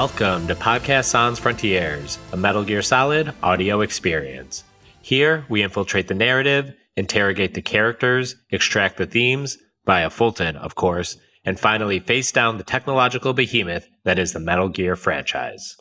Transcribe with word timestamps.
Welcome 0.00 0.46
to 0.46 0.54
Podcast 0.54 1.04
Sans 1.10 1.38
Frontiers, 1.38 2.18
a 2.32 2.36
Metal 2.38 2.64
Gear 2.64 2.80
Solid 2.80 3.34
audio 3.42 3.82
experience. 3.82 4.64
Here, 5.02 5.44
we 5.50 5.62
infiltrate 5.62 6.08
the 6.08 6.14
narrative, 6.14 6.72
interrogate 6.96 7.52
the 7.52 7.60
characters, 7.60 8.34
extract 8.48 8.96
the 8.96 9.04
themes, 9.04 9.58
via 9.84 10.08
Fulton, 10.08 10.56
of 10.56 10.74
course, 10.74 11.18
and 11.44 11.60
finally 11.60 12.00
face 12.00 12.32
down 12.32 12.56
the 12.56 12.64
technological 12.64 13.34
behemoth 13.34 13.90
that 14.04 14.18
is 14.18 14.32
the 14.32 14.40
Metal 14.40 14.70
Gear 14.70 14.96
franchise. 14.96 15.76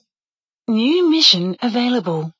New 0.67 1.09
mission 1.09 1.56
available. 1.61 2.33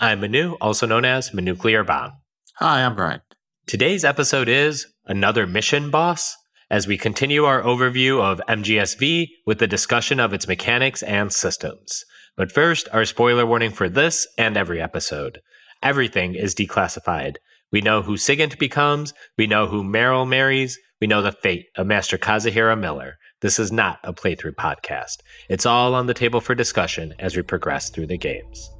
I'm 0.00 0.22
Manu, 0.22 0.54
also 0.62 0.86
known 0.86 1.04
as 1.04 1.28
Manuclear 1.32 1.86
Bomb. 1.86 2.12
Hi, 2.54 2.82
I'm 2.82 2.96
Brian. 2.96 3.20
Today's 3.66 4.02
episode 4.02 4.48
is 4.48 4.86
Another 5.04 5.46
Mission 5.46 5.90
Boss, 5.90 6.38
as 6.70 6.86
we 6.86 6.98
continue 6.98 7.44
our 7.44 7.62
overview 7.62 8.20
of 8.20 8.40
MGSV 8.48 9.28
with 9.46 9.58
the 9.58 9.66
discussion 9.66 10.18
of 10.18 10.32
its 10.32 10.48
mechanics 10.48 11.02
and 11.02 11.32
systems. 11.32 12.04
But 12.36 12.52
first, 12.52 12.88
our 12.92 13.04
spoiler 13.04 13.46
warning 13.46 13.70
for 13.70 13.88
this 13.88 14.26
and 14.36 14.56
every 14.56 14.80
episode. 14.80 15.40
Everything 15.82 16.34
is 16.34 16.54
declassified. 16.54 17.36
We 17.72 17.80
know 17.80 18.02
who 18.02 18.16
Sigint 18.16 18.58
becomes, 18.58 19.14
we 19.38 19.46
know 19.46 19.66
who 19.66 19.82
Meryl 19.82 20.28
marries, 20.28 20.78
we 21.00 21.06
know 21.06 21.22
the 21.22 21.32
fate 21.32 21.66
of 21.76 21.86
Master 21.86 22.18
Kazuhira 22.18 22.78
Miller. 22.78 23.16
This 23.42 23.58
is 23.58 23.70
not 23.70 23.98
a 24.02 24.14
playthrough 24.14 24.54
podcast. 24.54 25.18
It's 25.48 25.66
all 25.66 25.94
on 25.94 26.06
the 26.06 26.14
table 26.14 26.40
for 26.40 26.54
discussion 26.54 27.14
as 27.18 27.36
we 27.36 27.42
progress 27.42 27.90
through 27.90 28.06
the 28.06 28.18
games. 28.18 28.70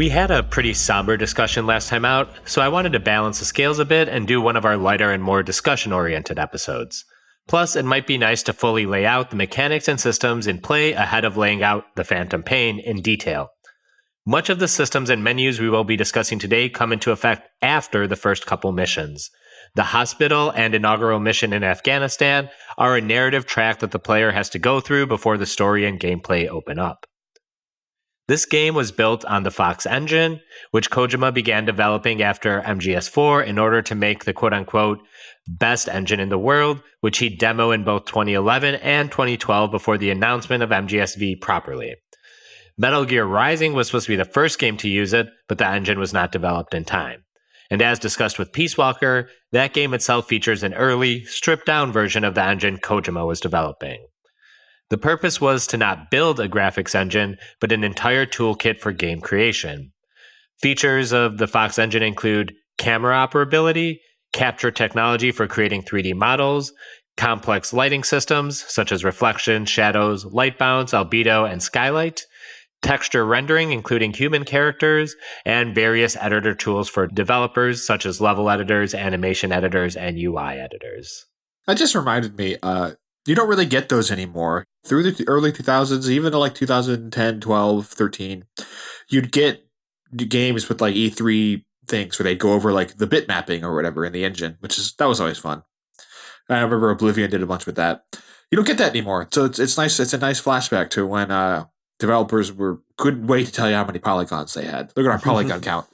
We 0.00 0.08
had 0.08 0.30
a 0.30 0.42
pretty 0.42 0.72
somber 0.72 1.18
discussion 1.18 1.66
last 1.66 1.90
time 1.90 2.06
out, 2.06 2.30
so 2.46 2.62
I 2.62 2.68
wanted 2.68 2.94
to 2.94 3.00
balance 3.00 3.38
the 3.38 3.44
scales 3.44 3.78
a 3.78 3.84
bit 3.84 4.08
and 4.08 4.26
do 4.26 4.40
one 4.40 4.56
of 4.56 4.64
our 4.64 4.78
lighter 4.78 5.10
and 5.10 5.22
more 5.22 5.42
discussion 5.42 5.92
oriented 5.92 6.38
episodes. 6.38 7.04
Plus, 7.46 7.76
it 7.76 7.84
might 7.84 8.06
be 8.06 8.16
nice 8.16 8.42
to 8.44 8.54
fully 8.54 8.86
lay 8.86 9.04
out 9.04 9.28
the 9.28 9.36
mechanics 9.36 9.88
and 9.88 10.00
systems 10.00 10.46
in 10.46 10.62
play 10.62 10.92
ahead 10.92 11.26
of 11.26 11.36
laying 11.36 11.62
out 11.62 11.84
the 11.96 12.04
Phantom 12.04 12.42
Pain 12.42 12.78
in 12.78 13.02
detail. 13.02 13.50
Much 14.26 14.48
of 14.48 14.58
the 14.58 14.68
systems 14.68 15.10
and 15.10 15.22
menus 15.22 15.60
we 15.60 15.68
will 15.68 15.84
be 15.84 15.96
discussing 15.96 16.38
today 16.38 16.70
come 16.70 16.94
into 16.94 17.12
effect 17.12 17.50
after 17.60 18.06
the 18.06 18.16
first 18.16 18.46
couple 18.46 18.72
missions. 18.72 19.30
The 19.74 19.82
hospital 19.82 20.50
and 20.56 20.74
inaugural 20.74 21.20
mission 21.20 21.52
in 21.52 21.62
Afghanistan 21.62 22.48
are 22.78 22.96
a 22.96 23.02
narrative 23.02 23.44
track 23.44 23.80
that 23.80 23.90
the 23.90 23.98
player 23.98 24.30
has 24.30 24.48
to 24.48 24.58
go 24.58 24.80
through 24.80 25.08
before 25.08 25.36
the 25.36 25.44
story 25.44 25.84
and 25.84 26.00
gameplay 26.00 26.48
open 26.48 26.78
up. 26.78 27.04
This 28.30 28.46
game 28.46 28.74
was 28.74 28.92
built 28.92 29.24
on 29.24 29.42
the 29.42 29.50
Fox 29.50 29.86
engine, 29.86 30.40
which 30.70 30.88
Kojima 30.88 31.34
began 31.34 31.64
developing 31.64 32.22
after 32.22 32.60
MGS4 32.60 33.44
in 33.44 33.58
order 33.58 33.82
to 33.82 33.96
make 33.96 34.24
the 34.24 34.32
quote 34.32 34.52
unquote 34.52 35.00
best 35.48 35.88
engine 35.88 36.20
in 36.20 36.28
the 36.28 36.38
world, 36.38 36.80
which 37.00 37.18
he 37.18 37.36
demoed 37.36 37.74
in 37.74 37.82
both 37.82 38.04
2011 38.04 38.76
and 38.76 39.10
2012 39.10 39.72
before 39.72 39.98
the 39.98 40.10
announcement 40.10 40.62
of 40.62 40.70
MGSV 40.70 41.40
properly. 41.40 41.96
Metal 42.78 43.04
Gear 43.04 43.24
Rising 43.24 43.72
was 43.72 43.88
supposed 43.88 44.06
to 44.06 44.12
be 44.12 44.16
the 44.16 44.24
first 44.24 44.60
game 44.60 44.76
to 44.76 44.88
use 44.88 45.12
it, 45.12 45.26
but 45.48 45.58
the 45.58 45.66
engine 45.66 45.98
was 45.98 46.12
not 46.12 46.30
developed 46.30 46.72
in 46.72 46.84
time. 46.84 47.24
And 47.68 47.82
as 47.82 47.98
discussed 47.98 48.38
with 48.38 48.52
Peace 48.52 48.78
Walker, 48.78 49.28
that 49.50 49.74
game 49.74 49.92
itself 49.92 50.28
features 50.28 50.62
an 50.62 50.74
early, 50.74 51.24
stripped 51.24 51.66
down 51.66 51.90
version 51.90 52.22
of 52.22 52.36
the 52.36 52.44
engine 52.44 52.78
Kojima 52.78 53.26
was 53.26 53.40
developing. 53.40 54.06
The 54.90 54.98
purpose 54.98 55.40
was 55.40 55.66
to 55.68 55.76
not 55.76 56.10
build 56.10 56.40
a 56.40 56.48
graphics 56.48 56.94
engine, 56.94 57.36
but 57.60 57.72
an 57.72 57.84
entire 57.84 58.26
toolkit 58.26 58.80
for 58.80 58.92
game 58.92 59.20
creation. 59.20 59.92
Features 60.60 61.12
of 61.12 61.38
the 61.38 61.46
Fox 61.46 61.78
engine 61.78 62.02
include 62.02 62.54
camera 62.76 63.14
operability, 63.14 63.98
capture 64.32 64.70
technology 64.70 65.30
for 65.30 65.46
creating 65.46 65.82
3D 65.82 66.14
models, 66.14 66.72
complex 67.16 67.72
lighting 67.72 68.02
systems 68.02 68.64
such 68.68 68.90
as 68.92 69.04
reflection, 69.04 69.64
shadows, 69.64 70.24
light 70.24 70.58
bounce, 70.58 70.92
albedo, 70.92 71.50
and 71.50 71.62
skylight, 71.62 72.26
texture 72.82 73.24
rendering, 73.24 73.72
including 73.72 74.12
human 74.12 74.44
characters, 74.44 75.14
and 75.44 75.74
various 75.74 76.16
editor 76.16 76.54
tools 76.54 76.88
for 76.88 77.06
developers 77.06 77.86
such 77.86 78.06
as 78.06 78.20
level 78.20 78.50
editors, 78.50 78.94
animation 78.94 79.52
editors, 79.52 79.96
and 79.96 80.18
UI 80.18 80.58
editors. 80.58 81.26
That 81.66 81.76
just 81.76 81.94
reminded 81.94 82.36
me, 82.36 82.56
uh, 82.62 82.92
you 83.26 83.34
don't 83.34 83.48
really 83.48 83.66
get 83.66 83.88
those 83.88 84.10
anymore. 84.10 84.64
Through 84.86 85.10
the 85.10 85.28
early 85.28 85.52
2000s, 85.52 86.08
even 86.08 86.32
like 86.32 86.54
2010, 86.54 87.40
12, 87.40 87.86
13, 87.86 88.44
you'd 89.10 89.32
get 89.32 89.66
games 90.16 90.68
with 90.68 90.80
like 90.80 90.94
E3 90.94 91.64
things 91.86 92.18
where 92.18 92.24
they'd 92.24 92.38
go 92.38 92.52
over 92.52 92.72
like 92.72 92.96
the 92.96 93.06
bit 93.06 93.28
mapping 93.28 93.64
or 93.64 93.74
whatever 93.74 94.04
in 94.04 94.12
the 94.12 94.24
engine, 94.24 94.56
which 94.60 94.78
is 94.78 94.94
that 94.94 95.08
was 95.08 95.20
always 95.20 95.38
fun. 95.38 95.62
I 96.48 96.60
remember 96.60 96.90
Oblivion 96.90 97.30
did 97.30 97.42
a 97.42 97.46
bunch 97.46 97.66
with 97.66 97.76
that. 97.76 98.04
You 98.50 98.56
don't 98.56 98.66
get 98.66 98.78
that 98.78 98.90
anymore, 98.90 99.28
so 99.30 99.44
it's 99.44 99.58
it's 99.58 99.76
nice. 99.76 100.00
It's 100.00 100.12
a 100.12 100.18
nice 100.18 100.42
flashback 100.42 100.90
to 100.90 101.06
when 101.06 101.30
uh, 101.30 101.66
developers 101.98 102.52
were 102.52 102.80
couldn't 102.96 103.26
wait 103.28 103.46
to 103.46 103.52
tell 103.52 103.68
you 103.68 103.76
how 103.76 103.84
many 103.84 104.00
polygons 104.00 104.54
they 104.54 104.64
had. 104.64 104.92
Look 104.96 105.06
at 105.06 105.12
our 105.12 105.20
polygon 105.20 105.60
count. 105.70 105.86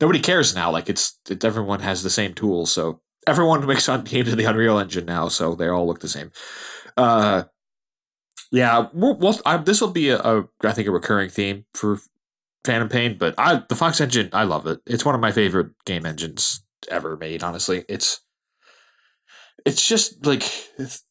Nobody 0.00 0.20
cares 0.20 0.54
now. 0.54 0.70
Like 0.70 0.88
it's 0.88 1.18
it, 1.28 1.44
everyone 1.44 1.80
has 1.80 2.02
the 2.02 2.10
same 2.10 2.32
tools, 2.32 2.72
so 2.72 3.02
everyone 3.26 3.66
makes 3.66 3.88
on 3.88 4.04
games 4.04 4.30
in 4.30 4.38
the 4.38 4.44
Unreal 4.44 4.78
Engine 4.78 5.06
now, 5.06 5.28
so 5.28 5.54
they 5.54 5.68
all 5.68 5.86
look 5.86 6.00
the 6.00 6.08
same. 6.08 6.30
Uh, 6.96 7.44
yeah, 8.52 8.88
we'll, 8.92 9.16
we'll, 9.16 9.38
this 9.64 9.80
will 9.80 9.90
be 9.90 10.10
a, 10.10 10.18
a 10.18 10.48
I 10.62 10.72
think 10.72 10.88
a 10.88 10.90
recurring 10.90 11.30
theme 11.30 11.66
for 11.72 12.00
Phantom 12.64 12.88
Pain, 12.88 13.16
but 13.18 13.34
I 13.38 13.62
the 13.68 13.76
Fox 13.76 14.00
engine 14.00 14.28
I 14.32 14.44
love 14.44 14.66
it. 14.66 14.80
It's 14.86 15.04
one 15.04 15.14
of 15.14 15.20
my 15.20 15.32
favorite 15.32 15.72
game 15.84 16.04
engines 16.04 16.62
ever 16.90 17.16
made. 17.16 17.42
Honestly, 17.42 17.84
it's 17.88 18.20
it's 19.64 19.86
just 19.86 20.26
like 20.26 20.42
it's, 20.78 21.04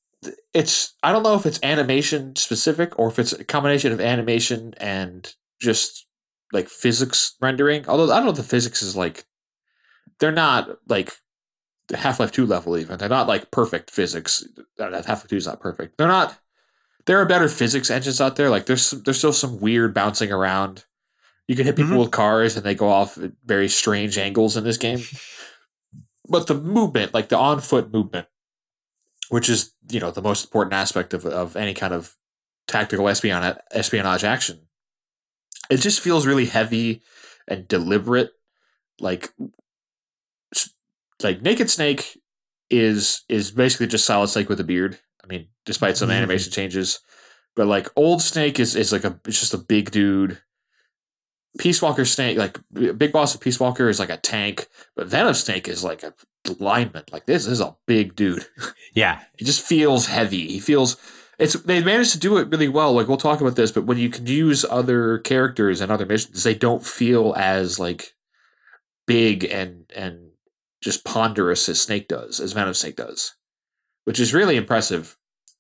it's 0.54 0.96
I 1.02 1.12
don't 1.12 1.24
know 1.24 1.36
if 1.36 1.46
it's 1.46 1.60
animation 1.64 2.36
specific 2.36 2.98
or 3.00 3.08
if 3.08 3.20
it's 3.20 3.34
a 3.34 3.44
combination 3.44 3.92
of 3.92 4.02
animation 4.02 4.74
and 4.78 5.34
just 5.60 6.06
like 6.52 6.68
physics 6.68 7.36
rendering. 7.42 7.88
Although 7.88 8.12
I 8.12 8.18
don't 8.18 8.26
know 8.26 8.32
if 8.32 8.38
the 8.38 8.44
physics 8.44 8.82
is 8.82 8.96
like 8.96 9.26
they're 10.20 10.32
not 10.32 10.70
like 10.88 11.14
Half 11.94 12.20
Life 12.20 12.32
Two 12.32 12.46
level. 12.46 12.78
Even 12.78 12.98
they're 12.98 13.10
not 13.10 13.28
like 13.28 13.52
perfect 13.52 13.92
physics. 13.92 14.46
Uh, 14.78 14.92
Half 14.92 15.08
Life 15.08 15.28
Two 15.28 15.38
is 15.38 15.48
not 15.48 15.60
perfect. 15.60 15.98
They're 15.98 16.08
not. 16.08 16.40
There 17.06 17.20
are 17.20 17.26
better 17.26 17.48
physics 17.48 17.90
engines 17.90 18.22
out 18.22 18.36
there. 18.36 18.50
Like 18.50 18.66
there's 18.66 18.92
there's 18.92 19.18
still 19.18 19.34
some 19.34 19.60
weird 19.60 19.94
bouncing 19.94 20.32
around. 20.32 20.86
You 21.48 21.56
can 21.56 21.66
hit 21.66 21.76
people 21.76 21.92
mm-hmm. 21.92 22.02
with 22.02 22.12
cars 22.12 22.56
and 22.56 22.64
they 22.64 22.76
go 22.76 22.90
off 22.90 23.18
at 23.18 23.32
very 23.44 23.70
strange 23.70 24.18
angles 24.20 24.56
in 24.56 24.64
this 24.64 24.78
game. 24.78 25.00
but 26.30 26.48
the 26.48 26.54
movement, 26.54 27.14
like 27.14 27.30
the 27.30 27.38
on 27.38 27.60
foot 27.60 27.92
movement, 27.92 28.28
which 29.30 29.50
is 29.50 29.74
you 29.90 30.00
know 30.00 30.12
the 30.12 30.22
most 30.22 30.46
important 30.46 30.74
aspect 30.74 31.14
of 31.14 31.26
of 31.26 31.56
any 31.56 31.74
kind 31.74 31.94
of 31.94 32.16
tactical 32.68 33.10
espionage 33.10 33.58
espionage 33.72 34.24
action, 34.24 34.68
it 35.70 35.78
just 35.78 36.00
feels 36.00 36.28
really 36.28 36.46
heavy 36.46 37.02
and 37.48 37.68
deliberate. 37.68 38.32
Like 39.00 39.34
like 41.24 41.42
Naked 41.42 41.70
Snake 41.70 42.20
is 42.70 43.24
is 43.30 43.52
basically 43.52 43.88
just 43.88 44.06
Solid 44.06 44.28
Snake 44.28 44.50
with 44.50 44.60
a 44.60 44.64
beard. 44.64 45.00
I 45.24 45.28
mean, 45.28 45.48
despite 45.66 45.98
some 45.98 46.10
mm-hmm. 46.10 46.18
animation 46.18 46.52
changes, 46.52 47.00
but 47.56 47.68
like 47.68 47.88
Old 47.96 48.22
Snake 48.22 48.60
is 48.60 48.76
is 48.76 48.92
like 48.92 49.04
a 49.04 49.20
it's 49.26 49.40
just 49.40 49.54
a 49.54 49.58
big 49.58 49.92
dude. 49.92 50.42
Peace 51.58 51.82
Walker 51.82 52.06
Snake, 52.06 52.38
like 52.38 52.60
Big 52.72 53.12
Boss 53.12 53.34
of 53.34 53.42
Peace 53.42 53.60
Walker, 53.60 53.90
is 53.90 54.00
like 54.00 54.12
a 54.12 54.18
tank, 54.18 54.68
but 54.96 55.08
Venom 55.08 55.34
Snake 55.34 55.68
is 55.68 55.84
like 55.84 56.04
a 56.04 56.14
lineman. 56.60 57.04
Like 57.12 57.26
this, 57.26 57.46
this 57.46 57.54
is 57.54 57.62
a 57.62 57.76
big 57.86 58.16
dude. 58.16 58.46
Yeah, 58.96 59.22
he 59.38 59.46
just 59.46 59.64
feels 59.64 60.08
heavy. 60.08 60.48
He 60.48 60.60
feels 60.60 60.98
it's 61.38 61.54
they 61.54 61.82
managed 61.84 62.12
to 62.14 62.20
do 62.20 62.38
it 62.38 62.50
really 62.50 62.68
well. 62.68 62.94
Like 62.94 63.08
we'll 63.08 63.18
talk 63.18 63.40
about 63.40 63.56
this, 63.56 63.72
but 63.72 63.86
when 63.86 64.00
you 64.00 64.10
can 64.10 64.26
use 64.26 64.66
other 64.70 65.20
characters 65.20 65.80
and 65.80 65.92
other 65.92 66.08
missions, 66.08 66.44
they 66.44 66.56
don't 66.56 66.84
feel 66.84 67.34
as 67.38 67.80
like 67.80 68.16
big 69.06 69.44
and 69.46 69.86
and 69.96 70.29
just 70.82 71.04
ponderous 71.06 71.68
as 71.70 71.82
Snake 71.82 72.08
does, 72.08 72.40
as 72.40 72.54
Venom 72.54 72.74
Snake 72.74 72.96
does, 72.96 73.36
which 74.06 74.20
is 74.20 74.34
really 74.34 74.56
impressive 74.56 75.16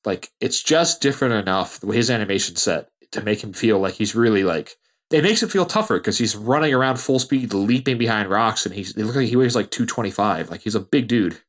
like 0.05 0.29
it's 0.39 0.63
just 0.63 1.01
different 1.01 1.33
enough 1.33 1.79
the 1.79 1.85
way 1.87 1.97
his 1.97 2.09
animation 2.09 2.55
set 2.55 2.87
to 3.11 3.21
make 3.21 3.43
him 3.43 3.51
feel 3.51 3.79
like 3.79 3.95
he's 3.95 4.15
really 4.15 4.43
like 4.45 4.77
it 5.11 5.23
makes 5.23 5.43
him 5.43 5.49
feel 5.49 5.65
tougher 5.65 5.97
because 5.97 6.19
he's 6.19 6.35
running 6.37 6.73
around 6.73 6.99
full 6.99 7.19
speed, 7.19 7.53
leaping 7.53 7.97
behind 7.97 8.29
rocks, 8.29 8.65
and 8.65 8.75
he's 8.75 8.95
it 8.95 9.03
looks 9.03 9.17
like 9.17 9.27
he 9.27 9.35
weighs 9.35 9.55
like 9.55 9.71
two 9.71 9.85
twenty 9.85 10.11
five. 10.11 10.49
Like 10.49 10.61
he's 10.61 10.75
a 10.75 10.79
big 10.79 11.07
dude. 11.07 11.41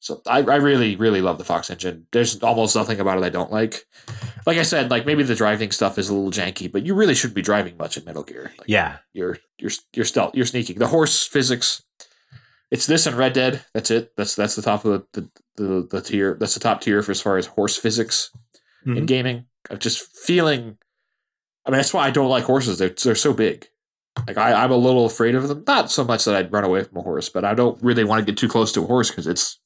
So 0.00 0.20
I, 0.26 0.38
I 0.38 0.56
really, 0.56 0.96
really 0.96 1.20
love 1.20 1.38
the 1.38 1.44
Fox 1.44 1.70
engine. 1.70 2.08
There's 2.10 2.42
almost 2.42 2.74
nothing 2.74 2.98
about 2.98 3.18
it 3.18 3.24
I 3.24 3.28
don't 3.28 3.52
like. 3.52 3.84
Like 4.46 4.56
I 4.58 4.62
said, 4.64 4.90
like 4.90 5.06
maybe 5.06 5.22
the 5.22 5.36
driving 5.36 5.70
stuff 5.70 5.96
is 5.96 6.08
a 6.08 6.14
little 6.14 6.32
janky, 6.32 6.72
but 6.72 6.84
you 6.84 6.94
really 6.94 7.14
shouldn't 7.14 7.36
be 7.36 7.42
driving 7.42 7.76
much 7.76 7.96
in 7.96 8.04
Metal 8.04 8.24
Gear. 8.24 8.50
Like, 8.58 8.68
Yeah. 8.68 8.96
you're 9.12 9.38
you're 9.58 9.70
you're 9.94 10.04
stealth, 10.04 10.34
you're 10.34 10.46
sneaking. 10.46 10.78
The 10.80 10.88
horse 10.88 11.24
physics, 11.24 11.84
it's 12.72 12.86
this 12.86 13.06
and 13.06 13.16
Red 13.16 13.34
Dead. 13.34 13.64
That's 13.74 13.90
it. 13.92 14.12
That's 14.16 14.34
that's 14.34 14.56
the 14.56 14.62
top 14.62 14.84
of 14.84 15.04
the 15.12 15.20
the, 15.56 15.62
the, 15.62 15.88
the 15.90 16.00
tier. 16.00 16.36
That's 16.40 16.54
the 16.54 16.60
top 16.60 16.80
tier 16.80 17.02
for 17.04 17.12
as 17.12 17.20
far 17.20 17.36
as 17.36 17.46
horse 17.46 17.76
physics 17.76 18.30
in 18.84 18.94
Mhm. 18.94 19.06
gaming. 19.06 19.46
I'm 19.70 19.78
just 19.78 20.00
feeling. 20.26 20.76
I 21.64 21.70
mean, 21.70 21.78
that's 21.78 21.94
why 21.94 22.06
I 22.06 22.10
don't 22.10 22.28
like 22.30 22.44
horses. 22.44 22.78
They're 22.78 22.88
they're 23.04 23.14
so 23.14 23.32
big. 23.32 23.68
Like 24.26 24.36
I, 24.36 24.52
I'm 24.64 24.72
a 24.72 24.76
little 24.76 25.06
afraid 25.06 25.34
of 25.36 25.46
them. 25.48 25.62
Not 25.66 25.90
so 25.90 26.02
much 26.04 26.24
that 26.24 26.34
I'd 26.34 26.52
run 26.52 26.64
away 26.64 26.82
from 26.84 26.98
a 26.98 27.02
horse, 27.02 27.28
but 27.28 27.44
I 27.44 27.54
don't 27.54 27.80
really 27.82 28.04
want 28.04 28.20
to 28.20 28.30
get 28.32 28.36
too 28.38 28.48
close 28.48 28.72
to 28.72 28.82
a 28.82 28.86
horse 28.86 29.10
because 29.10 29.26
it's. 29.28 29.58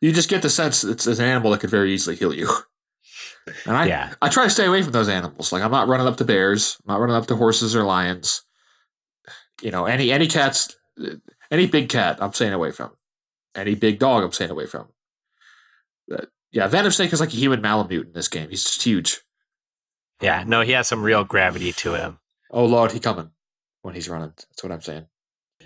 You 0.00 0.12
just 0.12 0.28
get 0.28 0.42
the 0.42 0.50
sense 0.50 0.82
it's, 0.82 1.06
it's 1.06 1.18
an 1.20 1.24
animal 1.26 1.52
that 1.52 1.60
could 1.60 1.70
very 1.70 1.92
easily 1.92 2.16
kill 2.16 2.34
you. 2.34 2.48
And 3.66 3.76
I, 3.76 3.86
Yeah. 3.86 4.14
I 4.22 4.28
try 4.28 4.44
to 4.44 4.50
stay 4.50 4.66
away 4.66 4.82
from 4.82 4.92
those 4.92 5.08
animals. 5.08 5.52
Like 5.52 5.64
I'm 5.64 5.72
not 5.72 5.88
running 5.88 6.06
up 6.06 6.16
to 6.18 6.24
bears. 6.24 6.78
I'm 6.86 6.92
not 6.94 7.00
running 7.00 7.16
up 7.16 7.26
to 7.26 7.34
horses 7.34 7.74
or 7.74 7.82
lions. 7.82 8.42
You 9.62 9.72
know, 9.72 9.86
any 9.86 10.12
any 10.12 10.28
cats, 10.28 10.76
any 11.50 11.66
big 11.66 11.88
cat, 11.88 12.18
I'm 12.20 12.32
staying 12.32 12.52
away 12.52 12.70
from. 12.70 12.92
Any 13.54 13.74
big 13.74 13.98
dog, 13.98 14.24
I'm 14.24 14.32
staying 14.32 14.50
away 14.50 14.66
from. 14.66 14.88
But, 16.08 16.28
yeah, 16.50 16.66
Venom 16.66 16.92
Snake 16.92 17.12
is 17.12 17.20
like 17.20 17.32
a 17.32 17.36
human 17.36 17.60
Malamute 17.60 18.06
in 18.06 18.12
this 18.12 18.28
game. 18.28 18.50
He's 18.50 18.64
just 18.64 18.82
huge. 18.82 19.20
Yeah. 20.20 20.44
No, 20.46 20.62
he 20.62 20.72
has 20.72 20.88
some 20.88 21.02
real 21.02 21.24
gravity 21.24 21.72
to 21.72 21.94
him. 21.94 22.18
Oh 22.50 22.64
lord, 22.64 22.92
he 22.92 23.00
coming 23.00 23.30
when 23.82 23.94
he's 23.94 24.08
running. 24.08 24.32
That's 24.36 24.62
what 24.62 24.72
I'm 24.72 24.80
saying. 24.80 25.06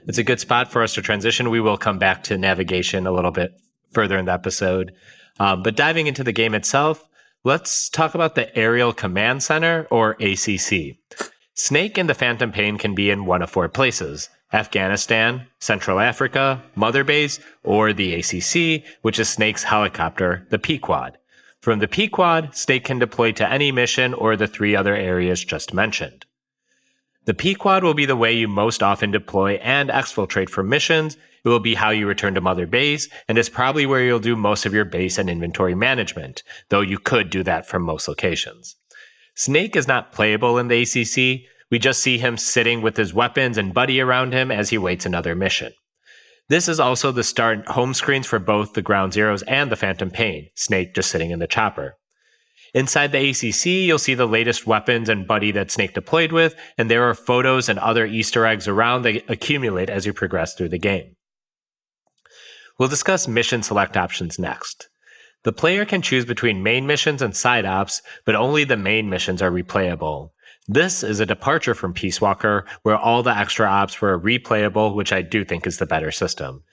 It's 0.07 0.19
a 0.19 0.25
good 0.25 0.41
spot 0.41 0.71
for 0.71 0.83
us 0.83 0.95
to 0.95 1.03
transition. 1.03 1.51
We 1.51 1.61
will 1.61 1.77
come 1.77 1.99
back 1.99 2.23
to 2.25 2.39
navigation 2.39 3.07
a 3.07 3.13
little 3.13 3.33
bit 3.33 3.53
further 3.93 4.17
in 4.17 4.27
the 4.27 4.33
episode. 4.33 4.93
Um, 5.39 5.63
but 5.63 5.77
diving 5.77 6.07
into 6.07 6.25
the 6.25 6.33
game 6.33 6.55
itself, 6.55 7.09
let's 7.45 7.89
talk 7.89 8.15
about 8.15 8.35
the 8.35 8.57
Aerial 8.57 8.93
Command 8.93 9.43
Center, 9.43 9.87
or 9.91 10.17
ACC. 10.21 10.97
Snake 11.55 11.99
and 11.99 12.09
the 12.09 12.15
Phantom 12.15 12.53
Pain 12.53 12.79
can 12.79 12.95
be 12.95 13.11
in 13.11 13.27
one 13.27 13.43
of 13.43 13.51
four 13.51 13.69
places 13.69 14.29
Afghanistan, 14.53 15.47
Central 15.59 15.99
Africa, 15.99 16.63
Mother 16.75 17.05
Base, 17.05 17.41
or 17.65 17.93
the 17.93 18.15
ACC, 18.15 18.85
which 19.03 19.19
is 19.19 19.29
Snake's 19.29 19.65
helicopter, 19.65 20.47
the 20.51 20.59
Pequod. 20.59 21.19
From 21.61 21.81
the 21.81 21.89
Pequod, 21.89 22.55
Snake 22.55 22.85
can 22.85 22.99
deploy 22.99 23.33
to 23.33 23.51
any 23.51 23.73
mission 23.73 24.15
or 24.15 24.37
the 24.37 24.47
three 24.47 24.77
other 24.77 24.95
areas 24.95 25.43
just 25.45 25.75
mentioned. 25.75 26.25
The 27.25 27.35
Pequod 27.35 27.83
will 27.83 27.95
be 27.95 28.07
the 28.07 28.15
way 28.15 28.33
you 28.33 28.47
most 28.47 28.85
often 28.85 29.11
deploy 29.11 29.55
and 29.55 29.91
exfiltrate 29.91 30.49
for 30.49 30.63
missions. 30.63 31.17
It 31.45 31.49
will 31.49 31.59
be 31.59 31.75
how 31.75 31.91
you 31.91 32.07
return 32.07 32.35
to 32.35 32.41
Mother 32.41 32.69
Base, 32.69 33.09
and 33.29 33.37
is 33.37 33.49
probably 33.49 33.85
where 33.85 34.05
you'll 34.05 34.21
do 34.21 34.37
most 34.37 34.65
of 34.65 34.73
your 34.73 34.85
base 34.85 35.19
and 35.19 35.29
inventory 35.29 35.75
management, 35.75 36.45
though 36.69 36.83
you 36.83 37.01
could 37.01 37.31
do 37.31 37.43
that 37.43 37.67
from 37.67 37.83
most 37.83 38.07
locations. 38.07 38.77
Snake 39.35 39.75
is 39.75 39.89
not 39.89 40.13
playable 40.13 40.57
in 40.57 40.69
the 40.69 40.83
ACC. 40.83 41.49
We 41.71 41.79
just 41.79 42.01
see 42.01 42.19
him 42.19 42.37
sitting 42.37 42.83
with 42.83 42.97
his 42.97 43.13
weapons 43.13 43.59
and 43.59 43.75
buddy 43.75 44.01
around 44.01 44.33
him 44.33 44.51
as 44.51 44.71
he 44.71 44.79
waits 44.79 45.07
another 45.07 45.35
mission. 45.35 45.73
This 46.49 46.69
is 46.69 46.79
also 46.79 47.11
the 47.11 47.25
start 47.25 47.67
home 47.69 47.93
screens 47.93 48.27
for 48.27 48.39
both 48.39 48.75
the 48.75 48.83
Ground 48.83 49.13
Zeroes 49.13 49.43
and 49.49 49.71
the 49.71 49.77
Phantom 49.77 50.11
Pain, 50.11 50.49
Snake 50.55 50.95
just 50.95 51.11
sitting 51.11 51.33
in 51.33 51.41
the 51.41 51.49
chopper. 51.49 51.97
Inside 52.73 53.11
the 53.11 53.31
ACC, 53.31 53.67
you'll 53.67 53.99
see 53.99 54.15
the 54.15 54.29
latest 54.29 54.67
weapons 54.67 55.09
and 55.09 55.27
buddy 55.27 55.51
that 55.53 55.71
Snake 55.71 55.95
deployed 55.95 56.31
with, 56.31 56.55
and 56.79 56.91
there 56.91 57.09
are 57.09 57.15
photos 57.15 57.69
and 57.69 57.79
other 57.79 58.07
Easter 58.07 58.47
eggs 58.47 58.69
around 58.69 59.03
that 59.03 59.25
accumulate 59.29 59.91
as 59.91 60.07
you 60.07 60.13
progress 60.13 60.55
through 60.55 60.69
the 60.69 60.79
game. 60.79 61.17
We'll 62.79 62.89
discuss 62.89 63.27
mission 63.27 63.63
select 63.63 63.97
options 63.97 64.39
next. 64.39 64.89
The 65.43 65.53
player 65.53 65.85
can 65.85 66.03
choose 66.03 66.25
between 66.25 66.63
main 66.63 66.87
missions 66.87 67.23
and 67.23 67.35
side 67.35 67.65
ops, 67.65 68.03
but 68.25 68.35
only 68.35 68.65
the 68.65 68.77
main 68.77 69.09
missions 69.09 69.41
are 69.41 69.51
replayable. 69.51 70.31
This 70.69 71.05
is 71.05 71.21
a 71.21 71.27
departure 71.27 71.75
from 71.75 71.93
Peace 71.93 72.21
Walker, 72.21 72.67
where 72.83 72.97
all 72.97 73.23
the 73.23 73.37
extra 73.37 73.69
ops 73.69 74.01
were 74.01 74.19
replayable, 74.19 74.97
which 74.97 75.13
I 75.13 75.23
do 75.23 75.45
think 75.45 75.65
is 75.65 75.79
the 75.79 75.87
better 75.87 76.11
system. 76.11 76.65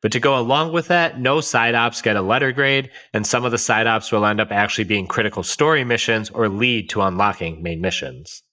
But 0.00 0.12
to 0.12 0.20
go 0.20 0.38
along 0.38 0.72
with 0.72 0.86
that, 0.88 1.18
no 1.18 1.40
side 1.40 1.74
ops 1.74 2.00
get 2.00 2.16
a 2.16 2.22
letter 2.22 2.52
grade, 2.52 2.90
and 3.12 3.26
some 3.26 3.44
of 3.44 3.50
the 3.50 3.58
side 3.58 3.88
ops 3.88 4.12
will 4.12 4.24
end 4.24 4.40
up 4.40 4.52
actually 4.52 4.84
being 4.84 5.08
critical 5.08 5.42
story 5.42 5.82
missions 5.82 6.30
or 6.30 6.48
lead 6.48 6.88
to 6.90 7.02
unlocking 7.02 7.60
main 7.60 7.80
missions. 7.80 8.44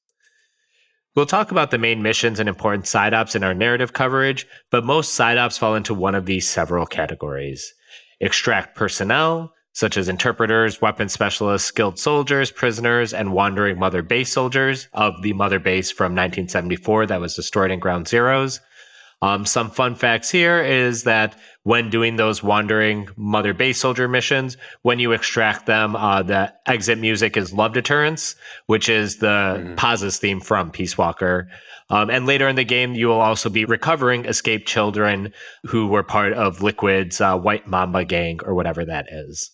We'll 1.15 1.25
talk 1.25 1.51
about 1.51 1.71
the 1.71 1.77
main 1.77 2.01
missions 2.01 2.39
and 2.39 2.49
important 2.49 2.87
side 2.87 3.13
ops 3.13 3.35
in 3.35 3.43
our 3.43 3.53
narrative 3.53 3.93
coverage, 3.93 4.47
but 4.71 4.83
most 4.83 5.13
side 5.13 5.37
ops 5.37 5.57
fall 5.57 5.75
into 5.75 5.93
one 5.93 6.15
of 6.15 6.25
these 6.25 6.47
several 6.47 6.85
categories. 6.87 7.73
Extract 8.19 8.75
personnel, 8.75 9.53
such 9.77 9.95
as 9.95 10.09
interpreters, 10.09 10.81
weapon 10.81 11.07
specialists, 11.07 11.67
skilled 11.67 11.99
soldiers, 11.99 12.49
prisoners, 12.49 13.13
and 13.13 13.31
wandering 13.31 13.77
Mother 13.77 14.01
Base 14.01 14.31
soldiers 14.31 14.87
of 14.91 15.21
the 15.21 15.33
Mother 15.33 15.59
Base 15.59 15.91
from 15.91 16.13
1974 16.13 17.05
that 17.05 17.21
was 17.21 17.35
destroyed 17.35 17.69
in 17.69 17.79
Ground 17.79 18.07
Zeroes. 18.07 18.59
Um, 19.21 19.45
some 19.45 19.69
fun 19.69 19.93
facts 19.93 20.31
here 20.31 20.63
is 20.63 21.03
that 21.03 21.37
when 21.61 21.91
doing 21.91 22.15
those 22.15 22.41
wandering 22.41 23.09
Mother 23.17 23.53
Base 23.53 23.77
soldier 23.77 24.07
missions, 24.07 24.57
when 24.81 24.97
you 24.97 25.11
extract 25.11 25.67
them, 25.67 25.95
uh, 25.95 26.23
the 26.23 26.51
exit 26.65 26.97
music 26.97 27.37
is 27.37 27.53
Love 27.53 27.73
Deterrence, 27.73 28.35
which 28.65 28.89
is 28.89 29.17
the 29.17 29.75
Paz's 29.77 30.17
theme 30.17 30.41
from 30.41 30.71
Peace 30.71 30.97
Walker. 30.97 31.51
Um, 31.91 32.09
and 32.09 32.25
later 32.25 32.47
in 32.47 32.55
the 32.55 32.63
game, 32.63 32.95
you 32.95 33.09
will 33.09 33.21
also 33.21 33.47
be 33.47 33.63
recovering 33.65 34.25
escaped 34.25 34.67
children 34.67 35.33
who 35.65 35.85
were 35.85 36.01
part 36.01 36.33
of 36.33 36.63
Liquid's 36.63 37.21
uh, 37.21 37.37
White 37.37 37.67
Mamba 37.67 38.05
gang 38.05 38.39
or 38.43 38.55
whatever 38.55 38.83
that 38.83 39.05
is. 39.11 39.51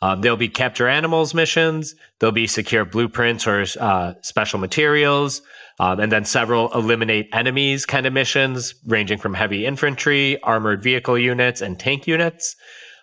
Um, 0.00 0.20
there'll 0.20 0.36
be 0.36 0.48
capture 0.48 0.88
animals 0.88 1.34
missions. 1.34 1.94
There'll 2.18 2.32
be 2.32 2.46
secure 2.46 2.84
blueprints 2.84 3.46
or 3.46 3.64
uh, 3.80 4.14
special 4.22 4.58
materials, 4.58 5.42
um, 5.80 5.98
and 6.00 6.12
then 6.12 6.24
several 6.24 6.72
eliminate 6.72 7.28
enemies 7.32 7.84
kind 7.84 8.06
of 8.06 8.12
missions, 8.12 8.74
ranging 8.86 9.18
from 9.18 9.34
heavy 9.34 9.66
infantry, 9.66 10.40
armored 10.42 10.82
vehicle 10.82 11.18
units, 11.18 11.60
and 11.60 11.78
tank 11.78 12.06
units. 12.06 12.54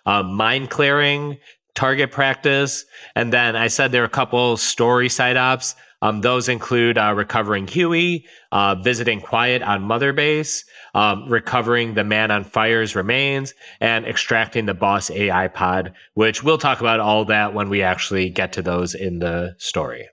Um, 0.06 0.34
mine 0.34 0.68
clearing, 0.68 1.38
target 1.76 2.10
practice, 2.10 2.84
and 3.14 3.32
then 3.32 3.54
I 3.54 3.68
said 3.68 3.92
there 3.92 4.02
are 4.02 4.06
a 4.06 4.10
couple 4.10 4.56
story 4.56 5.08
side 5.08 5.36
ops. 5.36 5.76
Um, 6.02 6.20
those 6.20 6.48
include 6.48 6.98
uh, 6.98 7.14
recovering 7.16 7.66
Huey, 7.66 8.26
uh, 8.52 8.74
visiting 8.74 9.20
Quiet 9.20 9.62
on 9.62 9.82
Mother 9.82 10.12
Base, 10.12 10.64
um, 10.94 11.28
recovering 11.28 11.94
the 11.94 12.04
Man 12.04 12.30
on 12.30 12.44
Fire's 12.44 12.94
remains, 12.94 13.54
and 13.80 14.04
extracting 14.04 14.66
the 14.66 14.74
boss 14.74 15.10
AI 15.10 15.48
pod, 15.48 15.94
which 16.14 16.42
we'll 16.42 16.58
talk 16.58 16.80
about 16.80 17.00
all 17.00 17.24
that 17.26 17.54
when 17.54 17.68
we 17.68 17.82
actually 17.82 18.28
get 18.28 18.52
to 18.54 18.62
those 18.62 18.94
in 18.94 19.20
the 19.20 19.54
story. 19.58 20.08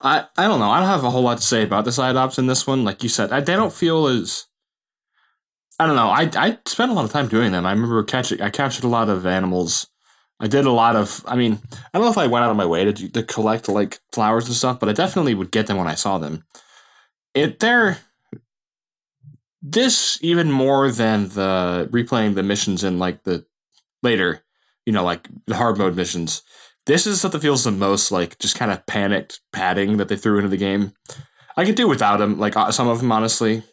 I, 0.00 0.26
I 0.36 0.46
don't 0.46 0.60
know. 0.60 0.70
I 0.70 0.78
don't 0.78 0.88
have 0.88 1.04
a 1.04 1.10
whole 1.10 1.22
lot 1.22 1.38
to 1.38 1.44
say 1.44 1.62
about 1.62 1.84
the 1.84 1.92
side 1.92 2.16
ops 2.16 2.38
in 2.38 2.46
this 2.46 2.66
one. 2.66 2.84
Like 2.84 3.02
you 3.02 3.08
said, 3.08 3.32
I, 3.32 3.40
they 3.40 3.56
don't 3.56 3.72
feel 3.72 4.06
as. 4.06 4.46
I 5.80 5.86
don't 5.86 5.96
know. 5.96 6.08
I 6.08 6.30
I 6.34 6.58
spent 6.66 6.90
a 6.90 6.94
lot 6.94 7.04
of 7.04 7.12
time 7.12 7.28
doing 7.28 7.52
them. 7.52 7.66
I 7.66 7.72
remember 7.72 8.02
catching. 8.04 8.40
I 8.40 8.50
captured 8.50 8.84
a 8.84 8.88
lot 8.88 9.08
of 9.08 9.26
animals. 9.26 9.88
I 10.40 10.46
did 10.46 10.66
a 10.66 10.70
lot 10.72 10.96
of. 10.96 11.24
I 11.26 11.36
mean, 11.36 11.58
I 11.72 11.98
don't 11.98 12.02
know 12.02 12.10
if 12.10 12.18
I 12.18 12.26
went 12.26 12.44
out 12.44 12.50
of 12.50 12.56
my 12.56 12.66
way 12.66 12.84
to 12.84 12.92
do- 12.92 13.08
to 13.08 13.22
collect 13.22 13.68
like 13.68 14.00
flowers 14.12 14.46
and 14.46 14.54
stuff, 14.54 14.78
but 14.78 14.88
I 14.88 14.92
definitely 14.92 15.34
would 15.34 15.50
get 15.50 15.66
them 15.66 15.76
when 15.76 15.88
I 15.88 15.94
saw 15.94 16.18
them. 16.18 16.44
It 17.34 17.58
they're 17.60 17.98
this 19.60 20.18
even 20.22 20.50
more 20.50 20.90
than 20.90 21.28
the 21.30 21.88
replaying 21.90 22.34
the 22.34 22.42
missions 22.42 22.84
in 22.84 22.98
like 22.98 23.24
the 23.24 23.44
later, 24.02 24.44
you 24.86 24.92
know, 24.92 25.04
like 25.04 25.28
the 25.46 25.56
hard 25.56 25.78
mode 25.78 25.96
missions. 25.96 26.42
This 26.86 27.06
is 27.06 27.18
stuff 27.18 27.32
that 27.32 27.42
feels 27.42 27.64
the 27.64 27.70
most 27.70 28.10
like 28.10 28.38
just 28.38 28.56
kind 28.56 28.70
of 28.70 28.86
panicked 28.86 29.40
padding 29.52 29.96
that 29.98 30.08
they 30.08 30.16
threw 30.16 30.38
into 30.38 30.48
the 30.48 30.56
game. 30.56 30.92
I 31.56 31.64
could 31.64 31.74
do 31.74 31.88
without 31.88 32.18
them, 32.18 32.38
like 32.38 32.56
uh, 32.56 32.70
some 32.70 32.86
of 32.88 33.00
them, 33.00 33.10
honestly. 33.10 33.64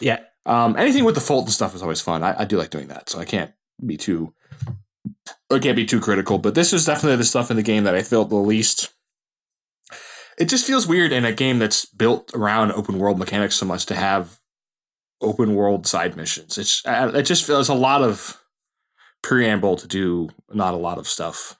Yeah. 0.00 0.20
Um, 0.46 0.76
anything 0.76 1.04
with 1.04 1.14
the 1.14 1.20
Fulton 1.20 1.52
stuff 1.52 1.74
is 1.74 1.82
always 1.82 2.00
fun. 2.00 2.22
I, 2.22 2.40
I 2.40 2.44
do 2.46 2.56
like 2.56 2.70
doing 2.70 2.88
that, 2.88 3.10
so 3.10 3.18
I 3.18 3.26
can't 3.26 3.52
be 3.84 3.96
too, 3.96 4.34
I 5.50 5.58
can't 5.58 5.76
be 5.76 5.86
too 5.86 6.00
critical. 6.00 6.38
But 6.38 6.54
this 6.54 6.72
is 6.72 6.86
definitely 6.86 7.16
the 7.16 7.24
stuff 7.24 7.50
in 7.50 7.56
the 7.56 7.62
game 7.62 7.84
that 7.84 7.94
I 7.94 8.02
felt 8.02 8.30
the 8.30 8.36
least. 8.36 8.90
It 10.38 10.46
just 10.46 10.66
feels 10.66 10.86
weird 10.86 11.12
in 11.12 11.24
a 11.24 11.32
game 11.32 11.58
that's 11.58 11.84
built 11.84 12.32
around 12.34 12.72
open 12.72 12.98
world 12.98 13.18
mechanics 13.18 13.54
so 13.54 13.66
much 13.66 13.86
to 13.86 13.94
have 13.94 14.40
open 15.20 15.54
world 15.54 15.86
side 15.86 16.16
missions. 16.16 16.58
It's 16.58 16.82
it 16.84 17.22
just 17.22 17.44
feels 17.44 17.68
a 17.68 17.74
lot 17.74 18.02
of 18.02 18.40
preamble 19.22 19.76
to 19.76 19.86
do 19.86 20.28
not 20.52 20.74
a 20.74 20.78
lot 20.78 20.98
of 20.98 21.06
stuff. 21.06 21.56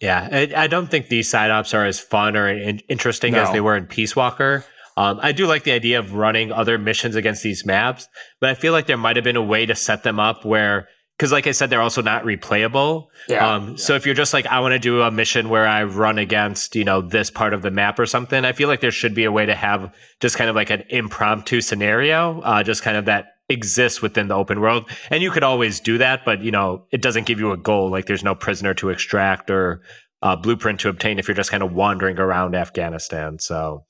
Yeah, 0.00 0.28
I, 0.30 0.52
I 0.56 0.66
don't 0.66 0.90
think 0.90 1.08
these 1.08 1.30
side 1.30 1.50
ops 1.50 1.72
are 1.72 1.86
as 1.86 2.00
fun 2.00 2.36
or 2.36 2.48
in- 2.48 2.80
interesting 2.88 3.34
as 3.34 3.50
they 3.52 3.60
were 3.60 3.76
in 3.76 3.86
Peace 3.86 4.14
Walker. 4.14 4.64
Um, 4.96 5.18
I 5.22 5.32
do 5.32 5.46
like 5.46 5.64
the 5.64 5.72
idea 5.72 5.98
of 5.98 6.14
running 6.14 6.52
other 6.52 6.78
missions 6.78 7.16
against 7.16 7.42
these 7.42 7.66
maps, 7.66 8.06
but 8.40 8.50
I 8.50 8.54
feel 8.54 8.72
like 8.72 8.86
there 8.86 8.96
might 8.96 9.16
have 9.16 9.24
been 9.24 9.36
a 9.36 9.42
way 9.42 9.66
to 9.66 9.74
set 9.74 10.02
them 10.02 10.20
up 10.20 10.44
where 10.44 10.88
because 11.16 11.30
like 11.30 11.46
I 11.46 11.52
said, 11.52 11.70
they're 11.70 11.80
also 11.80 12.02
not 12.02 12.24
replayable. 12.24 13.06
Um, 13.54 13.76
So 13.78 13.94
if 13.94 14.04
you're 14.04 14.16
just 14.16 14.32
like, 14.32 14.46
I 14.46 14.60
want 14.60 14.72
to 14.72 14.78
do 14.78 15.02
a 15.02 15.10
mission 15.10 15.48
where 15.48 15.66
I 15.66 15.84
run 15.84 16.18
against, 16.18 16.74
you 16.74 16.84
know, 16.84 17.00
this 17.00 17.30
part 17.30 17.54
of 17.54 17.62
the 17.62 17.70
map 17.70 17.98
or 17.98 18.06
something, 18.06 18.44
I 18.44 18.52
feel 18.52 18.68
like 18.68 18.80
there 18.80 18.90
should 18.90 19.14
be 19.14 19.24
a 19.24 19.32
way 19.32 19.46
to 19.46 19.54
have 19.54 19.94
just 20.20 20.36
kind 20.36 20.50
of 20.50 20.56
like 20.56 20.70
an 20.70 20.82
impromptu 20.88 21.60
scenario, 21.60 22.40
uh, 22.40 22.62
just 22.64 22.82
kind 22.82 22.96
of 22.96 23.04
that 23.04 23.26
exists 23.48 24.02
within 24.02 24.28
the 24.28 24.34
open 24.34 24.60
world. 24.60 24.90
And 25.10 25.22
you 25.22 25.30
could 25.30 25.44
always 25.44 25.78
do 25.78 25.98
that, 25.98 26.24
but 26.24 26.42
you 26.42 26.50
know, 26.50 26.86
it 26.90 27.00
doesn't 27.02 27.26
give 27.26 27.38
you 27.38 27.52
a 27.52 27.56
goal. 27.56 27.90
Like 27.90 28.06
there's 28.06 28.24
no 28.24 28.34
prisoner 28.34 28.74
to 28.74 28.90
extract 28.90 29.50
or 29.50 29.82
uh, 30.22 30.34
blueprint 30.34 30.80
to 30.80 30.88
obtain 30.88 31.18
if 31.18 31.28
you're 31.28 31.34
just 31.36 31.50
kind 31.50 31.62
of 31.62 31.72
wandering 31.72 32.18
around 32.18 32.54
Afghanistan. 32.56 33.38
So 33.38 33.84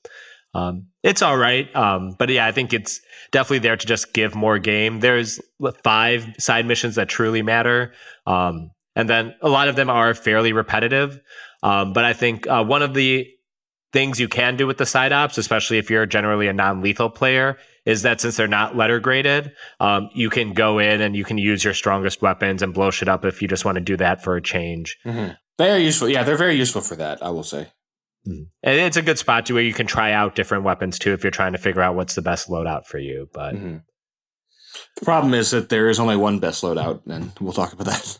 um, 0.55 0.87
it's 1.03 1.21
all 1.21 1.37
right. 1.37 1.73
Um, 1.75 2.15
but 2.17 2.29
yeah, 2.29 2.47
I 2.47 2.53
think 2.53 2.73
it's 2.73 3.01
definitely 3.31 3.59
there 3.59 3.75
to 3.75 3.85
just 3.85 4.13
give 4.13 4.35
more 4.35 4.57
game. 4.57 5.01
There's 5.01 5.39
five 5.83 6.25
side 6.39 6.65
missions 6.65 6.95
that 6.95 7.09
truly 7.09 7.41
matter. 7.41 7.93
Um, 8.25 8.71
and 8.95 9.09
then 9.09 9.35
a 9.41 9.49
lot 9.49 9.67
of 9.67 9.75
them 9.75 9.89
are 9.89 10.13
fairly 10.13 10.53
repetitive. 10.53 11.19
Um, 11.61 11.91
but 11.91 12.05
I 12.05 12.13
think 12.13 12.47
uh, 12.47 12.63
one 12.63 12.81
of 12.81 12.93
the 12.93 13.27
things 13.91 14.19
you 14.19 14.29
can 14.29 14.55
do 14.55 14.65
with 14.65 14.77
the 14.77 14.85
side 14.85 15.11
ops, 15.11 15.37
especially 15.37 15.77
if 15.77 15.89
you're 15.89 16.05
generally 16.05 16.47
a 16.47 16.53
non 16.53 16.81
lethal 16.81 17.09
player, 17.09 17.57
is 17.85 18.03
that 18.03 18.21
since 18.21 18.37
they're 18.37 18.47
not 18.47 18.77
letter 18.77 19.01
graded, 19.01 19.51
um, 19.81 20.09
you 20.13 20.29
can 20.29 20.53
go 20.53 20.79
in 20.79 21.01
and 21.01 21.17
you 21.17 21.25
can 21.25 21.37
use 21.37 21.65
your 21.65 21.73
strongest 21.73 22.21
weapons 22.21 22.61
and 22.61 22.73
blow 22.73 22.91
shit 22.91 23.09
up 23.09 23.25
if 23.25 23.41
you 23.41 23.49
just 23.49 23.65
want 23.65 23.75
to 23.75 23.83
do 23.83 23.97
that 23.97 24.23
for 24.23 24.37
a 24.37 24.41
change. 24.41 24.97
Mm-hmm. 25.05 25.33
They 25.57 25.71
are 25.71 25.77
useful. 25.77 26.07
Yeah, 26.07 26.23
they're 26.23 26.37
very 26.37 26.55
useful 26.55 26.81
for 26.81 26.95
that, 26.95 27.21
I 27.21 27.29
will 27.29 27.43
say. 27.43 27.67
And 28.25 28.47
it's 28.63 28.97
a 28.97 29.01
good 29.01 29.19
spot 29.19 29.45
to 29.45 29.53
where 29.53 29.63
you 29.63 29.73
can 29.73 29.87
try 29.87 30.11
out 30.11 30.35
different 30.35 30.63
weapons 30.63 30.97
too 30.97 31.13
if 31.13 31.23
you're 31.23 31.31
trying 31.31 31.53
to 31.53 31.59
figure 31.59 31.81
out 31.81 31.95
what's 31.95 32.15
the 32.15 32.21
best 32.21 32.49
loadout 32.49 32.85
for 32.85 32.97
you. 32.97 33.29
But 33.33 33.55
Mhm. 33.55 33.83
The 34.97 35.05
problem 35.05 35.33
is 35.33 35.51
that 35.51 35.69
there 35.69 35.87
is 35.89 35.99
only 35.99 36.17
one 36.17 36.39
best 36.39 36.61
loadout, 36.63 37.01
and 37.07 37.31
we'll 37.39 37.53
talk 37.53 37.71
about 37.71 37.85
that. 37.87 38.19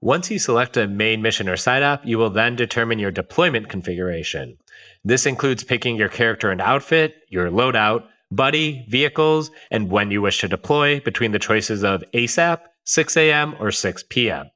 Once 0.00 0.30
you 0.30 0.38
select 0.38 0.76
a 0.76 0.86
main 0.86 1.22
mission 1.22 1.48
or 1.48 1.56
side 1.56 1.82
op, 1.82 2.04
you 2.06 2.18
will 2.18 2.30
then 2.30 2.56
determine 2.56 2.98
your 2.98 3.10
deployment 3.10 3.68
configuration. 3.68 4.56
This 5.02 5.26
includes 5.26 5.64
picking 5.64 5.96
your 5.96 6.08
character 6.08 6.50
and 6.50 6.60
outfit, 6.60 7.14
your 7.28 7.50
loadout, 7.50 8.06
buddy, 8.30 8.84
vehicles, 8.88 9.50
and 9.70 9.90
when 9.90 10.10
you 10.10 10.20
wish 10.20 10.38
to 10.38 10.48
deploy 10.48 11.00
between 11.00 11.32
the 11.32 11.38
choices 11.38 11.84
of 11.84 12.04
ASAP, 12.12 12.60
6 12.84 13.16
a.m., 13.16 13.54
or 13.60 13.70
6 13.70 14.04
p.m. 14.10 14.50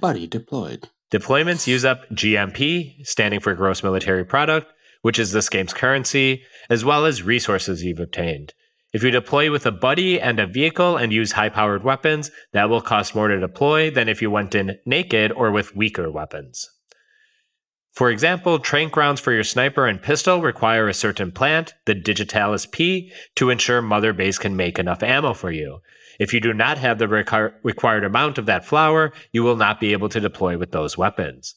Buddy 0.00 0.26
deployed. 0.26 0.88
Deployments 1.10 1.66
use 1.66 1.84
up 1.84 2.08
GMP, 2.10 3.06
standing 3.06 3.40
for 3.40 3.54
gross 3.54 3.82
military 3.82 4.24
product, 4.24 4.72
which 5.02 5.18
is 5.18 5.32
this 5.32 5.48
game's 5.48 5.72
currency, 5.72 6.42
as 6.68 6.84
well 6.84 7.06
as 7.06 7.22
resources 7.22 7.82
you've 7.82 8.00
obtained. 8.00 8.52
If 8.92 9.02
you 9.02 9.10
deploy 9.10 9.50
with 9.50 9.66
a 9.66 9.70
buddy 9.70 10.20
and 10.20 10.38
a 10.38 10.46
vehicle 10.46 10.96
and 10.96 11.12
use 11.12 11.32
high 11.32 11.50
powered 11.50 11.84
weapons, 11.84 12.30
that 12.52 12.68
will 12.68 12.80
cost 12.80 13.14
more 13.14 13.28
to 13.28 13.38
deploy 13.38 13.90
than 13.90 14.08
if 14.08 14.22
you 14.22 14.30
went 14.30 14.54
in 14.54 14.78
naked 14.86 15.32
or 15.32 15.50
with 15.50 15.76
weaker 15.76 16.10
weapons. 16.10 16.70
For 17.92 18.10
example, 18.10 18.58
trank 18.58 18.96
rounds 18.96 19.20
for 19.20 19.32
your 19.32 19.44
sniper 19.44 19.86
and 19.86 20.00
pistol 20.00 20.40
require 20.40 20.88
a 20.88 20.94
certain 20.94 21.32
plant, 21.32 21.74
the 21.84 21.94
Digitalis 21.94 22.64
P, 22.64 23.12
to 23.34 23.50
ensure 23.50 23.82
Mother 23.82 24.12
Base 24.12 24.38
can 24.38 24.56
make 24.56 24.78
enough 24.78 25.02
ammo 25.02 25.34
for 25.34 25.50
you. 25.50 25.80
If 26.18 26.32
you 26.32 26.40
do 26.40 26.52
not 26.52 26.78
have 26.78 26.98
the 26.98 27.06
requir- 27.06 27.54
required 27.62 28.04
amount 28.04 28.38
of 28.38 28.46
that 28.46 28.64
flower, 28.64 29.12
you 29.32 29.42
will 29.42 29.56
not 29.56 29.80
be 29.80 29.92
able 29.92 30.08
to 30.08 30.20
deploy 30.20 30.58
with 30.58 30.72
those 30.72 30.98
weapons. 30.98 31.54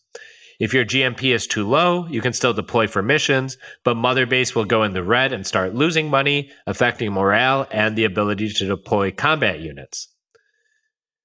If 0.59 0.75
your 0.75 0.85
GMP 0.85 1.33
is 1.33 1.47
too 1.47 1.67
low, 1.67 2.05
you 2.07 2.21
can 2.21 2.33
still 2.33 2.53
deploy 2.53 2.85
for 2.85 3.01
missions, 3.01 3.57
but 3.83 3.97
Mother 3.97 4.27
Base 4.27 4.53
will 4.53 4.65
go 4.65 4.83
in 4.83 4.93
the 4.93 5.03
red 5.03 5.33
and 5.33 5.47
start 5.47 5.73
losing 5.73 6.07
money, 6.07 6.51
affecting 6.67 7.11
morale 7.11 7.67
and 7.71 7.95
the 7.95 8.03
ability 8.03 8.49
to 8.49 8.67
deploy 8.67 9.09
combat 9.09 9.59
units. 9.59 10.09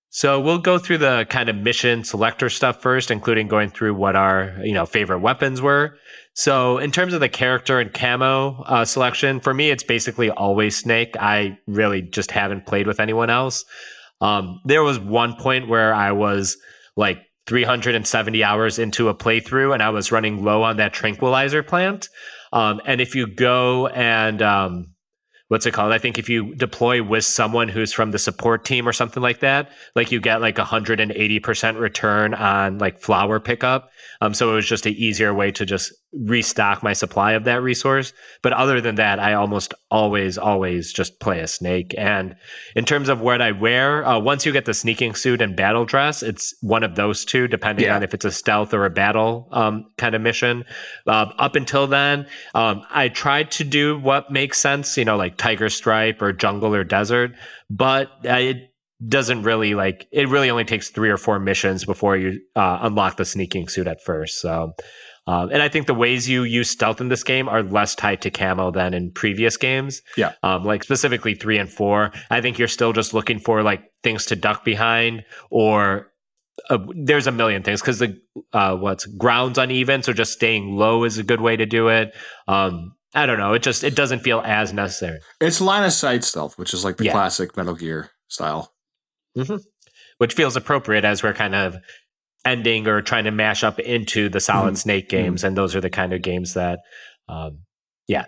So 0.08 0.40
we'll 0.40 0.60
go 0.60 0.78
through 0.78 0.98
the 0.98 1.26
kind 1.28 1.50
of 1.50 1.56
mission 1.56 2.02
selector 2.02 2.48
stuff 2.48 2.80
first, 2.80 3.10
including 3.10 3.48
going 3.48 3.68
through 3.68 3.92
what 3.92 4.16
our 4.16 4.56
you 4.62 4.72
know 4.72 4.86
favorite 4.86 5.18
weapons 5.18 5.60
were. 5.60 5.98
So 6.36 6.76
in 6.76 6.92
terms 6.92 7.14
of 7.14 7.20
the 7.20 7.30
character 7.30 7.80
and 7.80 7.92
camo 7.92 8.62
uh, 8.66 8.84
selection, 8.84 9.40
for 9.40 9.54
me 9.54 9.70
it's 9.70 9.82
basically 9.82 10.30
always 10.30 10.76
Snake. 10.76 11.16
I 11.18 11.58
really 11.66 12.02
just 12.02 12.30
haven't 12.30 12.66
played 12.66 12.86
with 12.86 13.00
anyone 13.00 13.30
else. 13.30 13.64
Um, 14.20 14.60
there 14.66 14.82
was 14.82 14.98
one 14.98 15.36
point 15.36 15.66
where 15.66 15.94
I 15.94 16.12
was 16.12 16.58
like 16.94 17.22
370 17.46 18.44
hours 18.44 18.78
into 18.78 19.08
a 19.08 19.14
playthrough 19.14 19.72
and 19.72 19.82
I 19.82 19.88
was 19.88 20.12
running 20.12 20.44
low 20.44 20.62
on 20.62 20.76
that 20.76 20.92
tranquilizer 20.92 21.62
plant. 21.62 22.10
Um, 22.52 22.82
and 22.84 23.00
if 23.00 23.14
you 23.14 23.26
go 23.26 23.86
and 23.86 24.42
um, 24.42 24.94
what's 25.48 25.64
it 25.64 25.72
called? 25.72 25.92
I 25.92 25.98
think 25.98 26.18
if 26.18 26.28
you 26.28 26.54
deploy 26.54 27.02
with 27.02 27.24
someone 27.24 27.68
who's 27.68 27.92
from 27.92 28.10
the 28.10 28.18
support 28.18 28.64
team 28.64 28.88
or 28.88 28.92
something 28.92 29.22
like 29.22 29.40
that, 29.40 29.70
like 29.94 30.10
you 30.10 30.20
get 30.20 30.40
like 30.40 30.56
180% 30.56 31.78
return 31.78 32.34
on 32.34 32.78
like 32.78 33.00
flower 33.00 33.38
pickup. 33.38 33.90
Um, 34.20 34.34
so 34.34 34.50
it 34.50 34.54
was 34.54 34.66
just 34.66 34.86
an 34.86 34.94
easier 34.94 35.32
way 35.32 35.52
to 35.52 35.64
just 35.64 35.92
restock 36.24 36.82
my 36.82 36.92
supply 36.92 37.32
of 37.32 37.44
that 37.44 37.62
resource. 37.62 38.12
But 38.42 38.52
other 38.52 38.80
than 38.80 38.94
that, 38.96 39.18
I 39.18 39.34
almost 39.34 39.74
always, 39.90 40.38
always 40.38 40.92
just 40.92 41.20
play 41.20 41.40
a 41.40 41.46
snake. 41.46 41.94
And 41.98 42.36
in 42.74 42.84
terms 42.84 43.08
of 43.08 43.20
what 43.20 43.42
I 43.42 43.52
wear, 43.52 44.06
uh, 44.06 44.18
once 44.18 44.46
you 44.46 44.52
get 44.52 44.64
the 44.64 44.74
sneaking 44.74 45.14
suit 45.14 45.42
and 45.42 45.56
battle 45.56 45.84
dress, 45.84 46.22
it's 46.22 46.54
one 46.62 46.82
of 46.82 46.94
those 46.94 47.24
two, 47.24 47.48
depending 47.48 47.86
Yeah. 47.86 47.96
on 47.96 48.02
if 48.02 48.14
it's 48.14 48.24
a 48.24 48.30
stealth 48.30 48.72
or 48.72 48.84
a 48.84 48.90
battle 48.90 49.48
um, 49.52 49.86
kind 49.98 50.14
of 50.14 50.22
mission. 50.22 50.64
Uh, 51.06 51.26
up 51.38 51.56
until 51.56 51.86
then, 51.86 52.26
um, 52.54 52.82
I 52.90 53.08
tried 53.08 53.50
to 53.52 53.64
do 53.64 53.98
what 53.98 54.30
makes 54.30 54.58
sense, 54.58 54.96
you 54.96 55.04
know, 55.04 55.16
like 55.16 55.36
tiger 55.36 55.68
stripe 55.68 56.22
or 56.22 56.32
jungle 56.32 56.74
or 56.74 56.84
desert, 56.84 57.32
but 57.68 58.10
uh, 58.24 58.34
it 58.34 58.72
doesn't 59.06 59.42
really 59.42 59.74
like 59.74 60.06
it 60.10 60.26
really 60.30 60.48
only 60.48 60.64
takes 60.64 60.88
three 60.88 61.10
or 61.10 61.18
four 61.18 61.38
missions 61.38 61.84
before 61.84 62.16
you 62.16 62.40
uh, 62.56 62.78
unlock 62.80 63.18
the 63.18 63.26
sneaking 63.26 63.68
suit 63.68 63.86
at 63.86 64.02
first 64.02 64.40
so 64.40 64.72
um, 65.26 65.50
and 65.50 65.62
i 65.62 65.68
think 65.68 65.86
the 65.86 65.94
ways 65.94 66.28
you 66.28 66.42
use 66.44 66.70
stealth 66.70 67.00
in 67.00 67.08
this 67.08 67.22
game 67.24 67.48
are 67.48 67.62
less 67.62 67.94
tied 67.94 68.20
to 68.22 68.30
camo 68.30 68.70
than 68.70 68.94
in 68.94 69.10
previous 69.12 69.56
games 69.56 70.02
Yeah. 70.16 70.32
um, 70.42 70.64
like 70.64 70.82
specifically 70.84 71.34
three 71.34 71.58
and 71.58 71.70
four 71.70 72.12
i 72.30 72.40
think 72.40 72.58
you're 72.58 72.68
still 72.68 72.92
just 72.92 73.14
looking 73.14 73.38
for 73.38 73.62
like 73.62 73.82
things 74.02 74.26
to 74.26 74.36
duck 74.36 74.64
behind 74.64 75.24
or 75.50 76.12
uh, 76.70 76.78
there's 76.94 77.26
a 77.26 77.32
million 77.32 77.62
things 77.62 77.80
because 77.82 77.98
the 77.98 78.18
uh, 78.52 78.74
what's 78.76 79.04
grounds 79.06 79.58
uneven 79.58 80.02
so 80.02 80.12
just 80.12 80.32
staying 80.32 80.74
low 80.76 81.04
is 81.04 81.18
a 81.18 81.22
good 81.22 81.40
way 81.40 81.56
to 81.56 81.66
do 81.66 81.88
it 81.88 82.14
um, 82.48 82.94
i 83.14 83.26
don't 83.26 83.38
know 83.38 83.52
it 83.52 83.62
just 83.62 83.84
it 83.84 83.94
doesn't 83.94 84.20
feel 84.20 84.40
as 84.44 84.72
necessary 84.72 85.18
It's 85.40 85.60
line 85.60 85.84
of 85.84 85.92
sight 85.92 86.24
stealth, 86.24 86.56
which 86.58 86.72
is 86.72 86.82
like 86.84 86.96
the 86.96 87.04
Yeah. 87.06 87.12
classic 87.12 87.56
Metal 87.56 87.74
Gear 87.74 88.10
style. 88.28 88.72
which 90.18 90.34
feels 90.34 90.56
appropriate 90.56 91.04
as 91.04 91.22
we're 91.22 91.34
kind 91.34 91.54
of 91.54 91.76
ending 92.46 92.86
or 92.86 93.02
trying 93.02 93.24
to 93.24 93.30
mash 93.30 93.62
up 93.64 93.78
into 93.80 94.28
the 94.28 94.40
solid 94.40 94.74
Mhm. 94.74 94.78
snake 94.78 95.08
games 95.08 95.44
and 95.44 95.56
those 95.56 95.74
are 95.76 95.80
the 95.80 95.90
kind 95.90 96.12
of 96.12 96.22
games 96.22 96.54
that 96.54 96.78
um, 97.28 97.58
yeah 98.06 98.26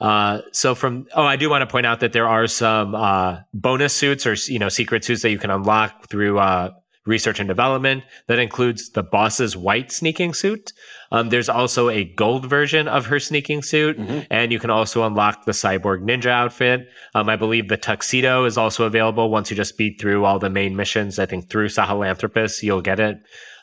uh, 0.00 0.40
so 0.52 0.74
from 0.74 1.06
oh 1.14 1.24
i 1.24 1.36
do 1.36 1.48
want 1.48 1.62
to 1.62 1.66
point 1.66 1.86
out 1.86 2.00
that 2.00 2.12
there 2.12 2.26
are 2.28 2.46
some 2.46 2.94
uh, 2.94 3.38
bonus 3.52 3.92
suits 3.94 4.26
or 4.26 4.34
you 4.52 4.58
know 4.58 4.68
secret 4.68 5.04
suits 5.04 5.22
that 5.22 5.30
you 5.30 5.38
can 5.38 5.50
unlock 5.50 6.08
through 6.08 6.38
uh, 6.38 6.70
research 7.06 7.38
and 7.38 7.48
development 7.48 8.02
that 8.28 8.38
includes 8.38 8.90
the 8.90 9.02
boss's 9.02 9.56
white 9.56 9.92
sneaking 9.92 10.32
suit 10.34 10.72
um, 11.12 11.28
there's 11.30 11.48
also 11.48 11.88
a 11.88 12.04
gold 12.04 12.46
version 12.46 12.88
of 12.88 13.06
her 13.06 13.18
sneaking 13.20 13.62
suit 13.62 13.98
Mhm. 13.98 14.26
and 14.30 14.52
you 14.52 14.58
can 14.58 14.70
also 14.70 15.04
unlock 15.04 15.44
the 15.44 15.52
cyborg 15.52 16.02
ninja 16.02 16.26
outfit 16.30 16.88
um, 17.14 17.28
I 17.28 17.36
believe 17.36 17.68
the 17.68 17.76
tuxedo 17.76 18.44
is 18.44 18.56
also 18.58 18.84
available 18.84 19.30
once 19.30 19.50
you 19.50 19.56
just 19.56 19.76
beat 19.78 20.00
through 20.00 20.24
all 20.24 20.38
the 20.38 20.50
main 20.50 20.74
missions. 20.76 21.18
I 21.18 21.26
think 21.26 21.48
through 21.50 21.68
Sahelanthropus, 21.68 22.62
you'll 22.62 22.80
get 22.82 22.98
it. 23.00 23.18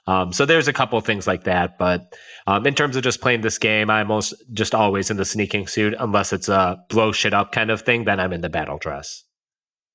Um, 0.08 0.32
so 0.34 0.46
there's 0.46 0.68
a 0.68 0.74
couple 0.74 1.00
things 1.02 1.28
like 1.28 1.44
that. 1.44 1.78
But 1.78 2.14
um, 2.48 2.66
in 2.66 2.74
terms 2.74 2.96
of 2.96 3.04
just 3.04 3.22
playing 3.22 3.42
this 3.42 3.58
game, 3.58 3.90
I'm 3.90 4.08
most 4.08 4.34
just 4.54 4.74
always 4.74 5.12
in 5.12 5.18
the 5.18 5.26
sneaking 5.26 5.68
suit, 5.68 5.94
unless 6.00 6.34
it's 6.34 6.50
a 6.50 6.78
blow 6.90 7.12
shit 7.12 7.34
up 7.34 7.52
kind 7.52 7.70
of 7.70 7.82
thing. 7.82 8.06
Then 8.06 8.20
I'm 8.20 8.34
in 8.34 8.42
the 8.42 8.50
battle 8.50 8.78
dress. 8.80 9.24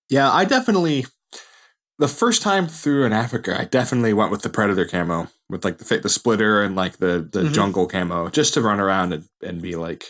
Yeah, 0.08 0.30
I 0.30 0.44
definitely. 0.44 1.06
The 1.98 2.08
first 2.08 2.42
time 2.42 2.66
through 2.68 3.04
in 3.06 3.12
Africa, 3.12 3.56
I 3.58 3.64
definitely 3.64 4.12
went 4.12 4.30
with 4.30 4.42
the 4.42 4.50
Predator 4.50 4.84
camo, 4.84 5.28
with 5.48 5.64
like 5.64 5.78
the 5.78 5.98
the 5.98 6.08
splitter 6.08 6.62
and 6.62 6.74
like 6.76 6.98
the 6.98 7.26
the 7.30 7.42
Mhm. 7.44 7.52
jungle 7.52 7.86
camo, 7.86 8.28
just 8.30 8.54
to 8.54 8.60
run 8.60 8.80
around 8.80 9.12
and, 9.12 9.24
and 9.42 9.62
be 9.62 9.76
like, 9.76 10.04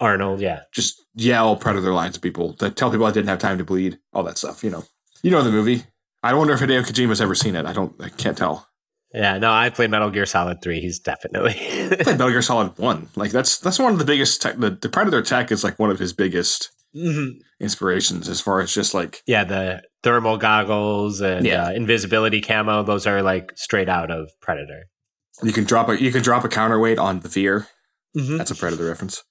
Arnold, 0.00 0.40
yeah. 0.40 0.62
just 0.72 1.00
yell 1.14 1.56
Predator 1.56 1.92
lines 1.92 2.14
to 2.14 2.20
people, 2.20 2.52
to 2.54 2.70
tell 2.70 2.90
people 2.90 3.06
I 3.06 3.12
didn't 3.12 3.28
have 3.28 3.38
time 3.38 3.58
to 3.58 3.64
bleed, 3.64 3.98
all 4.12 4.22
that 4.24 4.38
stuff. 4.38 4.64
You 4.64 4.70
know, 4.70 4.84
you 5.22 5.30
know 5.30 5.42
the 5.42 5.50
movie. 5.50 5.84
I 6.22 6.34
wonder 6.34 6.54
if 6.54 6.60
Hideo 6.60 6.82
Kojima's 6.82 7.20
ever 7.20 7.34
seen 7.34 7.54
it. 7.54 7.66
I 7.66 7.72
don't. 7.72 7.94
I 8.02 8.08
can't 8.08 8.36
tell. 8.36 8.68
Yeah, 9.12 9.38
no, 9.38 9.52
I 9.52 9.70
played 9.70 9.90
Metal 9.90 10.10
Gear 10.10 10.26
Solid 10.26 10.60
3. 10.60 10.80
He's 10.80 10.98
definitely. 10.98 11.52
I 11.92 11.96
played 12.02 12.18
Metal 12.18 12.30
Gear 12.30 12.42
Solid 12.42 12.76
One. 12.78 13.08
Like 13.14 13.30
that's 13.30 13.58
that's 13.58 13.78
one 13.78 13.92
of 13.92 13.98
the 14.00 14.04
biggest. 14.04 14.42
Tech, 14.42 14.56
the, 14.58 14.70
the 14.70 14.88
Predator 14.88 15.22
tech 15.22 15.52
is 15.52 15.62
like 15.62 15.78
one 15.78 15.90
of 15.90 15.98
his 16.00 16.12
biggest 16.12 16.70
Mhm. 16.96 17.38
inspirations 17.60 18.28
as 18.28 18.40
far 18.40 18.60
as 18.60 18.72
just 18.72 18.94
like 18.94 19.22
Yeah, 19.26 19.44
the 19.44 19.82
thermal 20.02 20.36
goggles 20.36 21.20
and 21.20 21.44
Yeah. 21.46 21.66
uh, 21.66 21.70
invisibility 21.72 22.40
camo, 22.40 22.82
those 22.82 23.06
are 23.06 23.22
like 23.22 23.52
straight 23.56 23.88
out 23.88 24.10
of 24.10 24.30
Predator. 24.40 24.84
you 25.42 25.52
can 25.52 25.64
drop 25.64 25.88
a 25.88 26.00
you 26.00 26.12
can 26.12 26.22
drop 26.22 26.44
a 26.44 26.48
counterweight 26.48 26.98
on 26.98 27.20
the 27.20 27.28
fear. 27.28 27.66
Mhm. 28.16 28.38
That's 28.38 28.50
a 28.52 28.54
Predator 28.54 28.86
reference. 28.86 29.24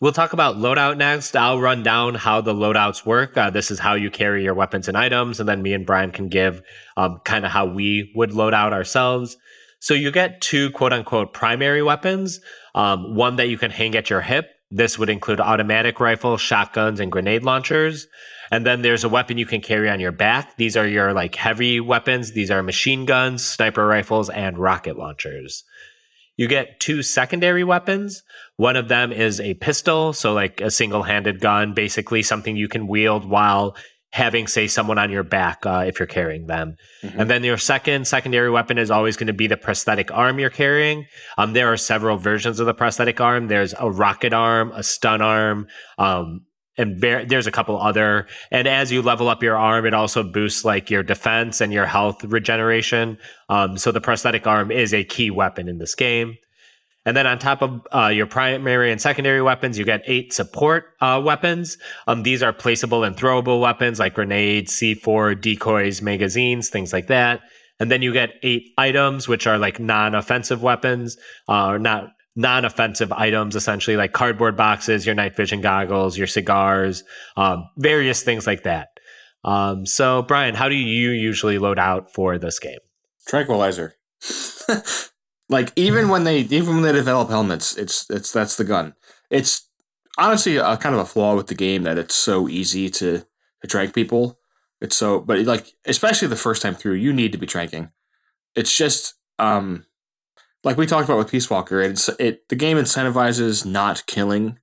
We'll 0.00 0.12
talk 0.12 0.32
about 0.34 0.56
loadout 0.56 0.98
next. 0.98 1.34
I'll 1.36 1.58
run 1.60 1.82
down 1.82 2.16
how 2.16 2.40
the 2.42 2.52
loadouts 2.52 3.06
work. 3.06 3.36
Uh, 3.36 3.48
this 3.48 3.70
is 3.70 3.78
how 3.78 3.94
you 3.94 4.10
carry 4.10 4.42
your 4.44 4.52
weapons 4.52 4.88
and 4.88 4.96
items, 4.96 5.40
and 5.40 5.48
then 5.48 5.62
me 5.62 5.72
and 5.72 5.86
Brian 5.86 6.10
can 6.10 6.28
give 6.28 6.60
um, 6.98 7.18
kind 7.24 7.46
of 7.46 7.52
how 7.52 7.64
we 7.64 8.12
would 8.14 8.32
load 8.32 8.52
out 8.52 8.72
ourselves. 8.74 9.36
So 9.80 9.94
you 9.94 10.10
get 10.10 10.40
two 10.42 10.70
quote 10.70 10.92
unquote 10.92 11.32
primary 11.32 11.82
weapons. 11.82 12.40
Um, 12.74 13.14
one 13.14 13.36
that 13.36 13.48
you 13.48 13.56
can 13.56 13.70
hang 13.70 13.94
at 13.96 14.10
your 14.10 14.20
hip. 14.20 14.50
This 14.70 14.98
would 14.98 15.10
include 15.10 15.40
automatic 15.40 16.00
rifles, 16.00 16.40
shotguns, 16.40 16.98
and 16.98 17.12
grenade 17.12 17.44
launchers. 17.44 18.08
And 18.50 18.66
then 18.66 18.82
there's 18.82 19.04
a 19.04 19.08
weapon 19.08 19.38
you 19.38 19.46
can 19.46 19.60
carry 19.60 19.88
on 19.88 20.00
your 20.00 20.12
back. 20.12 20.56
These 20.56 20.76
are 20.76 20.86
your 20.86 21.12
like 21.12 21.34
heavy 21.34 21.80
weapons. 21.80 22.32
These 22.32 22.50
are 22.50 22.62
machine 22.62 23.04
guns, 23.06 23.44
sniper 23.44 23.86
rifles, 23.86 24.28
and 24.28 24.58
rocket 24.58 24.98
launchers. 24.98 25.64
You 26.36 26.48
get 26.48 26.80
two 26.80 27.02
secondary 27.02 27.64
weapons. 27.64 28.22
One 28.56 28.76
of 28.76 28.88
them 28.88 29.10
is 29.10 29.40
a 29.40 29.54
pistol, 29.54 30.12
so 30.12 30.34
like 30.34 30.60
a 30.60 30.70
single 30.70 31.04
handed 31.04 31.40
gun, 31.40 31.72
basically 31.72 32.22
something 32.22 32.56
you 32.56 32.68
can 32.68 32.88
wield 32.88 33.24
while 33.24 33.74
having, 34.16 34.46
say, 34.46 34.66
someone 34.66 34.96
on 34.96 35.10
your 35.10 35.22
back 35.22 35.66
uh, 35.66 35.84
if 35.86 35.98
you're 35.98 36.06
carrying 36.06 36.46
them. 36.46 36.74
Mm-hmm. 37.02 37.20
And 37.20 37.30
then 37.30 37.44
your 37.44 37.58
second 37.58 38.08
secondary 38.08 38.50
weapon 38.50 38.78
is 38.78 38.90
always 38.90 39.14
going 39.14 39.26
to 39.26 39.34
be 39.34 39.46
the 39.46 39.58
prosthetic 39.58 40.10
arm 40.10 40.38
you're 40.38 40.48
carrying. 40.48 41.04
Um, 41.36 41.52
there 41.52 41.70
are 41.70 41.76
several 41.76 42.16
versions 42.16 42.58
of 42.58 42.64
the 42.64 42.72
prosthetic 42.72 43.20
arm. 43.20 43.48
There's 43.48 43.74
a 43.78 43.90
rocket 43.90 44.32
arm, 44.32 44.72
a 44.74 44.82
stun 44.82 45.20
arm, 45.20 45.66
um, 45.98 46.46
and 46.78 46.98
there's 46.98 47.46
a 47.46 47.50
couple 47.50 47.78
other 47.80 48.26
and 48.50 48.68
as 48.68 48.92
you 48.92 49.00
level 49.00 49.28
up 49.28 49.42
your 49.42 49.56
arm 49.56 49.86
it 49.86 49.94
also 49.94 50.22
boosts 50.22 50.62
like 50.62 50.90
your 50.90 51.02
defense 51.02 51.62
and 51.62 51.72
your 51.72 51.86
health 51.86 52.22
regeneration 52.24 53.16
um, 53.48 53.78
so 53.78 53.90
the 53.90 54.00
prosthetic 54.00 54.46
arm 54.46 54.70
is 54.70 54.92
a 54.92 55.02
key 55.02 55.30
weapon 55.30 55.68
in 55.68 55.78
this 55.78 55.94
game 55.94 56.36
and 57.06 57.16
then 57.16 57.26
on 57.26 57.38
top 57.38 57.62
of 57.62 57.86
uh, 57.94 58.08
your 58.08 58.26
primary 58.26 58.92
and 58.92 59.00
secondary 59.00 59.40
weapons 59.40 59.78
you 59.78 59.84
get 59.84 60.02
eight 60.06 60.34
support 60.34 60.84
uh, 61.00 61.20
weapons 61.24 61.78
um, 62.06 62.22
these 62.22 62.42
are 62.42 62.52
placeable 62.52 63.06
and 63.06 63.16
throwable 63.16 63.60
weapons 63.60 63.98
like 63.98 64.12
grenades 64.12 64.72
c4 64.72 65.40
decoys 65.40 66.02
magazines 66.02 66.68
things 66.68 66.92
like 66.92 67.06
that 67.06 67.40
and 67.80 67.90
then 67.90 68.02
you 68.02 68.12
get 68.12 68.34
eight 68.42 68.74
items 68.76 69.26
which 69.26 69.46
are 69.46 69.56
like 69.56 69.80
non-offensive 69.80 70.62
weapons 70.62 71.16
uh, 71.48 71.68
or 71.68 71.78
not 71.78 72.08
non-offensive 72.36 73.10
items, 73.12 73.56
essentially 73.56 73.96
like 73.96 74.12
cardboard 74.12 74.56
boxes, 74.56 75.06
your 75.06 75.14
night 75.14 75.34
vision 75.34 75.62
goggles, 75.62 76.18
your 76.18 76.26
cigars, 76.26 77.02
um, 77.36 77.68
various 77.78 78.22
things 78.22 78.46
like 78.46 78.62
that. 78.64 78.88
Um, 79.42 79.86
so, 79.86 80.22
Brian, 80.22 80.54
how 80.54 80.68
do 80.68 80.74
you 80.74 81.10
usually 81.10 81.58
load 81.58 81.78
out 81.78 82.12
for 82.12 82.38
this 82.38 82.58
game? 82.58 82.78
Tranquilizer. 83.26 83.94
like 85.48 85.72
even 85.76 86.08
when 86.08 86.24
they 86.24 86.40
even 86.40 86.74
when 86.74 86.82
they 86.82 86.92
develop 86.92 87.28
helmets, 87.28 87.76
it's 87.76 88.08
it's 88.10 88.32
that's 88.32 88.56
the 88.56 88.64
gun. 88.64 88.94
It's 89.30 89.68
honestly 90.18 90.56
a 90.56 90.76
kind 90.76 90.94
of 90.94 91.00
a 91.00 91.06
flaw 91.06 91.36
with 91.36 91.46
the 91.46 91.54
game 91.54 91.82
that 91.84 91.98
it's 91.98 92.14
so 92.14 92.48
easy 92.48 92.88
to 92.90 93.24
to 93.62 93.68
trank 93.68 93.94
people. 93.94 94.38
It's 94.80 94.96
so, 94.96 95.20
but 95.20 95.38
like 95.40 95.72
especially 95.86 96.28
the 96.28 96.36
first 96.36 96.62
time 96.62 96.74
through, 96.74 96.94
you 96.94 97.12
need 97.12 97.32
to 97.32 97.38
be 97.38 97.46
tranking. 97.46 97.90
It's 98.54 98.76
just 98.76 99.14
um 99.38 99.86
like 100.64 100.76
we 100.76 100.86
talked 100.86 101.08
about 101.08 101.18
with 101.18 101.30
Peace 101.30 101.48
Walker, 101.48 101.80
it's 101.80 102.08
it 102.18 102.48
the 102.48 102.56
game 102.56 102.76
incentivizes 102.76 103.64
not 103.64 104.04
killing 104.06 104.58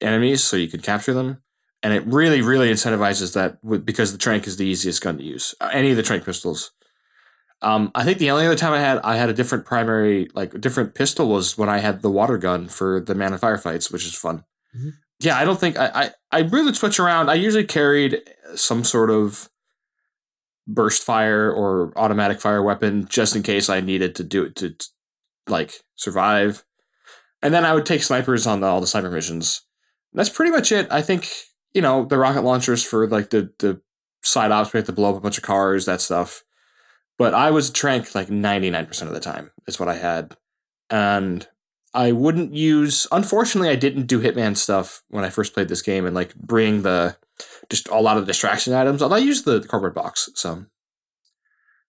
enemies 0.00 0.42
so 0.42 0.56
you 0.56 0.68
can 0.68 0.80
capture 0.80 1.14
them, 1.14 1.42
and 1.82 1.92
it 1.92 2.04
really 2.04 2.42
really 2.42 2.70
incentivizes 2.70 3.34
that 3.34 3.84
because 3.84 4.10
the 4.12 4.18
trank 4.18 4.46
is 4.46 4.56
the 4.56 4.66
easiest 4.66 5.00
gun 5.00 5.18
to 5.18 5.24
use. 5.24 5.54
Any 5.72 5.92
of 5.92 5.96
the 5.96 6.02
trank 6.02 6.24
pistols. 6.24 6.72
Um, 7.62 7.90
I 7.94 8.04
think 8.04 8.18
the 8.18 8.30
only 8.30 8.46
other 8.46 8.56
time 8.56 8.72
I 8.72 8.80
had 8.80 8.98
I 8.98 9.16
had 9.16 9.30
a 9.30 9.34
different 9.34 9.64
primary 9.64 10.28
like 10.34 10.54
a 10.54 10.58
different 10.58 10.94
pistol 10.94 11.28
was 11.28 11.56
when 11.56 11.68
I 11.68 11.78
had 11.78 12.02
the 12.02 12.10
water 12.10 12.36
gun 12.36 12.68
for 12.68 13.00
the 13.00 13.14
Man 13.14 13.32
on 13.32 13.38
Fire 13.38 13.58
fights, 13.58 13.90
which 13.90 14.04
is 14.04 14.14
fun. 14.14 14.44
Mm-hmm. 14.76 14.90
Yeah, 15.20 15.38
I 15.38 15.44
don't 15.44 15.60
think 15.60 15.78
I, 15.78 15.90
I 15.94 16.10
I 16.30 16.40
really 16.40 16.74
switch 16.74 16.98
around. 16.98 17.30
I 17.30 17.34
usually 17.34 17.64
carried 17.64 18.20
some 18.56 18.82
sort 18.82 19.10
of 19.10 19.48
burst 20.66 21.02
fire 21.02 21.50
or 21.50 21.92
automatic 21.96 22.40
fire 22.40 22.62
weapon 22.62 23.06
just 23.08 23.34
in 23.36 23.42
case 23.42 23.68
I 23.68 23.80
needed 23.80 24.14
to 24.16 24.24
do 24.24 24.44
it 24.44 24.56
to 24.56 24.74
like 25.48 25.72
survive. 25.94 26.64
And 27.42 27.52
then 27.52 27.64
I 27.64 27.74
would 27.74 27.86
take 27.86 28.02
snipers 28.02 28.46
on 28.46 28.60
the, 28.60 28.66
all 28.68 28.80
the 28.80 28.86
sniper 28.86 29.10
missions. 29.10 29.62
And 30.12 30.18
that's 30.18 30.30
pretty 30.30 30.52
much 30.52 30.70
it. 30.72 30.86
I 30.90 31.02
think 31.02 31.28
you 31.72 31.82
know 31.82 32.04
the 32.04 32.18
rocket 32.18 32.42
launchers 32.42 32.82
for 32.84 33.06
like 33.08 33.30
the 33.30 33.52
the 33.58 33.80
side 34.22 34.50
ops 34.50 34.72
we 34.72 34.78
have 34.78 34.86
to 34.86 34.92
blow 34.92 35.10
up 35.10 35.16
a 35.16 35.20
bunch 35.20 35.38
of 35.38 35.44
cars, 35.44 35.86
that 35.86 36.00
stuff. 36.00 36.42
But 37.22 37.34
I 37.34 37.52
was 37.52 37.70
trank 37.70 38.16
like 38.16 38.30
ninety 38.30 38.68
nine 38.68 38.84
percent 38.86 39.08
of 39.08 39.14
the 39.14 39.20
time 39.20 39.52
is 39.68 39.78
what 39.78 39.88
I 39.88 39.94
had, 39.94 40.36
and 40.90 41.46
I 41.94 42.10
wouldn't 42.10 42.52
use. 42.52 43.06
Unfortunately, 43.12 43.68
I 43.68 43.76
didn't 43.76 44.08
do 44.08 44.20
Hitman 44.20 44.56
stuff 44.56 45.04
when 45.08 45.22
I 45.22 45.30
first 45.30 45.54
played 45.54 45.68
this 45.68 45.82
game, 45.82 46.04
and 46.04 46.16
like 46.16 46.34
bring 46.34 46.82
the 46.82 47.16
just 47.70 47.86
a 47.90 48.00
lot 48.00 48.16
of 48.16 48.26
distraction 48.26 48.72
items. 48.74 49.02
Although 49.02 49.14
I 49.14 49.20
used 49.20 49.44
the 49.44 49.60
cardboard 49.60 49.94
box, 49.94 50.30
so 50.34 50.66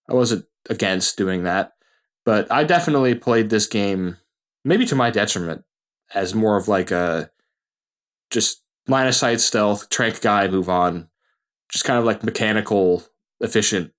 I 0.08 0.14
wasn't 0.14 0.44
against 0.70 1.18
doing 1.18 1.42
that. 1.42 1.72
But 2.24 2.46
I 2.52 2.62
definitely 2.62 3.16
played 3.16 3.50
this 3.50 3.66
game, 3.66 4.18
maybe 4.64 4.86
to 4.86 4.94
my 4.94 5.10
detriment, 5.10 5.64
as 6.14 6.32
more 6.32 6.56
of 6.56 6.68
like 6.68 6.92
a 6.92 7.32
just 8.30 8.62
line 8.86 9.08
of 9.08 9.16
sight 9.16 9.40
stealth, 9.40 9.90
trank 9.90 10.20
guy, 10.20 10.46
move 10.46 10.68
on, 10.68 11.08
just 11.72 11.84
kind 11.84 11.98
of 11.98 12.04
like 12.04 12.22
mechanical, 12.22 13.02
efficient 13.40 13.90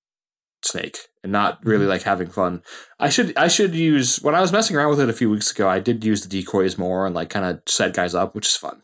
snake, 0.63 1.09
and 1.25 1.31
not 1.31 1.59
really 1.65 1.81
mm-hmm. 1.81 1.89
like 1.89 2.03
having 2.03 2.29
fun. 2.29 2.61
I 2.99 3.09
should 3.09 3.35
I 3.35 3.49
should 3.49 3.75
use 3.75 4.17
when 4.21 4.35
I 4.35 4.41
was 4.41 4.51
messing 4.51 4.77
around 4.77 4.91
with 4.91 5.01
it 5.01 5.09
a 5.09 5.13
few 5.13 5.29
weeks 5.29 5.51
ago. 5.51 5.67
I 5.67 5.79
did 5.79 6.05
use 6.05 6.21
the 6.21 6.29
decoys 6.29 6.77
more 6.77 7.05
and 7.05 7.15
like 7.15 7.29
kind 7.29 7.45
of 7.45 7.61
set 7.67 7.93
guys 7.93 8.15
up, 8.15 8.35
which 8.35 8.47
is 8.47 8.55
fun. 8.55 8.83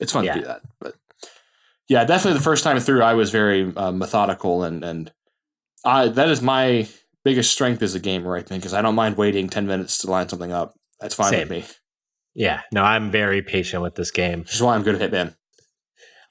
It's 0.00 0.12
fun 0.12 0.24
yeah. 0.24 0.34
to 0.34 0.40
do 0.40 0.46
that, 0.46 0.62
but 0.80 0.96
yeah, 1.88 2.04
definitely 2.04 2.38
the 2.38 2.44
first 2.44 2.64
time 2.64 2.80
through, 2.80 3.02
I 3.02 3.14
was 3.14 3.30
very 3.30 3.72
uh, 3.76 3.92
methodical, 3.92 4.64
and 4.64 4.82
and 4.82 5.12
I 5.84 6.08
that 6.08 6.28
is 6.28 6.42
my 6.42 6.88
biggest 7.24 7.52
strength 7.52 7.82
as 7.82 7.94
a 7.94 8.00
gamer. 8.00 8.36
I 8.36 8.42
think 8.42 8.62
because 8.62 8.74
I 8.74 8.82
don't 8.82 8.94
mind 8.94 9.16
waiting 9.16 9.48
ten 9.48 9.66
minutes 9.66 9.98
to 9.98 10.10
line 10.10 10.28
something 10.28 10.52
up. 10.52 10.74
That's 11.00 11.14
fine 11.14 11.30
Same. 11.30 11.48
with 11.48 11.50
me. 11.50 11.64
Yeah, 12.34 12.62
no, 12.72 12.82
I'm 12.82 13.10
very 13.10 13.42
patient 13.42 13.82
with 13.82 13.94
this 13.94 14.10
game. 14.10 14.40
Which 14.40 14.54
is 14.54 14.62
why 14.62 14.74
I'm 14.74 14.82
good 14.82 15.00
at 15.00 15.10
Hitman. 15.10 15.36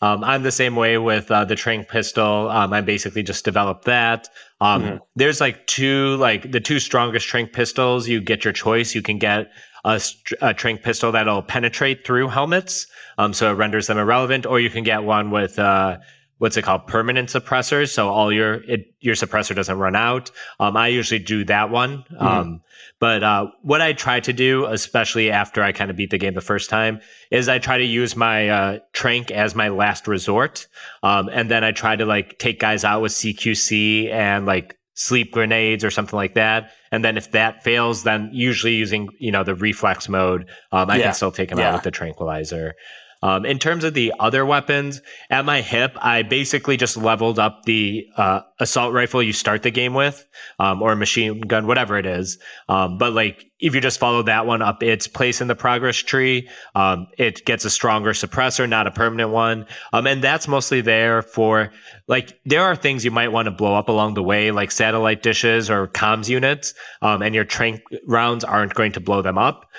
Um, 0.02 0.24
I'm 0.24 0.42
the 0.42 0.52
same 0.52 0.76
way 0.76 0.98
with 0.98 1.30
uh, 1.30 1.46
the 1.46 1.56
Trank 1.56 1.88
pistol. 1.88 2.50
Um, 2.50 2.74
I 2.74 2.82
basically 2.82 3.22
just 3.22 3.46
developed 3.46 3.86
that. 3.86 4.28
Um, 4.62 4.84
mm-hmm. 4.84 4.98
There's 5.16 5.42
like 5.42 5.68
two, 5.68 6.16
like 6.18 6.52
the 6.52 6.62
two 6.62 6.80
strongest 6.80 7.28
Trank 7.28 7.52
pistols. 7.52 8.08
You 8.08 8.22
get 8.22 8.46
your 8.46 8.54
choice. 8.54 8.96
You 8.96 9.02
can 9.02 9.18
get 9.18 9.52
a, 9.84 10.00
a 10.42 10.54
Trank 10.54 10.84
pistol 10.84 11.12
that'll 11.12 11.42
penetrate 11.42 12.06
through 12.06 12.30
helmets, 12.30 12.88
um, 13.18 13.34
so 13.34 13.52
it 13.52 13.56
renders 13.56 13.88
them 13.88 13.98
irrelevant, 13.98 14.46
or 14.46 14.60
you 14.60 14.70
can 14.70 14.84
get 14.84 15.04
one 15.04 15.32
with 15.32 15.60
uh, 15.60 15.98
what's 16.42 16.58
it 16.58 16.64
called 16.64 16.88
permanent 16.88 17.30
suppressors 17.30 17.90
so 17.94 18.10
all 18.10 18.34
your 18.34 18.64
it, 18.64 18.96
your 19.00 19.14
suppressor 19.14 19.56
doesn't 19.56 19.78
run 19.78 19.96
out 19.96 20.32
um, 20.60 20.76
i 20.76 20.88
usually 20.88 21.20
do 21.20 21.46
that 21.46 21.70
one 21.70 22.04
mm-hmm. 22.12 22.56
But 23.02 23.22
uh, 23.24 23.48
what 23.62 23.82
i 23.82 23.92
try 23.92 24.22
to 24.22 24.32
do 24.32 24.66
especially 24.66 25.30
after 25.30 25.62
i 25.62 25.74
kind 25.74 25.92
of 25.92 25.98
beat 25.98 26.12
the 26.12 26.18
game 26.18 26.34
the 26.34 26.40
first 26.40 26.70
time 26.70 27.02
is 27.30 27.50
i 27.50 27.60
try 27.60 27.78
to 27.78 27.84
use 27.84 28.16
my 28.16 28.48
uh, 28.48 28.80
trank 28.94 29.30
as 29.32 29.54
my 29.56 29.68
last 29.68 30.08
resort 30.08 30.68
um, 31.04 31.30
and 31.34 31.52
then 31.52 31.66
i 31.66 31.72
try 31.74 31.98
to 31.98 32.06
like 32.06 32.40
take 32.40 32.60
guys 32.60 32.86
out 32.86 33.02
with 33.02 33.12
cqc 33.12 34.10
and 34.10 34.46
like 34.46 34.78
sleep 34.94 35.32
grenades 35.32 35.84
or 35.84 35.90
something 35.90 36.16
like 36.16 36.36
that. 36.36 36.72
And 36.92 37.04
then 37.04 37.18
if 37.18 37.32
that 37.32 37.64
fails, 37.64 38.04
then 38.04 38.30
usually 38.34 38.76
using, 38.76 39.10
you 39.20 39.32
know, 39.32 39.44
the 39.44 39.56
reflex 39.56 40.10
mode, 40.10 40.50
um, 40.72 40.90
I 40.90 40.98
yeah. 40.98 41.06
can 41.06 41.14
still 41.14 41.32
take 41.32 41.50
them 41.50 41.60
yeah. 41.60 41.70
out 41.70 41.74
with 41.76 41.84
the 41.84 41.92
tranquilizer. 41.92 42.76
Um, 43.22 43.46
in 43.46 43.60
terms 43.60 43.84
of 43.84 43.94
the 43.94 44.14
other 44.20 44.46
weapons, 44.46 45.02
at 45.30 45.46
my 45.46 45.62
hip, 45.62 45.96
I 46.02 46.24
basically 46.24 46.78
just 46.78 46.98
leveled 46.98 47.38
up 47.38 47.64
the 47.66 48.08
uh, 48.18 48.42
assault 48.60 48.94
rifle 48.94 49.22
you 49.22 49.34
start 49.34 49.64
the 49.64 49.72
game 49.72 49.94
with, 49.94 50.28
um, 50.60 50.82
or 50.82 50.96
machine 50.96 51.42
gun, 51.42 51.68
whatever 51.68 51.98
it 51.98 52.06
is. 52.06 52.40
Um, 52.68 52.98
but 52.98 53.14
like, 53.14 53.51
if 53.62 53.76
you 53.76 53.82
just 53.82 54.00
follow 54.00 54.24
that 54.24 54.46
one 54.46 54.62
up 54.62 54.84
its 54.84 55.08
place 55.08 55.40
in 55.40 55.48
the 55.48 55.56
progress 55.56 55.98
tree, 55.98 56.50
um, 56.76 57.08
it 57.18 57.46
gets 57.46 57.64
a 57.64 57.70
stronger 57.70 58.12
suppressor, 58.12 58.68
not 58.68 58.88
a 58.88 58.92
permanent 58.92 59.30
one. 59.30 59.66
Um, 59.94 60.08
and 60.08 60.24
that's 60.24 60.48
mostly 60.48 60.82
there 60.82 61.22
for 61.22 61.72
like, 62.08 62.40
there 62.46 62.64
are 62.64 62.76
things 62.76 63.06
you 63.06 63.12
might 63.12 63.32
want 63.32 63.46
to 63.46 63.52
blow 63.52 63.76
up 63.76 63.88
along 63.88 64.16
the 64.16 64.24
way, 64.24 64.52
like 64.52 64.72
satellite 64.72 65.22
dishes 65.22 65.70
or 65.70 65.88
comms 65.88 66.28
units, 66.28 66.74
um, 67.02 67.22
and 67.22 67.36
your 67.36 67.46
trank 67.46 67.82
rounds 68.08 68.44
aren't 68.44 68.74
going 68.74 68.92
to 68.94 69.00
blow 69.00 69.22
them 69.22 69.38
up. 69.38 69.70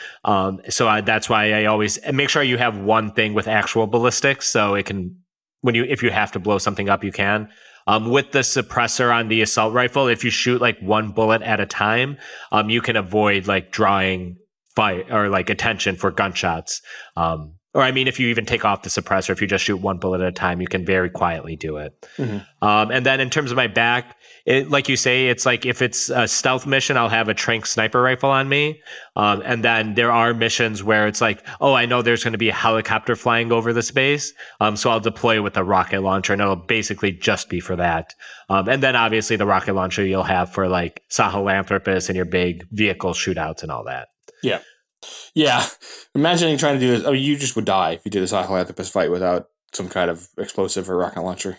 so 0.69 0.89
I, 0.89 1.01
that's 1.01 1.29
why 1.29 1.53
I 1.53 1.65
always 1.67 1.99
make 2.13 2.29
sure 2.29 2.43
you 2.43 2.59
have 2.59 2.79
one 2.79 3.13
thing 3.13 3.35
with 3.35 3.49
actual 3.49 3.87
ballistics, 3.87 4.49
so 4.49 4.75
it 4.75 4.87
can 4.87 5.17
when 5.63 5.75
you 5.75 5.85
if 5.85 6.03
you 6.03 6.11
have 6.11 6.33
to 6.33 6.39
blow 6.39 6.59
something 6.59 6.89
up, 6.89 7.03
you 7.03 7.13
can. 7.13 7.49
Um, 7.87 8.11
with 8.11 8.33
the 8.33 8.41
suppressor 8.41 9.15
on 9.15 9.29
the 9.29 9.43
assault 9.43 9.73
rifle, 9.73 10.09
if 10.09 10.25
you 10.25 10.31
shoot 10.31 10.61
like 10.61 10.79
one 10.81 11.11
bullet 11.11 11.43
at 11.43 11.61
a 11.61 11.67
time, 11.67 12.19
um, 12.51 12.71
you 12.71 12.81
can 12.81 12.97
avoid 12.97 13.47
like 13.47 13.73
drawing 13.73 14.37
fire 14.75 15.05
or 15.11 15.29
like 15.29 15.51
attention 15.51 15.97
for 15.97 16.11
gunshots. 16.11 16.81
Um, 17.17 17.55
or 17.75 17.83
I 17.83 17.91
mean, 17.91 18.07
if 18.07 18.21
you 18.21 18.29
even 18.29 18.45
take 18.45 18.65
off 18.65 18.83
the 18.83 18.91
suppressor, 18.91 19.31
if 19.31 19.41
you 19.41 19.47
just 19.47 19.65
shoot 19.65 19.79
one 19.79 19.97
bullet 19.99 20.21
at 20.21 20.29
a 20.29 20.33
time, 20.33 20.61
you 20.61 20.67
can 20.67 20.85
very 20.85 21.09
quietly 21.09 21.57
do 21.57 21.79
it. 21.79 21.95
Mhm. 22.19 22.47
Um, 22.61 22.91
and 22.91 23.07
then 23.07 23.19
in 23.19 23.31
terms 23.31 23.51
of 23.51 23.57
my 23.57 23.67
back, 23.67 24.17
it, 24.45 24.71
like 24.71 24.89
you 24.89 24.97
say, 24.97 25.29
it's 25.29 25.47
like 25.47 25.65
if 25.65 25.81
it's 25.81 26.11
a 26.11 26.29
stealth 26.29 26.67
mission, 26.67 26.97
I'll 26.97 27.09
have 27.09 27.29
a 27.29 27.35
trank 27.35 27.65
sniper 27.65 28.03
rifle 28.03 28.31
on 28.31 28.49
me. 28.49 28.83
Um, 29.17 29.43
and 29.45 29.65
then 29.65 29.95
there 29.95 30.11
are 30.11 30.35
missions 30.35 30.83
where 30.83 31.07
it's 31.07 31.21
like, 31.21 31.47
oh, 31.61 31.75
I 31.75 31.87
know 31.87 32.03
there's 32.03 32.25
going 32.25 32.33
to 32.33 32.39
be 32.39 32.49
a 32.49 32.55
helicopter 32.55 33.17
flying 33.17 33.53
over 33.53 33.73
the 33.73 33.83
space. 33.83 34.33
Um, 34.61 34.77
so 34.77 34.91
I'll 34.91 35.01
deploy 35.01 35.41
with 35.41 35.57
a 35.57 35.65
rocket 35.65 36.03
launcher 36.03 36.33
and 36.33 36.43
it'll 36.43 36.57
basically 36.57 37.13
just 37.13 37.49
be 37.49 37.61
for 37.61 37.77
that. 37.77 38.15
Um, 38.49 38.69
and 38.69 38.83
then 38.83 38.97
obviously 38.97 39.37
the 39.37 39.47
rocket 39.47 39.75
launcher 39.75 40.05
you'll 40.05 40.25
have 40.25 40.53
for 40.53 40.69
like 40.69 41.03
Sahelanthropus 41.09 42.09
and 42.09 42.17
your 42.17 42.25
big 42.27 42.67
vehicle 42.71 43.13
shootouts 43.13 43.63
and 43.63 43.71
all 43.71 43.85
that. 43.85 44.09
Yeah, 44.43 44.59
imagining 46.15 46.59
trying 46.59 46.75
to 46.75 46.81
do 46.81 46.91
this. 46.97 47.05
Oh, 47.07 47.13
you 47.13 47.37
just 47.37 47.57
would 47.57 47.65
die 47.65 47.93
if 47.93 48.05
you 48.05 48.11
did 48.11 48.23
a 48.23 48.27
Sahelanthropus 48.27 48.91
fight 48.91 49.11
without 49.11 49.49
some 49.73 49.89
kind 49.89 50.11
of 50.11 50.29
explosive 50.39 50.89
or 50.91 50.97
rocket 50.97 51.23
launcher. 51.23 51.59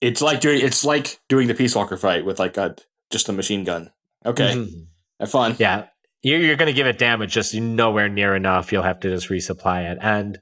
It's 0.00 0.22
like 0.22 0.40
doing 0.40 0.60
it's 0.64 0.84
like 0.84 1.18
doing 1.28 1.48
the 1.48 1.54
Peace 1.54 1.74
Walker 1.74 1.96
fight 1.96 2.24
with 2.24 2.38
like 2.38 2.56
a 2.56 2.76
just 3.10 3.28
a 3.28 3.32
machine 3.32 3.64
gun. 3.64 3.90
Okay, 4.24 4.54
Mhm. 4.54 4.86
have 5.20 5.30
fun. 5.30 5.56
Yeah. 5.58 5.86
You're, 6.22 6.40
you're 6.40 6.56
going 6.56 6.66
to 6.66 6.72
give 6.72 6.86
it 6.88 6.98
damage 6.98 7.32
just 7.32 7.54
nowhere 7.54 8.08
near 8.08 8.34
enough. 8.34 8.72
You'll 8.72 8.82
have 8.82 8.98
to 9.00 9.08
just 9.10 9.28
resupply 9.28 9.90
it. 9.92 9.98
And 10.00 10.40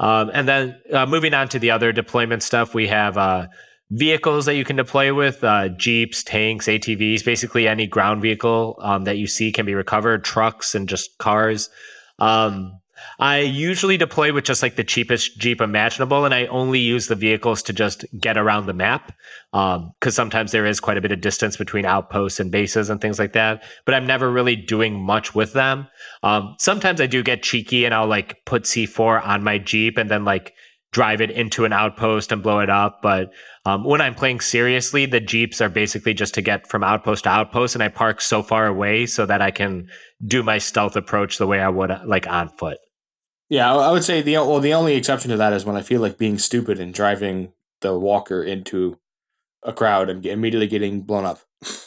um, 0.00 0.30
and 0.34 0.48
then 0.48 0.80
uh, 0.92 1.06
moving 1.06 1.34
on 1.34 1.48
to 1.50 1.58
the 1.60 1.70
other 1.70 1.92
deployment 1.92 2.42
stuff, 2.42 2.74
we 2.74 2.88
have 2.88 3.16
uh, 3.16 3.46
vehicles 3.90 4.46
that 4.46 4.56
you 4.56 4.64
can 4.64 4.76
deploy 4.76 5.12
with 5.14 5.44
uh, 5.44 5.68
Jeeps, 5.70 6.22
tanks, 6.22 6.66
ATVs, 6.66 7.24
basically 7.24 7.68
any 7.68 7.86
ground 7.86 8.22
vehicle 8.22 8.76
um, 8.80 9.04
that 9.04 9.18
you 9.18 9.26
see 9.26 9.52
can 9.52 9.66
be 9.66 9.74
recovered, 9.74 10.24
trucks, 10.24 10.74
and 10.74 10.88
just 10.88 11.18
cars. 11.18 11.70
Um, 12.18 12.80
I 13.18 13.38
usually 13.40 13.96
deploy 13.96 14.32
with 14.32 14.44
just 14.44 14.62
like 14.62 14.76
the 14.76 14.84
cheapest 14.84 15.38
Jeep 15.38 15.60
imaginable, 15.60 16.24
and 16.24 16.34
I 16.34 16.46
only 16.46 16.78
use 16.78 17.06
the 17.06 17.14
vehicles 17.14 17.62
to 17.64 17.72
just 17.72 18.04
get 18.18 18.36
around 18.36 18.66
the 18.66 18.72
map 18.72 19.12
because 19.52 20.14
sometimes 20.14 20.52
there 20.52 20.66
is 20.66 20.80
quite 20.80 20.96
a 20.96 21.00
bit 21.00 21.12
of 21.12 21.20
distance 21.20 21.56
between 21.56 21.84
outposts 21.84 22.40
and 22.40 22.50
bases 22.50 22.90
and 22.90 23.00
things 23.00 23.18
like 23.18 23.32
that. 23.32 23.62
But 23.84 23.94
I'm 23.94 24.06
never 24.06 24.30
really 24.30 24.56
doing 24.56 25.00
much 25.00 25.34
with 25.34 25.52
them. 25.52 25.88
Um, 26.22 26.56
sometimes 26.58 27.00
I 27.00 27.06
do 27.06 27.22
get 27.22 27.42
cheeky 27.42 27.84
and 27.84 27.94
I'll 27.94 28.06
like 28.06 28.44
put 28.44 28.64
C4 28.64 29.24
on 29.26 29.44
my 29.44 29.58
Jeep 29.58 29.98
and 29.98 30.10
then 30.10 30.24
like 30.24 30.54
drive 30.94 31.20
it 31.20 31.30
into 31.30 31.64
an 31.64 31.72
outpost 31.72 32.30
and 32.30 32.42
blow 32.42 32.60
it 32.60 32.70
up. 32.70 33.02
But 33.02 33.32
um, 33.66 33.84
when 33.84 34.00
I'm 34.00 34.14
playing 34.14 34.40
seriously, 34.40 35.06
the 35.06 35.20
Jeeps 35.20 35.60
are 35.60 35.68
basically 35.68 36.14
just 36.14 36.34
to 36.34 36.40
get 36.40 36.68
from 36.68 36.84
outpost 36.84 37.24
to 37.24 37.30
outpost, 37.30 37.74
and 37.74 37.82
I 37.82 37.88
park 37.88 38.20
so 38.20 38.42
far 38.42 38.66
away 38.66 39.06
so 39.06 39.26
that 39.26 39.42
I 39.42 39.50
can 39.50 39.88
do 40.24 40.42
my 40.42 40.58
stealth 40.58 40.96
approach 40.96 41.36
the 41.36 41.48
way 41.48 41.60
I 41.60 41.68
would 41.68 41.90
like 42.06 42.26
on 42.28 42.48
foot. 42.48 42.78
Yeah, 43.50 43.74
I 43.74 43.90
would 43.90 44.04
say 44.04 44.22
the 44.22 44.34
well 44.34 44.60
the 44.60 44.72
only 44.72 44.94
exception 44.94 45.30
to 45.32 45.36
that 45.36 45.52
is 45.52 45.66
when 45.66 45.76
I 45.76 45.82
feel 45.82 46.00
like 46.00 46.16
being 46.16 46.38
stupid 46.38 46.78
and 46.78 46.94
driving 46.94 47.52
the 47.80 47.98
walker 47.98 48.42
into 48.42 48.98
a 49.62 49.72
crowd 49.72 50.08
and 50.08 50.24
immediately 50.24 50.68
getting 50.68 51.02
blown 51.02 51.24
up. 51.24 51.40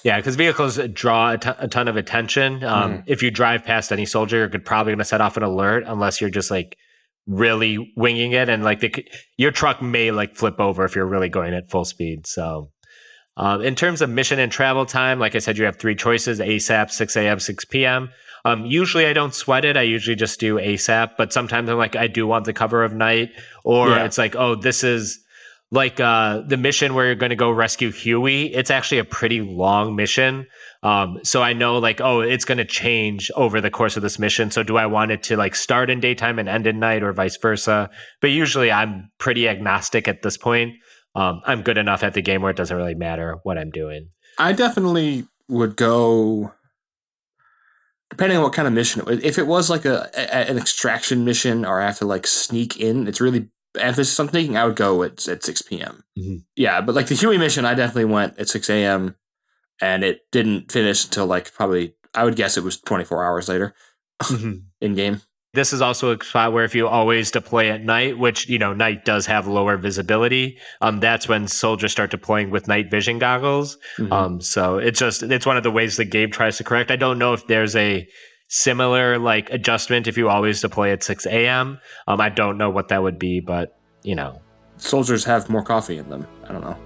Yeah, 0.03 0.17
because 0.17 0.35
vehicles 0.35 0.77
draw 0.93 1.31
a 1.33 1.37
ton- 1.37 1.87
of 1.87 1.97
attention. 1.97 2.63
Um, 2.63 3.03
If 3.05 3.21
you 3.21 3.31
drive 3.31 3.63
past 3.63 3.91
any 3.91 4.05
soldier, 4.05 4.37
you're 4.37 4.59
probably 4.59 4.91
going 4.91 4.99
to 4.99 5.05
set 5.05 5.21
off 5.21 5.37
an 5.37 5.43
alert 5.43 5.83
unless 5.85 6.19
you're 6.19 6.31
just 6.31 6.49
like 6.49 6.77
really 7.27 7.93
winging 7.95 8.31
it, 8.31 8.49
and 8.49 8.63
like 8.63 8.79
the, 8.79 9.05
your 9.37 9.51
truck 9.51 9.81
may 9.81 10.11
like 10.11 10.35
flip 10.35 10.59
over 10.59 10.85
if 10.85 10.95
you're 10.95 11.05
really 11.05 11.29
going 11.29 11.53
at 11.53 11.69
full 11.69 11.85
speed. 11.85 12.25
So, 12.25 12.71
um, 13.35 13.61
in 13.61 13.75
terms 13.75 14.01
of 14.01 14.09
mission 14.09 14.39
and 14.39 14.51
travel 14.51 14.85
time, 14.85 15.19
like 15.19 15.35
I 15.35 15.39
said, 15.39 15.57
you 15.57 15.65
have 15.65 15.77
three 15.77 15.95
choices: 15.95 16.39
ASAP, 16.39 16.89
6 16.91 17.15
a.m., 17.17 17.39
6 17.39 17.65
p.m. 17.65 18.09
Um, 18.45 18.65
usually, 18.65 19.05
I 19.05 19.13
don't 19.13 19.33
sweat 19.35 19.65
it. 19.65 19.75
I 19.75 19.81
usually 19.81 20.15
just 20.15 20.39
do 20.39 20.55
ASAP. 20.55 21.11
But 21.17 21.33
sometimes 21.33 21.69
I'm 21.69 21.77
like, 21.77 21.95
I 21.95 22.07
do 22.07 22.25
want 22.25 22.45
the 22.45 22.53
cover 22.53 22.83
of 22.83 22.93
night, 22.93 23.31
or 23.63 23.89
Yeah. 23.89 24.05
it's 24.05 24.17
like, 24.17 24.35
oh, 24.35 24.55
this 24.55 24.83
is 24.83 25.19
like 25.71 25.99
uh, 25.99 26.41
the 26.47 26.57
mission 26.57 26.93
where 26.93 27.07
you're 27.07 27.15
going 27.15 27.31
to 27.31 27.35
go 27.35 27.51
rescue 27.51 27.91
Huey. 27.91 28.53
It's 28.53 28.71
actually 28.71 28.99
a 28.99 29.05
pretty 29.05 29.41
long 29.41 29.95
mission. 29.95 30.47
Um, 30.81 31.19
so 31.23 31.41
I 31.41 31.53
know 31.53 31.77
like, 31.77 31.99
oh, 31.99 32.21
it's 32.21 32.45
going 32.45 32.57
to 32.59 32.65
change 32.65 33.29
over 33.35 33.59
the 33.59 33.69
course 33.69 33.97
of 33.97 34.03
this 34.03 34.17
mission. 34.17 34.49
So 34.49 34.63
do 34.63 34.77
I 34.77 34.85
want 34.85 35.11
it 35.11 35.23
to 35.23 35.35
like 35.35 35.55
start 35.55 35.89
in 35.89 35.99
daytime 35.99 36.39
and 36.39 36.47
end 36.47 36.67
at 36.67 36.75
night 36.75 37.03
or 37.03 37.11
vice 37.11 37.37
versa? 37.37 37.89
But 38.21 38.29
usually 38.29 38.71
I'm 38.71 39.11
pretty 39.17 39.49
agnostic 39.49 40.07
at 40.07 40.21
this 40.21 40.37
point. 40.37 40.75
Um, 41.15 41.41
I'm 41.45 41.63
good 41.63 41.77
enough 41.77 42.03
at 42.03 42.13
the 42.13 42.21
game 42.21 42.41
where 42.41 42.51
it 42.51 42.57
doesn't 42.57 42.77
really 42.77 42.95
matter 42.95 43.37
what 43.43 43.57
I'm 43.57 43.71
doing. 43.71 44.09
I 44.37 44.53
definitely 44.53 45.25
would 45.49 45.75
go 45.75 46.53
depending 48.09 48.37
on 48.37 48.43
what 48.43 48.53
kind 48.53 48.67
of 48.67 48.73
mission 48.73 49.01
it 49.01 49.07
was. 49.07 49.23
If 49.23 49.37
it 49.37 49.47
was 49.47 49.69
like 49.69 49.83
a, 49.83 50.09
a 50.15 50.49
an 50.49 50.57
extraction 50.57 51.25
mission 51.25 51.65
or 51.65 51.81
I 51.81 51.87
have 51.87 51.97
to 51.97 52.05
like 52.05 52.25
sneak 52.25 52.79
in, 52.79 53.07
it's 53.07 53.19
really 53.19 53.49
if 53.79 53.95
this 53.95 54.07
is 54.09 54.15
something 54.15 54.57
I 54.57 54.65
would 54.65 54.75
go 54.75 55.03
at 55.03 55.27
at 55.27 55.43
six 55.43 55.61
p.m. 55.61 56.03
Mhm. 56.17 56.43
Yeah, 56.55 56.81
but 56.81 56.95
like 56.95 57.07
the 57.07 57.15
Huey 57.15 57.37
mission, 57.37 57.65
I 57.65 57.73
definitely 57.73 58.05
went 58.05 58.37
at 58.39 58.49
six 58.49 58.69
a.m. 58.69 59.15
and 59.81 60.03
it 60.03 60.21
didn't 60.31 60.71
finish 60.71 61.05
until 61.05 61.25
like 61.25 61.53
probably 61.53 61.93
I 62.13 62.23
would 62.23 62.35
guess 62.35 62.57
it 62.57 62.63
was 62.63 62.79
twenty 62.79 63.03
four 63.05 63.23
hours 63.25 63.47
later 63.49 63.73
in 64.81 64.95
game. 64.95 65.21
This 65.53 65.73
is 65.73 65.81
also 65.81 66.15
a 66.15 66.23
spot 66.23 66.53
where 66.53 66.65
if 66.65 66.75
you 66.75 66.87
always 66.87 67.31
deploy 67.31 67.71
at 67.71 67.81
night, 67.83 68.19
which 68.19 68.47
you 68.47 68.59
know 68.59 68.73
night 68.73 69.05
does 69.05 69.25
have 69.25 69.47
lower 69.47 69.75
visibility, 69.77 70.59
um, 70.81 70.99
that's 70.99 71.27
when 71.27 71.47
soldiers 71.47 71.91
start 71.91 72.11
deploying 72.11 72.51
with 72.51 72.67
night 72.67 72.91
vision 72.91 73.17
goggles. 73.17 73.77
Mhm. 73.97 74.11
Um, 74.11 74.41
so 74.41 74.77
it's 74.77 74.99
just 74.99 75.23
it's 75.23 75.45
one 75.45 75.57
of 75.57 75.63
the 75.63 75.71
ways 75.71 75.97
the 75.97 76.05
game 76.05 76.29
tries 76.31 76.57
to 76.57 76.63
correct. 76.63 76.91
I 76.91 76.95
don't 76.95 77.17
know 77.17 77.33
if 77.33 77.47
there's 77.47 77.75
a 77.75 78.07
similar 78.47 79.17
like 79.19 79.49
adjustment 79.49 80.07
if 80.07 80.17
you 80.17 80.29
always 80.29 80.61
deploy 80.61 80.91
at 80.91 81.03
6 81.03 81.25
a.m. 81.25 81.79
Um, 82.07 82.21
I 82.21 82.29
don't 82.29 82.57
know 82.57 82.69
what 82.69 82.89
that 82.89 83.03
would 83.03 83.19
be, 83.19 83.39
but 83.39 83.77
you 84.03 84.15
know, 84.15 84.41
Soldiers 84.77 85.23
have 85.25 85.49
more 85.49 85.63
coffee 85.63 85.97
in 85.97 86.09
them. 86.09 86.27
I 86.47 86.51
don't 86.51 86.61
know. 86.61 86.77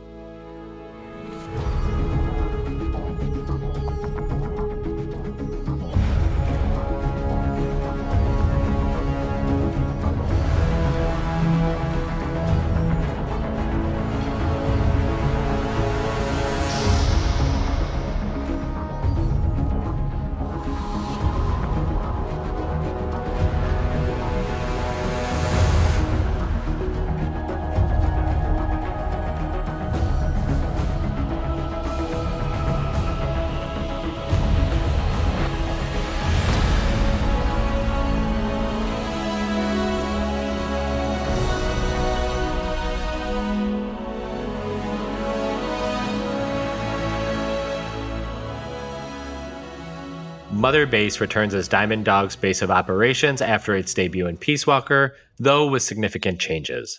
Mother 50.71 50.85
Base 50.85 51.19
returns 51.19 51.53
as 51.53 51.67
Diamond 51.67 52.05
Dog's 52.05 52.37
base 52.37 52.61
of 52.61 52.71
operations 52.71 53.41
after 53.41 53.75
its 53.75 53.93
debut 53.93 54.25
in 54.25 54.37
Peace 54.37 54.65
Walker, 54.65 55.17
though 55.37 55.67
with 55.67 55.83
significant 55.83 56.39
changes. 56.39 56.97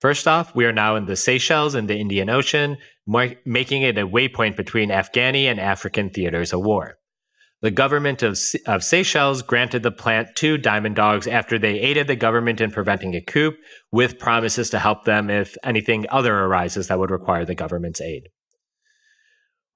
First 0.00 0.26
off, 0.26 0.54
we 0.54 0.64
are 0.64 0.72
now 0.72 0.96
in 0.96 1.04
the 1.04 1.16
Seychelles 1.16 1.74
in 1.74 1.86
the 1.86 1.98
Indian 1.98 2.30
Ocean, 2.30 2.78
making 3.06 3.82
it 3.82 3.98
a 3.98 4.08
waypoint 4.08 4.56
between 4.56 4.88
Afghani 4.88 5.44
and 5.44 5.60
African 5.60 6.08
theaters 6.08 6.54
of 6.54 6.62
war. 6.62 6.96
The 7.60 7.70
government 7.70 8.22
of, 8.22 8.38
of 8.66 8.82
Seychelles 8.82 9.42
granted 9.42 9.82
the 9.82 9.92
plant 9.92 10.34
to 10.36 10.56
Diamond 10.56 10.96
Dogs 10.96 11.26
after 11.26 11.58
they 11.58 11.78
aided 11.78 12.06
the 12.06 12.16
government 12.16 12.62
in 12.62 12.70
preventing 12.70 13.14
a 13.14 13.20
coup, 13.20 13.52
with 13.92 14.18
promises 14.18 14.70
to 14.70 14.78
help 14.78 15.04
them 15.04 15.28
if 15.28 15.58
anything 15.62 16.06
other 16.08 16.34
arises 16.34 16.88
that 16.88 16.98
would 16.98 17.10
require 17.10 17.44
the 17.44 17.54
government's 17.54 18.00
aid. 18.00 18.30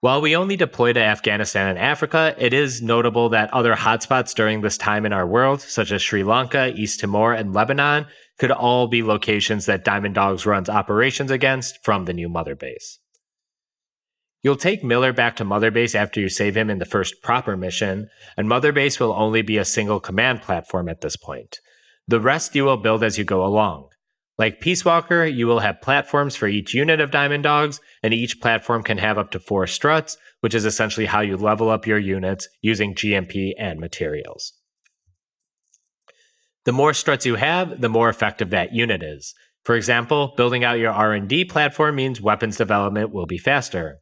While 0.04 0.20
we 0.20 0.36
only 0.36 0.56
deploy 0.56 0.92
to 0.92 1.00
Afghanistan 1.00 1.66
and 1.66 1.78
Africa, 1.78 2.34
it 2.36 2.52
is 2.52 2.82
notable 2.82 3.30
that 3.30 3.50
other 3.54 3.74
hotspots 3.74 4.34
during 4.34 4.60
this 4.60 4.76
time 4.76 5.06
in 5.06 5.14
our 5.14 5.26
world, 5.26 5.62
such 5.62 5.90
as 5.92 6.02
Sri 6.02 6.22
Lanka, 6.22 6.74
East 6.76 7.00
Timor, 7.00 7.32
and 7.32 7.54
Lebanon, 7.54 8.04
could 8.38 8.50
all 8.50 8.86
be 8.86 9.02
locations 9.02 9.64
that 9.64 9.82
Diamond 9.82 10.14
Dogs 10.14 10.44
runs 10.44 10.68
operations 10.68 11.30
against 11.30 11.82
from 11.82 12.04
the 12.04 12.12
new 12.12 12.28
Mother 12.28 12.54
Base. 12.54 12.98
You'll 14.42 14.56
take 14.56 14.84
Miller 14.84 15.14
back 15.14 15.36
to 15.36 15.44
Mother 15.46 15.70
Base 15.70 15.94
after 15.94 16.20
you 16.20 16.28
save 16.28 16.54
him 16.54 16.68
in 16.68 16.80
the 16.80 16.84
first 16.84 17.22
proper 17.22 17.56
mission, 17.56 18.10
and 18.36 18.46
Mother 18.46 18.72
Base 18.72 19.00
will 19.00 19.14
only 19.14 19.40
be 19.40 19.56
a 19.56 19.64
single 19.64 20.00
command 20.00 20.42
platform 20.42 20.90
at 20.90 21.00
this 21.00 21.16
point. 21.16 21.60
The 22.06 22.20
rest 22.20 22.54
you 22.54 22.66
will 22.66 22.76
build 22.76 23.02
as 23.02 23.16
you 23.16 23.24
go 23.24 23.42
along. 23.42 23.88
Like 24.36 24.60
Peace 24.60 24.84
Walker, 24.84 25.24
you 25.24 25.46
will 25.46 25.60
have 25.60 25.80
platforms 25.80 26.34
for 26.34 26.48
each 26.48 26.74
unit 26.74 27.00
of 27.00 27.12
Diamond 27.12 27.44
Dogs, 27.44 27.80
and 28.02 28.12
each 28.12 28.40
platform 28.40 28.82
can 28.82 28.98
have 28.98 29.16
up 29.16 29.30
to 29.30 29.38
four 29.38 29.66
struts, 29.68 30.16
which 30.40 30.54
is 30.54 30.64
essentially 30.64 31.06
how 31.06 31.20
you 31.20 31.36
level 31.36 31.70
up 31.70 31.86
your 31.86 31.98
units 31.98 32.48
using 32.60 32.94
GMP 32.96 33.52
and 33.56 33.78
materials. 33.78 34.52
The 36.64 36.72
more 36.72 36.94
struts 36.94 37.26
you 37.26 37.36
have, 37.36 37.80
the 37.80 37.88
more 37.88 38.08
effective 38.08 38.50
that 38.50 38.74
unit 38.74 39.02
is. 39.02 39.34
For 39.64 39.76
example, 39.76 40.34
building 40.36 40.64
out 40.64 40.78
your 40.78 40.92
R&D 40.92 41.44
platform 41.44 41.94
means 41.94 42.20
weapons 42.20 42.56
development 42.56 43.12
will 43.12 43.26
be 43.26 43.38
faster. 43.38 44.00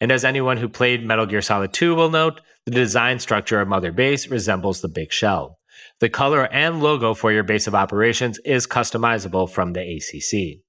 And 0.00 0.12
as 0.12 0.24
anyone 0.24 0.58
who 0.58 0.68
played 0.68 1.04
Metal 1.04 1.26
Gear 1.26 1.42
Solid 1.42 1.72
2 1.72 1.94
will 1.94 2.10
note, 2.10 2.40
the 2.64 2.70
design 2.70 3.18
structure 3.18 3.60
of 3.60 3.68
Mother 3.68 3.90
Base 3.90 4.28
resembles 4.28 4.80
the 4.80 4.88
big 4.88 5.12
shell. 5.12 5.58
The 6.04 6.10
color 6.10 6.52
and 6.52 6.82
logo 6.82 7.14
for 7.14 7.32
your 7.32 7.44
base 7.44 7.66
of 7.66 7.74
operations 7.74 8.38
is 8.44 8.66
customizable 8.66 9.48
from 9.48 9.72
the 9.72 9.80
ACC. 9.80 10.60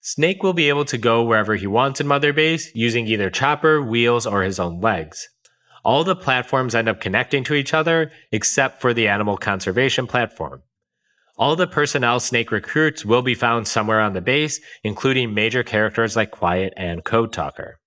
Snake 0.00 0.42
will 0.42 0.54
be 0.54 0.68
able 0.68 0.84
to 0.86 0.98
go 0.98 1.22
wherever 1.22 1.54
he 1.54 1.68
wants 1.68 2.00
in 2.00 2.08
Mother 2.08 2.32
Base 2.32 2.74
using 2.74 3.06
either 3.06 3.30
chopper, 3.30 3.80
wheels, 3.80 4.26
or 4.26 4.42
his 4.42 4.58
own 4.58 4.80
legs. 4.80 5.28
All 5.84 6.02
the 6.02 6.16
platforms 6.16 6.74
end 6.74 6.88
up 6.88 7.00
connecting 7.00 7.44
to 7.44 7.54
each 7.54 7.72
other 7.72 8.10
except 8.32 8.80
for 8.80 8.92
the 8.92 9.06
animal 9.06 9.36
conservation 9.36 10.08
platform. 10.08 10.64
All 11.38 11.54
the 11.54 11.68
personnel 11.68 12.18
Snake 12.18 12.50
recruits 12.50 13.04
will 13.04 13.22
be 13.22 13.36
found 13.36 13.68
somewhere 13.68 14.00
on 14.00 14.14
the 14.14 14.20
base, 14.20 14.58
including 14.82 15.32
major 15.32 15.62
characters 15.62 16.16
like 16.16 16.32
Quiet 16.32 16.74
and 16.76 17.04
Code 17.04 17.32
Talker. 17.32 17.78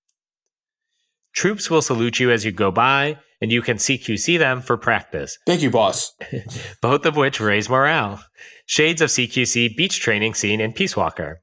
Troops 1.36 1.68
will 1.68 1.82
salute 1.82 2.18
you 2.18 2.30
as 2.30 2.46
you 2.46 2.50
go 2.50 2.70
by, 2.70 3.18
and 3.42 3.52
you 3.52 3.60
can 3.60 3.76
CQC 3.76 4.38
them 4.38 4.62
for 4.62 4.78
practice, 4.78 5.38
Thank 5.44 5.60
you, 5.60 5.70
boss. 5.70 6.14
both 6.82 7.04
of 7.04 7.14
which 7.14 7.40
raise 7.40 7.68
morale. 7.68 8.24
Shades 8.64 9.02
of 9.02 9.10
CQC 9.10 9.76
beach 9.76 10.00
training 10.00 10.32
scene 10.32 10.62
in 10.62 10.72
Peace 10.72 10.96
Walker. 10.96 11.42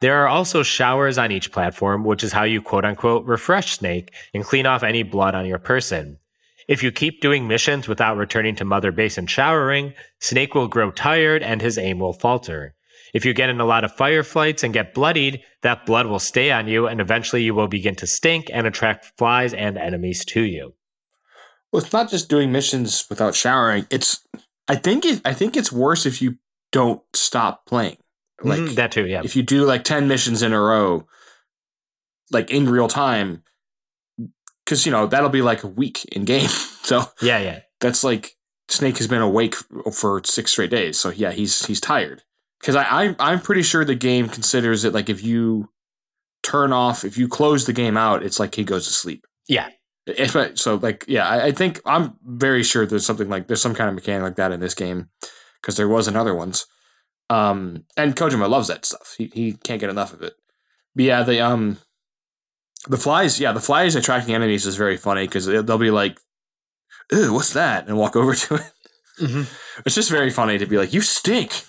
There 0.00 0.16
are 0.16 0.28
also 0.28 0.62
showers 0.62 1.18
on 1.18 1.30
each 1.30 1.52
platform, 1.52 2.04
which 2.04 2.24
is 2.24 2.32
how 2.32 2.44
you 2.44 2.62
quote 2.62 2.86
unquote 2.86 3.26
refresh 3.26 3.72
Snake 3.76 4.12
and 4.32 4.44
clean 4.44 4.64
off 4.64 4.82
any 4.82 5.02
blood 5.02 5.34
on 5.34 5.44
your 5.44 5.58
person. 5.58 6.18
If 6.66 6.82
you 6.82 6.90
keep 6.90 7.20
doing 7.20 7.46
missions 7.46 7.86
without 7.86 8.16
returning 8.16 8.56
to 8.56 8.64
Mother 8.64 8.92
Base 8.92 9.18
and 9.18 9.28
showering, 9.28 9.92
Snake 10.20 10.54
will 10.54 10.68
grow 10.68 10.90
tired 10.90 11.42
and 11.42 11.60
his 11.60 11.76
aim 11.76 11.98
will 11.98 12.14
falter. 12.14 12.74
If 13.12 13.24
you 13.26 13.34
get 13.34 13.50
in 13.50 13.60
a 13.60 13.64
lot 13.66 13.84
of 13.84 13.94
firefights 13.94 14.62
and 14.64 14.72
get 14.72 14.94
bloodied, 14.94 15.42
that 15.62 15.84
blood 15.84 16.06
will 16.06 16.18
stay 16.18 16.50
on 16.50 16.66
you 16.66 16.86
and 16.86 17.00
eventually 17.00 17.42
you 17.42 17.54
will 17.54 17.68
begin 17.68 17.94
to 17.96 18.06
stink 18.06 18.48
and 18.52 18.66
attract 18.66 19.12
flies 19.18 19.52
and 19.52 19.76
enemies 19.76 20.24
to 20.26 20.40
you. 20.42 20.74
Well, 21.70 21.82
it's 21.82 21.92
not 21.92 22.10
just 22.10 22.28
doing 22.30 22.50
missions 22.52 23.06
without 23.10 23.34
showering. 23.34 23.86
It's 23.90 24.26
I 24.68 24.76
think 24.76 25.04
it 25.04 25.20
I 25.24 25.34
think 25.34 25.56
it's 25.56 25.70
worse 25.72 26.06
if 26.06 26.22
you 26.22 26.38
don't 26.70 27.02
stop 27.14 27.66
playing. 27.66 27.98
Like 28.42 28.60
Mhm, 28.60 28.74
that 28.76 28.92
too, 28.92 29.06
yeah. 29.06 29.20
if 29.24 29.36
you 29.36 29.42
do 29.42 29.64
like 29.64 29.84
10 29.84 30.08
missions 30.08 30.42
in 30.42 30.52
a 30.52 30.60
row 30.60 31.06
like 32.30 32.50
in 32.50 32.68
real 32.68 32.88
time 32.88 33.42
cuz 34.66 34.86
you 34.86 34.92
know 34.92 35.06
that'll 35.06 35.28
be 35.28 35.42
like 35.42 35.62
a 35.62 35.68
week 35.68 36.04
in 36.06 36.24
game. 36.24 36.48
So 36.82 37.04
Yeah, 37.20 37.38
yeah. 37.38 37.60
that's 37.80 38.02
like 38.02 38.36
Snake 38.68 38.98
has 38.98 39.06
been 39.06 39.22
awake 39.22 39.54
for 39.92 40.20
6 40.24 40.50
straight 40.50 40.70
days. 40.70 40.98
So 40.98 41.10
yeah, 41.10 41.30
he's 41.30 41.66
he's 41.66 41.80
tired. 41.80 42.22
Cuz 42.62 42.74
I 42.76 42.84
I'm 42.84 43.16
I'm 43.18 43.40
pretty 43.40 43.62
sure 43.62 43.84
the 43.84 43.94
game 43.94 44.28
considers 44.28 44.84
it 44.84 44.94
like 44.94 45.08
if 45.08 45.22
you 45.22 45.70
turn 46.42 46.72
off 46.72 47.04
if 47.04 47.16
you 47.16 47.28
close 47.28 47.66
the 47.66 47.72
game 47.72 47.96
out, 47.96 48.22
it's 48.22 48.40
like 48.40 48.54
he 48.54 48.64
goes 48.64 48.86
to 48.86 48.92
sleep. 48.92 49.26
Yeah. 49.48 49.68
If 50.04 50.34
I, 50.34 50.54
so, 50.54 50.74
like, 50.76 51.04
yeah, 51.06 51.28
I, 51.28 51.46
I 51.46 51.52
think 51.52 51.80
I'm 51.86 52.14
very 52.24 52.64
sure 52.64 52.84
there's 52.84 53.06
something 53.06 53.28
like 53.28 53.46
there's 53.46 53.62
some 53.62 53.74
kind 53.74 53.88
of 53.88 53.94
mechanic 53.94 54.22
like 54.22 54.36
that 54.36 54.50
in 54.50 54.58
this 54.58 54.74
game 54.74 55.10
because 55.60 55.76
there 55.76 55.88
was 55.88 56.08
in 56.08 56.16
other 56.16 56.34
ones. 56.34 56.66
Um, 57.30 57.84
and 57.96 58.16
Kojima 58.16 58.48
loves 58.48 58.66
that 58.66 58.84
stuff. 58.84 59.14
He 59.16 59.30
he 59.32 59.52
can't 59.52 59.80
get 59.80 59.90
enough 59.90 60.12
of 60.12 60.22
it. 60.22 60.34
But 60.96 61.04
yeah, 61.04 61.22
the 61.22 61.40
um, 61.40 61.78
the 62.88 62.96
flies, 62.96 63.38
yeah, 63.38 63.52
the 63.52 63.60
flies 63.60 63.94
attracting 63.94 64.34
enemies 64.34 64.66
is 64.66 64.74
very 64.74 64.96
funny 64.96 65.26
because 65.26 65.46
they'll 65.46 65.78
be 65.78 65.92
like, 65.92 66.18
"Ew, 67.12 67.32
what's 67.32 67.52
that?" 67.52 67.86
and 67.86 67.96
walk 67.96 68.16
over 68.20 68.34
to 68.34 68.54
it. 68.56 68.72
Mhm. 69.20 69.46
It's 69.86 69.94
just 69.94 70.10
very 70.10 70.30
funny 70.30 70.58
to 70.58 70.66
be 70.66 70.78
like, 70.78 70.92
"You 70.92 71.00
stink. 71.00 71.64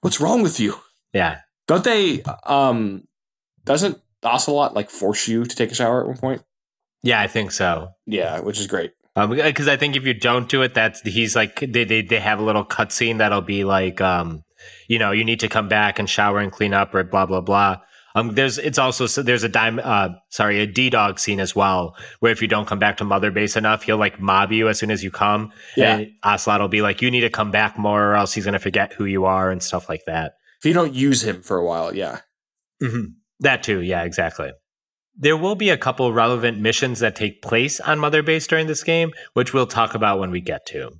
What's 0.00 0.20
wrong 0.20 0.42
with 0.42 0.60
you?" 0.60 0.76
Yeah. 1.12 1.40
Don't 1.66 1.84
they? 1.84 2.22
Um, 2.46 3.04
doesn't 3.64 4.00
Ocelot 4.22 4.74
like 4.74 4.90
force 4.90 5.28
you 5.28 5.44
to 5.44 5.56
take 5.56 5.70
a 5.70 5.74
shower 5.74 6.00
at 6.00 6.08
one 6.08 6.16
point? 6.16 6.42
Yeah, 7.02 7.20
I 7.20 7.26
think 7.26 7.52
so. 7.52 7.90
Yeah, 8.06 8.40
which 8.40 8.58
is 8.58 8.66
great. 8.66 8.92
Um 9.14 9.30
because 9.30 9.68
I 9.68 9.76
think 9.76 9.96
if 9.96 10.04
you 10.04 10.14
don't 10.14 10.48
do 10.48 10.62
it, 10.62 10.74
that's 10.74 11.00
he's 11.02 11.36
like 11.36 11.60
they 11.60 11.84
they 11.84 12.02
they 12.02 12.20
have 12.20 12.38
a 12.38 12.42
little 12.42 12.64
cutscene 12.64 13.18
that'll 13.18 13.42
be 13.42 13.64
like 13.64 14.00
um 14.00 14.44
you 14.88 14.98
know 14.98 15.12
you 15.12 15.24
need 15.24 15.40
to 15.40 15.48
come 15.48 15.68
back 15.68 15.98
and 15.98 16.08
shower 16.08 16.38
and 16.38 16.52
clean 16.52 16.74
up 16.74 16.94
or 16.94 17.04
blah 17.04 17.26
blah 17.26 17.40
blah. 17.40 17.76
Um, 18.18 18.34
there's 18.34 18.58
it's 18.58 18.78
also 18.78 19.06
so 19.06 19.22
there's 19.22 19.44
a 19.44 19.48
dime 19.48 19.80
uh 19.82 20.08
sorry 20.28 20.60
a 20.60 20.66
D 20.66 20.90
dog 20.90 21.18
scene 21.18 21.40
as 21.40 21.54
well 21.54 21.96
where 22.20 22.32
if 22.32 22.42
you 22.42 22.48
don't 22.48 22.66
come 22.66 22.78
back 22.78 22.96
to 22.98 23.04
Mother 23.04 23.30
Base 23.30 23.56
enough, 23.56 23.82
he'll 23.84 23.96
like 23.96 24.20
mob 24.20 24.52
you 24.52 24.68
as 24.68 24.78
soon 24.78 24.90
as 24.90 25.04
you 25.04 25.10
come. 25.10 25.52
Yeah. 25.76 25.98
and 25.98 26.12
Ocelot 26.22 26.60
will 26.60 26.68
be 26.68 26.82
like 26.82 27.00
you 27.02 27.10
need 27.10 27.20
to 27.20 27.30
come 27.30 27.50
back 27.50 27.78
more 27.78 28.10
or 28.10 28.14
else 28.14 28.34
he's 28.34 28.44
gonna 28.44 28.58
forget 28.58 28.92
who 28.94 29.04
you 29.04 29.24
are 29.24 29.50
and 29.50 29.62
stuff 29.62 29.88
like 29.88 30.04
that. 30.06 30.34
If 30.58 30.64
you 30.66 30.72
don't 30.72 30.94
use 30.94 31.22
him 31.22 31.42
for 31.42 31.56
a 31.56 31.64
while, 31.64 31.94
yeah. 31.94 32.20
Mhm. 32.82 33.14
That 33.40 33.62
too, 33.62 33.80
yeah, 33.80 34.02
exactly. 34.02 34.50
There 35.16 35.36
will 35.36 35.54
be 35.54 35.70
a 35.70 35.76
couple 35.76 36.12
relevant 36.12 36.58
missions 36.58 37.00
that 37.00 37.16
take 37.16 37.42
place 37.42 37.80
on 37.80 37.98
Mother 37.98 38.22
Base 38.22 38.46
during 38.46 38.66
this 38.68 38.84
game, 38.84 39.12
which 39.34 39.52
we'll 39.52 39.66
talk 39.66 39.94
about 39.94 40.18
when 40.18 40.30
we 40.30 40.40
get 40.40 40.64
to. 40.66 40.90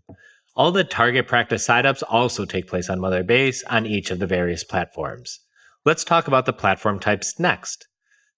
All 0.57 0.73
the 0.73 0.83
target 0.85 1.29
practice 1.29 1.65
side 1.65 1.87
ops 1.87 2.03
also 2.03 2.45
take 2.45 2.67
place 2.67 2.91
on 2.91 3.01
Mother 3.01 3.23
Base 3.23 3.63
on 3.65 3.87
each 3.87 4.11
of 4.11 4.19
the 4.19 4.27
various 4.27 4.65
platforms. 4.65 5.41
Let's 5.89 6.05
talk 6.05 6.29
about 6.29 6.45
the 6.45 6.53
platform 6.53 6.99
types 6.99 7.41
next. 7.41 7.89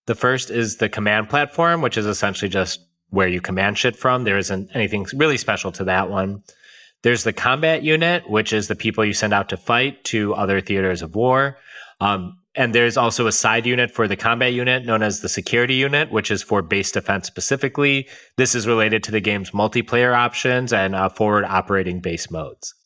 The 0.07 0.15
first 0.15 0.53
is 0.53 0.77
the 0.77 0.89
command 0.89 1.29
platform, 1.29 1.83
which 1.83 1.99
is 1.99 2.07
essentially 2.07 2.49
just 2.49 2.79
where 3.09 3.27
you 3.27 3.41
command 3.41 3.77
shit 3.77 3.97
from. 3.97 4.23
There 4.23 4.39
isn't 4.39 4.71
anything 4.73 5.05
really 5.17 5.37
special 5.37 5.73
to 5.73 5.83
that 5.83 6.09
one. 6.09 6.45
There's 7.03 7.25
the 7.25 7.33
combat 7.33 7.83
unit, 7.83 8.31
which 8.31 8.53
is 8.53 8.69
the 8.69 8.77
people 8.77 9.05
you 9.05 9.13
send 9.13 9.33
out 9.33 9.49
to 9.49 9.57
fight 9.57 10.05
to 10.05 10.33
other 10.35 10.61
theaters 10.61 11.03
of 11.03 11.17
war. 11.17 11.59
Um, 12.01 12.39
and 12.55 12.73
there's 12.73 12.97
also 12.97 13.27
a 13.27 13.33
side 13.33 13.67
unit 13.67 13.91
for 13.91 14.07
the 14.07 14.15
combat 14.15 14.53
unit 14.53 14.87
known 14.87 15.03
as 15.03 15.19
the 15.19 15.29
security 15.29 15.75
unit, 15.75 16.13
which 16.13 16.31
is 16.31 16.45
for 16.45 16.63
base 16.63 16.93
defense 16.93 17.27
specifically. 17.27 18.07
This 18.37 18.55
is 18.55 18.69
related 18.69 19.03
to 19.03 19.11
the 19.11 19.21
game's 19.21 19.51
multiplayer 19.51 20.15
options 20.17 20.73
and 20.73 20.95
uh, 20.95 21.09
forward 21.09 21.47
operating 21.47 21.99
base 21.99 22.31
modes. 22.31 22.77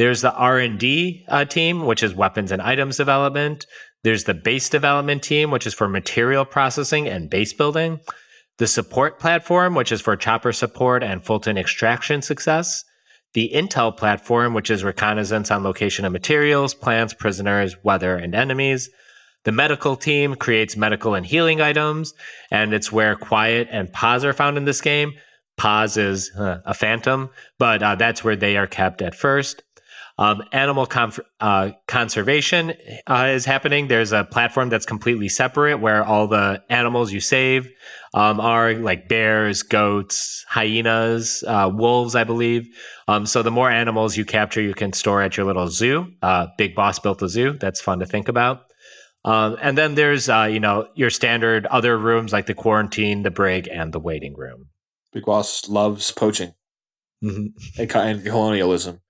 There's 0.00 0.22
the 0.22 0.32
R&D 0.32 1.26
uh, 1.28 1.44
team, 1.44 1.84
which 1.84 2.02
is 2.02 2.14
weapons 2.14 2.52
and 2.52 2.62
items 2.62 2.96
development. 2.96 3.66
There's 4.02 4.24
the 4.24 4.32
base 4.32 4.70
development 4.70 5.22
team, 5.22 5.50
which 5.50 5.66
is 5.66 5.74
for 5.74 5.90
material 5.90 6.46
processing 6.46 7.06
and 7.06 7.28
base 7.28 7.52
building. 7.52 8.00
The 8.56 8.66
support 8.66 9.18
platform, 9.20 9.74
which 9.74 9.92
is 9.92 10.00
for 10.00 10.16
chopper 10.16 10.52
support 10.52 11.02
and 11.02 11.22
Fulton 11.22 11.58
extraction 11.58 12.22
success 12.22 12.82
the 13.34 13.50
Intel 13.54 13.94
platform, 13.94 14.54
which 14.54 14.70
is 14.70 14.82
reconnaissance 14.82 15.50
on 15.50 15.62
location 15.62 16.06
of 16.06 16.12
materials, 16.12 16.72
plants, 16.72 17.12
prisoners, 17.12 17.76
weather, 17.84 18.16
and 18.16 18.34
enemies. 18.34 18.88
The 19.44 19.52
medical 19.52 19.96
team 19.96 20.34
creates 20.34 20.78
medical 20.78 21.14
and 21.14 21.26
healing 21.26 21.60
items, 21.60 22.14
and 22.50 22.72
it's 22.72 22.90
where 22.90 23.16
Quiet 23.16 23.68
and 23.70 23.92
Paz 23.92 24.24
are 24.24 24.32
found 24.32 24.56
in 24.56 24.64
this 24.64 24.80
game. 24.80 25.12
Paz 25.58 25.98
is 25.98 26.32
uh, 26.38 26.60
a 26.64 26.72
phantom, 26.72 27.28
but 27.58 27.82
uh, 27.82 27.94
that's 27.94 28.24
where 28.24 28.34
they 28.34 28.56
are 28.56 28.66
kept 28.66 29.02
at 29.02 29.14
first. 29.14 29.62
Um, 30.20 30.42
animal 30.52 30.84
conf- 30.84 31.18
uh, 31.40 31.70
conservation 31.88 32.74
uh, 33.06 33.28
is 33.30 33.46
happening. 33.46 33.88
There's 33.88 34.12
a 34.12 34.22
platform 34.22 34.68
that's 34.68 34.84
completely 34.84 35.30
separate 35.30 35.80
where 35.80 36.04
all 36.04 36.26
the 36.26 36.62
animals 36.68 37.10
you 37.10 37.20
save 37.20 37.72
um, 38.12 38.38
are 38.38 38.74
like 38.74 39.08
bears, 39.08 39.62
goats, 39.62 40.44
hyenas, 40.46 41.42
uh, 41.46 41.70
wolves, 41.72 42.14
I 42.14 42.24
believe. 42.24 42.68
Um, 43.08 43.24
so 43.24 43.42
the 43.42 43.50
more 43.50 43.70
animals 43.70 44.18
you 44.18 44.26
capture, 44.26 44.60
you 44.60 44.74
can 44.74 44.92
store 44.92 45.22
at 45.22 45.38
your 45.38 45.46
little 45.46 45.68
zoo. 45.68 46.12
Uh, 46.20 46.48
Big 46.58 46.74
Boss 46.74 46.98
built 46.98 47.22
a 47.22 47.28
zoo. 47.28 47.56
That's 47.58 47.80
fun 47.80 48.00
to 48.00 48.06
think 48.06 48.28
about. 48.28 48.64
Um, 49.24 49.56
and 49.62 49.76
then 49.78 49.94
there's 49.94 50.28
uh, 50.28 50.48
you 50.50 50.60
know 50.60 50.88
your 50.94 51.10
standard 51.10 51.64
other 51.66 51.96
rooms 51.96 52.30
like 52.30 52.44
the 52.44 52.54
quarantine, 52.54 53.22
the 53.22 53.30
brig, 53.30 53.68
and 53.72 53.92
the 53.92 54.00
waiting 54.00 54.34
room. 54.36 54.66
Big 55.14 55.24
Boss 55.24 55.66
loves 55.66 56.12
poaching 56.12 56.52
and 57.22 57.88
co- 57.88 58.00
and 58.00 58.22
colonialism. 58.22 59.00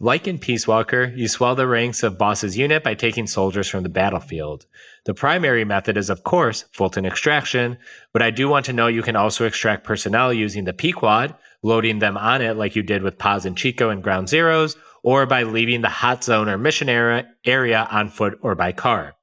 Like 0.00 0.26
in 0.26 0.38
Peace 0.38 0.66
Walker, 0.66 1.12
you 1.14 1.28
swell 1.28 1.54
the 1.54 1.68
ranks 1.68 2.02
of 2.02 2.18
Boss's 2.18 2.58
unit 2.58 2.82
by 2.82 2.94
taking 2.94 3.28
soldiers 3.28 3.68
from 3.68 3.84
the 3.84 3.88
battlefield. 3.88 4.66
The 5.04 5.14
primary 5.14 5.64
method 5.64 5.96
is, 5.96 6.10
of 6.10 6.24
course, 6.24 6.64
Fulton 6.72 7.06
extraction, 7.06 7.78
but 8.12 8.20
I 8.20 8.30
do 8.30 8.48
want 8.48 8.66
to 8.66 8.72
know 8.72 8.88
you 8.88 9.02
can 9.02 9.14
also 9.14 9.46
extract 9.46 9.84
personnel 9.84 10.32
using 10.32 10.64
the 10.64 10.72
Pequod, 10.72 11.36
loading 11.62 12.00
them 12.00 12.16
on 12.16 12.42
it 12.42 12.56
like 12.56 12.74
you 12.74 12.82
did 12.82 13.02
with 13.02 13.18
Paz 13.18 13.46
and 13.46 13.56
Chico 13.56 13.88
in 13.90 14.00
Ground 14.00 14.26
Zeroes, 14.26 14.76
or 15.04 15.26
by 15.26 15.44
leaving 15.44 15.82
the 15.82 15.88
hot 15.88 16.24
zone 16.24 16.48
or 16.48 16.58
mission 16.58 16.88
area 16.88 17.88
on 17.90 18.08
foot 18.08 18.36
or 18.42 18.56
by 18.56 18.72
car. 18.72 19.14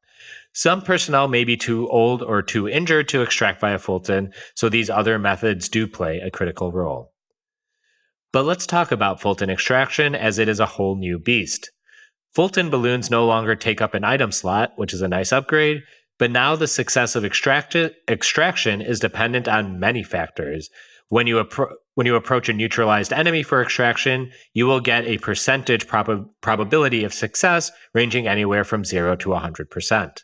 Some 0.54 0.82
personnel 0.82 1.28
may 1.28 1.44
be 1.44 1.58
too 1.58 1.90
old 1.90 2.22
or 2.22 2.42
too 2.42 2.70
injured 2.70 3.10
to 3.10 3.22
extract 3.22 3.60
via 3.60 3.78
Fulton, 3.78 4.34
so 4.56 4.70
these 4.70 4.90
other 4.90 5.20
methods 5.20 5.68
do 5.68 5.86
play 5.86 6.20
a 6.20 6.32
critical 6.32 6.72
role. 6.72 7.11
But 8.34 8.46
let's 8.46 8.66
talk 8.66 8.92
about 8.92 9.20
Fulton 9.20 9.50
extraction 9.50 10.16
as 10.16 10.40
it 10.40 10.48
is 10.48 10.60
a 10.60 10.66
whole 10.66 10.96
new 10.96 11.20
beast. 11.20 11.72
Fulton 12.34 12.70
balloons 12.70 13.12
no 13.12 13.26
longer 13.26 13.56
take 13.56 13.82
up 13.82 13.94
an 13.94 14.06
item 14.06 14.32
slot, 14.32 14.72
which 14.78 14.94
is 14.94 15.02
a 15.02 15.08
nice 15.08 15.34
upgrade, 15.34 15.82
but 16.18 16.32
now 16.32 16.56
the 16.56 16.68
success 16.68 17.16
of 17.16 17.26
extract- 17.26 17.76
extraction 18.10 18.82
is 18.82 19.00
dependent 19.00 19.48
on 19.48 19.80
many 19.80 20.04
factors, 20.04 20.70
When 21.10 21.28
you 21.28 21.44
appro- 21.44 21.74
when 21.94 22.08
you 22.08 22.16
approach 22.16 22.48
a 22.48 22.54
neutralized 22.54 23.12
enemy 23.12 23.44
for 23.44 23.62
extraction, 23.62 24.32
you 24.54 24.66
will 24.66 24.80
get 24.80 25.04
a 25.04 25.18
percentage 25.18 25.86
prob- 25.86 26.30
probability 26.40 27.04
of 27.04 27.14
success 27.14 27.70
ranging 27.94 28.30
anywhere 28.30 28.64
from 28.64 28.86
0 28.86 29.18
to 29.18 29.34
100%. 29.34 30.24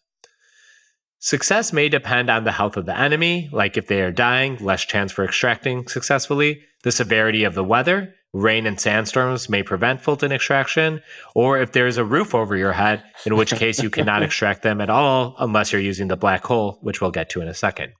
Success 1.19 1.73
may 1.73 1.89
depend 1.89 2.29
on 2.29 2.45
the 2.45 2.53
health 2.53 2.77
of 2.77 2.85
the 2.85 2.97
enemy, 2.97 3.49
like 3.51 3.75
if 3.75 3.87
they 3.87 4.01
are 4.01 4.13
dying, 4.13 4.55
less 4.61 4.85
chance 4.85 5.11
for 5.11 5.25
extracting 5.25 5.87
successfully, 5.89 6.61
the 6.87 6.91
severity 6.93 7.43
of 7.43 7.53
the 7.53 7.65
weather, 7.65 8.15
rain 8.31 8.65
and 8.65 8.79
sandstorms 8.79 9.49
may 9.49 9.61
prevent 9.61 10.01
Fulton 10.01 10.31
extraction, 10.31 11.01
or 11.35 11.59
if 11.59 11.73
there 11.73 11.85
is 11.85 11.97
a 11.97 12.05
roof 12.05 12.33
over 12.33 12.55
your 12.55 12.71
head, 12.71 13.03
in 13.25 13.35
which 13.35 13.51
case 13.51 13.83
you 13.83 13.89
cannot 13.89 14.23
extract 14.27 14.63
them 14.63 14.79
at 14.79 14.89
all 14.89 15.35
unless 15.37 15.73
you're 15.73 15.81
using 15.81 16.07
the 16.07 16.15
black 16.15 16.45
hole, 16.45 16.79
which 16.81 17.01
we'll 17.01 17.11
get 17.11 17.29
to 17.31 17.41
in 17.41 17.49
a 17.49 17.53
second. 17.53 17.91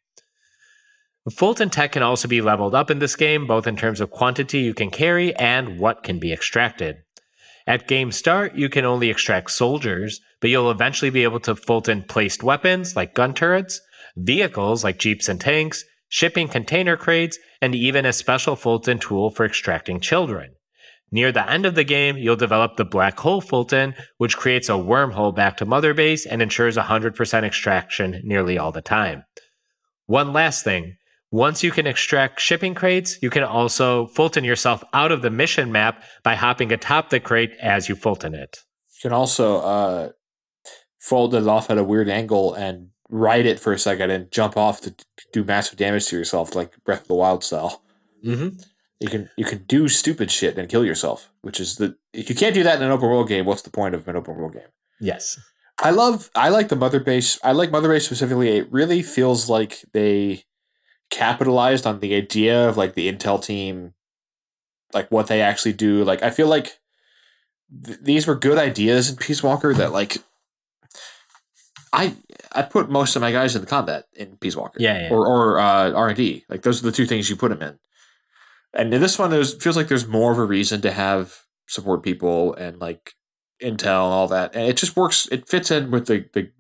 Fulton 1.30 1.70
tech 1.70 1.92
can 1.92 2.02
also 2.02 2.30
be 2.30 2.40
leveled 2.40 2.74
up 2.74 2.90
in 2.90 3.00
this 3.00 3.18
game, 3.18 3.46
both 3.46 3.68
in 3.68 3.76
terms 3.76 4.00
of 4.00 4.10
quantity 4.10 4.60
you 4.60 4.74
can 4.74 4.90
carry 4.90 5.36
and 5.36 5.78
what 5.80 6.02
can 6.02 6.18
be 6.18 6.32
extracted. 6.32 6.96
At 7.68 7.90
game 7.90 8.14
start, 8.14 8.56
you 8.56 8.70
can 8.70 8.86
only 8.86 9.10
extract 9.10 9.52
soldiers, 9.52 10.22
but 10.40 10.50
you'll 10.50 10.72
eventually 10.72 11.12
be 11.12 11.24
able 11.24 11.42
to 11.42 11.58
Fulton 11.58 12.04
placed 12.04 12.42
weapons 12.42 12.96
like 12.96 13.14
gun 13.14 13.34
turrets, 13.34 13.82
vehicles 14.16 14.86
like 14.86 14.98
jeeps 14.98 15.28
and 15.28 15.42
tanks, 15.42 15.84
shipping 16.10 16.48
container 16.48 16.98
crates, 16.98 17.38
and 17.62 17.76
even 17.76 18.06
a 18.06 18.14
special 18.14 18.56
Fulton 18.56 19.00
tool 19.00 19.30
for 19.30 19.46
extracting 19.46 20.00
children. 20.00 20.52
Near 21.12 21.32
the 21.32 21.50
end 21.50 21.66
of 21.66 21.76
the 21.76 21.86
game, 21.86 22.18
you'll 22.18 22.36
develop 22.36 22.76
the 22.76 22.84
Black 22.84 23.18
Hole 23.20 23.40
Fulton, 23.40 23.96
which 24.18 24.36
creates 24.36 24.68
a 24.68 24.74
wormhole 24.74 25.34
back 25.34 25.58
to 25.58 25.66
Mother 25.66 25.94
Base 25.94 26.26
and 26.26 26.42
ensures 26.42 26.76
100% 26.76 27.44
extraction 27.44 28.22
nearly 28.24 28.58
all 28.58 28.72
the 28.72 28.82
time. 28.82 29.24
One 30.06 30.34
last 30.34 30.64
thing 30.64 30.98
once 31.30 31.62
you 31.62 31.72
can 31.72 31.86
extract 31.86 32.40
shipping 32.40 32.74
crates, 32.74 33.22
you 33.22 33.30
can 33.30 33.44
also 33.44 34.08
Fulton 34.08 34.46
yourself 34.46 34.84
out 34.94 35.12
of 35.12 35.22
the 35.22 35.30
mission 35.30 35.72
map 35.72 36.04
by 36.24 36.36
hopping 36.36 36.72
atop 36.72 37.10
the 37.10 37.20
crate 37.20 37.52
as 37.62 37.90
you 37.90 37.96
Fulton 37.96 38.34
it. 38.34 38.60
You 38.96 39.10
can 39.10 39.14
also 39.14 39.58
uh, 39.58 40.10
fold 41.00 41.36
it 41.36 41.46
off 41.46 41.70
at 41.70 41.78
a 41.78 41.84
weird 41.84 42.08
angle 42.08 42.54
and 42.54 42.90
ride 43.10 43.46
it 43.46 43.60
for 43.60 43.74
a 43.74 43.80
second 43.80 44.12
and 44.12 44.32
jump 44.32 44.58
off 44.58 44.82
to 44.82 44.96
do 45.32 45.44
massive 45.44 45.78
damage 45.78 46.08
to 46.08 46.18
yourself, 46.18 46.56
like 46.56 46.84
Breath 46.84 47.02
of 47.02 47.08
the 47.08 47.16
Wild 47.16 47.44
style. 47.44 47.82
Mm-hmm. 48.26 48.60
You 49.00 49.10
can 49.10 49.30
you 49.38 49.46
can 49.46 49.64
do 49.66 49.88
stupid 49.88 50.32
shit 50.32 50.58
and 50.58 50.68
kill 50.68 50.84
yourself, 50.84 51.30
which 51.42 51.60
is 51.60 51.76
the 51.76 51.96
if 52.14 52.30
you 52.30 52.36
can't 52.36 52.56
do 52.56 52.64
that 52.64 52.78
in 52.78 52.84
an 52.84 52.92
open 52.92 53.10
world 53.10 53.28
game, 53.28 53.46
what's 53.46 53.62
the 53.62 53.70
point 53.70 53.94
of 53.94 54.08
an 54.08 54.16
open 54.16 54.36
world 54.36 54.54
game? 54.54 54.64
Yes. 55.00 55.40
I 55.80 55.92
love 55.92 56.32
I 56.36 56.50
like 56.50 56.70
the 56.70 56.76
mother 56.76 57.00
base. 57.00 57.40
I 57.44 57.52
like 57.52 57.72
mother 57.72 57.90
base 57.90 58.06
specifically. 58.06 58.58
It 58.58 58.72
really 58.72 59.04
feels 59.04 59.50
like 59.50 59.86
they 59.94 60.44
capitalized 61.12 61.86
on 61.86 62.00
the 62.00 62.16
idea 62.16 62.68
of 62.68 62.76
like 62.76 62.96
the 62.96 63.12
Intel 63.12 63.44
team, 63.44 63.94
like 64.94 65.12
what 65.12 65.28
they 65.28 65.42
actually 65.42 65.74
do. 65.74 66.04
Like 66.04 66.24
I 66.24 66.32
feel 66.32 66.48
like 66.48 66.80
th- 67.86 68.00
these 68.02 68.26
were 68.26 68.36
good 68.36 68.58
ideas 68.58 69.12
in 69.12 69.18
Peace 69.18 69.44
Walker 69.44 69.76
that 69.76 69.92
like 69.92 70.18
I 71.94 72.16
I 72.54 72.62
put 72.64 72.90
most 72.90 73.16
of 73.16 73.22
my 73.22 73.32
guys 73.32 73.56
in 73.56 73.62
the 73.62 73.68
combat 73.68 74.06
in 74.14 74.38
Peace 74.38 74.56
Walker, 74.56 74.78
Yeah, 74.80 75.04
yeah. 75.08 75.10
or 75.14 75.26
or 75.28 75.60
uh, 75.60 75.92
R 75.92 76.10
and 76.10 76.18
D. 76.18 76.46
Like 76.50 76.62
those 76.64 76.82
are 76.82 76.86
the 76.86 76.92
two 76.92 77.06
things 77.06 77.30
you 77.30 77.36
put 77.36 77.50
them 77.50 77.62
in. 77.62 77.80
And 78.74 78.94
in 78.94 79.02
this 79.02 79.18
one, 79.18 79.34
it 79.34 79.46
feels 79.62 79.78
like 79.78 79.88
there's 79.88 80.08
more 80.08 80.32
of 80.32 80.38
a 80.38 80.46
reason 80.46 80.82
to 80.82 80.92
have 80.92 81.44
support 81.68 82.04
people 82.04 82.54
and 82.56 82.80
like 82.80 83.14
Intel 83.62 84.06
and 84.06 84.14
all 84.14 84.28
that, 84.28 84.56
and 84.56 84.66
it 84.66 84.78
just 84.78 84.96
works. 84.96 85.28
It 85.32 85.48
fits 85.48 85.72
in 85.72 85.90
with 85.92 86.08
the 86.08 86.26
the 86.34 86.52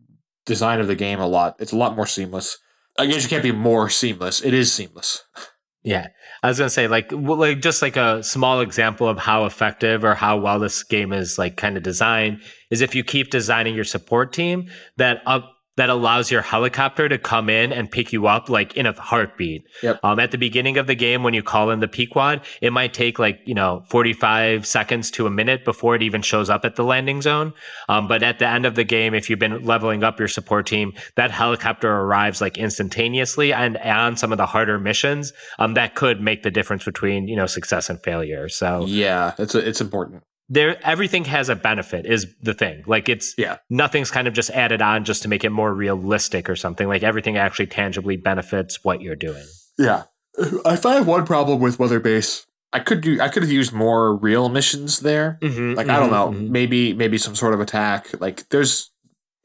design 0.46 0.80
of 0.80 0.88
the 0.88 0.96
game 0.96 1.20
a 1.20 1.28
lot. 1.28 1.56
It's 1.60 1.74
a 1.74 1.78
lot 1.78 1.96
more 1.96 2.08
seamless. 2.08 2.58
I 2.98 3.06
guess 3.06 3.24
you 3.24 3.30
can't 3.30 3.44
be 3.44 3.52
more 3.52 3.90
seamless. 3.90 4.42
It 4.42 4.54
is 4.54 4.72
seamless. 4.74 5.24
Yeah, 5.84 6.08
I 6.44 6.48
was 6.50 6.58
gonna 6.58 6.70
say 6.70 6.88
like 6.88 7.12
like 7.12 7.62
just 7.62 7.82
like 7.82 7.96
a 7.96 8.22
small 8.24 8.62
example 8.62 9.08
of 9.08 9.18
how 9.20 9.46
effective 9.46 10.04
or 10.04 10.16
how 10.16 10.38
well 10.38 10.60
this 10.60 10.84
game 10.84 11.14
is 11.14 11.38
like 11.38 11.56
kind 11.56 11.78
of 11.78 11.84
designed 11.84 12.42
is 12.70 12.82
if 12.82 12.94
you 12.94 13.04
keep 13.04 13.30
designing 13.30 13.74
your 13.74 13.86
support 13.86 14.34
team 14.34 14.70
that 14.98 15.22
up 15.26 15.57
that 15.78 15.90
allows 15.90 16.30
your 16.30 16.42
helicopter 16.42 17.08
to 17.08 17.18
come 17.18 17.50
in 17.50 17.72
and 17.72 17.90
pick 17.90 18.12
you 18.12 18.28
up 18.28 18.50
like 18.50 18.76
in 18.76 18.86
a 18.86 18.94
heartbeat. 18.94 19.66
Yep. 19.82 20.00
Um, 20.04 20.20
at 20.20 20.32
the 20.32 20.38
beginning 20.38 20.78
of 20.78 20.88
the 20.88 20.96
game, 20.96 21.24
when 21.24 21.34
you 21.34 21.42
call 21.42 21.72
in 21.72 21.80
the 21.80 21.88
Pequod, 21.88 22.42
it 22.62 22.74
might 22.74 22.94
take 22.94 23.18
like 23.18 23.40
you 23.46 23.54
know 23.54 23.84
forty 23.88 24.14
five 24.14 24.66
seconds 24.66 25.10
to 25.12 25.26
a 25.26 25.30
minute 25.30 25.64
before 25.64 25.96
it 25.96 26.02
even 26.02 26.22
shows 26.22 26.50
up 26.50 26.66
at 26.66 26.76
the 26.76 26.84
landing 26.84 27.22
zone. 27.22 27.54
Um, 27.88 28.08
but 28.08 28.24
at 28.24 28.40
the 28.40 28.48
end 28.48 28.66
of 28.66 28.76
the 28.76 28.84
game, 28.84 29.14
if 29.14 29.30
you've 29.30 29.40
been 29.40 29.64
leveling 29.64 30.04
up 30.04 30.20
your 30.20 30.28
support 30.28 30.66
team, 30.66 30.94
that 31.16 31.32
helicopter 31.32 31.92
arrives 31.92 32.42
like 32.42 32.58
instantaneously. 32.58 33.54
And 33.54 33.78
on 33.78 34.18
some 34.18 34.32
of 34.32 34.38
the 34.38 34.48
harder 34.48 34.80
missions, 34.80 35.32
um, 35.60 35.76
that 35.76 35.96
could 35.96 36.22
make 36.22 36.44
the 36.44 36.52
difference 36.52 36.84
between 36.84 37.28
you 37.28 37.36
know 37.36 37.46
success 37.46 37.90
and 37.90 38.02
failure. 38.04 38.50
So 38.50 38.86
Yeah, 38.86 39.34
it's 39.38 39.56
it's 39.56 39.82
important. 39.82 40.24
There, 40.50 40.78
everything 40.86 41.26
has 41.26 41.50
a 41.50 41.56
benefit. 41.56 42.06
Is 42.06 42.28
the 42.42 42.54
thing 42.54 42.84
like 42.88 43.10
it's 43.10 43.34
Yeah. 43.38 43.58
nothing's 43.70 44.10
kind 44.12 44.28
of 44.28 44.34
just 44.34 44.50
added 44.52 44.82
on 44.82 45.04
just 45.04 45.22
to 45.24 45.28
make 45.28 45.44
it 45.44 45.50
more 45.50 45.74
realistic 45.74 46.50
or 46.50 46.56
something. 46.56 46.88
Like 46.88 47.04
everything 47.04 47.36
actually 47.38 47.68
tangibly 47.68 48.16
benefits 48.16 48.84
what 48.84 49.02
you're 49.02 49.16
doing. 49.18 49.44
Yeah, 49.78 50.04
if 50.38 50.86
I 50.86 50.94
have 50.96 51.06
one 51.08 51.26
problem 51.26 51.60
with 51.60 51.80
Mother 51.80 52.00
Base, 52.00 52.46
I 52.72 52.80
could 52.80 53.02
do 53.02 53.20
I 53.20 53.28
could 53.28 53.44
have 53.44 53.52
used 53.52 53.74
more 53.74 54.16
real 54.16 54.48
missions 54.50 55.02
there. 55.02 55.38
Mm-hmm, 55.42 55.74
Like 55.76 55.90
I 55.90 56.00
don't 56.00 56.12
know, 56.12 56.32
maybe 56.32 56.94
maybe 56.94 57.18
some 57.18 57.36
sort 57.36 57.54
of 57.54 57.60
attack. 57.60 58.08
Like 58.22 58.48
there's, 58.50 58.92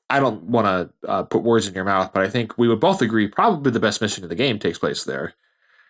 I 0.08 0.20
don't 0.20 0.44
want 0.44 0.66
to 1.02 1.08
uh, 1.10 1.22
put 1.24 1.42
words 1.42 1.66
in 1.66 1.74
your 1.74 1.84
mouth, 1.84 2.12
but 2.14 2.22
I 2.22 2.28
think 2.28 2.56
we 2.58 2.68
would 2.68 2.80
both 2.80 3.02
agree 3.02 3.26
probably 3.28 3.72
the 3.72 3.80
best 3.80 4.00
mission 4.00 4.22
in 4.22 4.28
the 4.28 4.34
game 4.36 4.58
takes 4.58 4.78
place 4.78 5.02
there. 5.04 5.34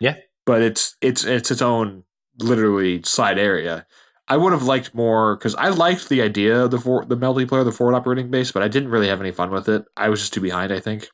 Yeah. 0.00 0.16
but 0.46 0.62
it's 0.62 0.96
it's 1.02 1.24
it's 1.24 1.50
its 1.50 1.62
own 1.62 2.04
literally 2.38 3.02
side 3.04 3.38
area. 3.38 3.86
I 4.32 4.38
would 4.38 4.54
have 4.54 4.62
liked 4.62 4.94
more 4.94 5.36
because 5.36 5.54
I 5.56 5.68
liked 5.68 6.08
the 6.08 6.22
idea 6.22 6.64
of 6.64 6.70
the 6.70 6.78
for, 6.78 7.04
the 7.04 7.18
multiplayer, 7.18 7.66
the 7.66 7.70
forward 7.70 7.94
operating 7.94 8.30
base, 8.30 8.50
but 8.50 8.62
I 8.62 8.68
didn't 8.68 8.88
really 8.88 9.08
have 9.08 9.20
any 9.20 9.30
fun 9.30 9.50
with 9.50 9.68
it. 9.68 9.84
I 9.94 10.08
was 10.08 10.20
just 10.20 10.32
too 10.32 10.40
behind. 10.40 10.72
I 10.72 10.80
think. 10.80 11.08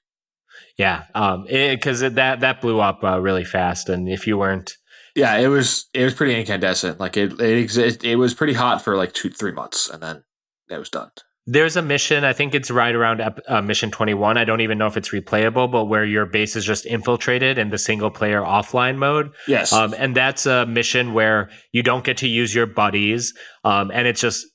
Yeah, 0.76 1.02
um, 1.16 1.44
because 1.48 1.98
that 1.98 2.38
that 2.38 2.60
blew 2.60 2.78
up 2.78 3.02
uh, 3.02 3.20
really 3.20 3.44
fast, 3.44 3.88
and 3.88 4.08
if 4.08 4.24
you 4.28 4.38
weren't, 4.38 4.76
Yeah, 5.16 5.34
it 5.36 5.48
was 5.48 5.88
it 5.92 6.04
was 6.04 6.14
pretty 6.14 6.38
incandescent. 6.38 7.00
Like 7.00 7.16
it 7.16 7.40
it 7.40 7.58
exist 7.58 8.04
it 8.04 8.16
was 8.16 8.34
pretty 8.34 8.52
hot 8.52 8.82
for 8.82 8.96
like 8.96 9.12
two 9.12 9.30
three 9.30 9.50
months, 9.50 9.90
and 9.90 10.00
then 10.00 10.22
it 10.70 10.78
was 10.78 10.88
done. 10.88 11.10
There's 11.50 11.76
a 11.76 11.82
mission. 11.82 12.24
I 12.24 12.34
think 12.34 12.54
it's 12.54 12.70
right 12.70 12.94
around 12.94 13.22
ep- 13.22 13.40
uh, 13.48 13.62
mission 13.62 13.90
21. 13.90 14.36
I 14.36 14.44
don't 14.44 14.60
even 14.60 14.76
know 14.76 14.86
if 14.86 14.98
it's 14.98 15.08
replayable, 15.08 15.72
but 15.72 15.86
where 15.86 16.04
your 16.04 16.26
base 16.26 16.56
is 16.56 16.64
just 16.66 16.84
infiltrated 16.84 17.56
in 17.56 17.70
the 17.70 17.78
single 17.78 18.10
player 18.10 18.42
offline 18.42 18.98
mode. 18.98 19.32
Yes. 19.46 19.72
Um, 19.72 19.94
and 19.96 20.14
that's 20.14 20.44
a 20.44 20.66
mission 20.66 21.14
where 21.14 21.48
you 21.72 21.82
don't 21.82 22.04
get 22.04 22.18
to 22.18 22.28
use 22.28 22.54
your 22.54 22.66
buddies. 22.66 23.32
Um, 23.64 23.90
and 23.94 24.06
it's 24.06 24.20
just 24.20 24.46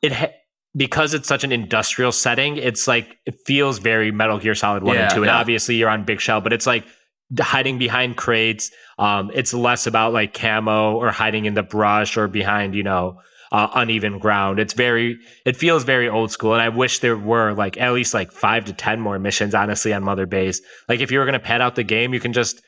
it 0.00 0.12
ha- 0.12 0.32
because 0.74 1.12
it's 1.12 1.28
such 1.28 1.44
an 1.44 1.52
industrial 1.52 2.12
setting. 2.12 2.56
It's 2.56 2.88
like 2.88 3.18
it 3.26 3.34
feels 3.44 3.78
very 3.78 4.10
Metal 4.10 4.38
Gear 4.38 4.54
Solid 4.54 4.84
One 4.84 4.94
Yeah, 4.94 5.02
and 5.02 5.10
Two. 5.14 5.22
And 5.22 5.28
yeah. 5.28 5.38
obviously 5.38 5.74
you're 5.76 5.90
on 5.90 6.06
Big 6.06 6.22
Shell, 6.22 6.40
but 6.40 6.54
it's 6.54 6.66
like 6.66 6.86
hiding 7.38 7.76
behind 7.76 8.16
crates. 8.16 8.70
Um, 8.98 9.30
it's 9.34 9.52
less 9.52 9.86
about 9.86 10.14
like 10.14 10.32
camo 10.32 10.94
or 10.94 11.10
hiding 11.10 11.44
in 11.44 11.52
the 11.52 11.62
brush 11.62 12.16
or 12.16 12.26
behind 12.26 12.74
you 12.74 12.84
know. 12.84 13.20
Uh, 13.56 13.68
uneven 13.82 14.18
ground. 14.18 14.58
It's 14.58 14.74
very, 14.74 15.08
it 15.46 15.56
feels 15.56 15.82
very 15.84 16.08
old 16.16 16.30
school. 16.30 16.52
And 16.52 16.60
I 16.60 16.68
wish 16.82 16.98
there 16.98 17.16
were 17.16 17.54
like 17.54 17.74
at 17.86 17.92
least 17.98 18.12
like 18.12 18.30
five 18.32 18.62
to 18.66 18.72
10 18.74 19.00
more 19.00 19.18
missions, 19.18 19.54
honestly, 19.54 19.92
on 19.94 20.02
Mother 20.10 20.26
Base. 20.26 20.60
Like 20.90 21.00
if 21.00 21.10
you 21.10 21.18
were 21.18 21.24
going 21.24 21.40
to 21.40 21.46
pad 21.50 21.60
out 21.64 21.74
the 21.74 21.82
game, 21.96 22.12
you 22.12 22.20
can 22.20 22.32
just, 22.34 22.60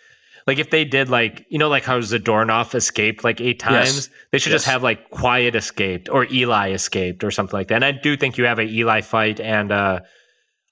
like 0.47 0.59
if 0.59 0.71
they 0.71 0.85
did 0.87 1.11
like 1.11 1.45
you 1.51 1.59
know 1.59 1.69
like 1.69 1.85
how 1.85 1.99
Zadornov 2.01 2.75
escaped 2.75 3.23
like 3.23 3.39
eight 3.49 3.61
Yes. 3.63 3.93
times, 3.93 4.11
they 4.33 4.39
should 4.39 4.53
just 4.59 4.65
have 4.73 4.83
like 4.83 5.11
Quiet 5.11 5.55
escaped 5.55 6.09
or 6.09 6.27
Eli 6.33 6.71
escaped 6.73 7.23
or 7.23 7.31
something 7.31 7.59
like 7.59 7.69
that. 7.69 7.75
And 7.83 7.85
I 7.85 7.93
do 7.93 8.17
think 8.17 8.39
you 8.39 8.45
have 8.47 8.59
a 8.59 8.63
Eli 8.79 9.03
fight 9.03 9.41
and 9.41 9.71
uh 9.71 10.01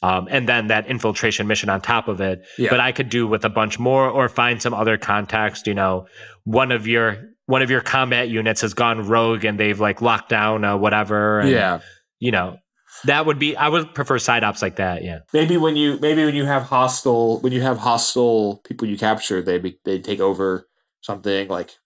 um 0.02 0.28
and 0.30 0.48
then 0.48 0.68
that 0.68 0.86
infiltration 0.86 1.46
mission 1.46 1.68
on 1.68 1.80
top 1.82 2.08
of 2.08 2.22
it. 2.22 2.38
Yeah. 2.56 2.70
But 2.70 2.80
I 2.80 2.92
could 2.92 3.10
do 3.10 3.26
with 3.26 3.44
a 3.44 3.50
bunch 3.50 3.78
more 3.78 4.08
or 4.08 4.30
find 4.30 4.62
some 4.62 4.72
other 4.72 4.96
context. 4.96 5.66
You 5.66 5.74
know, 5.74 6.06
one 6.44 6.72
of 6.72 6.86
your 6.86 7.35
one 7.46 7.62
of 7.62 7.70
your 7.70 7.80
combat 7.80 8.28
units 8.28 8.60
has 8.60 8.74
gone 8.74 9.06
rogue 9.06 9.44
and 9.44 9.58
they've 9.58 9.78
like 9.80 10.02
locked 10.02 10.28
down 10.28 10.64
uh, 10.64 10.76
whatever. 10.76 11.40
And, 11.40 11.50
yeah. 11.50 11.80
you 12.18 12.30
know. 12.30 12.58
That 13.04 13.26
would 13.26 13.38
be. 13.38 13.54
I 13.54 13.68
would 13.68 13.94
prefer 13.94 14.18
side 14.18 14.42
ops 14.42 14.62
like 14.62 14.76
that. 14.76 15.04
Yeah. 15.04 15.18
Maybe 15.34 15.58
when 15.58 15.76
you 15.76 15.98
maybe 16.00 16.24
when 16.24 16.34
you 16.34 16.46
have 16.46 16.62
hostile 16.62 17.40
when 17.40 17.52
you 17.52 17.60
have 17.60 17.76
hostile 17.76 18.56
people 18.64 18.88
you 18.88 18.96
capture, 18.96 19.42
they 19.42 19.58
be, 19.58 19.78
they 19.84 19.98
take 19.98 20.18
over 20.18 20.66
something 21.02 21.46
like 21.48 21.76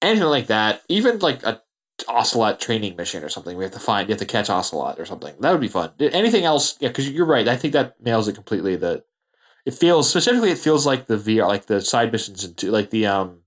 anything 0.00 0.28
like 0.28 0.46
that. 0.46 0.82
Even 0.88 1.18
like 1.18 1.42
a 1.42 1.60
ocelot 2.08 2.60
training 2.60 2.96
mission 2.96 3.22
or 3.22 3.28
something. 3.28 3.56
We 3.56 3.64
have 3.64 3.72
to 3.72 3.80
find 3.80 4.08
you 4.08 4.12
have 4.12 4.20
to 4.20 4.26
catch 4.26 4.50
ocelot 4.50 4.98
or 4.98 5.04
something. 5.04 5.34
That 5.40 5.52
would 5.52 5.60
be 5.60 5.68
fun. 5.68 5.92
Anything 6.00 6.44
else? 6.44 6.76
Yeah, 6.80 6.88
because 6.88 7.10
you're 7.10 7.26
right. 7.26 7.46
I 7.46 7.56
think 7.56 7.72
that 7.72 8.00
nails 8.00 8.28
it 8.28 8.34
completely. 8.34 8.76
That 8.76 9.04
it 9.64 9.74
feels 9.74 10.10
specifically. 10.10 10.50
It 10.50 10.58
feels 10.58 10.86
like 10.86 11.06
the 11.06 11.16
VR, 11.16 11.48
like 11.48 11.66
the 11.66 11.80
side 11.80 12.12
missions 12.12 12.44
into 12.44 12.70
like 12.70 12.90
the 12.90 13.06
um, 13.06 13.40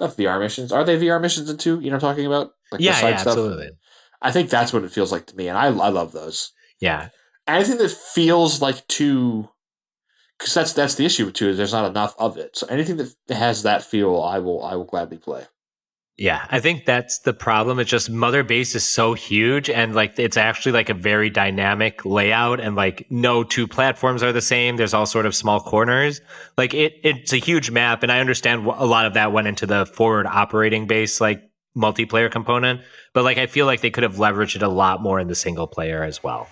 not 0.00 0.16
VR 0.16 0.40
missions. 0.40 0.72
Are 0.72 0.84
they 0.84 0.98
VR 0.98 1.20
missions 1.20 1.48
in 1.50 1.56
two? 1.56 1.80
You 1.80 1.90
know 1.90 1.96
what 1.96 2.04
I'm 2.04 2.10
talking 2.10 2.26
about? 2.26 2.52
Like 2.72 2.80
yeah. 2.80 2.94
side 2.94 3.10
Yeah. 3.10 3.16
stuff? 3.18 3.32
Absolutely. 3.32 3.70
I 4.22 4.32
think 4.32 4.50
that's 4.50 4.72
what 4.72 4.84
it 4.84 4.90
feels 4.92 5.12
like 5.12 5.26
to 5.26 5.36
me, 5.36 5.48
and 5.48 5.56
I 5.58 5.66
I 5.66 5.88
love 5.88 6.12
those 6.12 6.52
Yeah. 6.80 7.08
anything 7.46 7.78
that 7.78 7.90
feels 7.90 8.60
like 8.62 8.86
two, 8.88 9.48
because 10.38 10.54
that's 10.54 10.72
that's 10.72 10.94
the 10.96 11.04
issue 11.04 11.26
with 11.26 11.34
two. 11.34 11.48
Is 11.48 11.56
there's 11.56 11.72
not 11.72 11.88
enough 11.88 12.14
of 12.18 12.36
it. 12.36 12.56
So 12.56 12.66
anything 12.68 12.96
that 12.96 13.14
has 13.36 13.62
that 13.62 13.82
feel, 13.84 14.20
I 14.22 14.38
will 14.38 14.62
I 14.64 14.74
will 14.74 14.84
gladly 14.84 15.18
play. 15.18 15.44
Yeah, 16.18 16.46
I 16.50 16.60
think 16.60 16.86
that's 16.86 17.18
the 17.18 17.34
problem. 17.34 17.78
It's 17.78 17.90
just 17.90 18.08
Mother 18.08 18.42
Base 18.42 18.74
is 18.74 18.88
so 18.88 19.12
huge 19.12 19.68
and 19.68 19.94
like 19.94 20.18
it's 20.18 20.38
actually 20.38 20.72
like 20.72 20.88
a 20.88 20.94
very 20.94 21.28
dynamic 21.28 22.06
layout 22.06 22.58
and 22.58 22.74
like 22.74 23.06
no 23.10 23.44
two 23.44 23.68
platforms 23.68 24.22
are 24.22 24.32
the 24.32 24.40
same. 24.40 24.78
There's 24.78 24.94
all 24.94 25.04
sort 25.04 25.26
of 25.26 25.34
small 25.34 25.60
corners. 25.60 26.22
Like 26.56 26.72
it 26.72 26.94
it's 27.02 27.34
a 27.34 27.36
huge 27.36 27.70
map 27.70 28.02
and 28.02 28.10
I 28.10 28.20
understand 28.20 28.64
a 28.64 28.86
lot 28.86 29.04
of 29.04 29.12
that 29.12 29.32
went 29.32 29.46
into 29.46 29.66
the 29.66 29.84
forward 29.84 30.26
operating 30.26 30.86
base 30.86 31.20
like 31.20 31.50
multiplayer 31.76 32.30
component, 32.30 32.80
but 33.12 33.22
like 33.22 33.36
I 33.36 33.46
feel 33.46 33.66
like 33.66 33.82
they 33.82 33.90
could 33.90 34.02
have 34.02 34.16
leveraged 34.16 34.56
it 34.56 34.62
a 34.62 34.68
lot 34.68 35.02
more 35.02 35.20
in 35.20 35.28
the 35.28 35.34
single 35.34 35.66
player 35.66 36.02
as 36.02 36.22
well. 36.22 36.48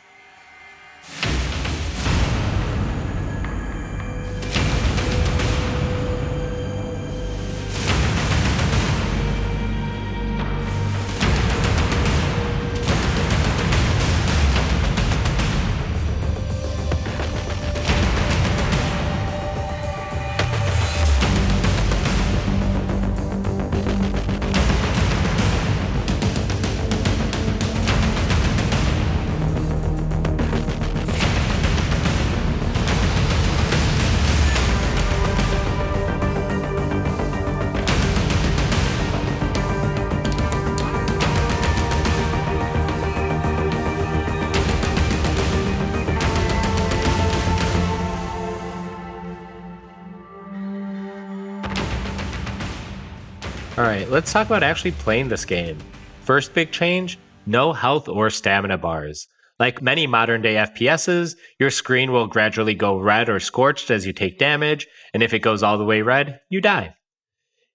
Right, 53.94 54.10
let's 54.10 54.32
talk 54.32 54.46
about 54.46 54.62
actually 54.62 54.92
playing 54.92 55.28
this 55.28 55.44
game. 55.44 55.78
First 56.22 56.54
big 56.54 56.72
change 56.72 57.18
no 57.46 57.74
health 57.74 58.08
or 58.08 58.30
stamina 58.30 58.78
bars. 58.78 59.28
Like 59.60 59.82
many 59.82 60.06
modern 60.06 60.40
day 60.40 60.54
FPSs, 60.54 61.36
your 61.60 61.70
screen 61.70 62.10
will 62.10 62.26
gradually 62.26 62.74
go 62.74 62.98
red 62.98 63.28
or 63.28 63.38
scorched 63.38 63.90
as 63.90 64.06
you 64.06 64.14
take 64.14 64.38
damage, 64.38 64.86
and 65.12 65.22
if 65.22 65.34
it 65.34 65.40
goes 65.40 65.62
all 65.62 65.76
the 65.76 65.84
way 65.84 66.00
red, 66.00 66.40
you 66.48 66.62
die. 66.62 66.94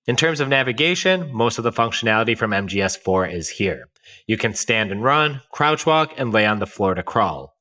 In 0.07 0.15
terms 0.15 0.39
of 0.39 0.49
navigation, 0.49 1.31
most 1.31 1.59
of 1.59 1.63
the 1.63 1.71
functionality 1.71 2.35
from 2.35 2.49
MGS4 2.49 3.31
is 3.31 3.49
here. 3.49 3.89
You 4.25 4.37
can 4.37 4.55
stand 4.55 4.91
and 4.91 5.03
run, 5.03 5.41
crouch 5.51 5.85
walk, 5.85 6.13
and 6.17 6.33
lay 6.33 6.47
on 6.47 6.57
the 6.57 6.65
floor 6.65 6.95
to 6.95 7.03
crawl. 7.03 7.55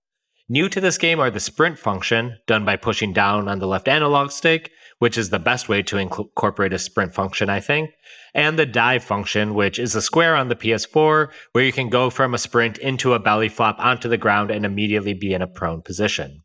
New 0.48 0.70
to 0.70 0.80
this 0.80 0.96
game 0.96 1.20
are 1.20 1.30
the 1.30 1.40
sprint 1.40 1.78
function, 1.78 2.38
done 2.46 2.64
by 2.64 2.76
pushing 2.76 3.12
down 3.12 3.48
on 3.48 3.59
the 3.59 3.66
left 3.66 3.86
analog 3.86 4.30
stick, 4.30 4.72
which 4.99 5.16
is 5.16 5.30
the 5.30 5.38
best 5.38 5.68
way 5.68 5.82
to 5.82 5.99
incorporate 5.99 6.72
a 6.72 6.78
sprint 6.78 7.14
function, 7.14 7.49
I 7.49 7.61
think, 7.61 7.90
and 8.34 8.59
the 8.59 8.66
dive 8.66 9.05
function, 9.05 9.55
which 9.55 9.78
is 9.78 9.94
a 9.94 10.03
square 10.03 10.34
on 10.34 10.49
the 10.49 10.57
PS4 10.57 11.28
where 11.53 11.64
you 11.64 11.72
can 11.72 11.88
go 11.88 12.11
from 12.11 12.34
a 12.34 12.38
sprint 12.38 12.78
into 12.78 13.14
a 13.14 13.18
belly 13.18 13.49
flop 13.49 13.76
onto 13.78 14.09
the 14.09 14.18
ground 14.18 14.51
and 14.51 14.66
immediately 14.66 15.14
be 15.14 15.32
in 15.32 15.42
a 15.42 15.46
prone 15.46 15.82
position. 15.82 16.42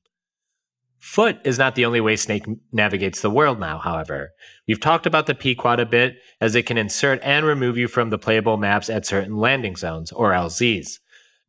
Foot 0.99 1.39
is 1.43 1.59
not 1.59 1.75
the 1.75 1.83
only 1.83 1.99
way 1.99 2.15
Snake 2.15 2.45
navigates 2.71 3.21
the 3.21 3.29
world 3.29 3.59
now, 3.59 3.77
however. 3.77 4.31
We've 4.67 4.79
talked 4.79 5.05
about 5.05 5.25
the 5.25 5.35
Pequod 5.35 5.81
a 5.81 5.85
bit, 5.85 6.15
as 6.39 6.55
it 6.55 6.65
can 6.65 6.77
insert 6.77 7.19
and 7.21 7.45
remove 7.45 7.77
you 7.77 7.89
from 7.89 8.09
the 8.09 8.17
playable 8.17 8.55
maps 8.55 8.89
at 8.89 9.05
certain 9.05 9.35
landing 9.35 9.75
zones, 9.75 10.13
or 10.13 10.31
LZs. 10.31 10.99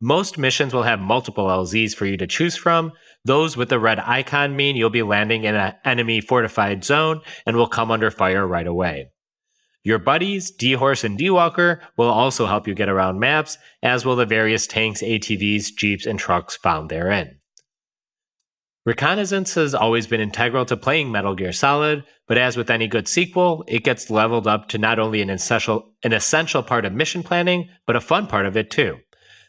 Most 0.01 0.37
missions 0.37 0.73
will 0.73 0.83
have 0.83 0.99
multiple 0.99 1.47
LZs 1.47 1.95
for 1.95 2.05
you 2.05 2.17
to 2.17 2.27
choose 2.27 2.57
from. 2.57 2.91
Those 3.25 3.57
with 3.57 3.69
the 3.69 3.79
red 3.79 3.99
icon 3.99 4.55
mean 4.55 4.75
you'll 4.75 4.91
be 4.91 5.01
landing 5.03 5.43
in 5.43 5.55
an 5.55 5.73
enemy 5.83 6.21
fortified 6.21 6.83
zone 6.83 7.21
and 7.45 7.57
will 7.57 7.67
come 7.67 7.91
under 7.91 8.11
fire 8.11 8.47
right 8.47 8.67
away. 8.67 9.07
Your 9.83 9.99
buddies, 9.99 10.51
D-Horse 10.51 11.03
and 11.03 11.17
D-Walker, 11.17 11.81
will 11.97 12.09
also 12.09 12.45
help 12.45 12.67
you 12.67 12.73
get 12.73 12.89
around 12.89 13.19
maps, 13.19 13.57
as 13.83 14.05
will 14.05 14.15
the 14.15 14.25
various 14.25 14.65
tanks, 14.65 15.01
ATVs, 15.01 15.75
jeeps, 15.75 16.05
and 16.05 16.17
trucks 16.17 16.55
found 16.55 16.89
therein. 16.89 17.39
Reconnaissance 18.85 19.55
has 19.55 19.73
always 19.73 20.05
been 20.05 20.21
integral 20.21 20.65
to 20.65 20.77
playing 20.77 21.11
Metal 21.11 21.33
Gear 21.33 21.51
Solid, 21.51 22.03
but 22.27 22.37
as 22.37 22.55
with 22.55 22.69
any 22.69 22.87
good 22.87 23.07
sequel, 23.07 23.63
it 23.67 23.83
gets 23.83 24.11
leveled 24.11 24.45
up 24.47 24.69
to 24.69 24.77
not 24.77 24.99
only 24.99 25.23
an 25.23 25.31
essential, 25.31 25.93
an 26.03 26.13
essential 26.13 26.61
part 26.61 26.85
of 26.85 26.93
mission 26.93 27.23
planning, 27.23 27.69
but 27.87 27.95
a 27.95 28.01
fun 28.01 28.27
part 28.27 28.45
of 28.45 28.55
it 28.55 28.69
too. 28.69 28.97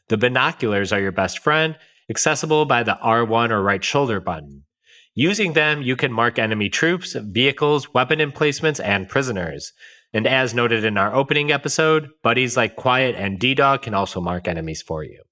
The 0.08 0.16
binoculars 0.16 0.92
are 0.92 1.00
your 1.00 1.12
best 1.12 1.38
friend, 1.38 1.76
accessible 2.10 2.64
by 2.64 2.82
the 2.82 2.98
R1 3.02 3.50
or 3.50 3.62
right 3.62 3.82
shoulder 3.82 4.20
button. 4.20 4.64
Using 5.14 5.54
them, 5.54 5.80
you 5.80 5.96
can 5.96 6.12
mark 6.12 6.38
enemy 6.38 6.68
troops, 6.68 7.14
vehicles, 7.18 7.94
weapon 7.94 8.20
emplacements, 8.20 8.78
and 8.78 9.08
prisoners. 9.08 9.72
And 10.12 10.26
as 10.26 10.54
noted 10.54 10.84
in 10.84 10.98
our 10.98 11.14
opening 11.14 11.50
episode, 11.50 12.10
buddies 12.22 12.56
like 12.56 12.76
Quiet 12.76 13.14
and 13.16 13.38
D 13.38 13.54
Dog 13.54 13.82
can 13.82 13.94
also 13.94 14.20
mark 14.20 14.46
enemies 14.46 14.82
for 14.82 15.02
you. 15.02 15.22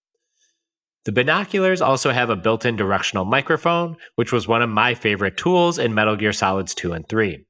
The 1.05 1.13
binoculars 1.13 1.83
also 1.83 2.13
have 2.13 2.31
a 2.31 2.37
built 2.37 2.65
in 2.65 2.77
directional 2.77 3.27
microphone, 3.27 3.97
which 4.15 4.33
was 4.33 4.49
one 4.49 4.63
of 4.63 4.71
my 4.71 4.95
favorite 4.95 5.37
tools 5.37 5.79
in 5.79 5.95
Metal 5.95 6.17
Gear 6.17 6.33
Solids 6.33 6.75
2 6.75 6.95
and 6.95 7.07
3. 7.07 7.45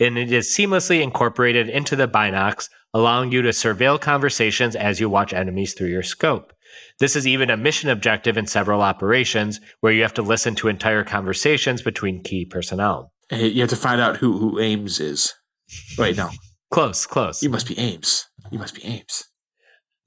And 0.00 0.18
it 0.18 0.32
is 0.32 0.48
seamlessly 0.48 1.00
incorporated 1.00 1.68
into 1.68 1.94
the 1.94 2.08
binocs, 2.08 2.68
allowing 2.92 3.30
you 3.30 3.42
to 3.42 3.50
surveil 3.50 4.00
conversations 4.00 4.74
as 4.74 4.98
you 4.98 5.08
watch 5.08 5.32
enemies 5.32 5.72
through 5.72 5.88
your 5.88 6.02
scope. 6.02 6.52
This 6.98 7.16
is 7.16 7.26
even 7.26 7.50
a 7.50 7.56
mission 7.56 7.90
objective 7.90 8.36
in 8.36 8.46
several 8.46 8.82
operations 8.82 9.60
where 9.80 9.92
you 9.92 10.02
have 10.02 10.14
to 10.14 10.22
listen 10.22 10.54
to 10.56 10.68
entire 10.68 11.04
conversations 11.04 11.82
between 11.82 12.22
key 12.22 12.44
personnel. 12.44 13.12
You 13.30 13.60
have 13.60 13.70
to 13.70 13.76
find 13.76 14.00
out 14.00 14.18
who, 14.18 14.38
who 14.38 14.60
Ames 14.60 15.00
is. 15.00 15.34
Wait, 15.98 16.16
no. 16.16 16.30
Close, 16.70 17.06
close. 17.06 17.42
You 17.42 17.50
must 17.50 17.68
be 17.68 17.78
Ames. 17.78 18.26
You 18.50 18.58
must 18.58 18.74
be 18.74 18.84
Ames. 18.84 19.24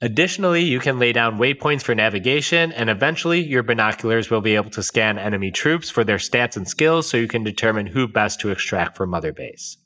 Additionally, 0.02 0.64
you 0.64 0.80
can 0.80 0.98
lay 0.98 1.12
down 1.12 1.38
waypoints 1.38 1.82
for 1.82 1.94
navigation, 1.94 2.72
and 2.72 2.90
eventually 2.90 3.46
your 3.46 3.64
binoculars 3.64 4.30
will 4.30 4.40
be 4.40 4.56
able 4.56 4.70
to 4.70 4.82
scan 4.82 5.18
enemy 5.18 5.52
troops 5.52 5.90
for 5.90 6.06
their 6.06 6.18
stats 6.18 6.56
and 6.56 6.70
skills 6.70 7.10
so 7.10 7.18
you 7.18 7.28
can 7.28 7.44
determine 7.44 7.88
who 7.88 8.08
best 8.08 8.40
to 8.40 8.50
extract 8.50 8.96
from 8.96 9.10
Mother 9.10 9.34
Base. 9.34 9.78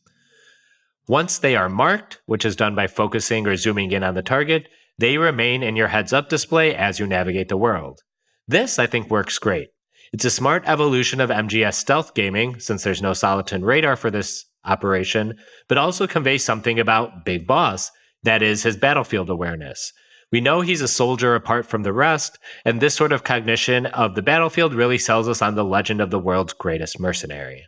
Once 1.08 1.40
they 1.40 1.56
are 1.56 1.68
marked, 1.68 2.22
which 2.28 2.46
is 2.46 2.56
done 2.56 2.76
by 2.76 2.86
focusing 2.86 3.48
or 3.48 3.56
zooming 3.56 3.92
in 3.92 4.04
on 4.04 4.14
the 4.14 4.22
target, 4.22 4.68
they 4.98 5.18
remain 5.18 5.64
in 5.64 5.76
your 5.76 5.88
heads 5.90 6.14
up 6.14 6.30
display 6.30 6.76
as 6.76 7.00
you 7.00 7.08
navigate 7.08 7.50
the 7.50 7.58
world. 7.58 8.02
This, 8.48 8.78
I 8.78 8.88
think, 8.88 9.10
works 9.10 9.40
great. 9.40 9.70
It's 10.12 10.26
a 10.26 10.30
smart 10.30 10.64
evolution 10.68 11.20
of 11.20 11.30
MGS 11.30 11.74
stealth 11.74 12.14
gaming, 12.14 12.60
since 12.60 12.84
there's 12.84 13.02
no 13.02 13.12
Soliton 13.12 13.64
radar 13.64 13.96
for 13.96 14.12
this 14.12 14.46
operation, 14.64 15.36
but 15.68 15.78
also 15.78 16.08
conveys 16.08 16.44
something 16.44 16.80
about 16.80 17.26
Big 17.26 17.48
Boss, 17.48 17.90
that 18.22 18.42
is, 18.42 18.64
his 18.64 18.78
battlefield 18.78 19.30
awareness. 19.30 19.92
We 20.32 20.42
know 20.42 20.62
he's 20.62 20.82
a 20.82 20.88
soldier 20.88 21.36
apart 21.36 21.66
from 21.66 21.84
the 21.84 21.94
rest, 21.94 22.40
and 22.66 22.82
this 22.82 22.96
sort 22.96 23.12
of 23.12 23.24
cognition 23.24 23.86
of 23.86 24.16
the 24.16 24.22
battlefield 24.22 24.74
really 24.74 24.98
sells 24.98 25.28
us 25.28 25.42
on 25.42 25.56
the 25.56 25.64
legend 25.64 26.02
of 26.02 26.10
the 26.10 26.20
world's 26.20 26.54
greatest 26.54 27.00
mercenary. 27.00 27.66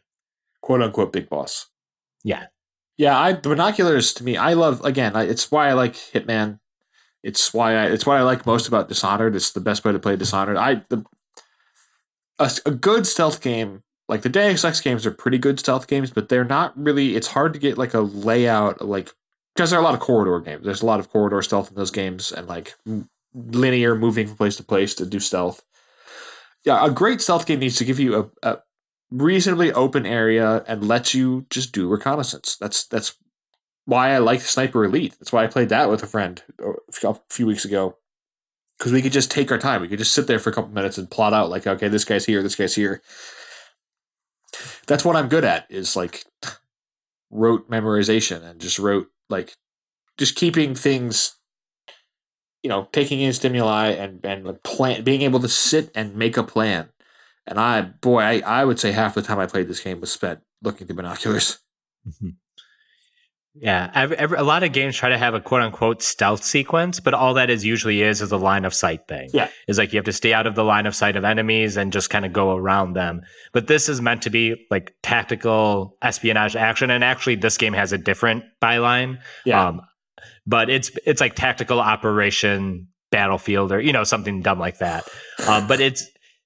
Quote 0.62 0.82
unquote 0.82 1.14
big 1.14 1.30
boss. 1.30 1.68
Yeah. 2.24 2.46
Yeah, 2.98 3.20
I 3.20 3.34
the 3.34 3.50
binoculars 3.50 4.14
to 4.14 4.24
me, 4.24 4.36
I 4.38 4.54
love 4.54 4.84
again, 4.84 5.16
I, 5.16 5.24
it's 5.24 5.52
why 5.52 5.70
I 5.70 5.74
like 5.74 5.94
Hitman. 5.94 6.60
It's 7.26 7.54
why 7.54 7.74
I 7.74 7.86
it's 7.88 8.06
what 8.06 8.18
I 8.18 8.22
like 8.22 8.46
most 8.46 8.68
about 8.68 8.88
Dishonored. 8.88 9.36
It's 9.36 9.52
the 9.52 9.60
best 9.60 9.84
way 9.84 9.92
to 9.92 10.00
play 10.00 10.16
Dishonored. 10.16 10.58
I 10.58 10.84
the 10.90 11.04
a, 12.40 12.52
a 12.66 12.72
good 12.72 13.08
stealth 13.08 13.42
game 13.42 13.84
like 14.08 14.22
the 14.22 14.30
Deus 14.30 14.64
Ex 14.64 14.82
games 14.82 15.06
are 15.06 15.12
pretty 15.12 15.38
good 15.38 15.60
stealth 15.60 15.88
games, 15.88 16.12
but 16.12 16.30
they're 16.30 16.46
not 16.46 16.78
really. 16.78 17.16
It's 17.16 17.28
hard 17.28 17.54
to 17.54 17.60
get 17.60 17.78
like 17.78 17.94
a 17.94 18.02
layout 18.02 18.82
like 18.82 19.12
because 19.56 19.70
there 19.70 19.80
are 19.80 19.82
a 19.82 19.86
lot 19.86 19.96
of 19.96 20.00
corridor 20.00 20.40
games. 20.40 20.66
There's 20.66 20.82
a 20.82 20.86
lot 20.86 21.00
of 21.00 21.10
corridor 21.10 21.42
stealth 21.42 21.70
in 21.70 21.76
those 21.76 21.92
games, 21.92 22.32
and 22.32 22.48
like 22.48 22.76
linear 23.34 23.96
moving 23.96 24.28
from 24.28 24.38
place 24.38 24.58
to 24.58 24.64
place 24.64 24.94
to 24.96 25.06
do 25.06 25.20
stealth. 25.20 25.64
Yeah, 26.64 26.86
a 26.86 26.92
great 26.92 27.22
stealth 27.22 27.46
game 27.46 27.60
needs 27.60 27.78
to 27.78 27.86
give 27.86 28.00
you 28.00 28.32
a, 28.44 28.50
a 28.50 28.58
reasonably 29.12 29.72
open 29.74 30.06
area 30.06 30.64
and 30.68 30.88
let 30.88 31.14
you 31.14 31.46
just 31.50 31.72
do 31.72 31.88
reconnaissance. 31.88 32.58
That's 32.60 32.86
that's 32.86 33.16
why 33.86 34.12
I 34.12 34.18
like 34.18 34.42
Sniper 34.42 34.86
Elite. 34.86 35.16
That's 35.20 35.32
why 35.32 35.44
I 35.44 35.48
played 35.48 35.70
that 35.70 35.90
with 35.90 36.04
a 36.04 36.08
friend 36.08 36.42
a 37.04 37.16
few 37.30 37.48
weeks 37.48 37.66
ago. 37.66 37.98
Because 38.78 38.92
we 38.92 39.02
could 39.02 39.14
just 39.14 39.32
take 39.32 39.52
our 39.52 39.58
time. 39.58 39.82
We 39.82 39.88
could 39.88 40.00
just 40.00 40.14
sit 40.14 40.28
there 40.28 40.40
for 40.40 40.50
a 40.50 40.54
couple 40.54 40.72
minutes 40.72 40.98
and 40.98 41.10
plot 41.10 41.34
out 41.34 41.50
like, 41.50 41.66
okay, 41.66 41.88
this 41.88 42.04
guy's 42.04 42.26
here, 42.26 42.44
this 42.44 42.56
guy's 42.56 42.76
here 42.76 43.02
that's 44.88 45.04
what 45.04 45.16
I'm 45.16 45.30
good 45.30 45.44
at 45.44 45.66
is 45.70 45.96
like 45.96 46.24
rote 47.30 47.70
memorization 47.70 48.44
and 48.44 48.60
just 48.60 48.80
wrote 48.80 49.08
like 49.30 49.56
just 50.18 50.36
keeping 50.36 50.76
things 50.76 51.38
you 52.64 52.70
know 52.70 52.88
taking 52.92 53.20
in 53.20 53.34
stimuli 53.34 53.88
and 53.90 54.24
and 54.26 54.64
plan 54.64 55.04
being 55.04 55.22
able 55.22 55.40
to 55.40 55.50
sit 55.50 55.92
and 55.96 56.16
make 56.16 56.38
a 56.38 56.44
plan 56.44 56.90
And 57.48 57.60
I, 57.60 57.82
boy, 57.82 58.22
I, 58.22 58.40
I 58.40 58.66
would 58.66 58.80
say 58.80 58.92
half 58.92 59.14
the 59.14 59.22
time 59.22 59.40
I 59.40 59.46
played 59.46 59.68
this 59.68 59.80
game 59.80 60.02
was 60.02 60.12
spent 60.12 60.40
looking 60.62 60.88
through 60.88 60.96
binoculars. 60.96 61.60
Mm-hmm. 62.08 62.30
Yeah, 63.58 63.90
every, 63.96 64.18
every, 64.18 64.38
a 64.38 64.44
lot 64.44 64.64
of 64.64 64.74
games 64.74 64.98
try 64.98 65.10
to 65.10 65.18
have 65.18 65.34
a 65.34 65.40
quote 65.40 65.62
unquote 65.62 66.02
stealth 66.02 66.44
sequence, 66.44 67.00
but 67.00 67.14
all 67.14 67.36
that 67.36 67.50
is 67.50 67.64
usually 67.64 68.02
is 68.02 68.22
is 68.22 68.32
a 68.32 68.38
line 68.38 68.66
of 68.66 68.74
sight 68.74 69.08
thing. 69.08 69.30
Yeah. 69.34 69.50
Is 69.68 69.78
like 69.78 69.94
you 69.94 69.98
have 69.98 70.06
to 70.06 70.14
stay 70.14 70.34
out 70.34 70.46
of 70.46 70.56
the 70.56 70.64
line 70.64 70.86
of 70.86 70.96
sight 70.96 71.16
of 71.16 71.24
enemies 71.24 71.78
and 71.78 71.94
just 71.94 72.10
kind 72.10 72.26
of 72.26 72.34
go 72.34 72.56
around 72.56 72.94
them. 72.94 73.22
But 73.54 73.68
this 73.68 73.88
is 73.88 74.02
meant 74.02 74.24
to 74.24 74.30
be 74.30 74.66
like 74.70 74.94
tactical 75.02 75.98
espionage 76.02 76.56
action. 76.56 76.90
And 76.90 77.04
actually, 77.04 77.36
this 77.36 77.58
game 77.58 77.74
has 77.74 77.94
a 77.94 77.98
different 77.98 78.44
byline. 78.62 79.20
Yeah. 79.46 79.68
Um, 79.68 79.82
but 80.46 80.70
it's 80.70 80.92
it's 81.06 81.22
like 81.22 81.36
tactical 81.36 81.80
operation 81.80 82.88
battlefield 83.12 83.72
or 83.72 83.80
you 83.80 83.94
know 83.94 84.04
something 84.04 84.42
dumb 84.42 84.60
like 84.60 84.80
that. 84.80 85.08
Um, 85.48 85.68
but 85.68 85.80
it's 85.80 86.06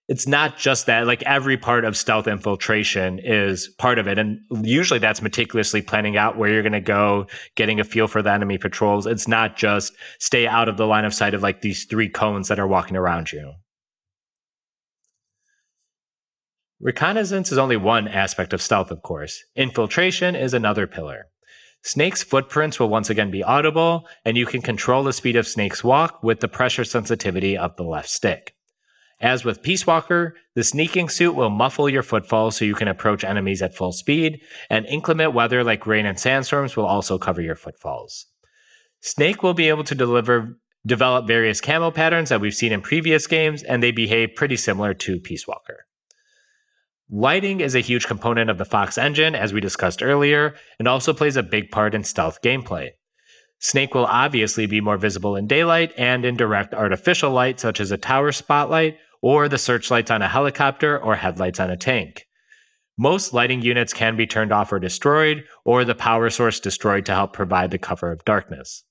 it's 0.09 0.25
not 0.25 0.57
just 0.57 0.87
that 0.87 1.05
like 1.05 1.21
every 1.21 1.55
part 1.55 1.85
of 1.85 1.95
stealth 1.95 2.27
infiltration 2.27 3.19
is 3.19 3.67
part 3.77 3.99
of 3.99 4.07
it. 4.07 4.17
And 4.17 4.39
usually 4.63 4.99
that's 4.99 5.21
meticulously 5.21 5.83
planning 5.83 6.17
out 6.17 6.35
where 6.35 6.49
you're 6.49 6.63
going 6.63 6.71
to 6.73 6.81
go 6.81 7.27
getting 7.55 7.79
a 7.79 7.83
feel 7.83 8.07
for 8.07 8.23
the 8.23 8.31
enemy 8.31 8.57
patrols. 8.57 9.05
It's 9.05 9.27
not 9.27 9.55
just 9.55 9.93
stay 10.17 10.47
out 10.47 10.67
of 10.67 10.77
the 10.77 10.87
line 10.87 11.05
of 11.05 11.13
sight 11.13 11.35
of 11.35 11.43
like 11.43 11.61
these 11.61 11.85
three 11.85 12.09
cones 12.09 12.47
that 12.47 12.59
are 12.59 12.67
walking 12.67 12.97
around 12.97 13.31
you. 13.31 13.53
Reconnaissance 16.81 17.51
is 17.51 17.59
only 17.59 17.77
one 17.77 18.07
aspect 18.07 18.51
of 18.51 18.63
stealth 18.63 18.89
of 18.89 19.03
course. 19.03 19.43
Infiltration 19.55 20.35
is 20.35 20.55
another 20.55 20.87
pillar. 20.87 21.27
Snake's 21.83 22.23
footprints 22.23 22.79
will 22.79 22.89
once 22.89 23.11
again 23.11 23.29
be 23.29 23.43
audible, 23.43 24.07
and 24.25 24.35
you 24.35 24.45
can 24.45 24.61
control 24.61 25.03
the 25.03 25.13
speed 25.13 25.35
of 25.35 25.47
Snake's 25.47 25.83
walk 25.83 26.21
with 26.23 26.39
the 26.39 26.47
pressure 26.47 26.83
sensitivity 26.83 27.55
of 27.55 27.75
the 27.77 27.83
left 27.83 28.09
stick. 28.09 28.55
As 29.21 29.43
with 29.43 29.61
Peace 29.61 29.85
Walker, 29.85 30.35
the 30.55 30.63
sneaking 30.63 31.09
suit 31.09 31.33
will 31.33 31.49
muffle 31.49 31.89
your 31.89 32.03
footfall 32.03 32.51
so 32.51 32.63
you 32.63 32.75
can 32.75 32.87
approach 32.87 33.25
enemies 33.25 33.61
at 33.61 33.75
full 33.75 33.91
speed, 33.91 34.39
and 34.69 34.85
inclement 34.85 35.33
weather 35.33 35.63
like 35.63 35.85
rain 35.85 36.05
and 36.05 36.17
sandstorms 36.17 36.77
will 36.77 36.85
also 36.85 37.17
cover 37.17 37.41
your 37.41 37.55
footfalls. 37.55 38.27
Snake 39.01 39.43
will 39.43 39.53
be 39.53 39.69
able 39.69 39.83
to 39.83 39.95
deliver 39.95 40.57
develop 40.85 41.27
various 41.27 41.59
camo 41.59 41.91
patterns 41.91 42.29
that 42.29 42.39
we've 42.39 42.53
seen 42.53 42.71
in 42.71 42.81
previous 42.81 43.27
games, 43.27 43.61
and 43.63 43.83
they 43.83 43.91
behave 43.91 44.35
pretty 44.35 44.55
similar 44.55 44.93
to 44.93 45.19
Peace 45.19 45.45
Walker. 45.45 45.85
Lighting 47.11 47.59
is 47.59 47.75
a 47.75 47.79
huge 47.79 48.07
component 48.07 48.49
of 48.49 48.57
the 48.57 48.65
Fox 48.65 48.97
engine, 48.97 49.35
as 49.35 49.51
we 49.51 49.59
discussed 49.59 50.01
earlier, 50.01 50.55
and 50.77 50.87
also 50.87 51.13
plays 51.13 51.35
a 51.35 51.43
big 51.43 51.71
part 51.71 51.93
in 51.93 52.05
stealth 52.05 52.41
gameplay. 52.41 52.91
Snake 53.59 53.93
will 53.93 54.05
obviously 54.05 54.65
be 54.65 54.79
more 54.79 54.97
visible 54.97 55.35
in 55.35 55.45
daylight 55.45 55.91
and 55.97 56.23
in 56.23 56.37
direct 56.37 56.73
artificial 56.73 57.31
light, 57.31 57.59
such 57.59 57.81
as 57.81 57.91
a 57.91 57.97
tower 57.97 58.31
spotlight 58.31 58.97
or 59.21 59.47
the 59.47 59.57
searchlights 59.57 60.11
on 60.11 60.21
a 60.21 60.27
helicopter 60.27 60.97
or 60.97 61.15
headlights 61.15 61.59
on 61.59 61.69
a 61.69 61.77
tank. 61.77 62.25
Most 62.97 63.33
lighting 63.33 63.61
units 63.61 63.93
can 63.93 64.17
be 64.17 64.27
turned 64.27 64.51
off 64.51 64.73
or 64.73 64.79
destroyed, 64.79 65.45
or 65.63 65.85
the 65.85 65.95
power 65.95 66.29
source 66.29 66.59
destroyed 66.59 67.05
to 67.05 67.13
help 67.13 67.31
provide 67.31 67.71
the 67.71 67.77
cover 67.77 68.11
of 68.11 68.25
darkness. 68.25 68.83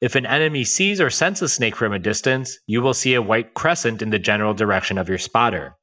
If 0.00 0.14
an 0.14 0.24
enemy 0.24 0.64
sees 0.64 1.00
or 1.00 1.10
senses 1.10 1.52
Snake 1.52 1.76
from 1.76 1.92
a 1.92 1.98
distance, 1.98 2.58
you 2.66 2.80
will 2.80 2.94
see 2.94 3.14
a 3.14 3.20
white 3.20 3.52
crescent 3.54 4.00
in 4.00 4.10
the 4.10 4.18
general 4.18 4.54
direction 4.54 4.96
of 4.96 5.08
your 5.08 5.18
spotter. 5.18 5.76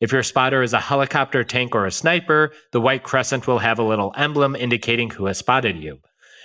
If 0.00 0.10
your 0.10 0.22
spotter 0.22 0.62
is 0.62 0.72
a 0.72 0.80
helicopter, 0.80 1.44
tank, 1.44 1.74
or 1.74 1.84
a 1.84 1.90
sniper, 1.90 2.52
the 2.72 2.80
white 2.80 3.02
crescent 3.02 3.46
will 3.46 3.58
have 3.58 3.78
a 3.78 3.84
little 3.84 4.14
emblem 4.16 4.56
indicating 4.56 5.10
who 5.10 5.26
has 5.26 5.38
spotted 5.38 5.76
you. 5.76 5.98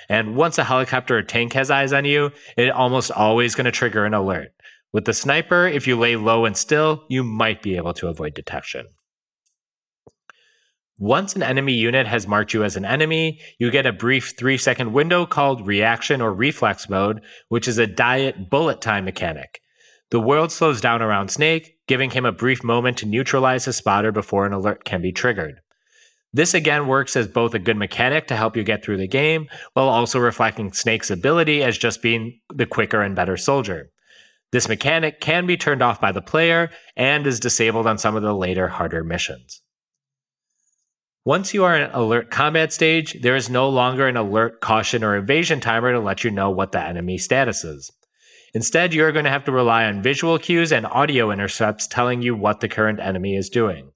And 0.10 0.36
once 0.36 0.58
a 0.58 0.66
helicopter 0.66 1.18
or 1.18 1.24
tank 1.24 1.54
has 1.54 1.72
eyes 1.72 1.94
on 1.94 2.06
you, 2.06 2.32
it 2.58 2.70
almost 2.70 3.10
always 3.10 3.56
going 3.56 3.66
to 3.66 3.72
trigger 3.72 4.06
an 4.06 4.14
alert. 4.14 4.52
With 4.96 5.04
the 5.04 5.14
sniper, 5.14 5.68
if 5.68 5.88
you 5.88 6.00
lay 6.00 6.16
low 6.16 6.46
and 6.46 6.56
still, 6.56 7.04
you 7.10 7.22
might 7.22 7.62
be 7.62 7.76
able 7.76 7.94
to 7.96 8.08
avoid 8.08 8.34
detection. 8.34 8.86
Once 10.98 11.36
an 11.36 11.44
enemy 11.44 11.74
unit 11.74 12.08
has 12.08 12.26
marked 12.26 12.54
you 12.54 12.64
as 12.64 12.78
an 12.78 12.86
enemy, 12.86 13.42
you 13.60 13.70
get 13.72 13.86
a 13.86 13.92
brief 13.92 14.36
three 14.38 14.58
second 14.58 14.94
window 14.94 15.26
called 15.26 15.68
reaction 15.68 16.22
or 16.22 16.34
reflex 16.34 16.88
mode, 16.88 17.20
which 17.50 17.68
is 17.68 17.78
a 17.78 17.86
diet 17.86 18.50
bullet 18.50 18.80
time 18.80 19.04
mechanic. 19.04 19.60
The 20.12 20.22
world 20.22 20.50
slows 20.54 20.80
down 20.80 21.02
around 21.02 21.28
Snake, 21.28 21.76
giving 21.90 22.12
him 22.12 22.24
a 22.24 22.32
brief 22.32 22.64
moment 22.64 22.98
to 23.00 23.06
neutralize 23.06 23.66
his 23.66 23.76
spotter 23.76 24.14
before 24.14 24.46
an 24.46 24.54
alert 24.54 24.86
can 24.86 25.02
be 25.02 25.12
triggered. 25.12 25.60
This 26.32 26.54
again 26.54 26.88
works 26.88 27.18
as 27.18 27.28
both 27.28 27.54
a 27.54 27.60
good 27.60 27.76
mechanic 27.76 28.28
to 28.28 28.38
help 28.38 28.56
you 28.56 28.64
get 28.64 28.82
through 28.82 29.00
the 29.00 29.10
game, 29.10 29.50
while 29.74 29.90
also 29.90 30.20
reflecting 30.20 30.72
Snake's 30.72 31.12
ability 31.12 31.64
as 31.64 31.78
just 31.78 32.02
being 32.02 32.40
the 32.48 32.66
quicker 32.66 33.02
and 33.02 33.14
better 33.14 33.36
soldier. 33.36 33.92
This 34.56 34.70
mechanic 34.70 35.20
can 35.20 35.46
be 35.46 35.58
turned 35.58 35.82
off 35.82 36.00
by 36.00 36.14
the 36.14 36.22
player 36.22 36.70
and 36.96 37.28
is 37.28 37.42
disabled 37.42 37.88
on 37.88 37.98
some 37.98 38.16
of 38.16 38.24
the 38.24 38.34
later, 38.34 38.70
harder 38.70 39.04
missions. 39.04 39.62
Once 41.26 41.54
you 41.54 41.66
are 41.66 41.76
in 41.76 41.92
alert 41.92 42.32
combat 42.32 42.72
stage, 42.72 43.22
there 43.22 43.36
is 43.36 43.50
no 43.50 43.68
longer 43.68 44.08
an 44.08 44.16
alert, 44.16 44.62
caution, 44.62 45.04
or 45.04 45.18
evasion 45.18 45.60
timer 45.60 45.92
to 45.92 46.00
let 46.00 46.24
you 46.24 46.32
know 46.32 46.50
what 46.50 46.72
the 46.72 46.80
enemy 46.80 47.18
status 47.18 47.66
is. 47.66 47.92
Instead, 48.54 48.94
you're 48.94 49.12
going 49.12 49.26
to 49.26 49.30
have 49.30 49.44
to 49.44 49.52
rely 49.52 49.84
on 49.84 50.02
visual 50.02 50.40
cues 50.40 50.72
and 50.72 50.86
audio 50.86 51.32
intercepts 51.32 51.86
telling 51.86 52.22
you 52.22 52.34
what 52.34 52.62
the 52.62 52.70
current 52.70 53.02
enemy 53.02 53.36
is 53.36 53.50
doing. 53.50 53.92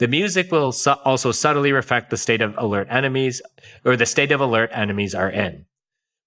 The 0.00 0.06
music 0.06 0.52
will 0.52 0.72
su- 0.72 0.96
also 1.06 1.32
subtly 1.32 1.72
reflect 1.72 2.10
the 2.10 2.18
state 2.18 2.42
of 2.42 2.54
alert 2.58 2.88
enemies 2.90 3.40
or 3.86 3.96
the 3.96 4.04
state 4.04 4.32
of 4.32 4.42
alert 4.42 4.68
enemies 4.74 5.14
are 5.14 5.30
in. 5.30 5.64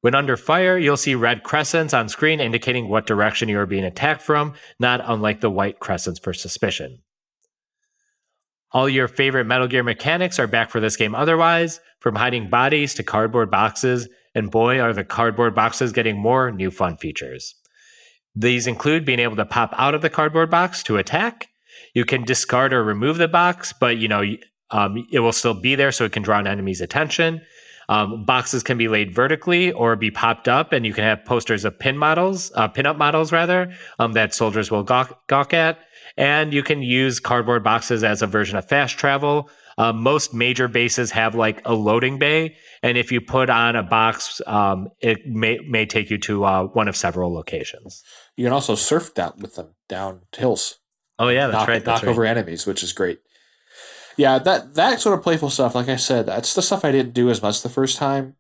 When 0.02 0.16
under 0.16 0.36
fire, 0.36 0.78
you'll 0.78 0.98
see 0.98 1.16
red 1.16 1.44
crescents 1.44 1.94
on 1.94 2.10
screen 2.10 2.40
indicating 2.40 2.90
what 2.90 3.06
direction 3.06 3.50
you 3.50 3.60
are 3.60 3.68
being 3.68 3.84
attacked 3.84 4.24
from, 4.24 4.54
not 4.80 5.02
unlike 5.04 5.42
the 5.42 5.50
white 5.50 5.80
crescents 5.80 6.20
for 6.20 6.34
suspicion. 6.34 7.04
All 8.72 8.90
your 8.90 9.08
favorite 9.08 9.46
Metal 9.46 9.68
Gear 9.68 9.84
mechanics 9.84 10.40
are 10.40 10.48
back 10.48 10.72
for 10.72 10.80
this 10.80 10.96
game 10.96 11.14
otherwise, 11.14 11.80
from 12.00 12.16
hiding 12.16 12.50
bodies 12.50 12.94
to 12.96 13.04
cardboard 13.04 13.52
boxes, 13.52 14.08
and 14.34 14.50
boy, 14.50 14.80
are 14.80 14.94
the 14.94 15.04
cardboard 15.04 15.54
boxes 15.54 15.92
getting 15.92 16.18
more 16.18 16.52
new 16.52 16.72
fun 16.72 16.98
features. 16.98 17.56
These 18.34 18.66
include 18.66 19.06
being 19.06 19.20
able 19.20 19.36
to 19.36 19.46
pop 19.46 19.74
out 19.78 19.94
of 19.94 20.02
the 20.02 20.10
cardboard 20.10 20.50
box 20.50 20.84
to 20.84 20.98
attack. 20.98 21.50
You 21.94 22.06
can 22.06 22.24
discard 22.24 22.74
or 22.74 22.84
remove 22.84 23.18
the 23.18 23.28
box, 23.28 23.74
but 23.78 23.98
you 23.98 24.08
know 24.08 24.24
um, 24.72 25.06
it 25.12 25.20
will 25.20 25.34
still 25.34 25.54
be 25.54 25.76
there, 25.76 25.92
so 25.92 26.06
it 26.06 26.14
can 26.14 26.24
draw 26.24 26.40
an 26.40 26.48
enemy's 26.48 26.82
attention. 26.82 27.42
Um, 27.92 28.24
boxes 28.24 28.64
can 28.64 28.78
be 28.78 28.88
laid 28.88 29.14
vertically 29.14 29.74
or 29.74 29.98
be 29.98 30.12
popped 30.12 30.48
up, 30.48 30.72
and 30.72 30.86
you 30.86 30.94
can 30.94 31.04
have 31.04 31.26
posters 31.26 31.66
of 31.66 31.78
pin 31.78 31.98
models, 31.98 32.50
uh, 32.56 32.70
pin-up 32.70 32.98
models 32.98 33.34
rather, 33.34 33.74
um, 34.00 34.14
that 34.14 34.34
soldiers 34.34 34.72
will 34.72 34.84
gawk, 34.84 35.28
gawk 35.28 35.54
at. 35.54 35.78
And 36.16 36.54
you 36.54 36.64
can 36.64 36.82
use 36.82 37.20
cardboard 37.20 37.66
boxes 37.66 38.02
as 38.02 38.22
a 38.22 38.28
version 38.28 38.58
of 38.58 38.66
fast 38.66 38.98
travel. 38.98 39.50
Uh, 39.78 39.92
most 39.92 40.34
major 40.34 40.70
bases 40.70 41.12
have 41.12 41.36
like 41.36 41.62
a 41.66 41.74
loading 41.74 42.18
bay, 42.18 42.56
and 42.82 42.98
if 42.98 43.12
you 43.12 43.20
put 43.20 43.50
on 43.50 43.76
a 43.76 43.84
box, 43.84 44.42
um, 44.48 44.88
it 45.02 45.26
may 45.26 45.60
may 45.60 45.86
take 45.86 46.10
you 46.10 46.18
to 46.20 46.46
uh, 46.46 46.64
one 46.68 46.88
of 46.88 46.96
several 46.96 47.34
locations. 47.34 48.04
You 48.38 48.46
can 48.46 48.54
also 48.54 48.76
surf 48.76 49.14
down 49.14 49.34
with 49.40 49.56
them 49.56 49.76
down 49.90 50.22
hills. 50.36 50.80
Oh 51.20 51.30
yeah, 51.30 51.48
that's 51.48 51.60
knock, 51.60 51.68
right. 51.68 51.86
That's 51.86 52.02
knock 52.02 52.08
right. 52.08 52.12
over 52.12 52.26
enemies, 52.26 52.66
which 52.66 52.84
is 52.84 52.94
great 52.94 53.20
yeah, 54.18 54.40
that 54.40 54.76
that 54.76 55.00
sort 55.00 55.18
of 55.18 55.24
playful 55.24 55.50
stuff, 55.50 55.76
like 55.76 55.90
I 55.90 55.96
said, 55.96 56.26
that's 56.26 56.54
the 56.54 56.62
stuff 56.62 56.86
I 56.86 56.92
didn't 56.92 57.14
do 57.14 57.30
as 57.30 57.42
much 57.42 57.62
the 57.62 57.70
first 57.70 57.98
time. 57.98 58.36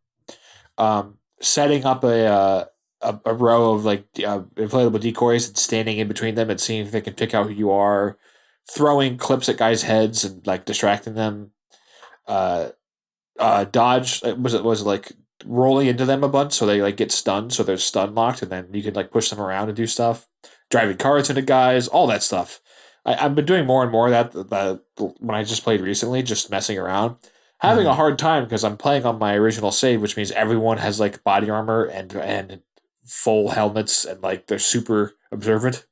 Um, 0.77 1.17
setting 1.41 1.85
up 1.85 2.03
a 2.03 2.25
uh, 2.25 2.65
a, 3.01 3.19
a, 3.25 3.33
row 3.33 3.73
of 3.73 3.85
like 3.85 4.05
uh, 4.25 4.41
inflatable 4.55 4.99
decoys 4.99 5.47
and 5.47 5.57
standing 5.57 5.97
in 5.97 6.07
between 6.07 6.35
them 6.35 6.49
and 6.49 6.59
seeing 6.59 6.85
if 6.85 6.91
they 6.91 7.01
can 7.01 7.13
pick 7.13 7.33
out 7.33 7.47
who 7.47 7.53
you 7.53 7.71
are, 7.71 8.17
throwing 8.69 9.17
clips 9.17 9.49
at 9.49 9.57
guys' 9.57 9.83
heads 9.83 10.23
and 10.23 10.45
like 10.45 10.65
distracting 10.65 11.15
them. 11.15 11.51
Uh, 12.27 12.69
uh, 13.39 13.65
dodge 13.65 14.23
uh, 14.23 14.35
was 14.35 14.53
it 14.53 14.63
was 14.63 14.83
like 14.83 15.13
rolling 15.45 15.87
into 15.87 16.05
them 16.05 16.23
a 16.23 16.29
bunch 16.29 16.53
so 16.53 16.67
they 16.67 16.81
like 16.81 16.97
get 16.97 17.11
stunned 17.11 17.51
so 17.51 17.63
they're 17.63 17.75
stun 17.75 18.13
locked 18.13 18.43
and 18.43 18.51
then 18.51 18.67
you 18.71 18.83
can 18.83 18.93
like 18.93 19.09
push 19.09 19.29
them 19.29 19.39
around 19.39 19.67
and 19.67 19.75
do 19.75 19.87
stuff. 19.87 20.27
Driving 20.69 20.97
cars 20.97 21.29
into 21.29 21.41
guys, 21.41 21.87
all 21.87 22.07
that 22.07 22.23
stuff. 22.23 22.60
I, 23.05 23.15
have 23.15 23.35
been 23.35 23.45
doing 23.45 23.65
more 23.65 23.83
and 23.83 23.91
more 23.91 24.07
of 24.07 24.11
that, 24.11 24.49
that 24.49 24.81
when 25.19 25.35
I 25.35 25.43
just 25.43 25.63
played 25.63 25.81
recently, 25.81 26.21
just 26.23 26.51
messing 26.51 26.77
around. 26.77 27.15
Having 27.59 27.83
mm-hmm. 27.83 27.91
a 27.91 27.95
hard 27.95 28.17
time 28.17 28.43
because 28.43 28.63
I'm 28.63 28.77
playing 28.77 29.05
on 29.05 29.19
my 29.19 29.35
original 29.35 29.71
save, 29.71 30.01
which 30.01 30.17
means 30.17 30.31
everyone 30.31 30.77
has 30.77 30.99
like 30.99 31.23
body 31.23 31.49
armor 31.49 31.83
and 31.85 32.13
and 32.15 32.61
full 33.03 33.49
helmets 33.49 34.03
and 34.05 34.21
like 34.21 34.47
they're 34.47 34.59
super 34.59 35.13
observant. 35.31 35.85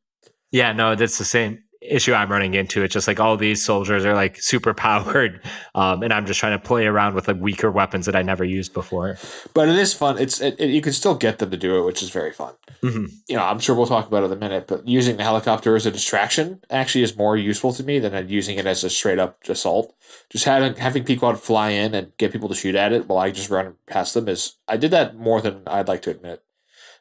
Yeah, 0.51 0.73
no, 0.73 0.95
that's 0.95 1.19
the 1.19 1.25
same 1.25 1.63
issue 1.89 2.13
I'm 2.13 2.31
running 2.31 2.53
into. 2.53 2.83
It's 2.83 2.93
just 2.93 3.07
like 3.07 3.19
all 3.19 3.37
these 3.37 3.63
soldiers 3.63 4.05
are 4.05 4.13
like 4.13 4.41
super 4.41 4.73
powered, 4.85 5.41
um, 5.75 6.03
and 6.03 6.13
I'm 6.13 6.25
just 6.25 6.39
trying 6.39 6.57
to 6.57 6.63
play 6.63 6.85
around 6.85 7.15
with 7.15 7.27
like 7.27 7.37
weaker 7.39 7.71
weapons 7.71 8.05
that 8.05 8.15
I 8.15 8.21
never 8.21 8.43
used 8.43 8.73
before. 8.73 9.17
But 9.53 9.69
it 9.69 9.75
is 9.75 9.93
fun. 9.93 10.17
It's 10.17 10.39
it, 10.41 10.59
it, 10.59 10.69
you 10.69 10.81
can 10.81 10.93
still 10.93 11.15
get 11.15 11.39
them 11.39 11.51
to 11.51 11.57
do 11.57 11.77
it, 11.77 11.85
which 11.85 12.01
is 12.01 12.09
very 12.09 12.31
fun. 12.31 12.53
Mm-hmm. 12.83 13.05
You 13.27 13.35
know, 13.35 13.43
I'm 13.43 13.59
sure 13.59 13.75
we'll 13.75 13.87
talk 13.87 14.07
about 14.07 14.23
it 14.23 14.27
in 14.27 14.33
a 14.33 14.35
minute. 14.35 14.67
But 14.67 14.87
using 14.87 15.17
the 15.17 15.23
helicopter 15.23 15.75
as 15.75 15.85
a 15.85 15.91
distraction 15.91 16.61
actually 16.69 17.03
is 17.03 17.17
more 17.17 17.35
useful 17.35 17.73
to 17.73 17.83
me 17.83 17.99
than 17.99 18.29
using 18.29 18.57
it 18.57 18.65
as 18.65 18.83
a 18.83 18.89
straight 18.89 19.19
up 19.19 19.37
assault. 19.47 19.95
Just 20.29 20.45
having 20.45 20.75
having 20.75 21.03
people 21.03 21.33
fly 21.35 21.69
in 21.69 21.93
and 21.93 22.15
get 22.17 22.31
people 22.31 22.49
to 22.49 22.55
shoot 22.55 22.75
at 22.75 22.93
it 22.93 23.07
while 23.07 23.19
I 23.19 23.31
just 23.31 23.49
run 23.49 23.75
past 23.87 24.13
them 24.13 24.27
is 24.27 24.55
I 24.67 24.77
did 24.77 24.91
that 24.91 25.17
more 25.17 25.41
than 25.41 25.63
I'd 25.67 25.87
like 25.87 26.01
to 26.03 26.11
admit 26.11 26.43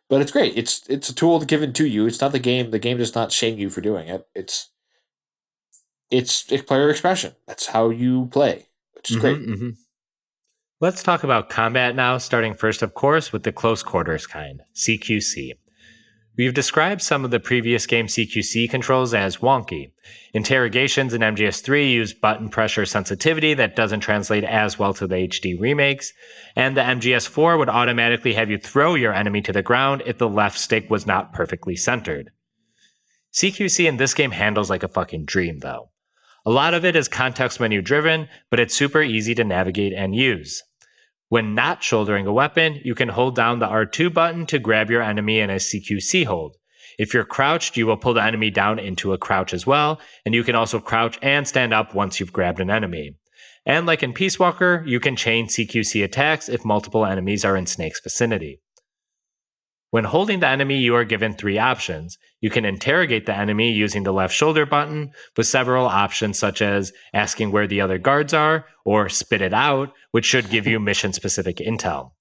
but 0.08 0.22
it's 0.22 0.32
great. 0.32 0.56
It's 0.56 0.86
it's 0.88 1.10
a 1.10 1.14
tool 1.14 1.40
given 1.40 1.72
to 1.74 1.86
you. 1.86 2.06
It's 2.06 2.20
not 2.20 2.32
the 2.32 2.38
game. 2.38 2.70
The 2.70 2.78
game 2.78 2.98
does 2.98 3.14
not 3.14 3.32
shame 3.32 3.58
you 3.58 3.68
for 3.70 3.80
doing 3.80 4.08
it. 4.08 4.26
It's 4.34 4.70
it's, 6.10 6.50
it's 6.50 6.62
player 6.62 6.90
expression. 6.90 7.34
That's 7.46 7.66
how 7.68 7.90
you 7.90 8.26
play, 8.26 8.66
which 8.94 9.10
is 9.10 9.16
Mhm, 9.16 9.20
great. 9.20 9.38
mhm. 9.46 9.76
Let's 10.80 11.02
talk 11.02 11.24
about 11.24 11.48
combat 11.50 11.96
now, 11.96 12.18
starting 12.18 12.54
first, 12.54 12.82
of 12.82 12.94
course, 12.94 13.32
with 13.32 13.42
the 13.42 13.52
close 13.52 13.82
quarters 13.82 14.26
kind, 14.26 14.62
CQC. 14.74 15.54
We've 16.36 16.54
described 16.54 17.02
some 17.02 17.24
of 17.24 17.32
the 17.32 17.40
previous 17.40 17.84
game 17.84 18.06
CQC 18.06 18.68
controls 18.68 19.12
as 19.12 19.38
wonky. 19.38 19.90
Interrogations 20.32 21.12
in 21.12 21.20
MGS3 21.20 21.90
use 21.90 22.12
button 22.14 22.48
pressure 22.48 22.86
sensitivity 22.86 23.54
that 23.54 23.74
doesn't 23.74 24.00
translate 24.00 24.44
as 24.44 24.78
well 24.78 24.94
to 24.94 25.08
the 25.08 25.16
HD 25.16 25.58
remakes, 25.58 26.12
and 26.54 26.76
the 26.76 26.82
MGS4 26.82 27.58
would 27.58 27.68
automatically 27.68 28.34
have 28.34 28.50
you 28.50 28.56
throw 28.56 28.94
your 28.94 29.12
enemy 29.12 29.40
to 29.42 29.52
the 29.52 29.62
ground 29.64 30.04
if 30.06 30.18
the 30.18 30.28
left 30.28 30.60
stick 30.60 30.88
was 30.88 31.06
not 31.08 31.32
perfectly 31.32 31.74
centered. 31.74 32.30
CQC 33.32 33.88
in 33.88 33.96
this 33.96 34.14
game 34.14 34.30
handles 34.30 34.70
like 34.70 34.84
a 34.84 34.88
fucking 34.88 35.24
dream, 35.24 35.58
though. 35.58 35.90
A 36.48 36.58
lot 36.58 36.72
of 36.72 36.82
it 36.82 36.96
is 36.96 37.08
context 37.08 37.60
menu 37.60 37.82
driven, 37.82 38.26
but 38.50 38.58
it's 38.58 38.74
super 38.74 39.02
easy 39.02 39.34
to 39.34 39.44
navigate 39.44 39.92
and 39.92 40.14
use. 40.14 40.62
When 41.28 41.54
not 41.54 41.82
shouldering 41.82 42.26
a 42.26 42.32
weapon, 42.32 42.80
you 42.82 42.94
can 42.94 43.10
hold 43.10 43.36
down 43.36 43.58
the 43.58 43.66
R2 43.66 44.14
button 44.14 44.46
to 44.46 44.58
grab 44.58 44.90
your 44.90 45.02
enemy 45.02 45.40
in 45.40 45.50
a 45.50 45.56
CQC 45.56 46.24
hold. 46.24 46.56
If 46.98 47.12
you're 47.12 47.26
crouched, 47.26 47.76
you 47.76 47.86
will 47.86 47.98
pull 47.98 48.14
the 48.14 48.24
enemy 48.24 48.48
down 48.48 48.78
into 48.78 49.12
a 49.12 49.18
crouch 49.18 49.52
as 49.52 49.66
well, 49.66 50.00
and 50.24 50.34
you 50.34 50.42
can 50.42 50.54
also 50.54 50.80
crouch 50.80 51.18
and 51.20 51.46
stand 51.46 51.74
up 51.74 51.94
once 51.94 52.18
you've 52.18 52.32
grabbed 52.32 52.60
an 52.60 52.70
enemy. 52.70 53.18
And 53.66 53.84
like 53.84 54.02
in 54.02 54.14
Peace 54.14 54.38
Walker, 54.38 54.82
you 54.86 55.00
can 55.00 55.16
chain 55.16 55.48
CQC 55.48 56.02
attacks 56.02 56.48
if 56.48 56.64
multiple 56.64 57.04
enemies 57.04 57.44
are 57.44 57.58
in 57.58 57.66
Snake's 57.66 58.00
vicinity. 58.00 58.62
When 59.90 60.04
holding 60.04 60.40
the 60.40 60.48
enemy, 60.48 60.78
you 60.78 60.94
are 60.96 61.04
given 61.04 61.32
three 61.32 61.58
options. 61.58 62.18
You 62.40 62.50
can 62.50 62.66
interrogate 62.66 63.24
the 63.24 63.36
enemy 63.36 63.72
using 63.72 64.02
the 64.02 64.12
left 64.12 64.34
shoulder 64.34 64.66
button, 64.66 65.12
with 65.36 65.46
several 65.46 65.86
options 65.86 66.38
such 66.38 66.60
as 66.60 66.92
asking 67.14 67.52
where 67.52 67.66
the 67.66 67.80
other 67.80 67.96
guards 67.96 68.34
are, 68.34 68.66
or 68.84 69.08
spit 69.08 69.40
it 69.40 69.54
out, 69.54 69.94
which 70.10 70.26
should 70.26 70.50
give 70.50 70.66
you 70.66 70.78
mission 70.80 71.14
specific 71.14 71.56
intel. 71.56 72.12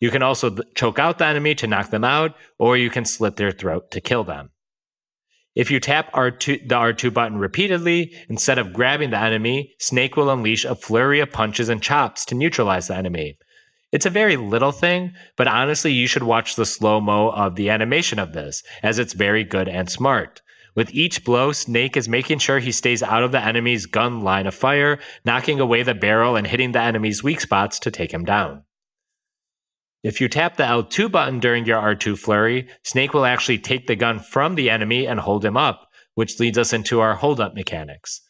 You 0.00 0.10
can 0.10 0.22
also 0.22 0.56
choke 0.74 0.98
out 0.98 1.18
the 1.18 1.26
enemy 1.26 1.54
to 1.56 1.66
knock 1.66 1.90
them 1.90 2.04
out, 2.04 2.34
or 2.58 2.76
you 2.76 2.90
can 2.90 3.06
slit 3.06 3.36
their 3.36 3.52
throat 3.52 3.90
to 3.92 4.00
kill 4.00 4.22
them. 4.22 4.50
If 5.54 5.70
you 5.70 5.80
tap 5.80 6.12
R2, 6.12 6.68
the 6.68 6.74
R2 6.74 7.12
button 7.12 7.38
repeatedly, 7.38 8.14
instead 8.28 8.58
of 8.58 8.72
grabbing 8.72 9.10
the 9.10 9.18
enemy, 9.18 9.74
Snake 9.80 10.16
will 10.16 10.30
unleash 10.30 10.64
a 10.64 10.76
flurry 10.76 11.20
of 11.20 11.32
punches 11.32 11.68
and 11.68 11.82
chops 11.82 12.24
to 12.26 12.36
neutralize 12.36 12.86
the 12.86 12.96
enemy. 12.96 13.38
It's 13.90 14.06
a 14.06 14.10
very 14.10 14.36
little 14.36 14.72
thing, 14.72 15.14
but 15.36 15.48
honestly, 15.48 15.92
you 15.92 16.06
should 16.06 16.22
watch 16.22 16.56
the 16.56 16.66
slow 16.66 17.00
mo 17.00 17.30
of 17.30 17.54
the 17.54 17.70
animation 17.70 18.18
of 18.18 18.34
this, 18.34 18.62
as 18.82 18.98
it's 18.98 19.14
very 19.14 19.44
good 19.44 19.68
and 19.68 19.88
smart. 19.90 20.42
With 20.74 20.94
each 20.94 21.24
blow, 21.24 21.52
Snake 21.52 21.96
is 21.96 22.08
making 22.08 22.38
sure 22.38 22.58
he 22.58 22.70
stays 22.70 23.02
out 23.02 23.22
of 23.22 23.32
the 23.32 23.42
enemy's 23.42 23.86
gun 23.86 24.20
line 24.20 24.46
of 24.46 24.54
fire, 24.54 24.98
knocking 25.24 25.58
away 25.58 25.82
the 25.82 25.94
barrel 25.94 26.36
and 26.36 26.46
hitting 26.46 26.72
the 26.72 26.80
enemy's 26.80 27.24
weak 27.24 27.40
spots 27.40 27.78
to 27.80 27.90
take 27.90 28.12
him 28.12 28.24
down. 28.24 28.64
If 30.04 30.20
you 30.20 30.28
tap 30.28 30.56
the 30.56 30.64
L2 30.64 31.10
button 31.10 31.40
during 31.40 31.64
your 31.64 31.80
R2 31.80 32.18
flurry, 32.18 32.68
Snake 32.84 33.14
will 33.14 33.24
actually 33.24 33.58
take 33.58 33.86
the 33.86 33.96
gun 33.96 34.20
from 34.20 34.54
the 34.54 34.70
enemy 34.70 35.06
and 35.06 35.18
hold 35.18 35.44
him 35.44 35.56
up, 35.56 35.88
which 36.14 36.38
leads 36.38 36.58
us 36.58 36.72
into 36.72 37.00
our 37.00 37.16
hold 37.16 37.40
up 37.40 37.54
mechanics. 37.54 38.20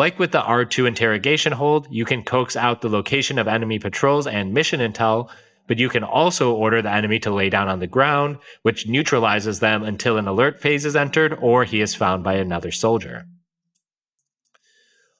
Like 0.00 0.18
with 0.18 0.32
the 0.32 0.40
R2 0.40 0.88
interrogation 0.88 1.52
hold, 1.52 1.86
you 1.90 2.06
can 2.06 2.22
coax 2.22 2.56
out 2.56 2.80
the 2.80 2.88
location 2.88 3.38
of 3.38 3.46
enemy 3.46 3.78
patrols 3.78 4.26
and 4.26 4.54
mission 4.54 4.80
intel, 4.80 5.28
but 5.66 5.78
you 5.78 5.90
can 5.90 6.04
also 6.04 6.54
order 6.54 6.80
the 6.80 6.90
enemy 6.90 7.18
to 7.18 7.30
lay 7.30 7.50
down 7.50 7.68
on 7.68 7.80
the 7.80 7.86
ground, 7.86 8.38
which 8.62 8.86
neutralizes 8.86 9.60
them 9.60 9.82
until 9.82 10.16
an 10.16 10.26
alert 10.26 10.58
phase 10.58 10.86
is 10.86 10.96
entered 10.96 11.36
or 11.42 11.64
he 11.64 11.82
is 11.82 11.94
found 11.94 12.24
by 12.24 12.36
another 12.36 12.70
soldier. 12.70 13.26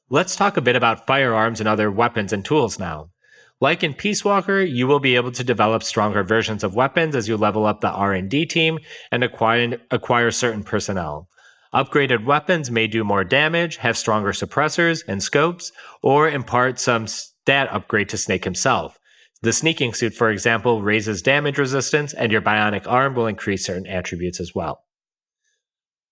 Let's 0.08 0.34
talk 0.34 0.56
a 0.56 0.62
bit 0.62 0.76
about 0.76 1.06
firearms 1.06 1.60
and 1.60 1.68
other 1.68 1.90
weapons 1.90 2.32
and 2.32 2.42
tools 2.42 2.78
now. 2.78 3.10
Like 3.60 3.82
in 3.82 3.92
Peace 3.92 4.24
Walker, 4.24 4.62
you 4.62 4.86
will 4.86 4.98
be 4.98 5.14
able 5.14 5.32
to 5.32 5.44
develop 5.44 5.82
stronger 5.82 6.24
versions 6.24 6.64
of 6.64 6.74
weapons 6.74 7.14
as 7.14 7.28
you 7.28 7.36
level 7.36 7.66
up 7.66 7.82
the 7.82 7.90
R&D 7.90 8.46
team 8.46 8.78
and 9.12 9.22
acquire, 9.22 9.76
acquire 9.90 10.30
certain 10.30 10.64
personnel. 10.64 11.28
Upgraded 11.72 12.24
weapons 12.24 12.70
may 12.70 12.88
do 12.88 13.04
more 13.04 13.22
damage, 13.22 13.76
have 13.76 13.96
stronger 13.96 14.32
suppressors 14.32 15.04
and 15.06 15.22
scopes, 15.22 15.70
or 16.02 16.28
impart 16.28 16.80
some 16.80 17.06
stat 17.06 17.68
upgrade 17.70 18.08
to 18.08 18.16
Snake 18.16 18.44
himself. 18.44 18.98
The 19.42 19.52
sneaking 19.52 19.94
suit, 19.94 20.12
for 20.12 20.30
example, 20.30 20.82
raises 20.82 21.22
damage 21.22 21.58
resistance, 21.58 22.12
and 22.12 22.32
your 22.32 22.42
bionic 22.42 22.86
arm 22.86 23.14
will 23.14 23.26
increase 23.26 23.64
certain 23.64 23.86
attributes 23.86 24.40
as 24.40 24.54
well. 24.54 24.84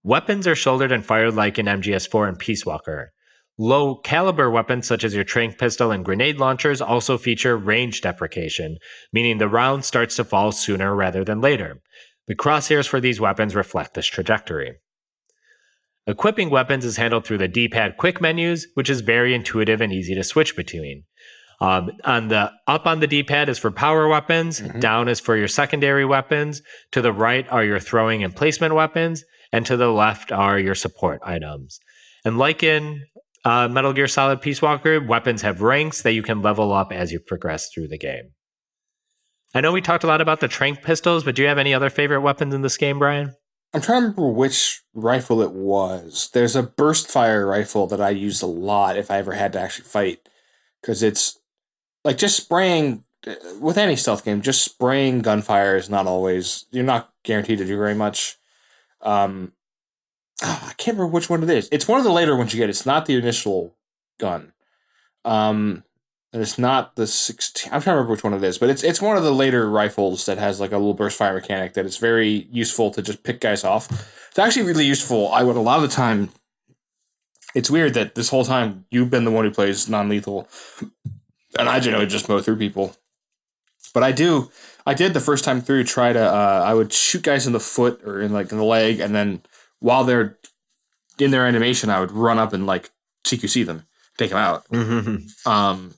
Weapons 0.04 0.46
are 0.46 0.54
shouldered 0.54 0.92
and 0.92 1.04
fired 1.04 1.34
like 1.34 1.58
in 1.58 1.66
MGS4 1.66 2.28
and 2.28 2.38
Peace 2.38 2.64
Walker. 2.64 3.12
Low 3.58 3.96
caliber 3.96 4.48
weapons 4.48 4.86
such 4.86 5.02
as 5.02 5.14
your 5.14 5.24
trank 5.24 5.58
pistol 5.58 5.90
and 5.90 6.04
grenade 6.04 6.38
launchers 6.38 6.80
also 6.80 7.18
feature 7.18 7.56
range 7.56 8.00
deprecation, 8.00 8.78
meaning 9.12 9.38
the 9.38 9.48
round 9.48 9.84
starts 9.84 10.14
to 10.16 10.24
fall 10.24 10.52
sooner 10.52 10.94
rather 10.94 11.24
than 11.24 11.40
later. 11.40 11.80
The 12.28 12.36
crosshairs 12.36 12.86
for 12.86 13.00
these 13.00 13.20
weapons 13.20 13.56
reflect 13.56 13.94
this 13.94 14.06
trajectory. 14.06 14.76
Equipping 16.08 16.48
weapons 16.48 16.86
is 16.86 16.96
handled 16.96 17.26
through 17.26 17.36
the 17.36 17.46
D-pad 17.48 17.98
quick 17.98 18.18
menus, 18.20 18.66
which 18.74 18.88
is 18.88 19.02
very 19.02 19.34
intuitive 19.34 19.82
and 19.82 19.92
easy 19.92 20.14
to 20.14 20.24
switch 20.24 20.56
between. 20.56 21.04
Um, 21.60 21.90
on 22.04 22.28
the 22.28 22.50
up 22.66 22.86
on 22.86 23.00
the 23.00 23.06
D-pad 23.06 23.48
is 23.50 23.58
for 23.58 23.70
power 23.70 24.08
weapons, 24.08 24.60
Mhm. 24.60 24.80
down 24.80 25.08
is 25.08 25.20
for 25.20 25.36
your 25.36 25.48
secondary 25.48 26.06
weapons, 26.06 26.62
to 26.92 27.02
the 27.02 27.12
right 27.12 27.46
are 27.50 27.62
your 27.62 27.78
throwing 27.78 28.24
and 28.24 28.34
placement 28.34 28.74
weapons, 28.74 29.22
and 29.52 29.66
to 29.66 29.76
the 29.76 29.92
left 29.92 30.32
are 30.32 30.58
your 30.58 30.74
support 30.74 31.20
items. 31.24 31.78
And 32.24 32.38
like 32.38 32.62
in 32.62 33.04
uh, 33.44 33.68
Metal 33.68 33.92
Gear 33.92 34.08
Solid 34.08 34.40
Peace 34.40 34.60
Walker, 34.60 35.00
weapons 35.00 35.42
have 35.42 35.62
ranks 35.62 36.02
that 36.02 36.12
you 36.12 36.22
can 36.22 36.42
level 36.42 36.72
up 36.72 36.92
as 36.92 37.12
you 37.12 37.20
progress 37.20 37.70
through 37.72 37.88
the 37.88 37.96
game. 37.98 38.32
I 39.54 39.60
know 39.60 39.72
we 39.72 39.80
talked 39.80 40.04
a 40.04 40.08
lot 40.08 40.20
about 40.20 40.40
the 40.40 40.48
trank 40.48 40.82
pistols, 40.82 41.22
but 41.24 41.34
do 41.34 41.42
you 41.42 41.48
have 41.48 41.56
any 41.58 41.72
other 41.72 41.88
favorite 41.88 42.20
weapons 42.20 42.52
in 42.52 42.62
this 42.62 42.76
game, 42.76 42.98
Brian? 42.98 43.34
I'm 43.74 43.80
trying 43.82 44.00
to 44.00 44.08
remember 44.08 44.28
which 44.28 44.82
rifle 44.94 45.42
it 45.42 45.52
was. 45.52 46.30
There's 46.32 46.56
a 46.56 46.62
burst 46.62 47.10
fire 47.10 47.46
rifle 47.46 47.86
that 47.88 48.00
I 48.00 48.10
used 48.10 48.42
a 48.42 48.46
lot 48.46 48.96
if 48.96 49.10
I 49.10 49.18
ever 49.18 49.32
had 49.34 49.52
to 49.52 49.60
actually 49.60 49.84
fight, 49.84 50.28
because 50.80 51.02
it's 51.02 51.38
like 52.04 52.16
just 52.16 52.36
spraying 52.36 53.04
uh, 53.26 53.34
with 53.60 53.76
any 53.76 53.96
stealth 53.96 54.24
game. 54.24 54.40
Just 54.40 54.64
spraying 54.64 55.20
gunfire 55.20 55.76
is 55.76 55.90
not 55.90 56.06
always. 56.06 56.66
You're 56.70 56.84
not 56.84 57.12
guaranteed 57.24 57.58
to 57.58 57.66
do 57.66 57.76
very 57.76 57.94
much. 57.94 58.38
Um, 59.02 59.52
ah, 60.42 60.70
I 60.70 60.72
can't 60.74 60.96
remember 60.96 61.12
which 61.12 61.28
one 61.28 61.42
it 61.42 61.50
is. 61.50 61.68
It's 61.70 61.86
one 61.86 61.98
of 61.98 62.04
the 62.04 62.12
later 62.12 62.36
ones 62.36 62.54
you 62.54 62.58
get. 62.58 62.70
It's 62.70 62.86
not 62.86 63.04
the 63.04 63.16
initial 63.16 63.76
gun. 64.18 64.52
Um, 65.24 65.84
and 66.32 66.42
it's 66.42 66.58
not 66.58 66.96
the 66.96 67.06
16. 67.06 67.72
I'm 67.72 67.80
trying 67.80 67.94
to 67.94 67.96
remember 67.96 68.12
which 68.12 68.24
one 68.24 68.34
it 68.34 68.42
is, 68.44 68.58
but 68.58 68.68
it's 68.68 68.84
it's 68.84 69.00
one 69.00 69.16
of 69.16 69.22
the 69.22 69.32
later 69.32 69.68
rifles 69.68 70.26
that 70.26 70.38
has 70.38 70.60
like 70.60 70.72
a 70.72 70.76
little 70.78 70.94
burst 70.94 71.16
fire 71.16 71.34
mechanic 71.34 71.74
that 71.74 71.86
is 71.86 71.96
very 71.96 72.48
useful 72.50 72.90
to 72.92 73.02
just 73.02 73.22
pick 73.22 73.40
guys 73.40 73.64
off. 73.64 73.90
It's 74.28 74.38
actually 74.38 74.66
really 74.66 74.84
useful. 74.84 75.32
I 75.32 75.42
would 75.42 75.56
a 75.56 75.60
lot 75.60 75.82
of 75.82 75.88
the 75.88 75.94
time. 75.94 76.30
It's 77.54 77.70
weird 77.70 77.94
that 77.94 78.14
this 78.14 78.28
whole 78.28 78.44
time 78.44 78.84
you've 78.90 79.10
been 79.10 79.24
the 79.24 79.30
one 79.30 79.44
who 79.44 79.50
plays 79.50 79.88
non 79.88 80.08
lethal, 80.08 80.48
and 81.58 81.68
I 81.68 81.80
generally 81.80 82.06
just 82.06 82.28
mow 82.28 82.40
through 82.40 82.58
people. 82.58 82.94
But 83.94 84.02
I 84.02 84.12
do. 84.12 84.50
I 84.86 84.94
did 84.94 85.14
the 85.14 85.20
first 85.20 85.44
time 85.44 85.62
through 85.62 85.84
try 85.84 86.12
to. 86.12 86.20
Uh, 86.20 86.62
I 86.64 86.74
would 86.74 86.92
shoot 86.92 87.22
guys 87.22 87.46
in 87.46 87.54
the 87.54 87.60
foot 87.60 88.02
or 88.04 88.20
in 88.20 88.32
like 88.32 88.52
in 88.52 88.58
the 88.58 88.64
leg, 88.64 89.00
and 89.00 89.14
then 89.14 89.42
while 89.80 90.04
they're 90.04 90.38
in 91.18 91.30
their 91.30 91.46
animation, 91.46 91.88
I 91.88 92.00
would 92.00 92.12
run 92.12 92.38
up 92.38 92.52
and 92.52 92.66
like 92.66 92.90
CQC 93.24 93.64
them, 93.64 93.86
take 94.18 94.30
them 94.30 94.38
out. 94.38 94.66
Um, 95.46 95.94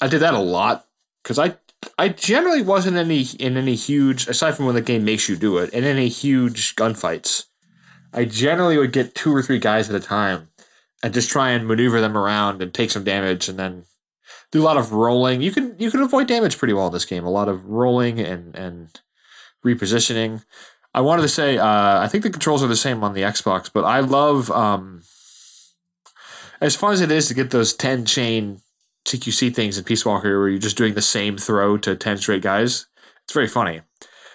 I 0.00 0.08
did 0.08 0.20
that 0.20 0.34
a 0.34 0.38
lot 0.38 0.86
because 1.22 1.38
I 1.38 1.56
I 1.98 2.08
generally 2.08 2.62
wasn't 2.62 2.96
any 2.96 3.22
in 3.38 3.56
any 3.56 3.74
huge 3.74 4.28
aside 4.28 4.54
from 4.54 4.66
when 4.66 4.74
the 4.74 4.80
game 4.80 5.04
makes 5.04 5.28
you 5.28 5.36
do 5.36 5.58
it 5.58 5.70
in 5.70 5.84
any 5.84 6.08
huge 6.08 6.74
gunfights. 6.76 7.46
I 8.12 8.24
generally 8.24 8.78
would 8.78 8.92
get 8.92 9.14
two 9.14 9.34
or 9.34 9.42
three 9.42 9.58
guys 9.58 9.90
at 9.90 9.96
a 9.96 10.04
time 10.04 10.48
and 11.02 11.12
just 11.12 11.30
try 11.30 11.50
and 11.50 11.66
maneuver 11.66 12.00
them 12.00 12.16
around 12.16 12.62
and 12.62 12.72
take 12.72 12.90
some 12.90 13.04
damage 13.04 13.48
and 13.48 13.58
then 13.58 13.84
do 14.50 14.62
a 14.62 14.64
lot 14.64 14.76
of 14.76 14.92
rolling. 14.92 15.42
You 15.42 15.52
can 15.52 15.76
you 15.78 15.90
can 15.90 16.00
avoid 16.00 16.28
damage 16.28 16.58
pretty 16.58 16.74
well 16.74 16.86
in 16.86 16.92
this 16.92 17.04
game. 17.04 17.24
A 17.24 17.30
lot 17.30 17.48
of 17.48 17.64
rolling 17.64 18.20
and 18.20 18.54
and 18.54 19.00
repositioning. 19.64 20.44
I 20.94 21.00
wanted 21.00 21.22
to 21.22 21.28
say 21.28 21.58
uh, 21.58 22.00
I 22.00 22.08
think 22.08 22.22
the 22.22 22.30
controls 22.30 22.62
are 22.62 22.68
the 22.68 22.76
same 22.76 23.02
on 23.02 23.14
the 23.14 23.22
Xbox, 23.22 23.70
but 23.72 23.84
I 23.84 24.00
love 24.00 24.50
um, 24.52 25.02
as 26.60 26.76
fun 26.76 26.92
as 26.92 27.00
it 27.00 27.10
is 27.10 27.26
to 27.28 27.34
get 27.34 27.50
those 27.50 27.74
ten 27.74 28.04
chain 28.04 28.60
CQC 29.06 29.54
things 29.54 29.76
in 29.78 29.84
Peace 29.84 30.04
Walker 30.04 30.38
where 30.38 30.48
you're 30.48 30.58
just 30.58 30.76
doing 30.76 30.94
the 30.94 31.02
same 31.02 31.36
throw 31.36 31.76
to 31.78 31.94
10 31.94 32.18
straight 32.18 32.42
guys. 32.42 32.86
It's 33.24 33.32
very 33.34 33.48
funny. 33.48 33.82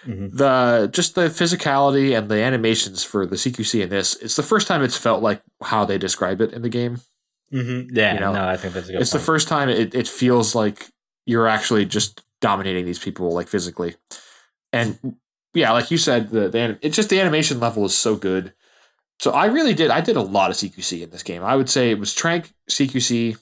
Mhm. 0.06 0.36
The 0.36 0.88
just 0.92 1.14
the 1.14 1.22
physicality 1.28 2.16
and 2.16 2.30
the 2.30 2.36
animations 2.42 3.04
for 3.04 3.26
the 3.26 3.36
CQC 3.36 3.82
in 3.82 3.88
this, 3.90 4.16
it's 4.16 4.36
the 4.36 4.42
first 4.42 4.66
time 4.66 4.82
it's 4.82 4.96
felt 4.96 5.22
like 5.22 5.42
how 5.62 5.84
they 5.84 5.98
describe 5.98 6.40
it 6.40 6.52
in 6.52 6.62
the 6.62 6.68
game. 6.68 7.00
Mm-hmm. 7.52 7.94
Yeah, 7.96 8.14
You 8.14 8.20
know, 8.20 8.32
no, 8.32 8.48
I 8.48 8.56
think 8.56 8.74
that's 8.74 8.88
a 8.88 8.92
good 8.92 9.00
it's 9.02 9.10
the 9.10 9.18
first 9.18 9.48
time 9.48 9.68
it, 9.68 9.94
it 9.94 10.06
feels 10.08 10.54
like 10.54 10.86
you're 11.26 11.48
actually 11.48 11.84
just 11.84 12.22
dominating 12.40 12.86
these 12.86 12.98
people 12.98 13.32
like 13.32 13.48
physically. 13.48 13.96
And 14.72 15.16
yeah, 15.52 15.72
like 15.72 15.90
you 15.90 15.98
said, 15.98 16.30
the, 16.30 16.48
the 16.48 16.78
it's 16.80 16.96
just 16.96 17.10
the 17.10 17.20
animation 17.20 17.58
level 17.60 17.84
is 17.84 17.96
so 17.98 18.16
good. 18.16 18.54
So 19.18 19.32
I 19.32 19.46
really 19.46 19.74
did. 19.74 19.90
I 19.90 20.00
did 20.00 20.16
a 20.16 20.22
lot 20.22 20.50
of 20.50 20.56
CQC 20.56 21.02
in 21.02 21.10
this 21.10 21.22
game. 21.24 21.42
I 21.44 21.56
would 21.56 21.68
say 21.68 21.90
it 21.90 21.98
was 21.98 22.14
Trank, 22.14 22.52
CQC. 22.70 23.36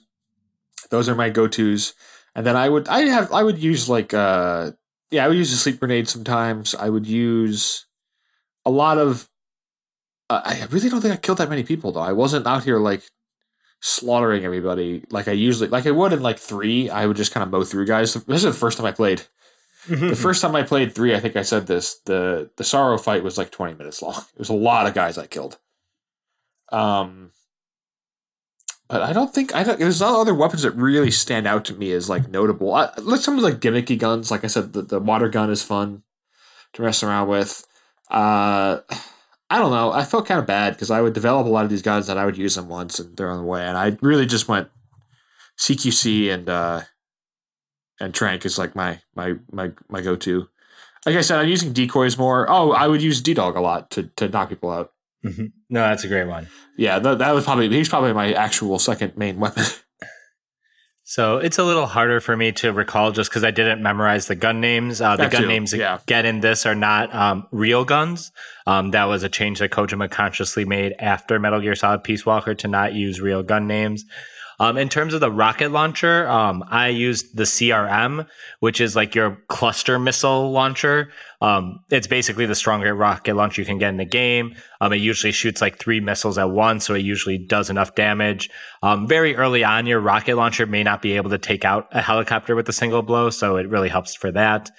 Those 0.90 1.08
are 1.08 1.14
my 1.14 1.30
go 1.30 1.48
tos. 1.48 1.94
And 2.34 2.46
then 2.46 2.56
I 2.56 2.68
would 2.68 2.88
I 2.88 3.00
have 3.00 3.32
I 3.32 3.42
would 3.42 3.58
use 3.58 3.88
like 3.88 4.14
uh 4.14 4.72
yeah 5.10 5.24
I 5.24 5.28
would 5.28 5.36
use 5.36 5.52
a 5.52 5.56
sleep 5.56 5.80
grenade 5.80 6.08
sometimes. 6.08 6.74
I 6.74 6.88
would 6.88 7.06
use 7.06 7.86
a 8.64 8.70
lot 8.70 8.98
of. 8.98 9.28
Uh, 10.30 10.42
I 10.44 10.66
really 10.70 10.90
don't 10.90 11.00
think 11.00 11.14
I 11.14 11.16
killed 11.16 11.38
that 11.38 11.48
many 11.48 11.62
people 11.62 11.90
though. 11.92 12.00
I 12.00 12.12
wasn't 12.12 12.46
out 12.46 12.64
here 12.64 12.78
like 12.78 13.02
slaughtering 13.80 14.44
everybody 14.44 15.04
like 15.10 15.28
I 15.28 15.32
usually 15.32 15.68
like 15.68 15.86
I 15.86 15.90
would 15.90 16.12
in 16.12 16.22
like 16.22 16.38
three. 16.38 16.90
I 16.90 17.06
would 17.06 17.16
just 17.16 17.32
kind 17.32 17.42
of 17.42 17.50
mow 17.50 17.64
through 17.64 17.86
guys. 17.86 18.14
This 18.14 18.24
is 18.28 18.42
the 18.42 18.52
first 18.52 18.76
time 18.76 18.86
I 18.86 18.92
played. 18.92 19.22
the 19.88 20.16
first 20.16 20.42
time 20.42 20.54
I 20.54 20.64
played 20.64 20.94
three, 20.94 21.14
I 21.14 21.20
think 21.20 21.36
I 21.36 21.42
said 21.42 21.66
this. 21.66 22.00
the 22.04 22.50
The 22.56 22.64
sorrow 22.64 22.98
fight 22.98 23.24
was 23.24 23.38
like 23.38 23.50
twenty 23.50 23.74
minutes 23.74 24.02
long. 24.02 24.22
It 24.34 24.38
was 24.38 24.50
a 24.50 24.54
lot 24.54 24.86
of 24.86 24.94
guys 24.94 25.16
I 25.16 25.26
killed. 25.26 25.58
Um, 26.70 27.32
but 28.88 29.02
I 29.02 29.12
don't 29.12 29.34
think 29.34 29.54
I 29.54 29.62
don't. 29.62 29.78
There's 29.78 30.00
no 30.00 30.20
other 30.20 30.34
weapons 30.34 30.62
that 30.62 30.72
really 30.72 31.10
stand 31.10 31.46
out 31.46 31.64
to 31.66 31.74
me 31.74 31.92
as 31.92 32.08
like 32.08 32.28
notable. 32.28 32.74
I, 32.74 32.90
like 32.96 33.20
some 33.20 33.36
of 33.36 33.42
the 33.42 33.52
gimmicky 33.52 33.98
guns, 33.98 34.30
like 34.30 34.44
I 34.44 34.46
said, 34.46 34.72
the, 34.72 34.82
the 34.82 34.98
water 34.98 35.28
gun 35.28 35.50
is 35.50 35.62
fun 35.62 36.02
to 36.72 36.82
mess 36.82 37.02
around 37.02 37.28
with. 37.28 37.66
Uh, 38.10 38.80
I 39.50 39.58
don't 39.58 39.70
know. 39.70 39.92
I 39.92 40.04
felt 40.04 40.26
kind 40.26 40.40
of 40.40 40.46
bad 40.46 40.74
because 40.74 40.90
I 40.90 41.02
would 41.02 41.12
develop 41.12 41.46
a 41.46 41.50
lot 41.50 41.64
of 41.64 41.70
these 41.70 41.82
guns 41.82 42.06
that 42.06 42.18
I 42.18 42.24
would 42.24 42.38
use 42.38 42.54
them 42.54 42.68
once 42.68 42.98
and 42.98 43.16
they're 43.16 43.30
on 43.30 43.38
the 43.38 43.44
way, 43.44 43.62
and 43.62 43.76
I 43.76 43.96
really 44.00 44.26
just 44.26 44.48
went 44.48 44.68
CQC 45.58 46.32
and 46.32 46.48
uh, 46.48 46.82
and 48.00 48.14
Trank 48.14 48.46
is 48.46 48.58
like 48.58 48.74
my 48.74 49.00
my 49.14 49.34
my 49.52 49.72
my 49.88 50.00
go 50.00 50.16
to. 50.16 50.48
Like 51.04 51.16
I 51.16 51.20
said, 51.20 51.38
I'm 51.38 51.48
using 51.48 51.72
decoys 51.72 52.18
more. 52.18 52.46
Oh, 52.50 52.72
I 52.72 52.86
would 52.86 53.02
use 53.02 53.20
D 53.20 53.34
Dog 53.34 53.56
a 53.56 53.60
lot 53.60 53.90
to 53.92 54.04
to 54.16 54.28
knock 54.28 54.48
people 54.48 54.70
out. 54.70 54.92
Mm-hmm. 55.24 55.46
No, 55.68 55.80
that's 55.80 56.04
a 56.04 56.08
great 56.08 56.28
one. 56.28 56.48
Yeah, 56.76 56.98
that, 56.98 57.18
that 57.18 57.32
was 57.32 57.44
probably 57.44 57.68
he's 57.68 57.88
probably 57.88 58.12
my 58.12 58.32
actual 58.32 58.78
second 58.78 59.16
main 59.16 59.40
weapon. 59.40 59.64
So 61.10 61.38
it's 61.38 61.56
a 61.56 61.64
little 61.64 61.86
harder 61.86 62.20
for 62.20 62.36
me 62.36 62.52
to 62.52 62.70
recall 62.70 63.12
just 63.12 63.30
because 63.30 63.42
I 63.42 63.50
didn't 63.50 63.82
memorize 63.82 64.26
the 64.26 64.34
gun 64.34 64.60
names. 64.60 65.00
Uh, 65.00 65.16
the 65.16 65.22
That 65.22 65.32
gun 65.32 65.40
too, 65.40 65.48
names 65.48 65.72
yeah. 65.72 66.00
get 66.04 66.26
in 66.26 66.40
this 66.40 66.66
are 66.66 66.74
not 66.74 67.14
um, 67.14 67.46
real 67.50 67.86
guns. 67.86 68.30
Um, 68.66 68.90
that 68.90 69.04
was 69.04 69.22
a 69.22 69.30
change 69.30 69.60
that 69.60 69.70
Kojima 69.70 70.10
consciously 70.10 70.66
made 70.66 70.92
after 70.98 71.38
Metal 71.38 71.62
Gear 71.62 71.74
Solid 71.76 72.04
Peace 72.04 72.26
Walker 72.26 72.54
to 72.56 72.68
not 72.68 72.92
use 72.92 73.22
real 73.22 73.42
gun 73.42 73.66
names. 73.66 74.04
Um, 74.60 74.76
in 74.76 74.88
terms 74.88 75.14
of 75.14 75.20
the 75.20 75.30
rocket 75.30 75.70
launcher, 75.70 76.26
um, 76.28 76.64
I 76.68 76.88
used 76.88 77.36
the 77.36 77.44
CRM, 77.44 78.26
which 78.58 78.80
is 78.80 78.96
like 78.96 79.14
your 79.14 79.38
cluster 79.46 79.98
missile 79.98 80.50
launcher. 80.50 81.10
Um, 81.40 81.80
it's 81.90 82.08
basically 82.08 82.46
the 82.46 82.56
stronger 82.56 82.92
rocket 82.94 83.34
launcher 83.34 83.62
you 83.62 83.66
can 83.66 83.78
get 83.78 83.90
in 83.90 83.98
the 83.98 84.04
game. 84.04 84.56
Um, 84.80 84.92
it 84.92 84.96
usually 84.96 85.32
shoots 85.32 85.60
like 85.60 85.78
three 85.78 86.00
missiles 86.00 86.38
at 86.38 86.50
once, 86.50 86.84
so 86.84 86.94
it 86.94 87.04
usually 87.04 87.38
does 87.38 87.70
enough 87.70 87.94
damage. 87.94 88.50
Um, 88.82 89.06
very 89.06 89.36
early 89.36 89.62
on, 89.62 89.86
your 89.86 90.00
rocket 90.00 90.36
launcher 90.36 90.66
may 90.66 90.82
not 90.82 91.02
be 91.02 91.12
able 91.14 91.30
to 91.30 91.38
take 91.38 91.64
out 91.64 91.86
a 91.92 92.02
helicopter 92.02 92.56
with 92.56 92.68
a 92.68 92.72
single 92.72 93.02
blow, 93.02 93.30
so 93.30 93.56
it 93.56 93.68
really 93.68 93.88
helps 93.88 94.16
for 94.16 94.32
that. 94.32 94.70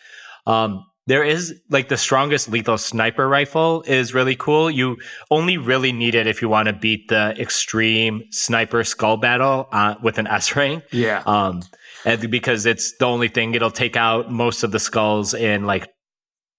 Um, 0.45 0.86
there 1.10 1.24
is 1.24 1.60
like 1.72 1.89
the 1.89 1.97
strongest 1.97 2.49
lethal 2.49 2.78
sniper 2.78 3.28
rifle 3.28 3.82
is 3.88 4.14
really 4.14 4.36
cool. 4.36 4.70
You 4.70 4.97
only 5.32 5.57
really 5.57 5.91
need 5.91 6.14
it 6.14 6.28
if 6.28 6.39
you 6.39 6.47
want 6.47 6.68
to 6.68 6.74
beat 6.74 7.07
the 7.10 7.36
extreme 7.41 8.22
sniper 8.30 8.84
skull 8.84 9.18
battle 9.18 9.68
uh, 9.72 9.95
with 10.03 10.20
an 10.20 10.28
S 10.28 10.55
rank. 10.55 10.84
yeah, 10.91 11.24
Um, 11.26 11.64
and 12.05 12.30
because 12.30 12.68
it's 12.68 12.95
the 12.97 13.05
only 13.05 13.28
thing 13.28 13.55
it'll 13.55 13.72
take 13.72 13.95
out 13.95 14.32
most 14.32 14.62
of 14.62 14.72
the 14.72 14.78
skulls 14.80 15.34
in 15.34 15.66
like 15.66 15.89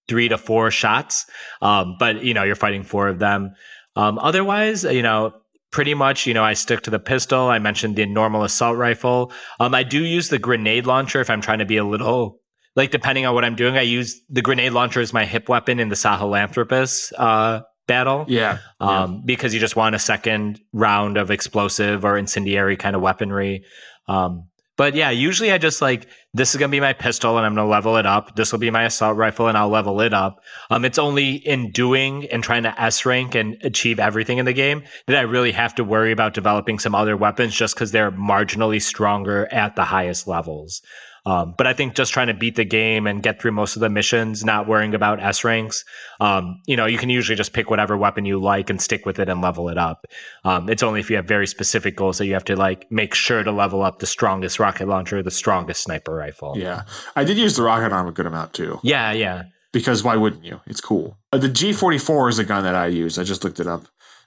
three 0.08 0.28
to 0.28 0.36
four 0.36 0.72
shots. 0.72 1.26
Um, 1.62 1.94
but 2.00 2.24
you 2.24 2.34
know, 2.34 2.42
you're 2.42 2.56
fighting 2.56 2.82
four 2.82 3.06
of 3.06 3.20
them. 3.20 3.52
Um, 3.94 4.18
otherwise, 4.18 4.82
you 4.82 5.02
know, 5.02 5.32
pretty 5.70 5.94
much, 5.94 6.26
you 6.26 6.34
know, 6.34 6.42
I 6.42 6.54
stick 6.54 6.82
to 6.82 6.90
the 6.90 6.98
pistol. 6.98 7.46
I 7.46 7.60
mentioned 7.60 7.94
the 7.94 8.04
normal 8.04 8.42
assault 8.42 8.76
rifle. 8.76 9.32
Um, 9.60 9.76
I 9.76 9.84
do 9.84 10.04
use 10.04 10.28
the 10.28 10.40
grenade 10.40 10.86
launcher 10.86 11.20
if 11.20 11.30
I'm 11.30 11.40
trying 11.40 11.60
to 11.60 11.64
be 11.66 11.76
a 11.76 11.84
little 11.84 12.39
like 12.76 12.90
depending 12.90 13.26
on 13.26 13.34
what 13.34 13.44
I'm 13.44 13.56
doing. 13.56 13.76
I 13.76 13.82
use 13.82 14.20
the 14.28 14.42
grenade 14.42 14.72
launcher 14.72 15.00
as 15.00 15.12
my 15.12 15.24
hip 15.24 15.48
weapon 15.48 15.80
in 15.80 15.88
the 15.88 15.96
Sahelanthropus 15.96 17.12
uh, 17.18 17.62
battle 17.86 18.24
yeah, 18.28 18.58
um, 18.78 19.22
because 19.24 19.52
you 19.52 19.60
just 19.60 19.76
want 19.76 19.94
a 19.94 19.98
second 19.98 20.60
round 20.72 21.16
of 21.16 21.30
explosive 21.30 22.04
or 22.04 22.16
incendiary 22.16 22.76
kind 22.76 22.94
of 22.94 23.02
weaponry. 23.02 23.64
Um, 24.06 24.46
but 24.76 24.94
yeah, 24.94 25.10
usually 25.10 25.52
I 25.52 25.58
just 25.58 25.82
like 25.82 26.08
this 26.32 26.54
is 26.54 26.58
gonna 26.58 26.70
be 26.70 26.80
my 26.80 26.94
pistol 26.94 27.36
and 27.36 27.44
I'm 27.44 27.54
gonna 27.54 27.68
level 27.68 27.96
it 27.96 28.06
up. 28.06 28.36
This 28.36 28.50
will 28.50 28.60
be 28.60 28.70
my 28.70 28.84
assault 28.84 29.16
rifle 29.16 29.48
and 29.48 29.58
I'll 29.58 29.68
level 29.68 30.00
it 30.00 30.14
up. 30.14 30.40
Um, 30.70 30.86
it's 30.86 30.98
only 30.98 31.34
in 31.34 31.70
doing 31.70 32.26
and 32.30 32.42
trying 32.42 32.62
to 32.62 32.80
S 32.80 33.04
rank 33.04 33.34
and 33.34 33.58
achieve 33.62 34.00
everything 34.00 34.38
in 34.38 34.46
the 34.46 34.54
game 34.54 34.84
that 35.06 35.16
I 35.16 35.22
really 35.22 35.52
have 35.52 35.74
to 35.74 35.84
worry 35.84 36.12
about 36.12 36.32
developing 36.32 36.78
some 36.78 36.94
other 36.94 37.14
weapons 37.14 37.54
just 37.54 37.74
because 37.74 37.92
they're 37.92 38.12
marginally 38.12 38.80
stronger 38.80 39.52
at 39.52 39.76
the 39.76 39.84
highest 39.84 40.26
levels. 40.26 40.80
Um, 41.26 41.54
but 41.56 41.66
I 41.66 41.72
think 41.72 41.94
just 41.94 42.12
trying 42.12 42.28
to 42.28 42.34
beat 42.34 42.56
the 42.56 42.64
game 42.64 43.06
and 43.06 43.22
get 43.22 43.40
through 43.40 43.52
most 43.52 43.76
of 43.76 43.80
the 43.80 43.88
missions, 43.90 44.44
not 44.44 44.66
worrying 44.66 44.94
about 44.94 45.20
S 45.20 45.44
ranks, 45.44 45.84
um, 46.18 46.60
you 46.66 46.76
know, 46.76 46.86
you 46.86 46.98
can 46.98 47.10
usually 47.10 47.36
just 47.36 47.52
pick 47.52 47.70
whatever 47.70 47.96
weapon 47.96 48.24
you 48.24 48.40
like 48.40 48.70
and 48.70 48.80
stick 48.80 49.04
with 49.04 49.18
it 49.18 49.28
and 49.28 49.40
level 49.40 49.68
it 49.68 49.78
up. 49.78 50.06
Um, 50.44 50.68
it's 50.68 50.82
only 50.82 51.00
if 51.00 51.10
you 51.10 51.16
have 51.16 51.26
very 51.26 51.46
specific 51.46 51.96
goals 51.96 52.18
that 52.18 52.26
you 52.26 52.32
have 52.34 52.44
to 52.44 52.56
like 52.56 52.90
make 52.90 53.14
sure 53.14 53.42
to 53.42 53.52
level 53.52 53.82
up 53.82 53.98
the 53.98 54.06
strongest 54.06 54.58
rocket 54.58 54.88
launcher, 54.88 55.22
the 55.22 55.30
strongest 55.30 55.82
sniper 55.82 56.14
rifle. 56.14 56.56
yeah. 56.56 56.84
I 57.16 57.24
did 57.24 57.36
use 57.36 57.56
the 57.56 57.62
rocket 57.62 57.92
arm 57.92 58.08
a 58.08 58.12
good 58.12 58.26
amount 58.26 58.54
too, 58.54 58.80
yeah, 58.82 59.12
yeah. 59.12 59.44
because 59.72 60.02
why 60.02 60.16
wouldn't 60.16 60.44
you? 60.44 60.60
It's 60.66 60.80
cool. 60.80 61.18
Uh, 61.32 61.38
the 61.38 61.48
G44 61.48 62.30
is 62.30 62.36
the 62.38 62.44
gun 62.44 62.64
that 62.64 62.74
I 62.74 62.86
use. 62.86 63.18
I 63.18 63.24
just 63.24 63.44
looked 63.44 63.60
it 63.60 63.66
up, 63.66 63.86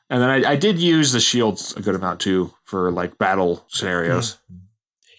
and 0.09 0.21
then 0.21 0.29
I, 0.29 0.51
I 0.51 0.55
did 0.55 0.79
use 0.79 1.11
the 1.11 1.19
shields 1.19 1.73
a 1.75 1.81
good 1.81 1.95
amount 1.95 2.19
too 2.19 2.53
for 2.65 2.91
like 2.91 3.17
battle 3.17 3.65
scenarios. 3.67 4.37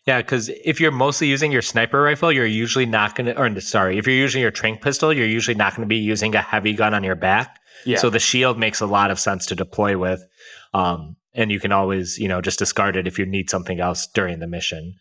Yeah, 0.07 0.21
because 0.21 0.51
if 0.65 0.81
you're 0.81 0.93
mostly 0.93 1.29
using 1.29 1.51
your 1.51 1.63
sniper 1.63 2.03
rifle, 2.03 2.31
you're 2.31 2.45
usually 2.45 2.85
not 2.85 3.15
going 3.15 3.27
to, 3.27 3.41
or 3.41 3.61
sorry, 3.61 3.97
if 3.97 4.07
you're 4.07 4.17
using 4.17 4.43
your 4.43 4.51
trank 4.51 4.83
pistol, 4.83 5.13
you're 5.13 5.27
usually 5.27 5.55
not 5.55 5.75
going 5.75 5.87
to 5.87 5.89
be 5.89 5.97
using 5.97 6.35
a 6.35 6.43
heavy 6.43 6.75
gun 6.75 6.93
on 6.93 7.03
your 7.03 7.15
back. 7.15 7.59
Yeah, 7.87 7.99
So 7.99 8.11
the 8.11 8.19
shield 8.19 8.59
makes 8.59 8.81
a 8.81 8.87
lot 8.87 9.11
of 9.11 9.19
sense 9.19 9.47
to 9.47 9.55
deploy 9.55 9.97
with. 9.97 10.27
Um, 10.75 11.17
and 11.35 11.51
you 11.51 11.59
can 11.59 11.73
always, 11.73 12.19
you 12.19 12.29
know, 12.29 12.41
just 12.41 12.59
discard 12.59 12.97
it 12.97 13.07
if 13.07 13.19
you 13.19 13.27
need 13.27 13.51
something 13.51 13.81
else 13.81 14.07
during 14.07 14.41
the 14.41 14.47
mission. 14.47 14.97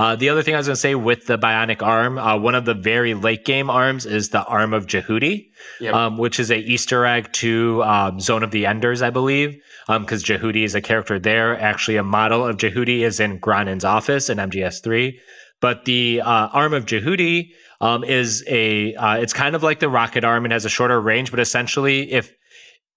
Uh, 0.00 0.16
the 0.16 0.30
other 0.30 0.42
thing 0.42 0.54
I 0.54 0.56
was 0.56 0.66
going 0.66 0.76
to 0.76 0.80
say 0.80 0.94
with 0.94 1.26
the 1.26 1.36
bionic 1.36 1.82
arm, 1.82 2.16
uh, 2.16 2.34
one 2.38 2.54
of 2.54 2.64
the 2.64 2.72
very 2.72 3.12
late 3.12 3.44
game 3.44 3.68
arms 3.68 4.06
is 4.06 4.30
the 4.30 4.42
arm 4.46 4.72
of 4.72 4.86
Jehuty, 4.86 5.50
Yep. 5.78 5.94
um, 5.94 6.16
which 6.16 6.40
is 6.40 6.50
a 6.50 6.58
Easter 6.58 7.04
egg 7.04 7.30
to 7.34 7.82
um, 7.82 8.18
Zone 8.18 8.42
of 8.42 8.50
the 8.50 8.64
Enders, 8.64 9.02
I 9.02 9.10
believe, 9.10 9.60
because 9.86 10.24
Jehuty 10.24 10.64
is 10.64 10.74
a 10.74 10.80
character 10.80 11.18
there. 11.18 11.60
Actually, 11.60 11.98
a 11.98 12.02
model 12.02 12.46
of 12.46 12.56
Jehuty 12.56 13.00
is 13.00 13.20
in 13.20 13.38
Granin's 13.40 13.84
office 13.84 14.30
in 14.30 14.38
MGS3. 14.38 15.18
But 15.60 15.84
the 15.84 16.22
uh, 16.22 16.48
arm 16.48 16.72
of 16.72 16.86
Jehuty 16.86 17.50
um, 17.82 18.02
is 18.02 18.42
a, 18.48 18.94
uh, 18.94 19.16
it's 19.16 19.34
kind 19.34 19.54
of 19.54 19.62
like 19.62 19.80
the 19.80 19.90
rocket 19.90 20.24
arm 20.24 20.46
and 20.46 20.52
has 20.52 20.64
a 20.64 20.70
shorter 20.70 20.98
range, 20.98 21.30
but 21.30 21.40
essentially, 21.40 22.10
if 22.10 22.34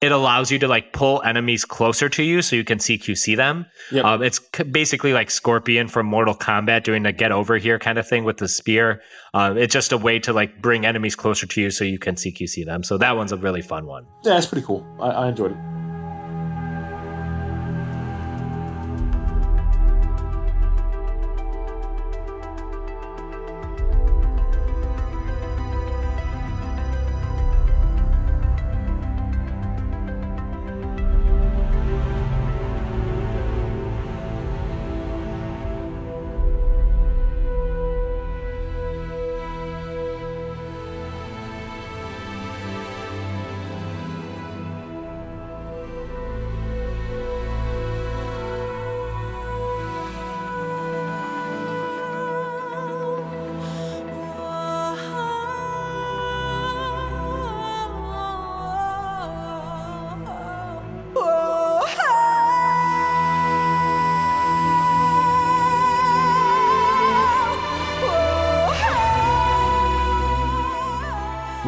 it 0.03 0.11
allows 0.11 0.51
you 0.51 0.59
to 0.59 0.67
like 0.67 0.91
pull 0.93 1.21
enemies 1.23 1.65
closer 1.65 2.09
to 2.09 2.21
you 2.23 2.41
so 2.41 2.55
you 2.55 2.63
can 2.63 2.77
CQC 2.77 3.35
them. 3.37 3.65
Yep. 3.91 4.05
Um, 4.05 4.21
it's 4.21 4.39
c- 4.55 4.63
basically 4.63 5.13
like 5.13 5.31
Scorpion 5.31 5.87
from 5.87 6.05
Mortal 6.05 6.35
Kombat 6.35 6.83
doing 6.83 7.03
the 7.03 7.11
get 7.11 7.31
over 7.31 7.57
here 7.57 7.79
kind 7.79 7.97
of 7.97 8.07
thing 8.07 8.23
with 8.23 8.37
the 8.37 8.47
spear. 8.47 9.01
Um, 9.33 9.57
it's 9.57 9.73
just 9.73 9.91
a 9.91 9.97
way 9.97 10.19
to 10.19 10.33
like 10.33 10.61
bring 10.61 10.85
enemies 10.85 11.15
closer 11.15 11.47
to 11.47 11.61
you 11.61 11.71
so 11.71 11.83
you 11.83 11.97
can 11.97 12.15
CQC 12.15 12.65
them. 12.65 12.83
So 12.83 12.97
that 12.97 13.15
one's 13.15 13.31
a 13.31 13.37
really 13.37 13.61
fun 13.61 13.85
one. 13.85 14.05
yeah, 14.23 14.37
it's 14.37 14.45
pretty 14.47 14.65
cool. 14.65 14.85
I, 14.99 15.07
I 15.09 15.29
enjoyed 15.29 15.51
it. 15.51 15.57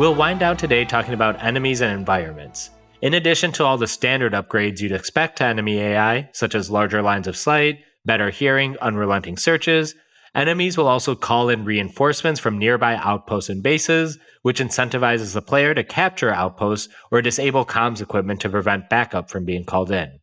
We'll 0.05 0.13
wind 0.13 0.39
down 0.39 0.55
today 0.55 0.85
talking 0.85 1.15
about 1.15 1.43
enemies 1.43 1.81
and 1.81 1.91
environments. 1.91 2.69
In 3.01 3.15
addition 3.15 3.51
to 3.53 3.65
all 3.65 3.75
the 3.75 3.87
standard 3.87 4.33
upgrades 4.33 4.79
you'd 4.79 4.91
expect 4.91 5.39
to 5.39 5.45
enemy 5.45 5.79
AI, 5.79 6.29
such 6.31 6.53
as 6.53 6.69
larger 6.69 7.01
lines 7.01 7.27
of 7.27 7.35
sight, 7.35 7.79
better 8.05 8.29
hearing, 8.29 8.77
unrelenting 8.77 9.35
searches, 9.35 9.95
enemies 10.35 10.77
will 10.77 10.85
also 10.85 11.15
call 11.15 11.49
in 11.49 11.65
reinforcements 11.65 12.39
from 12.39 12.59
nearby 12.59 12.97
outposts 12.97 13.49
and 13.49 13.63
bases, 13.63 14.19
which 14.43 14.59
incentivizes 14.59 15.33
the 15.33 15.41
player 15.41 15.73
to 15.73 15.83
capture 15.83 16.31
outposts 16.31 16.87
or 17.09 17.23
disable 17.23 17.65
comms 17.65 17.99
equipment 17.99 18.39
to 18.41 18.49
prevent 18.49 18.91
backup 18.91 19.31
from 19.31 19.43
being 19.43 19.65
called 19.65 19.89
in. 19.89 20.19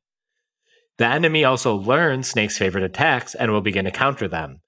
The 0.98 1.06
enemy 1.06 1.42
also 1.42 1.74
learns 1.74 2.28
Snake's 2.28 2.56
favorite 2.56 2.84
attacks 2.84 3.34
and 3.34 3.50
will 3.50 3.60
begin 3.60 3.86
to 3.86 3.90
counter 3.90 4.28
them. 4.28 4.60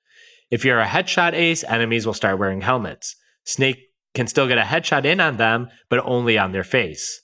If 0.51 0.65
you're 0.65 0.81
a 0.81 0.87
headshot 0.87 1.35
ace, 1.35 1.63
enemies 1.63 2.05
will 2.05 2.15
start 2.15 2.41
wearing 2.41 2.63
helmets. 2.63 3.15
Snake 3.45 3.94
can 4.15 4.27
still 4.27 4.49
get 4.49 4.59
a 4.59 4.63
headshot 4.63 5.05
in 5.05 5.21
on 5.21 5.37
them, 5.37 5.69
but 5.91 6.01
only 6.05 6.39
on 6.39 6.53
their 6.53 6.65
face. 6.65 7.23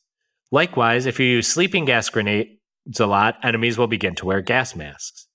Likewise, 0.53 1.07
if 1.07 1.21
you 1.21 1.27
use 1.27 1.47
sleeping 1.47 1.85
gas 1.85 2.09
grenades 2.09 2.51
a 2.99 3.07
lot, 3.07 3.37
enemies 3.43 3.79
will 3.79 3.87
begin 3.87 4.15
to 4.17 4.27
wear 4.27 4.41
gas 4.41 4.75
masks. 4.75 5.29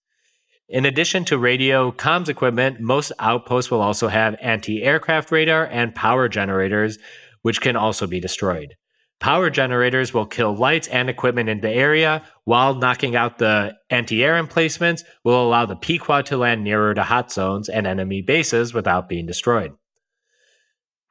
In 0.68 0.86
addition 0.86 1.26
to 1.26 1.38
radio 1.38 1.92
comms 1.92 2.28
equipment, 2.28 2.80
most 2.80 3.12
outposts 3.20 3.70
will 3.70 3.82
also 3.82 4.08
have 4.08 4.36
anti 4.42 4.84
aircraft 4.84 5.32
radar 5.32 5.66
and 5.66 5.96
power 5.96 6.28
generators, 6.28 6.98
which 7.44 7.62
can 7.62 7.76
also 7.76 8.08
be 8.08 8.20
destroyed. 8.20 8.76
Power 9.20 9.50
generators 9.50 10.14
will 10.14 10.26
kill 10.26 10.56
lights 10.56 10.88
and 10.88 11.10
equipment 11.10 11.50
in 11.50 11.62
the 11.62 11.70
area, 11.70 12.24
while 12.44 12.74
knocking 12.74 13.16
out 13.16 13.38
the 13.38 13.76
anti 13.90 14.24
air 14.24 14.38
emplacements 14.38 15.04
will 15.24 15.48
allow 15.48 15.66
the 15.66 15.76
Pequod 15.76 16.26
to 16.26 16.38
land 16.38 16.64
nearer 16.64 16.94
to 16.94 17.04
hot 17.04 17.32
zones 17.32 17.70
and 17.70 17.88
enemy 17.88 18.22
bases 18.22 18.74
without 18.74 19.08
being 19.08 19.26
destroyed. 19.26 19.72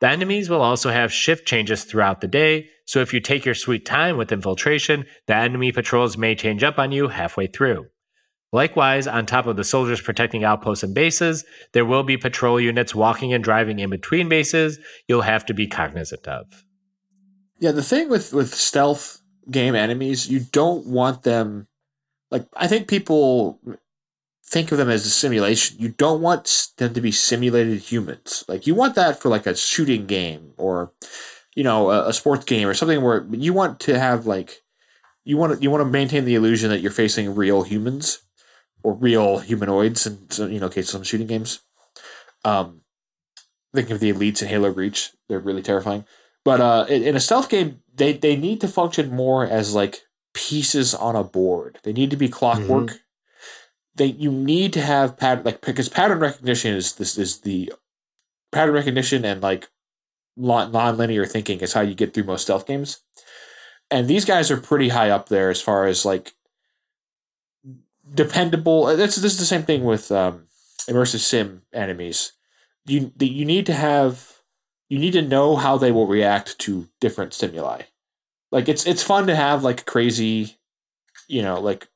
The 0.05 0.11
enemies 0.11 0.51
will 0.51 0.61
also 0.61 0.91
have 0.91 1.11
shift 1.11 1.49
changes 1.49 1.85
throughout 1.85 2.21
the 2.21 2.29
day, 2.29 2.69
so 2.85 3.01
if 3.01 3.15
you 3.15 3.21
take 3.21 3.47
your 3.47 3.55
sweet 3.55 3.87
time 3.87 4.19
with 4.19 4.33
infiltration, 4.33 5.07
the 5.25 5.35
enemy 5.35 5.73
patrols 5.73 6.19
may 6.19 6.35
change 6.35 6.63
up 6.63 6.79
on 6.79 6.93
you 6.93 7.09
halfway 7.09 7.47
through. 7.47 7.87
Likewise, 8.53 9.07
on 9.07 9.25
top 9.25 9.47
of 9.47 9.57
the 9.57 9.65
soldiers 9.65 10.03
protecting 10.03 10.45
outposts 10.45 10.83
and 10.83 10.95
bases, 10.95 11.47
there 11.73 11.87
will 11.87 12.03
be 12.03 12.19
patrol 12.19 12.61
units 12.61 12.95
walking 12.95 13.33
and 13.33 13.43
driving 13.43 13.79
in 13.79 13.89
between 13.89 14.29
bases 14.29 14.79
you'll 15.09 15.23
have 15.23 15.47
to 15.47 15.55
be 15.55 15.67
cognizant 15.67 16.29
of. 16.29 16.67
Yeah, 17.59 17.73
the 17.73 17.83
thing 17.83 18.11
with 18.11 18.35
with 18.35 18.53
stealth 18.53 19.23
game 19.51 19.75
enemies, 19.75 20.29
you 20.29 20.41
don't 20.41 20.87
want 20.87 21.23
them 21.23 21.67
like 22.31 22.47
I 22.55 22.67
think 22.67 22.89
people 22.89 23.59
think 24.47 24.70
of 24.70 24.78
them 24.78 24.90
as 24.90 25.07
a 25.07 25.11
simulation. 25.11 25.76
You 25.78 25.88
don't 25.88 26.20
want 26.20 26.68
them 26.76 26.95
to 26.95 27.01
be 27.01 27.12
simulated 27.12 27.78
humans. 27.78 28.45
Like 28.49 28.66
you 28.66 28.74
want 28.74 28.95
that 28.95 29.20
for 29.20 29.28
like 29.28 29.47
a 29.47 29.57
shooting 29.57 30.07
game 30.07 30.53
or 30.57 30.92
you 31.55 31.64
know 31.64 31.90
a, 31.90 32.09
a 32.09 32.12
sports 32.12 32.45
game 32.45 32.68
or 32.68 32.74
something 32.74 33.03
where 33.03 33.26
you 33.30 33.53
want 33.53 33.80
to 33.80 33.99
have 33.99 34.26
like 34.26 34.62
you 35.24 35.36
want 35.36 35.57
to 35.57 35.62
you 35.62 35.70
want 35.70 35.80
to 35.80 35.90
maintain 35.90 36.24
the 36.24 36.34
illusion 36.34 36.70
that 36.70 36.80
you're 36.80 36.90
facing 36.90 37.34
real 37.34 37.62
humans 37.62 38.20
or 38.82 38.95
real 38.95 39.38
humanoids 39.38 40.07
in 40.07 40.53
you 40.53 40.61
know 40.61 40.68
cases 40.68 40.95
of 40.95 41.07
shooting 41.07 41.26
games. 41.26 41.61
Um, 42.45 42.82
think 43.74 43.90
of 43.90 44.01
the 44.01 44.12
elites 44.12 44.42
in 44.42 44.49
Halo 44.49 44.70
Reach; 44.70 45.12
they're 45.28 45.40
really 45.40 45.62
terrifying. 45.62 46.05
But 46.45 46.61
uh, 46.61 46.86
in, 46.88 47.03
in 47.03 47.16
a 47.16 47.20
stealth 47.20 47.49
game, 47.49 47.80
they 47.95 48.12
they 48.12 48.36
need 48.36 48.61
to 48.61 48.68
function 48.68 49.11
more 49.11 49.47
as 49.47 49.74
like 49.74 50.03
pieces 50.34 50.95
on 50.95 51.16
a 51.16 51.24
board. 51.24 51.78
They 51.82 51.92
need 51.92 52.11
to 52.11 52.16
be 52.16 52.28
clockwork. 52.28 52.86
Mm-hmm. 52.86 52.97
They 53.97 54.07
you 54.07 54.32
need 54.32 54.72
to 54.72 54.80
have 54.80 55.16
pattern 55.16 55.45
like 55.45 55.61
because 55.61 55.88
pattern 55.88 56.18
recognition 56.18 56.74
is 56.74 56.95
this 56.95 57.16
is 57.16 57.40
the 57.40 57.72
pattern 58.53 58.74
recognition 58.74 59.24
and 59.24 59.42
like 59.42 59.68
non-linear 60.36 61.26
thinking 61.26 61.61
is 61.61 61.72
how 61.72 61.80
you 61.80 61.95
get 61.95 62.12
through 62.12 62.24
most 62.24 62.42
stealth 62.42 62.66
games. 62.66 63.03
And 63.90 64.09
these 64.09 64.24
guys 64.24 64.51
are 64.51 64.57
pretty 64.57 64.88
high 64.88 65.11
up 65.11 65.28
there 65.28 65.51
as 65.51 65.61
far 65.61 65.86
as 65.86 66.05
like 66.05 66.32
dependable. 68.12 68.86
That's 68.97 69.16
this 69.16 69.32
is 69.32 69.38
the 69.38 69.45
same 69.45 69.62
thing 69.62 69.84
with 69.84 70.11
um, 70.11 70.47
immersive 70.88 71.20
sim 71.20 71.62
enemies. 71.72 72.32
You 72.86 73.12
you 73.18 73.45
need 73.45 73.66
to 73.66 73.74
have 73.74 74.40
you 74.88 74.99
need 74.99 75.12
to 75.12 75.22
know 75.22 75.57
how 75.57 75.76
they 75.76 75.92
will 75.92 76.07
react 76.07 76.59
to 76.61 76.88
different 77.01 77.34
stimuli. 77.34 77.82
Like 78.51 78.68
it's 78.68 78.86
it's 78.86 79.03
fun 79.03 79.26
to 79.26 79.36
have 79.36 79.64
like 79.64 79.86
crazy, 79.86 80.57
you 81.28 81.42
know, 81.42 81.61
like 81.61 81.88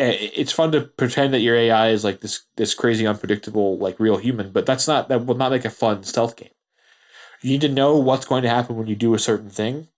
it's 0.00 0.52
fun 0.52 0.72
to 0.72 0.82
pretend 0.82 1.34
that 1.34 1.40
your 1.40 1.56
AI 1.56 1.90
is 1.90 2.04
like 2.04 2.20
this 2.20 2.44
this 2.56 2.74
crazy 2.74 3.06
unpredictable 3.06 3.78
like 3.78 4.00
real 4.00 4.16
human, 4.16 4.50
but 4.50 4.66
that's 4.66 4.88
not 4.88 5.08
that 5.08 5.26
will 5.26 5.36
not 5.36 5.52
make 5.52 5.64
a 5.64 5.70
fun 5.70 6.02
stealth 6.02 6.36
game. 6.36 6.50
You 7.42 7.50
need 7.50 7.60
to 7.62 7.68
know 7.68 7.96
what's 7.96 8.26
going 8.26 8.42
to 8.42 8.48
happen 8.48 8.76
when 8.76 8.86
you 8.86 8.96
do 8.96 9.14
a 9.14 9.18
certain 9.18 9.50
thing. 9.50 9.88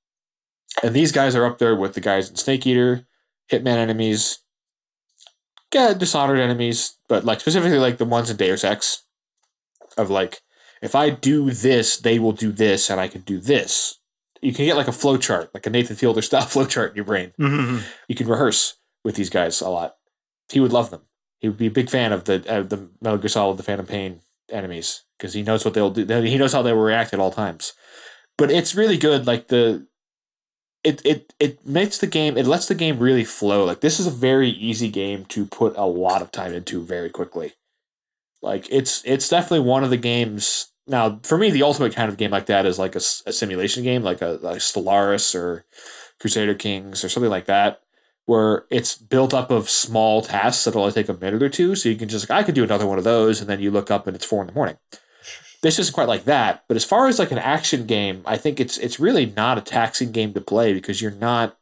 And 0.83 0.95
these 0.95 1.13
guys 1.13 1.35
are 1.35 1.45
up 1.45 1.59
there 1.59 1.77
with 1.77 1.95
the 1.95 2.01
guys 2.01 2.31
in 2.31 2.37
Snake 2.37 2.67
Eater, 2.67 3.07
Hitman 3.51 3.77
enemies, 3.77 4.39
yeah, 5.75 5.95
Dishonored 5.95 6.39
enemies, 6.39 6.99
but 7.09 7.25
like 7.25 7.41
specifically 7.41 7.79
like 7.79 7.99
the 7.99 8.05
ones 8.05 8.31
in 8.31 8.37
Deus 8.37 8.65
Ex 8.65 9.05
of 9.97 10.11
like 10.11 10.41
if 10.83 10.95
I 10.97 11.11
do 11.11 11.51
this, 11.53 11.97
they 11.97 12.19
will 12.19 12.33
do 12.33 12.51
this, 12.51 12.91
and 12.91 13.01
I 13.01 13.07
can 13.07 13.21
do 13.21 13.39
this. 13.39 14.01
You 14.41 14.53
can 14.53 14.65
get 14.65 14.77
like 14.77 14.89
a 14.89 14.93
flow 14.93 15.17
chart, 15.17 15.51
like 15.55 15.67
a 15.67 15.71
Nathan 15.71 15.95
Fielder 15.95 16.23
style 16.23 16.43
flow 16.47 16.67
chart 16.67 16.91
in 16.91 16.97
your 16.97 17.05
brain. 17.05 17.33
Mm-hmm. 17.39 17.79
You 18.09 18.15
can 18.17 18.27
rehearse 18.27 18.79
with 19.05 19.17
these 19.17 19.31
guys 19.31 19.61
a 19.61 19.69
lot. 19.69 19.97
He 20.51 20.61
would 20.61 20.73
love 20.73 20.91
them. 20.91 21.03
He 21.41 21.49
would 21.49 21.59
be 21.59 21.67
a 21.67 21.73
big 21.73 21.91
fan 21.91 22.13
of 22.13 22.25
the 22.25 22.45
uh, 22.49 22.63
the 22.63 22.89
Metal 23.01 23.19
Gear 23.19 23.29
Solid, 23.29 23.57
the 23.57 23.63
Phantom 23.63 23.87
Pain 23.87 24.21
enemies 24.51 25.05
because 25.19 25.35
he 25.35 25.43
knows 25.43 25.65
what 25.65 25.75
they'll 25.75 25.91
do. 25.91 26.05
He 26.05 26.39
knows 26.39 26.53
how 26.53 26.63
they 26.63 26.73
will 26.73 26.83
react 26.83 27.13
at 27.13 27.21
all 27.21 27.31
times. 27.31 27.73
But 28.39 28.51
it's 28.51 28.75
really 28.75 28.97
good. 28.97 29.27
Like 29.27 29.49
the 29.49 29.87
it 30.85 31.01
it 31.05 31.33
it 31.41 31.67
makes 31.67 31.99
the 31.99 32.07
game 32.07 32.37
it 32.37 32.47
lets 32.47 32.69
the 32.69 32.75
game 32.75 32.99
really 32.99 33.25
flow. 33.25 33.65
Like 33.65 33.81
this 33.81 33.99
is 33.99 34.07
a 34.07 34.11
very 34.11 34.51
easy 34.51 34.89
game 34.89 35.25
to 35.27 35.47
put 35.47 35.77
a 35.77 35.87
lot 35.87 36.23
of 36.23 36.33
time 36.33 36.53
into 36.53 36.83
very 36.83 37.11
quickly. 37.11 37.55
Like 38.41 38.67
it's 38.71 39.03
it's 39.05 39.29
definitely 39.29 39.67
one 39.67 39.85
of 39.85 39.91
the 39.91 39.97
games 39.97 40.73
now, 40.87 41.21
for 41.23 41.39
me, 41.39 41.51
the 41.51 41.63
ultimate 41.63 41.95
kind 41.95 42.09
of 42.09 42.17
game 42.17 42.33
like 42.33 42.47
that 42.47 42.67
is 42.67 42.79
like 42.79 42.95
a, 42.95 42.99
a 42.99 43.33
simulation 43.33 43.85
game, 43.85 44.03
like 44.03 44.21
a 44.21 44.39
like 44.43 44.59
Stellaris 44.59 45.35
or 45.35 45.65
Crusader 46.21 46.55
Kings 46.55 47.05
or 47.05 47.09
something 47.09 47.31
like 47.31 47.47
that, 47.47 47.82
where 48.27 48.65
it's 48.71 48.97
built 48.97 49.35
up 49.35 49.51
of 49.51 49.69
small 49.69 50.23
tasks 50.23 50.65
that'll 50.65 50.83
only 50.83 50.93
take 50.93 51.09
a 51.09 51.15
minute 51.15 51.43
or 51.43 51.49
two. 51.49 51.75
So 51.75 51.89
you 51.89 51.97
can 51.97 52.09
just 52.09 52.29
like, 52.29 52.39
I 52.39 52.43
could 52.43 52.55
do 52.55 52.65
another 52.65 52.87
one 52.87 52.99
of 52.99 53.05
those, 53.05 53.41
and 53.41 53.49
then 53.49 53.61
you 53.61 53.71
look 53.71 53.91
up 53.91 54.07
and 54.07 54.15
it's 54.15 54.25
four 54.25 54.43
in 54.43 54.47
the 54.47 54.55
morning. 54.55 54.77
This 55.63 55.79
isn't 55.79 55.95
quite 55.95 56.09
like 56.09 56.25
that, 56.25 56.65
but 56.67 56.77
as 56.77 56.85
far 56.85 57.07
as 57.07 57.21
like 57.21 57.31
an 57.31 57.39
action 57.39 57.87
game, 57.87 58.23
I 58.27 58.37
think 58.37 58.59
it's 58.59 58.79
it's 58.79 58.99
really 58.99 59.27
not 59.27 59.59
a 59.59 59.61
taxing 59.61 60.11
game 60.11 60.35
to 60.35 60.41
play 60.41 60.75
because 60.75 61.01
you're 61.01 61.13
not 61.13 61.57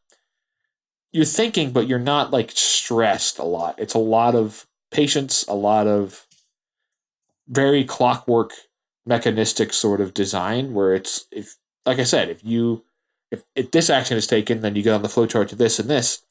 you're 1.13 1.27
thinking, 1.27 1.71
but 1.71 1.87
you're 1.87 1.99
not 1.99 2.31
like 2.31 2.51
stressed 2.51 3.39
a 3.39 3.45
lot. 3.45 3.75
It's 3.79 3.93
a 3.93 3.99
lot 3.99 4.35
of 4.35 4.67
patience, 4.91 5.45
a 5.49 5.55
lot 5.55 5.87
of 5.87 6.27
very 7.47 7.85
clockwork 7.85 8.53
mechanistic 9.05 9.73
sort 9.73 10.01
of 10.01 10.15
design 10.15 10.73
where 10.73 10.95
it's 10.95 11.27
if 11.31 11.57
like 11.85 11.99
I 11.99 12.05
said, 12.05 12.29
if 12.29 12.45
you 12.45 12.85
if, 13.31 13.43
if 13.55 13.71
this 13.71 13.91
action 13.91 14.17
is 14.17 14.27
taken, 14.27 14.61
then 14.61 14.75
you 14.77 14.83
get 14.83 14.95
on 14.95 15.03
the 15.03 15.09
flowchart 15.09 15.49
to 15.49 15.57
this 15.57 15.79
and 15.79 15.89
this. 15.89 16.23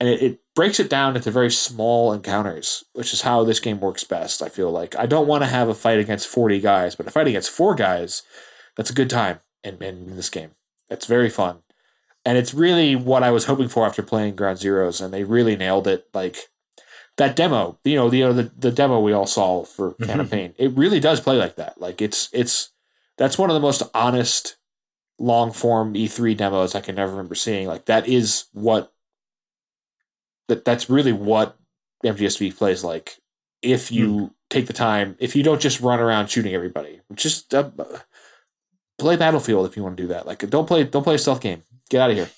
And 0.00 0.08
it, 0.08 0.22
it 0.22 0.40
breaks 0.54 0.80
it 0.80 0.90
down 0.90 1.16
into 1.16 1.30
very 1.30 1.50
small 1.50 2.12
encounters, 2.12 2.84
which 2.92 3.12
is 3.12 3.22
how 3.22 3.44
this 3.44 3.60
game 3.60 3.80
works 3.80 4.04
best, 4.04 4.42
I 4.42 4.48
feel 4.48 4.70
like. 4.70 4.96
I 4.96 5.06
don't 5.06 5.28
want 5.28 5.42
to 5.42 5.48
have 5.48 5.68
a 5.68 5.74
fight 5.74 5.98
against 5.98 6.28
40 6.28 6.60
guys, 6.60 6.94
but 6.94 7.06
a 7.06 7.10
fight 7.10 7.28
against 7.28 7.50
four 7.50 7.74
guys, 7.74 8.22
that's 8.76 8.90
a 8.90 8.94
good 8.94 9.10
time 9.10 9.40
in, 9.62 9.80
in 9.82 10.16
this 10.16 10.30
game. 10.30 10.50
It's 10.90 11.06
very 11.06 11.30
fun. 11.30 11.58
And 12.24 12.38
it's 12.38 12.54
really 12.54 12.96
what 12.96 13.22
I 13.22 13.30
was 13.30 13.44
hoping 13.44 13.68
for 13.68 13.86
after 13.86 14.02
playing 14.02 14.36
Ground 14.36 14.58
Zeroes, 14.58 15.04
and 15.04 15.12
they 15.12 15.24
really 15.24 15.56
nailed 15.56 15.86
it. 15.86 16.08
Like 16.14 16.48
that 17.18 17.36
demo, 17.36 17.78
you 17.84 17.96
know, 17.96 18.08
the 18.08 18.18
you 18.18 18.24
know, 18.24 18.32
the, 18.32 18.50
the 18.56 18.70
demo 18.70 19.00
we 19.00 19.12
all 19.12 19.26
saw 19.26 19.64
for 19.64 19.92
mm-hmm. 19.92 20.26
Pain, 20.28 20.54
it 20.56 20.72
really 20.72 21.00
does 21.00 21.20
play 21.20 21.36
like 21.36 21.56
that. 21.56 21.78
Like 21.78 22.00
it's 22.00 22.30
it's 22.32 22.70
that's 23.18 23.36
one 23.36 23.50
of 23.50 23.54
the 23.54 23.60
most 23.60 23.82
honest 23.92 24.56
long 25.18 25.52
form 25.52 25.94
E3 25.94 26.36
demos 26.36 26.74
I 26.74 26.80
can 26.80 26.98
ever 26.98 27.12
remember 27.12 27.34
seeing. 27.34 27.68
Like 27.68 27.84
that 27.86 28.08
is 28.08 28.46
what 28.52 28.93
that 30.48 30.64
that's 30.64 30.90
really 30.90 31.12
what 31.12 31.56
MGSV 32.04 32.56
plays 32.56 32.84
like. 32.84 33.18
If 33.62 33.90
you 33.90 34.08
mm. 34.08 34.30
take 34.50 34.66
the 34.66 34.72
time, 34.72 35.16
if 35.18 35.34
you 35.34 35.42
don't 35.42 35.60
just 35.60 35.80
run 35.80 36.00
around 36.00 36.28
shooting 36.28 36.54
everybody, 36.54 37.00
just 37.14 37.54
uh, 37.54 37.70
play 38.98 39.16
Battlefield 39.16 39.66
if 39.66 39.76
you 39.76 39.82
want 39.82 39.96
to 39.96 40.02
do 40.02 40.08
that. 40.08 40.26
Like 40.26 40.48
don't 40.50 40.66
play 40.66 40.84
don't 40.84 41.02
play 41.04 41.14
a 41.14 41.18
stealth 41.18 41.40
game. 41.40 41.62
Get 41.88 42.00
out 42.00 42.10
of 42.10 42.16
here. 42.16 42.30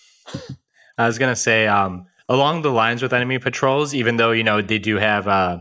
I 0.99 1.07
was 1.07 1.19
gonna 1.19 1.37
say, 1.37 1.67
um, 1.67 2.07
along 2.29 2.63
the 2.63 2.71
lines 2.71 3.03
with 3.03 3.13
enemy 3.13 3.39
patrols, 3.39 3.95
even 3.95 4.17
though 4.17 4.33
you 4.33 4.45
know 4.45 4.63
they 4.63 4.79
do 4.79 4.97
have 4.97 5.29
uh, 5.29 5.59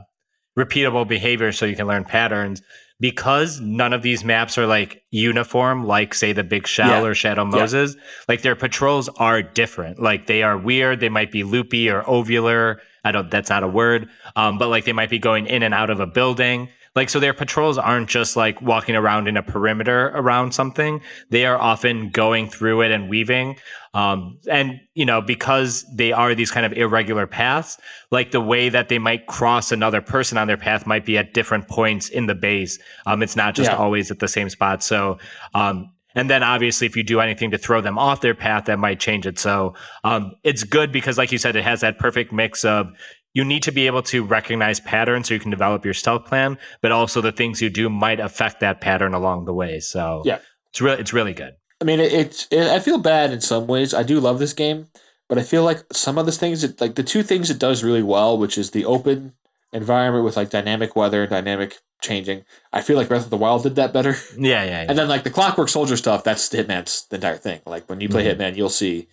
repeatable 0.57 1.07
behavior, 1.07 1.51
so 1.51 1.65
you 1.65 1.75
can 1.75 1.87
learn 1.87 2.05
patterns. 2.05 2.61
Because 2.99 3.59
none 3.59 3.91
of 3.91 4.03
these 4.03 4.23
maps 4.23 4.57
are 4.57 4.65
like 4.65 5.03
uniform, 5.11 5.85
like 5.85 6.13
say 6.13 6.31
the 6.31 6.45
Big 6.45 6.65
Shell 6.65 7.01
yeah. 7.01 7.03
or 7.03 7.13
Shadow 7.13 7.43
Moses, 7.43 7.95
yeah. 7.95 8.01
like 8.29 8.41
their 8.41 8.55
patrols 8.55 9.09
are 9.17 9.41
different. 9.41 9.99
Like 9.99 10.27
they 10.27 10.43
are 10.43 10.57
weird. 10.57 11.01
They 11.01 11.09
might 11.09 11.31
be 11.31 11.43
loopy 11.43 11.89
or 11.89 12.03
ovular. 12.03 12.77
I 13.03 13.11
don't. 13.11 13.29
That's 13.29 13.49
not 13.49 13.63
a 13.63 13.67
word. 13.67 14.09
Um, 14.35 14.57
but 14.57 14.69
like 14.69 14.85
they 14.85 14.93
might 14.93 15.09
be 15.09 15.19
going 15.19 15.45
in 15.47 15.61
and 15.61 15.73
out 15.73 15.89
of 15.89 15.99
a 15.99 16.07
building. 16.07 16.69
Like, 16.95 17.09
so 17.09 17.19
their 17.19 17.33
patrols 17.33 17.77
aren't 17.77 18.07
just 18.07 18.37
like 18.37 18.61
walking 18.61 18.95
around 18.95 19.27
in 19.27 19.35
a 19.35 19.43
perimeter 19.43 20.11
around 20.15 20.53
something. 20.53 21.01
They 21.29 21.45
are 21.45 21.57
often 21.57 22.09
going 22.09 22.49
through 22.49 22.83
it 22.83 22.91
and 22.91 23.09
weaving. 23.09 23.57
Um, 23.93 24.39
and, 24.49 24.79
you 24.93 25.05
know, 25.05 25.21
because 25.21 25.85
they 25.93 26.13
are 26.13 26.33
these 26.33 26.51
kind 26.51 26.65
of 26.65 26.73
irregular 26.73 27.27
paths, 27.27 27.77
like 28.11 28.31
the 28.31 28.39
way 28.41 28.69
that 28.69 28.87
they 28.87 28.97
might 28.99 29.27
cross 29.27 29.71
another 29.73 30.01
person 30.01 30.37
on 30.37 30.47
their 30.47 30.57
path 30.57 30.87
might 30.87 31.05
be 31.05 31.17
at 31.17 31.33
different 31.33 31.67
points 31.67 32.07
in 32.07 32.27
the 32.27 32.35
base. 32.35 32.79
Um, 33.05 33.21
it's 33.21 33.35
not 33.35 33.55
just 33.55 33.71
Yeah. 33.71 33.77
always 33.77 34.09
at 34.09 34.19
the 34.19 34.27
same 34.27 34.49
spot. 34.49 34.81
So, 34.81 35.17
um, 35.53 35.91
and 36.15 36.29
then 36.29 36.43
obviously, 36.43 36.87
if 36.87 36.95
you 36.95 37.03
do 37.03 37.19
anything 37.19 37.51
to 37.51 37.57
throw 37.57 37.81
them 37.81 37.97
off 37.97 38.21
their 38.21 38.33
path, 38.33 38.65
that 38.65 38.79
might 38.79 39.01
change 39.01 39.27
it. 39.27 39.37
So 39.37 39.73
um, 40.05 40.31
it's 40.43 40.63
good 40.63 40.93
because, 40.93 41.17
like 41.17 41.33
you 41.33 41.37
said, 41.37 41.57
it 41.57 41.63
has 41.65 41.81
that 41.81 41.99
perfect 41.99 42.31
mix 42.31 42.63
of 42.63 42.87
you 43.35 43.45
need 43.45 43.61
to 43.63 43.71
be 43.71 43.85
able 43.85 44.01
to 44.01 44.23
recognize 44.23 44.79
patterns 44.79 45.27
so 45.27 45.35
you 45.35 45.39
can 45.39 45.51
develop 45.51 45.85
your 45.85 45.93
stealth 45.93 46.25
plan, 46.25 46.57
but 46.81 46.91
also 46.91 47.21
the 47.21 47.31
things 47.31 47.61
you 47.61 47.69
do 47.69 47.87
might 47.89 48.19
affect 48.19 48.59
that 48.61 48.81
pattern 48.81 49.13
along 49.13 49.45
the 49.45 49.53
way. 49.53 49.79
So 49.79 50.23
Yeah. 50.25 50.39
it's 50.69 50.81
really 50.81 50.99
it's 51.01 51.13
really 51.13 51.33
good. 51.33 51.53
I 51.81 51.85
mean, 51.85 51.99
it, 51.99 52.11
it's. 52.13 52.47
It, 52.49 52.61
I 52.67 52.79
feel 52.79 52.97
bad 52.97 53.31
in 53.31 53.41
some 53.41 53.67
ways. 53.67 53.93
I 53.93 54.01
do 54.03 54.19
love 54.21 54.39
this 54.39 54.53
game, 54.53 54.87
but 55.27 55.37
I 55.37 55.43
feel 55.43 55.63
like 55.63 55.83
some 55.91 56.17
of 56.17 56.25
the 56.25 56.31
things, 56.31 56.63
it, 56.63 56.79
like 56.79 56.95
the 56.95 57.03
two 57.03 57.21
things 57.21 57.49
it 57.51 57.59
does 57.59 57.83
really 57.83 58.01
well, 58.01 58.37
which 58.37 58.57
is 58.57 58.71
the 58.71 58.85
open 58.85 59.33
environment 59.73 60.23
with 60.23 60.37
like 60.37 60.49
dynamic 60.49 60.95
weather, 60.95 61.27
dynamic 61.27 61.79
changing. 62.01 62.45
I 62.71 62.81
feel 62.81 62.95
like 62.95 63.09
Breath 63.09 63.25
of 63.25 63.29
the 63.29 63.35
Wild 63.37 63.63
did 63.63 63.75
that 63.75 63.91
better. 63.91 64.15
Yeah, 64.37 64.63
yeah, 64.63 64.83
yeah. 64.83 64.85
And 64.87 64.97
then 64.97 65.09
like 65.09 65.23
the 65.25 65.29
Clockwork 65.29 65.67
Soldier 65.67 65.97
stuff, 65.97 66.23
that's 66.23 66.47
Hitman's 66.49 67.05
the 67.09 67.15
entire 67.17 67.35
thing. 67.37 67.59
Like 67.65 67.89
when 67.89 67.99
you 67.99 68.07
play 68.07 68.23
Mhm. 68.23 68.37
Hitman, 68.37 68.55
you'll 68.55 68.69
see 68.69 69.09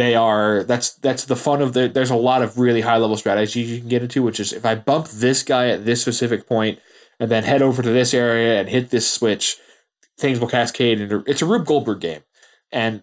they 0.00 0.14
are 0.14 0.64
that's 0.64 0.94
that's 0.94 1.26
the 1.26 1.36
fun 1.36 1.60
of 1.60 1.74
the 1.74 1.86
there's 1.86 2.10
a 2.10 2.16
lot 2.16 2.40
of 2.40 2.58
really 2.58 2.80
high 2.80 2.96
level 2.96 3.18
strategies 3.18 3.70
you 3.70 3.80
can 3.80 3.88
get 3.88 4.02
into, 4.02 4.22
which 4.22 4.40
is 4.40 4.50
if 4.50 4.64
I 4.64 4.74
bump 4.74 5.08
this 5.08 5.42
guy 5.42 5.68
at 5.68 5.84
this 5.84 6.00
specific 6.00 6.46
point 6.46 6.78
and 7.18 7.30
then 7.30 7.44
head 7.44 7.60
over 7.60 7.82
to 7.82 7.90
this 7.90 8.14
area 8.14 8.58
and 8.58 8.70
hit 8.70 8.88
this 8.88 9.10
switch, 9.10 9.58
things 10.18 10.40
will 10.40 10.48
cascade 10.48 11.02
and 11.02 11.22
it's 11.28 11.42
a 11.42 11.46
Rube 11.46 11.66
Goldberg 11.66 12.00
game. 12.00 12.22
And 12.72 13.02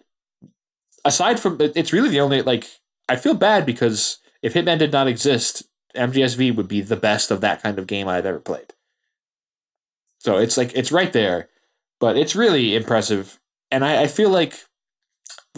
aside 1.04 1.38
from 1.38 1.58
it's 1.60 1.92
really 1.92 2.08
the 2.08 2.20
only 2.20 2.42
like 2.42 2.66
I 3.08 3.14
feel 3.14 3.34
bad 3.34 3.64
because 3.64 4.18
if 4.42 4.54
Hitman 4.54 4.80
did 4.80 4.90
not 4.90 5.06
exist, 5.06 5.62
MGSV 5.94 6.56
would 6.56 6.66
be 6.66 6.80
the 6.80 6.96
best 6.96 7.30
of 7.30 7.40
that 7.42 7.62
kind 7.62 7.78
of 7.78 7.86
game 7.86 8.08
I've 8.08 8.26
ever 8.26 8.40
played. 8.40 8.74
So 10.18 10.36
it's 10.38 10.56
like 10.56 10.72
it's 10.74 10.90
right 10.90 11.12
there, 11.12 11.48
but 12.00 12.16
it's 12.16 12.34
really 12.34 12.74
impressive. 12.74 13.38
And 13.70 13.84
I, 13.84 14.02
I 14.02 14.06
feel 14.08 14.30
like 14.30 14.64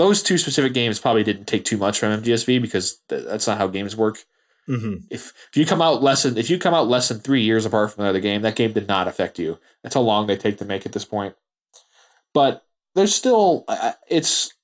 those 0.00 0.22
two 0.22 0.38
specific 0.38 0.72
games 0.72 0.98
probably 0.98 1.22
didn't 1.22 1.44
take 1.46 1.64
too 1.66 1.76
much 1.76 1.98
from 1.98 2.22
MGSV 2.22 2.60
because 2.62 2.96
th- 3.10 3.24
that's 3.26 3.46
not 3.46 3.58
how 3.58 3.66
games 3.66 3.94
work. 3.94 4.24
hmm 4.66 4.94
If 5.10 5.32
if 5.50 5.56
you 5.56 5.66
come 5.66 5.82
out 5.82 6.02
less 6.02 6.22
than 6.22 6.38
if 6.38 6.48
you 6.48 6.58
come 6.58 6.72
out 6.74 6.88
less 6.88 7.08
than 7.08 7.20
three 7.20 7.42
years 7.42 7.66
apart 7.66 7.92
from 7.92 8.04
another 8.04 8.20
game, 8.20 8.40
that 8.42 8.56
game 8.56 8.72
did 8.72 8.88
not 8.88 9.08
affect 9.08 9.38
you. 9.38 9.58
That's 9.82 9.94
how 9.94 10.00
long 10.00 10.26
they 10.26 10.36
take 10.38 10.56
to 10.58 10.64
make 10.64 10.86
at 10.86 10.92
this 10.92 11.04
point. 11.04 11.34
But 12.32 12.64
there's 12.94 13.14
still 13.14 13.64
it's. 14.08 14.54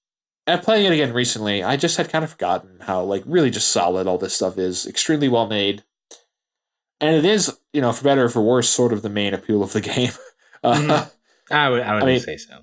At 0.49 0.63
playing 0.63 0.87
it 0.87 0.93
again 0.93 1.13
recently, 1.13 1.65
I 1.65 1.77
just 1.77 1.97
had 1.97 2.09
kind 2.09 2.23
of 2.25 2.31
forgotten 2.31 2.79
how 2.83 3.03
like 3.03 3.25
really 3.27 3.51
just 3.51 3.69
solid 3.73 4.07
all 4.07 4.17
this 4.19 4.37
stuff 4.37 4.57
is. 4.59 4.87
Extremely 4.87 5.29
well 5.29 5.49
made, 5.49 5.83
and 7.01 7.17
it 7.17 7.25
is 7.25 7.59
you 7.73 7.81
know 7.81 7.93
for 7.93 8.05
better 8.05 8.25
or 8.27 8.29
for 8.29 8.41
worse 8.43 8.69
sort 8.69 8.93
of 8.93 9.03
the 9.03 9.11
main 9.11 9.35
appeal 9.35 9.61
of 9.63 9.73
the 9.73 9.81
game. 9.93 10.13
Uh, 10.63 10.75
Mhm. 10.75 11.11
I 11.51 11.69
would 11.71 11.83
I 11.83 11.95
would 11.95 12.03
I 12.05 12.07
mean- 12.07 12.21
say 12.21 12.37
so. 12.37 12.61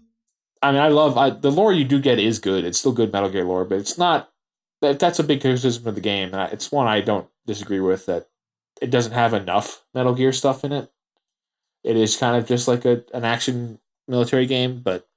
I 0.64 0.72
mean, 0.72 0.82
I 0.82 0.88
love 0.88 1.18
I, 1.18 1.30
the 1.30 1.52
lore 1.52 1.74
you 1.74 1.84
do 1.84 2.00
get 2.00 2.20
is 2.20 2.40
good. 2.40 2.64
It's 2.64 2.80
still 2.80 2.94
good 2.94 3.12
Metal 3.12 3.30
Gear 3.30 3.44
lore, 3.44 3.66
but 3.66 3.80
it's 3.80 3.98
not. 3.98 4.30
That, 4.82 5.00
that's 5.00 5.20
a 5.20 5.24
big 5.24 5.42
criticism 5.42 5.88
of 5.88 5.96
the 5.96 6.02
game, 6.02 6.30
and 6.30 6.42
I, 6.42 6.46
it's 6.46 6.72
one 6.72 6.88
I 6.88 7.02
don't 7.02 7.28
disagree 7.46 7.80
with. 7.80 8.06
That 8.06 8.30
it 8.82 8.90
doesn't 8.90 9.14
have 9.14 9.34
enough 9.34 9.84
Metal 9.94 10.16
Gear 10.16 10.32
stuff 10.32 10.64
in 10.64 10.72
it. 10.72 10.92
It 11.84 11.98
is 11.98 12.18
kind 12.18 12.36
of 12.38 12.48
just 12.48 12.68
like 12.68 12.86
a 12.86 13.04
an 13.14 13.26
action 13.26 13.80
military 14.08 14.46
game, 14.46 14.82
but 14.82 15.08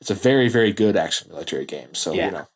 it's 0.00 0.10
a 0.10 0.14
very 0.14 0.48
very 0.48 0.72
good 0.72 0.96
action 0.96 1.30
military 1.30 1.64
game. 1.64 1.94
So 1.94 2.12
Yeah. 2.12 2.26
you 2.26 2.32
know, 2.32 2.48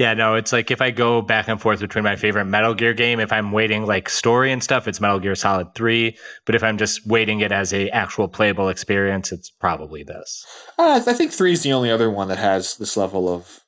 Yeah, 0.00 0.14
no, 0.14 0.34
it's 0.34 0.50
like 0.50 0.70
if 0.70 0.80
I 0.80 0.90
go 0.92 1.20
back 1.20 1.46
and 1.46 1.60
forth 1.60 1.80
between 1.80 2.04
my 2.04 2.16
favorite 2.16 2.46
Metal 2.46 2.72
Gear 2.72 2.94
game, 2.94 3.20
if 3.20 3.30
I'm 3.34 3.52
waiting 3.52 3.84
like 3.84 4.08
story 4.08 4.50
and 4.50 4.62
stuff, 4.64 4.88
it's 4.88 4.98
Metal 4.98 5.20
Gear 5.20 5.34
Solid 5.34 5.74
3. 5.74 6.16
But 6.46 6.54
if 6.54 6.62
I'm 6.64 6.78
just 6.78 7.06
waiting 7.06 7.40
it 7.40 7.52
as 7.52 7.74
a 7.74 7.90
actual 7.90 8.26
playable 8.26 8.70
experience, 8.70 9.30
it's 9.30 9.50
probably 9.50 10.02
this. 10.02 10.46
uh, 10.78 11.02
I 11.06 11.12
think 11.12 11.32
three 11.32 11.52
is 11.52 11.62
the 11.62 11.74
only 11.74 11.90
other 11.90 12.10
one 12.10 12.28
that 12.28 12.38
has 12.38 12.78
this 12.78 12.96
level 12.96 13.28
of 13.28 13.60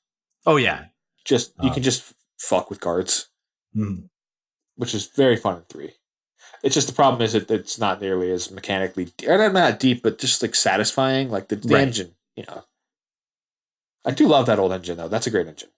Oh 0.47 0.57
yeah. 0.57 0.87
just 1.27 1.53
you 1.63 1.69
Oh. 1.69 1.75
can 1.75 1.83
just 1.83 2.15
fuck 2.39 2.71
with 2.71 2.81
guards. 2.81 3.29
Mhm. 3.77 4.09
which 4.77 4.95
is 4.95 5.09
very 5.15 5.37
fun 5.37 5.57
in 5.59 5.63
three. 5.65 5.93
It's 6.63 6.75
just 6.75 6.87
the 6.89 6.95
problem 6.95 7.21
is 7.21 7.35
that 7.35 7.51
it's 7.51 7.79
not 7.79 8.01
nearly 8.01 8.31
as 8.33 8.51
mechanically, 8.51 9.13
or 9.27 9.37
not- 9.37 9.53
not 9.53 9.79
deep, 9.79 10.03
but 10.03 10.19
just 10.19 10.41
like 10.41 10.55
satisfying. 10.55 11.31
Like 11.31 11.49
the, 11.49 11.57
the 11.57 11.75
Right. 11.75 11.83
engine, 11.83 12.15
you 12.37 12.45
know. 12.49 12.65
I 14.07 14.13
do 14.13 14.27
love 14.27 14.47
that 14.47 14.59
old 14.59 14.73
engine 14.73 14.97
though. 14.97 15.09
That's 15.09 15.27
a 15.27 15.31
great 15.31 15.47
engine. 15.47 15.69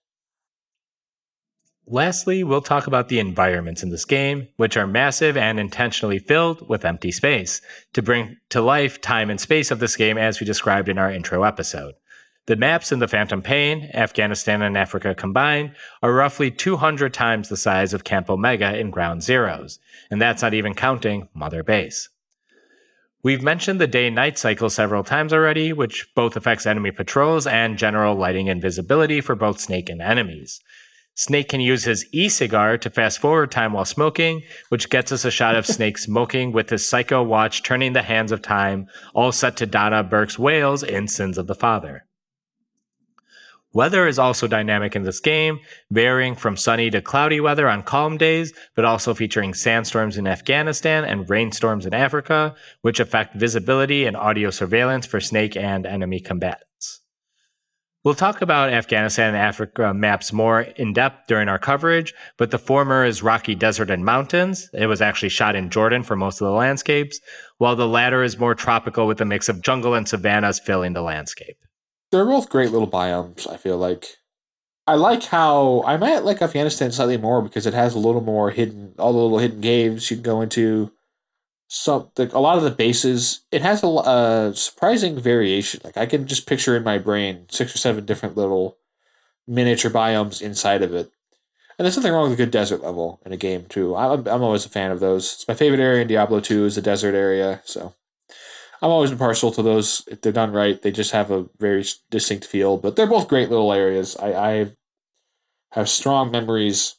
Lastly, 1.87 2.43
we'll 2.43 2.61
talk 2.61 2.87
about 2.87 3.09
the 3.09 3.19
environments 3.19 3.83
in 3.83 3.91
this 3.91 4.05
game, 4.05 4.47
which 4.57 4.75
are 4.75 4.87
massive 4.87 5.37
and 5.37 5.59
intentionally 5.59 6.17
filled 6.17 6.67
with 6.67 6.83
empty 6.83 7.11
space 7.11 7.61
to 7.93 8.01
bring 8.01 8.37
to 8.49 8.59
life 8.59 8.99
time 9.01 9.29
and 9.29 9.39
space 9.39 9.69
of 9.69 9.79
this 9.79 9.95
game 9.95 10.17
as 10.17 10.39
we 10.39 10.47
described 10.47 10.89
in 10.89 10.97
our 10.97 11.11
intro 11.11 11.43
episode. 11.43 11.93
The 12.47 12.55
maps 12.55 12.91
in 12.91 12.99
the 12.99 13.07
Phantom 13.07 13.41
Pain, 13.41 13.89
Afghanistan 13.93 14.63
and 14.63 14.75
Africa 14.75 15.13
combined, 15.13 15.75
are 16.01 16.13
roughly 16.13 16.49
200 16.49 17.13
times 17.13 17.49
the 17.49 17.57
size 17.57 17.93
of 17.93 18.03
Camp 18.03 18.31
Omega 18.31 18.77
in 18.77 18.89
Ground 18.89 19.21
Zeroes, 19.21 19.77
and 20.09 20.19
that's 20.19 20.41
not 20.41 20.55
even 20.55 20.73
counting 20.73 21.27
Mother 21.35 21.63
Base. 21.63 22.09
We've 23.21 23.41
mentioned 23.41 23.81
the 23.81 23.87
day 23.87 24.11
night 24.11 24.37
cycle 24.37 24.69
several 24.69 25.03
times 25.03 25.33
already, 25.33 25.73
which 25.73 26.07
both 26.15 26.35
affects 26.35 26.67
enemy 26.67 26.91
patrols 26.91 27.47
and 27.47 27.77
general 27.77 28.15
lighting 28.15 28.49
and 28.49 28.61
visibility 28.61 29.21
for 29.21 29.35
both 29.35 29.59
Snake 29.59 29.89
and 29.89 30.01
enemies. 30.01 30.61
Snake 31.17 31.47
can 31.47 31.61
use 31.61 31.85
his 31.85 32.05
e 32.11 32.27
cigar 32.27 32.77
to 32.77 32.89
fast 32.89 33.19
forward 33.19 33.49
time 33.49 33.71
while 33.71 33.85
smoking, 33.85 34.43
which 34.67 34.89
gets 34.89 35.13
us 35.13 35.23
a 35.23 35.31
shot 35.31 35.55
of 35.55 35.65
Snake 35.65 35.97
smoking 35.97 36.51
with 36.51 36.69
his 36.69 36.87
psycho 36.87 37.23
watch 37.23 37.63
turning 37.63 37.93
the 37.93 38.01
hands 38.01 38.33
of 38.33 38.41
time, 38.41 38.87
all 39.13 39.31
set 39.31 39.55
to 39.57 39.65
Donna 39.65 40.03
Burke's 40.03 40.37
wails 40.37 40.83
in 40.83 41.07
Sins 41.07 41.37
of 41.37 41.47
the 41.47 41.55
Father. 41.55 42.05
Weather 43.71 44.07
is 44.07 44.19
also 44.19 44.47
dynamic 44.47 44.95
in 44.95 45.03
this 45.03 45.19
game, 45.19 45.59
varying 45.89 46.35
from 46.35 46.55
sunny 46.55 46.89
to 46.89 47.01
cloudy 47.01 47.41
weather 47.41 47.67
on 47.67 47.83
calm 47.83 48.17
days, 48.17 48.53
but 48.73 48.85
also 48.85 49.13
featuring 49.13 49.53
sandstorms 49.53 50.17
in 50.17 50.27
Afghanistan 50.27 51.03
and 51.03 51.29
rainstorms 51.29 51.85
in 51.85 51.93
Africa, 51.93 52.55
which 52.81 53.01
affect 53.01 53.35
visibility 53.35 54.05
and 54.05 54.15
audio 54.15 54.49
surveillance 54.49 55.05
for 55.05 55.19
Snake 55.19 55.57
and 55.57 55.85
enemy 55.85 56.21
combatants. 56.21 57.01
We'll 58.05 58.13
talk 58.13 58.41
about 58.41 58.71
Afghanistan 58.71 59.29
and 59.29 59.37
Africa 59.37 59.91
maps 59.91 60.31
more 60.31 60.61
in 60.61 60.93
depth 60.93 61.25
during 61.27 61.49
our 61.49 61.57
coverage, 61.57 62.13
but 62.37 62.51
the 62.51 62.59
former 62.59 63.03
is 63.03 63.23
rocky 63.23 63.55
desert 63.55 63.89
and 63.89 64.05
mountains. 64.05 64.69
It 64.73 64.85
was 64.85 65.01
actually 65.01 65.29
shot 65.29 65.55
in 65.55 65.71
Jordan 65.71 66.03
for 66.03 66.15
most 66.15 66.39
of 66.39 66.45
the 66.45 66.53
landscapes, 66.53 67.19
while 67.57 67.75
the 67.75 67.87
latter 67.87 68.21
is 68.21 68.37
more 68.37 68.53
tropical 68.53 69.07
with 69.07 69.19
a 69.21 69.25
mix 69.25 69.49
of 69.49 69.63
jungle 69.63 69.95
and 69.95 70.07
savannas 70.07 70.59
filling 70.59 70.93
the 70.93 71.01
landscape. 71.01 71.57
They're 72.11 72.25
both 72.25 72.47
great 72.47 72.69
little 72.69 72.87
biomes. 72.87 73.49
I 73.51 73.57
feel 73.57 73.79
like. 73.79 74.05
I 74.85 74.93
like 74.93 75.23
how 75.23 75.81
I 75.83 75.97
might 75.97 76.23
like 76.23 76.43
Afghanistan 76.43 76.91
slightly 76.91 77.17
more 77.17 77.41
because 77.41 77.65
it 77.65 77.73
has 77.73 77.95
a 77.95 77.99
little 77.99 78.21
more 78.21 78.51
hidden, 78.51 78.93
all 78.99 79.13
the 79.13 79.17
little 79.17 79.39
hidden 79.39 79.61
caves 79.61 80.11
you 80.11 80.17
can 80.17 80.23
go 80.23 80.41
into. 80.41 80.91
Some 81.67 82.09
like 82.17 82.33
a 82.33 82.39
lot 82.39 82.57
of 82.57 82.63
the 82.63 82.71
bases, 82.71 83.41
it 83.51 83.61
has 83.61 83.83
a 83.83 84.51
surprising 84.55 85.19
variation. 85.19 85.81
Like 85.83 85.97
I 85.97 86.05
can 86.05 86.27
just 86.27 86.47
picture 86.47 86.77
in 86.77 86.83
my 86.83 86.97
brain 86.97 87.47
six 87.49 87.73
or 87.73 87.79
seven 87.79 88.05
different 88.05 88.37
little 88.37 88.77
miniature 89.47 89.91
biomes 89.91 90.41
inside 90.41 90.83
of 90.83 90.93
it. 90.93 91.11
And 91.77 91.85
there's 91.85 91.97
nothing 91.97 92.13
wrong 92.13 92.29
with 92.29 92.39
a 92.39 92.43
good 92.43 92.51
desert 92.51 92.81
level 92.81 93.19
in 93.25 93.33
a 93.33 93.37
game 93.37 93.65
too. 93.67 93.95
I'm 93.95 94.27
I'm 94.27 94.43
always 94.43 94.65
a 94.65 94.69
fan 94.69 94.91
of 94.91 94.99
those. 94.99 95.33
It's 95.33 95.47
my 95.47 95.55
favorite 95.55 95.81
area 95.81 96.03
in 96.03 96.07
Diablo 96.07 96.39
2 96.39 96.65
is 96.65 96.75
the 96.75 96.81
desert 96.81 97.15
area. 97.15 97.61
So 97.65 97.95
I'm 98.81 98.91
always 98.91 99.11
impartial 99.11 99.51
to 99.51 99.61
those. 99.61 100.03
If 100.07 100.21
they're 100.21 100.31
done 100.31 100.51
right, 100.51 100.81
they 100.81 100.91
just 100.91 101.11
have 101.11 101.31
a 101.31 101.47
very 101.57 101.83
distinct 102.09 102.45
feel. 102.45 102.77
But 102.77 102.95
they're 102.95 103.07
both 103.07 103.27
great 103.27 103.49
little 103.49 103.73
areas. 103.73 104.15
I, 104.17 104.33
I 104.33 104.71
have 105.71 105.89
strong 105.89 106.31
memories. 106.31 106.95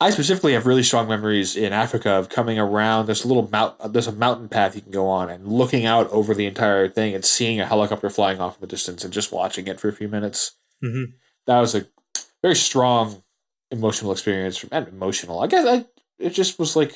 I 0.00 0.10
specifically 0.10 0.54
have 0.54 0.66
really 0.66 0.82
strong 0.82 1.08
memories 1.08 1.56
in 1.56 1.72
Africa 1.72 2.10
of 2.10 2.28
coming 2.28 2.58
around. 2.58 3.06
this 3.06 3.24
little 3.24 3.48
mount. 3.50 3.74
There's 3.92 4.06
a 4.06 4.12
mountain 4.12 4.48
path 4.48 4.74
you 4.74 4.80
can 4.82 4.92
go 4.92 5.06
on 5.08 5.28
and 5.30 5.46
looking 5.46 5.84
out 5.86 6.08
over 6.10 6.34
the 6.34 6.46
entire 6.46 6.88
thing 6.88 7.14
and 7.14 7.24
seeing 7.24 7.60
a 7.60 7.66
helicopter 7.66 8.08
flying 8.10 8.40
off 8.40 8.56
in 8.56 8.60
the 8.62 8.66
distance 8.66 9.04
and 9.04 9.12
just 9.12 9.32
watching 9.32 9.66
it 9.66 9.78
for 9.78 9.88
a 9.88 9.92
few 9.92 10.08
minutes. 10.08 10.52
Mm-hmm. 10.82 11.12
That 11.46 11.60
was 11.60 11.74
a 11.74 11.86
very 12.42 12.56
strong 12.56 13.22
emotional 13.70 14.12
experience. 14.12 14.64
And 14.72 14.88
emotional, 14.88 15.40
I 15.40 15.46
guess. 15.46 15.66
I 15.66 15.84
it 16.18 16.30
just 16.30 16.58
was 16.58 16.76
like 16.76 16.94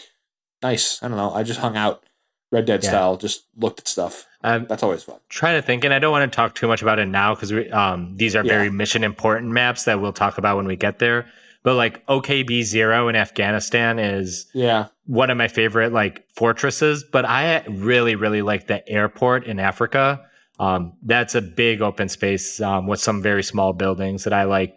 nice. 0.63 1.03
I 1.03 1.09
don't 1.09 1.17
know. 1.17 1.33
I 1.33 1.43
just 1.43 1.61
hung 1.61 1.77
out, 1.77 2.05
Red 2.51 2.65
Dead 2.65 2.83
Yeah. 2.83 2.91
style, 2.91 3.17
just 3.17 3.45
looked 3.57 3.81
at 3.81 3.89
stuff. 3.89 4.27
Um, 4.43 4.67
That's 4.69 4.83
always 4.83 5.03
fun. 5.03 5.17
trying 5.29 5.61
to 5.61 5.67
think, 5.67 5.85
and 5.85 5.95
I 5.95 5.99
don't 5.99 6.13
want 6.13 6.31
to 6.31 6.35
talk 6.35 6.55
too 6.55 6.69
much 6.69 6.83
about 6.83 6.99
it 6.99 7.07
now 7.07 7.35
because 7.35 7.53
um, 7.73 8.17
these 8.17 8.37
are 8.37 8.43
very 8.43 8.71
mission 8.71 9.03
important 9.05 9.53
maps 9.53 9.85
that 9.85 10.01
we'll 10.01 10.13
talk 10.13 10.37
about 10.39 10.57
when 10.57 10.67
we 10.67 10.77
get 10.77 10.99
there. 10.99 11.27
But 11.65 11.75
like 11.75 12.07
OKB 12.07 12.63
Zero 12.63 13.09
in 13.09 13.17
Afghanistan 13.17 13.99
is 13.99 14.47
Yeah. 14.55 14.87
one 15.07 15.31
of 15.31 15.37
my 15.37 15.49
favorite 15.49 15.93
like 15.93 16.25
fortresses. 16.37 17.03
But 17.11 17.25
I 17.25 17.65
really, 17.69 18.15
really 18.15 18.43
like 18.43 18.69
the 18.69 18.89
airport 18.89 19.47
in 19.47 19.59
Africa. 19.59 20.21
Um, 20.61 20.93
that's 21.03 21.35
a 21.35 21.41
big 21.43 21.83
open 21.83 22.09
space 22.09 22.61
um, 22.61 22.87
with 22.87 23.01
some 23.01 23.21
very 23.23 23.43
small 23.43 23.73
buildings 23.73 24.23
that 24.23 24.33
I 24.33 24.45
like. 24.45 24.75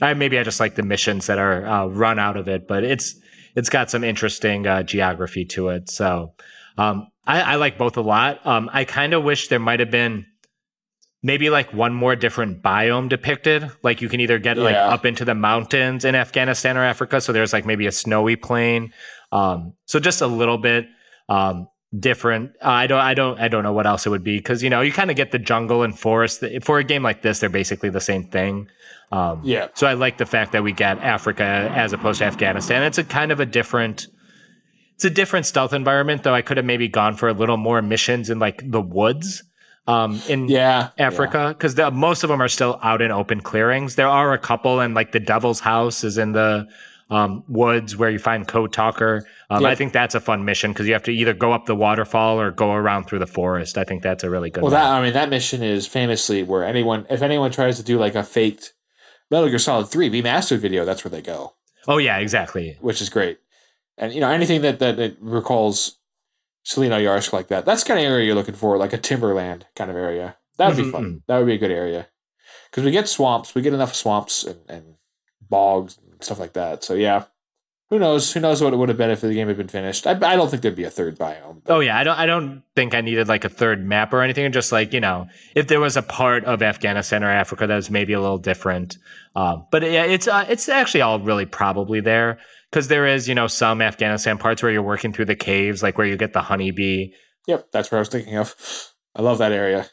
I 0.00 0.14
maybe 0.14 0.38
I 0.38 0.42
just 0.44 0.60
like 0.60 0.76
the 0.76 0.82
missions 0.82 1.26
that 1.26 1.38
are 1.38 1.66
uh, 1.66 1.86
run 1.86 2.18
out 2.18 2.36
of 2.38 2.48
it, 2.48 2.66
but 2.66 2.84
it's 2.84 3.14
it's 3.56 3.68
got 3.68 3.90
some 3.90 4.04
interesting 4.04 4.66
uh, 4.66 4.84
geography 4.84 5.44
to 5.46 5.68
it. 5.70 5.90
So 5.90 6.34
um, 6.78 7.08
I, 7.26 7.40
I 7.42 7.54
like 7.56 7.76
both 7.76 7.96
a 7.96 8.00
lot. 8.00 8.46
Um, 8.46 8.70
I 8.72 8.84
kind 8.84 9.12
of 9.12 9.24
wish 9.24 9.48
there 9.48 9.58
might 9.58 9.80
have 9.80 9.90
been 9.90 10.26
maybe 11.22 11.50
like 11.50 11.72
one 11.72 11.92
more 11.94 12.14
different 12.14 12.62
biome 12.62 13.08
depicted. 13.08 13.70
Like 13.82 14.00
you 14.00 14.08
can 14.08 14.20
either 14.20 14.38
get 14.38 14.56
like 14.56 14.76
up 14.76 15.04
into 15.04 15.24
the 15.24 15.34
mountains 15.34 16.04
in 16.04 16.14
Afghanistan 16.14 16.76
or 16.76 16.84
Africa. 16.84 17.20
So 17.20 17.32
there's 17.32 17.52
like 17.52 17.66
maybe 17.66 17.86
a 17.86 17.92
snowy 17.92 18.36
plain. 18.36 18.92
Um, 19.32 19.74
so 19.86 19.98
just 19.98 20.20
a 20.20 20.26
little 20.26 20.58
bit 20.58 20.86
um, 21.28 21.68
different. 21.98 22.52
Uh, 22.62 22.70
I 22.70 22.86
don't, 22.86 23.00
I 23.00 23.14
don't, 23.14 23.40
I 23.40 23.48
don't 23.48 23.62
know 23.62 23.72
what 23.72 23.86
else 23.86 24.06
it 24.06 24.10
would 24.10 24.24
be 24.24 24.38
because 24.38 24.62
you 24.62 24.70
know 24.70 24.80
you 24.80 24.92
kind 24.92 25.10
of 25.10 25.16
get 25.16 25.32
the 25.32 25.38
jungle 25.38 25.82
and 25.82 25.98
forest. 25.98 26.44
For 26.62 26.78
a 26.78 26.84
game 26.84 27.02
like 27.02 27.22
this, 27.22 27.40
they're 27.40 27.50
basically 27.50 27.90
the 27.90 28.00
same 28.00 28.28
thing. 28.28 28.68
Um, 29.10 29.40
Yeah. 29.44 29.68
So 29.74 29.86
I 29.86 29.94
like 29.94 30.18
the 30.18 30.26
fact 30.26 30.52
that 30.52 30.62
we 30.62 30.72
get 30.72 30.98
Africa 30.98 31.44
as 31.44 31.92
opposed 31.92 32.18
to 32.20 32.26
Afghanistan. 32.26 32.82
It's 32.82 32.98
a 32.98 33.04
kind 33.04 33.32
of 33.32 33.40
a 33.40 33.46
different. 33.46 34.06
It's 34.94 35.04
a 35.04 35.10
different 35.10 35.46
stealth 35.46 35.72
environment, 35.72 36.24
though. 36.24 36.34
I 36.34 36.42
could 36.42 36.56
have 36.56 36.66
maybe 36.66 36.88
gone 36.88 37.14
for 37.14 37.28
a 37.28 37.32
little 37.32 37.56
more 37.56 37.80
missions 37.80 38.30
in 38.30 38.40
like 38.40 38.68
the 38.68 38.80
woods. 38.80 39.44
Um, 39.88 40.20
in 40.28 40.48
Yeah. 40.48 40.90
Africa 40.98 41.48
because 41.56 41.76
most 41.92 42.22
of 42.22 42.28
them 42.28 42.40
are 42.42 42.48
still 42.48 42.78
out 42.82 43.00
in 43.02 43.10
open 43.10 43.40
clearings. 43.40 43.94
There 43.96 44.06
are 44.08 44.32
a 44.34 44.38
couple, 44.38 44.80
and 44.80 44.94
like 44.94 45.12
the 45.12 45.20
Devil's 45.20 45.60
House 45.60 46.04
is 46.04 46.18
in 46.18 46.32
the 46.32 46.66
um, 47.10 47.42
woods 47.48 47.96
where 47.96 48.10
you 48.10 48.18
find 48.18 48.46
Code 48.46 48.70
Talker. 48.70 49.26
Um, 49.48 49.62
Yeah. 49.62 49.68
I 49.68 49.74
think 49.74 49.94
that's 49.94 50.14
a 50.14 50.20
fun 50.20 50.44
mission 50.44 50.72
because 50.72 50.86
you 50.86 50.92
have 50.92 51.04
to 51.04 51.10
either 51.10 51.32
go 51.32 51.52
up 51.52 51.64
the 51.64 51.74
waterfall 51.74 52.38
or 52.38 52.50
go 52.50 52.72
around 52.72 53.04
through 53.04 53.20
the 53.20 53.26
forest. 53.26 53.78
I 53.78 53.84
think 53.84 54.02
that's 54.02 54.22
a 54.22 54.28
really 54.28 54.50
good 54.50 54.62
Well, 54.62 54.72
one. 54.72 54.78
that 54.82 54.90
I 54.92 55.02
mean, 55.02 55.14
that 55.14 55.30
mission 55.30 55.62
is 55.62 55.86
famously 55.86 56.42
where 56.42 56.64
anyone, 56.64 57.06
if 57.08 57.22
anyone 57.22 57.50
tries 57.50 57.78
to 57.78 57.82
do 57.82 57.98
like 57.98 58.14
a 58.14 58.22
faked 58.22 58.74
Metal 59.30 59.48
Gear 59.48 59.58
Solid 59.58 59.88
Three 59.88 60.10
remastered 60.10 60.58
video, 60.58 60.84
that's 60.84 61.02
where 61.02 61.10
they 61.10 61.22
go, 61.22 61.54
oh 61.86 61.96
yeah, 61.96 62.18
exactly. 62.18 62.76
which 62.82 63.00
is 63.00 63.08
great. 63.08 63.38
And 63.96 64.12
you 64.12 64.20
know, 64.20 64.28
anything 64.30 64.60
that 64.60 64.78
that, 64.80 64.96
that 64.98 65.16
recalls 65.20 65.96
Tselinoyarsk 66.68 67.32
like 67.32 67.48
that, 67.48 67.64
that's 67.64 67.82
the 67.82 67.88
kind 67.88 68.00
of 68.00 68.04
area 68.04 68.26
you're 68.26 68.34
looking 68.34 68.54
for, 68.54 68.76
like 68.76 68.92
a 68.92 68.98
Timberland 68.98 69.66
kind 69.74 69.90
of 69.90 69.96
area. 69.96 70.36
That 70.58 70.68
would 70.68 70.84
be 70.84 70.90
fun. 70.90 71.22
That 71.26 71.38
would 71.38 71.46
be 71.46 71.54
a 71.54 71.58
good 71.58 71.70
area 71.70 72.08
because 72.70 72.84
we 72.84 72.90
get 72.90 73.08
swamps, 73.08 73.54
we 73.54 73.62
get 73.62 73.72
enough 73.72 73.94
swamps 73.94 74.44
and, 74.44 74.60
and 74.68 74.94
bogs 75.48 75.98
and 75.98 76.22
stuff 76.22 76.38
like 76.38 76.52
that. 76.52 76.84
So 76.84 76.94
yeah. 76.94 77.24
Who 77.90 77.98
knows? 77.98 78.30
Who 78.34 78.40
knows 78.40 78.62
what 78.62 78.74
it 78.74 78.76
would 78.76 78.90
have 78.90 78.98
been 78.98 79.08
if 79.08 79.22
the 79.22 79.32
game 79.32 79.48
had 79.48 79.56
been 79.56 79.66
finished? 79.68 80.06
I, 80.06 80.10
I 80.10 80.36
don't 80.36 80.50
think 80.50 80.60
there'd 80.60 80.76
be 80.76 80.84
a 80.84 80.90
third 80.90 81.18
biome. 81.18 81.62
Oh 81.68 81.80
yeah, 81.80 81.96
I 81.96 82.04
don't. 82.04 82.18
I 82.18 82.26
don't 82.26 82.62
think 82.76 82.94
I 82.94 83.00
needed 83.00 83.28
like 83.28 83.46
a 83.46 83.48
third 83.48 83.82
map 83.82 84.12
or 84.12 84.20
anything. 84.20 84.52
Just 84.52 84.72
like 84.72 84.92
you 84.92 85.00
know, 85.00 85.26
if 85.54 85.68
there 85.68 85.80
was 85.80 85.96
a 85.96 86.02
part 86.02 86.44
of 86.44 86.60
Afghanistan 86.60 87.24
or 87.24 87.30
Africa 87.30 87.66
that 87.66 87.74
was 87.74 87.90
maybe 87.90 88.12
a 88.12 88.20
little 88.20 88.36
different, 88.36 88.98
um, 89.34 89.64
but 89.70 89.84
yeah, 89.84 90.04
it's 90.04 90.28
uh, 90.28 90.44
it's 90.50 90.68
actually 90.68 91.00
all 91.00 91.18
really 91.18 91.46
probably 91.46 92.00
there 92.00 92.38
because 92.70 92.88
there 92.88 93.06
is 93.06 93.28
you 93.28 93.34
know 93.34 93.46
some 93.46 93.80
Afghanistan 93.80 94.38
parts 94.38 94.62
where 94.62 94.72
you're 94.72 94.82
working 94.82 95.12
through 95.12 95.26
the 95.26 95.36
caves, 95.36 95.82
like 95.82 95.98
where 95.98 96.06
you 96.06 96.16
get 96.16 96.32
the 96.32 96.42
honeybee. 96.42 97.10
Yep, 97.46 97.68
that's 97.72 97.90
what 97.90 97.98
I 97.98 98.00
was 98.00 98.08
thinking 98.08 98.36
of. 98.36 98.54
I 99.14 99.22
love 99.22 99.38
that 99.38 99.52
area. 99.52 99.86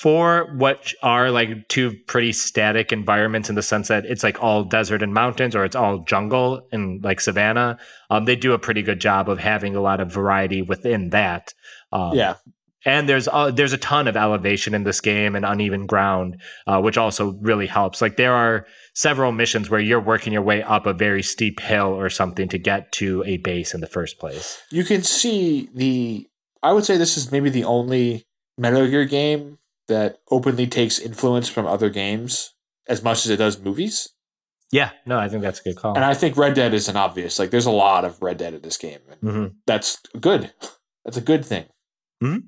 For 0.00 0.54
what 0.56 0.92
are 1.02 1.30
like 1.30 1.68
two 1.68 1.94
pretty 2.08 2.32
static 2.32 2.90
environments 2.90 3.48
in 3.48 3.54
the 3.54 3.62
sense 3.62 3.88
that 3.88 4.06
it's 4.06 4.24
like 4.24 4.42
all 4.42 4.64
desert 4.64 5.02
and 5.02 5.12
mountains, 5.12 5.54
or 5.54 5.64
it's 5.64 5.76
all 5.76 5.98
jungle 6.04 6.66
and 6.72 7.04
like 7.04 7.20
savannah, 7.20 7.78
um, 8.10 8.24
they 8.24 8.34
do 8.34 8.54
a 8.54 8.58
pretty 8.58 8.82
good 8.82 9.00
job 9.00 9.28
of 9.28 9.38
having 9.38 9.76
a 9.76 9.80
lot 9.80 10.00
of 10.00 10.10
variety 10.10 10.62
within 10.62 11.10
that. 11.10 11.52
Um, 11.92 12.14
yeah, 12.14 12.36
and 12.84 13.08
there's 13.08 13.28
uh, 13.28 13.50
there's 13.50 13.72
a 13.72 13.78
ton 13.78 14.08
of 14.08 14.16
elevation 14.16 14.74
in 14.74 14.84
this 14.84 15.00
game 15.00 15.34
and 15.36 15.44
uneven 15.44 15.86
ground, 15.86 16.40
uh, 16.66 16.80
which 16.80 16.96
also 16.98 17.32
really 17.40 17.66
helps. 17.66 18.00
Like 18.02 18.16
there 18.16 18.34
are 18.34 18.66
several 18.94 19.32
missions 19.32 19.70
where 19.70 19.80
you're 19.80 20.00
working 20.00 20.32
your 20.32 20.42
way 20.42 20.62
up 20.62 20.86
a 20.86 20.92
very 20.92 21.22
steep 21.22 21.60
hill 21.60 21.88
or 21.88 22.08
something 22.10 22.48
to 22.48 22.58
get 22.58 22.92
to 22.92 23.22
a 23.26 23.38
base 23.38 23.74
in 23.74 23.80
the 23.80 23.86
first 23.86 24.18
place. 24.18 24.62
you 24.70 24.84
can 24.84 25.02
see 25.02 25.68
the. 25.74 26.26
I 26.62 26.72
would 26.72 26.84
say 26.84 26.96
this 26.96 27.16
is 27.16 27.30
maybe 27.30 27.50
the 27.50 27.64
only 27.64 28.24
Metal 28.56 28.86
Gear 28.88 29.04
game 29.04 29.58
that 29.88 30.18
openly 30.30 30.66
takes 30.66 30.98
influence 30.98 31.48
from 31.48 31.66
other 31.66 31.90
games 31.90 32.54
as 32.88 33.02
much 33.02 33.26
as 33.26 33.30
it 33.30 33.36
does 33.36 33.60
movies. 33.60 34.08
Yeah, 34.72 34.90
no, 35.06 35.18
I 35.18 35.28
think 35.28 35.42
that's 35.42 35.60
a 35.60 35.62
good 35.62 35.76
call. 35.76 35.94
And 35.94 36.04
I 36.04 36.14
think 36.14 36.36
Red 36.38 36.54
Dead 36.54 36.72
is 36.74 36.88
an 36.88 36.96
obvious. 36.96 37.38
Like, 37.38 37.50
there's 37.50 37.66
a 37.66 37.70
lot 37.70 38.04
of 38.04 38.20
Red 38.22 38.38
Dead 38.38 38.54
in 38.54 38.62
this 38.62 38.76
game, 38.78 38.98
and 39.10 39.20
hmm 39.20 39.46
that's 39.66 39.98
good. 40.20 40.52
That's 41.04 41.18
a 41.18 41.20
good 41.20 41.44
thing. 41.44 41.66
Mhm. 42.22 42.44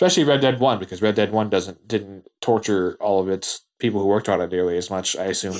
Especially 0.00 0.24
Red 0.24 0.40
Dead 0.40 0.60
One, 0.60 0.78
because 0.78 1.02
Red 1.02 1.14
Dead 1.14 1.30
One 1.30 1.50
doesn't 1.50 1.86
didn't 1.86 2.26
torture 2.40 2.96
all 3.00 3.20
of 3.20 3.28
its 3.28 3.66
people 3.78 4.00
who 4.00 4.06
worked 4.06 4.30
on 4.30 4.40
it 4.40 4.50
nearly 4.50 4.78
as 4.78 4.88
much. 4.88 5.14
I 5.14 5.24
assume. 5.24 5.58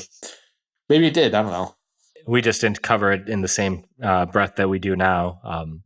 Maybe 0.88 1.08
it 1.08 1.12
did. 1.12 1.34
I 1.34 1.42
don't 1.42 1.52
know. 1.52 1.74
We 2.26 2.40
just 2.40 2.62
didn't 2.62 2.80
cover 2.80 3.12
it 3.12 3.28
in 3.28 3.42
the 3.42 3.48
same 3.48 3.84
uh, 4.02 4.24
breath 4.24 4.56
that 4.56 4.70
we 4.70 4.78
do 4.78 4.96
now. 4.96 5.40
Um, 5.44 5.82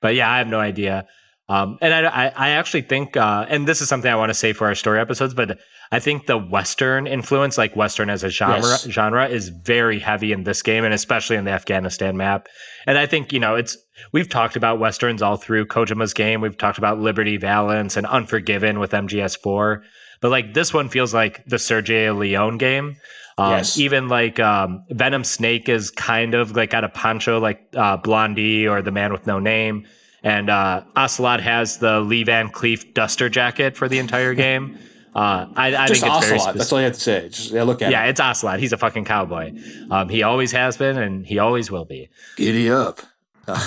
but 0.00 0.16
yeah, 0.16 0.28
I 0.28 0.38
have 0.38 0.48
no 0.48 0.58
idea. 0.58 1.06
Um, 1.48 1.78
and 1.80 1.94
I, 1.94 2.26
I, 2.26 2.32
I 2.34 2.48
actually 2.50 2.82
think, 2.82 3.16
uh, 3.16 3.46
and 3.48 3.68
this 3.68 3.80
is 3.80 3.88
something 3.88 4.10
I 4.10 4.16
want 4.16 4.30
to 4.30 4.34
say 4.34 4.52
for 4.52 4.66
our 4.66 4.74
story 4.74 4.98
episodes, 4.98 5.32
but 5.32 5.58
I 5.92 6.00
think 6.00 6.26
the 6.26 6.38
Western 6.38 7.06
influence, 7.06 7.56
like 7.58 7.76
Western 7.76 8.10
as 8.10 8.24
a 8.24 8.28
genre, 8.30 8.60
Yes. 8.62 8.84
genre, 8.88 9.28
is 9.28 9.48
very 9.50 9.98
heavy 10.00 10.32
in 10.32 10.44
this 10.44 10.62
game, 10.62 10.84
and 10.84 10.92
especially 10.94 11.36
in 11.36 11.44
the 11.44 11.50
Afghanistan 11.52 12.16
map. 12.16 12.48
And 12.86 12.98
I 12.98 13.06
think 13.06 13.32
you 13.32 13.38
know, 13.40 13.54
it's 13.54 13.76
we've 14.12 14.28
talked 14.28 14.56
about 14.56 14.78
westerns 14.80 15.22
all 15.22 15.36
through 15.36 15.66
Kojima's 15.66 16.14
game. 16.14 16.40
We've 16.40 16.58
talked 16.58 16.78
about 16.78 16.98
Liberty 17.00 17.36
Valance 17.36 17.96
and 17.96 18.06
Unforgiven 18.06 18.78
with 18.80 18.90
MGS4, 18.92 19.82
but 20.20 20.30
like 20.30 20.54
this 20.54 20.72
one 20.74 20.88
feels 20.88 21.14
like 21.14 21.44
the 21.46 21.56
Sergio 21.56 22.16
Leone 22.18 22.58
game. 22.58 22.96
Um, 23.36 23.50
Yes. 23.52 23.78
Even 23.78 24.08
like 24.08 24.38
um, 24.40 24.84
Venom 24.90 25.24
Snake 25.24 25.68
is 25.68 25.90
kind 25.90 26.34
of 26.34 26.54
like 26.56 26.70
got 26.70 26.84
a 26.84 26.88
poncho 26.88 27.40
like 27.40 27.60
uh, 27.76 27.96
Blondie 27.96 28.66
or 28.68 28.80
the 28.82 28.92
Man 28.92 29.12
with 29.12 29.26
No 29.26 29.38
Name. 29.40 29.86
And 30.22 30.48
uh, 30.48 30.84
Ocelot 30.96 31.40
has 31.40 31.78
the 31.78 32.00
Lee 32.00 32.22
Van 32.24 32.48
Cleef 32.48 32.94
duster 32.94 33.28
jacket 33.28 33.76
for 33.76 33.88
the 33.88 33.98
entire 33.98 34.34
game. 34.46 34.78
Uh, 35.14 35.46
I, 35.54 35.74
I 35.76 35.86
Just 35.86 36.02
think 36.02 36.12
it's 36.16 36.26
very 36.26 36.38
Ocelot. 36.38 36.56
That's 36.56 36.72
all 36.72 36.78
you 36.80 36.84
have 36.86 36.94
to 36.94 37.00
say. 37.00 37.28
Just 37.28 37.50
yeah, 37.52 37.62
look 37.62 37.82
at 37.82 37.90
Yeah, 37.92 38.04
it. 38.06 38.10
it's 38.10 38.20
Ocelot. 38.20 38.58
He's 38.58 38.72
a 38.72 38.76
fucking 38.76 39.04
cowboy. 39.04 39.52
Um, 39.90 40.08
he 40.08 40.22
always 40.24 40.50
has 40.52 40.76
been, 40.76 40.98
and 40.98 41.24
he 41.24 41.38
always 41.38 41.70
will 41.70 41.84
be. 41.84 42.08
Giddy 42.36 42.70
up. 42.70 43.00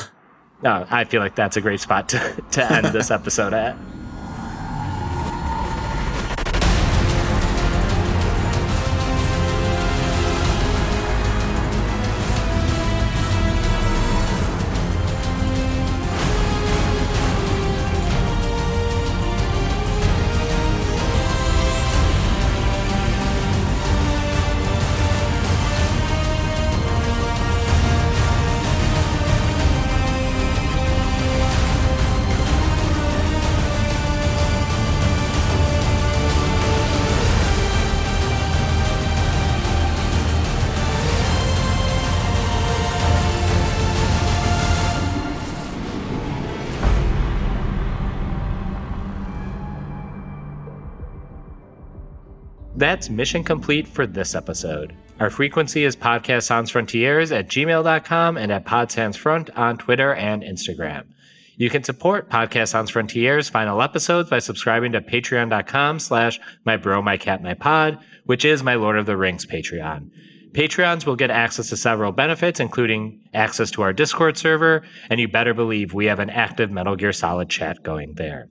No, 0.63 0.87
I 0.89 1.03
feel 1.03 1.21
like 1.21 1.35
that's 1.35 1.55
a 1.55 1.61
great 1.61 1.79
spot 1.79 2.09
to, 2.09 2.43
to 2.53 2.71
end 2.71 2.87
this 2.87 3.11
episode 3.11 3.53
at. 3.53 3.77
That's 52.77 53.09
mission 53.09 53.43
complete 53.43 53.87
for 53.87 54.05
this 54.05 54.35
episode. 54.35 54.95
Our 55.19 55.31
frequency 55.31 55.83
is 55.83 55.95
Podcast 55.95 56.43
Sans 56.43 56.69
Frontiers 56.69 57.31
at 57.31 57.47
gmail.com 57.47 58.37
and 58.37 58.51
at 58.51 58.65
Pod 58.65 58.91
Sans 58.91 59.17
Front 59.17 59.49
on 59.57 59.79
Twitter 59.79 60.13
and 60.13 60.43
Instagram. 60.43 61.07
You 61.55 61.71
can 61.71 61.83
support 61.83 62.29
Podcast 62.29 62.67
Sans 62.67 62.91
Frontiers 62.91 63.49
final 63.49 63.81
episodes 63.81 64.29
by 64.29 64.37
subscribing 64.37 64.91
to 64.91 65.01
patreon.com 65.01 65.97
slash 65.97 66.39
my 66.65 66.77
bro, 66.77 67.01
my 67.01 67.17
cat, 67.17 67.41
my 67.41 67.55
pod, 67.55 67.97
which 68.25 68.45
is 68.45 68.61
my 68.61 68.75
Lord 68.75 68.95
of 68.95 69.07
the 69.07 69.17
Rings 69.17 69.47
Patreon. 69.47 70.11
Patreons 70.51 71.07
will 71.07 71.15
get 71.15 71.31
access 71.31 71.69
to 71.69 71.77
several 71.77 72.11
benefits, 72.11 72.59
including 72.59 73.21
access 73.33 73.71
to 73.71 73.81
our 73.81 73.91
Discord 73.91 74.37
server, 74.37 74.83
and 75.09 75.19
you 75.19 75.27
better 75.27 75.55
believe 75.55 75.95
we 75.95 76.05
have 76.05 76.19
an 76.19 76.29
active 76.29 76.69
Metal 76.69 76.95
Gear 76.95 77.11
Solid 77.11 77.49
chat 77.49 77.81
going 77.81 78.13
there. 78.13 78.49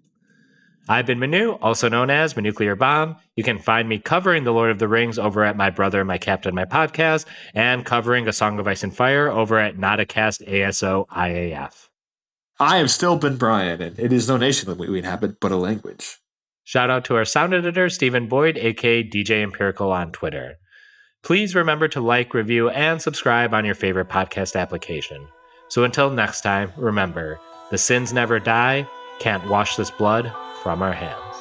I've 0.89 1.07
been 1.07 1.19
Manu, 1.19 1.53
also 1.55 1.89
known 1.89 2.11
as 2.11 2.35
Manuclear 2.35 2.79
Bomb. 2.79 3.17
You 3.35 3.43
can 3.43 3.59
find 3.59 3.89
me 3.89 3.99
covering 3.99 4.45
The 4.45 4.53
Lord 4.53 4.71
of 4.71 4.79
the 4.79 4.87
Rings 4.87 5.19
over 5.19 5.43
at 5.43 5.57
My 5.57 5.69
Brother, 5.69 6.05
My 6.05 6.17
Captain, 6.17 6.55
My 6.55 6.65
Podcast, 6.65 7.27
and 7.55 7.85
covering 7.85 8.29
A 8.29 8.33
Song 8.33 8.61
of 8.61 8.69
Ice 8.69 8.85
and 8.85 8.95
Fire 8.95 9.29
over 9.29 9.59
at 9.59 9.77
Notacast 9.77 10.47
ASOIAF. 10.49 11.89
I 12.61 12.77
have 12.79 12.93
still 12.93 13.17
been 13.17 13.37
Brian, 13.37 13.83
and 13.83 13.99
it 13.99 14.13
is 14.13 14.29
no 14.29 14.37
nation 14.37 14.69
that 14.69 14.79
we 14.79 14.97
inhabit, 14.97 15.41
but 15.41 15.51
a 15.51 15.57
language. 15.57 16.19
Shout 16.63 16.89
out 16.89 17.05
to 17.07 17.17
our 17.17 17.25
sound 17.25 17.53
editor, 17.53 17.89
Stephen 17.91 18.29
Boyd, 18.29 18.57
aka 18.57 19.03
DJ 19.03 19.43
Empirical 19.43 19.91
on 19.91 20.13
Twitter. 20.13 20.55
Please 21.25 21.57
remember 21.57 21.89
to 21.89 22.01
like, 22.01 22.33
review, 22.33 22.71
and 22.71 23.03
subscribe 23.03 23.53
on 23.53 23.65
your 23.65 23.75
favorite 23.75 24.09
podcast 24.09 24.55
application. 24.55 25.27
So 25.69 25.83
until 25.83 26.11
next 26.11 26.43
time, 26.43 26.73
remember 26.77 27.41
the 27.73 27.79
sins 27.79 28.13
never 28.13 28.39
die, 28.39 28.89
can't 29.19 29.49
wash 29.49 29.75
this 29.75 29.91
blood 29.91 30.33
from 30.67 30.83
our 30.83 30.93
hands. 30.93 31.36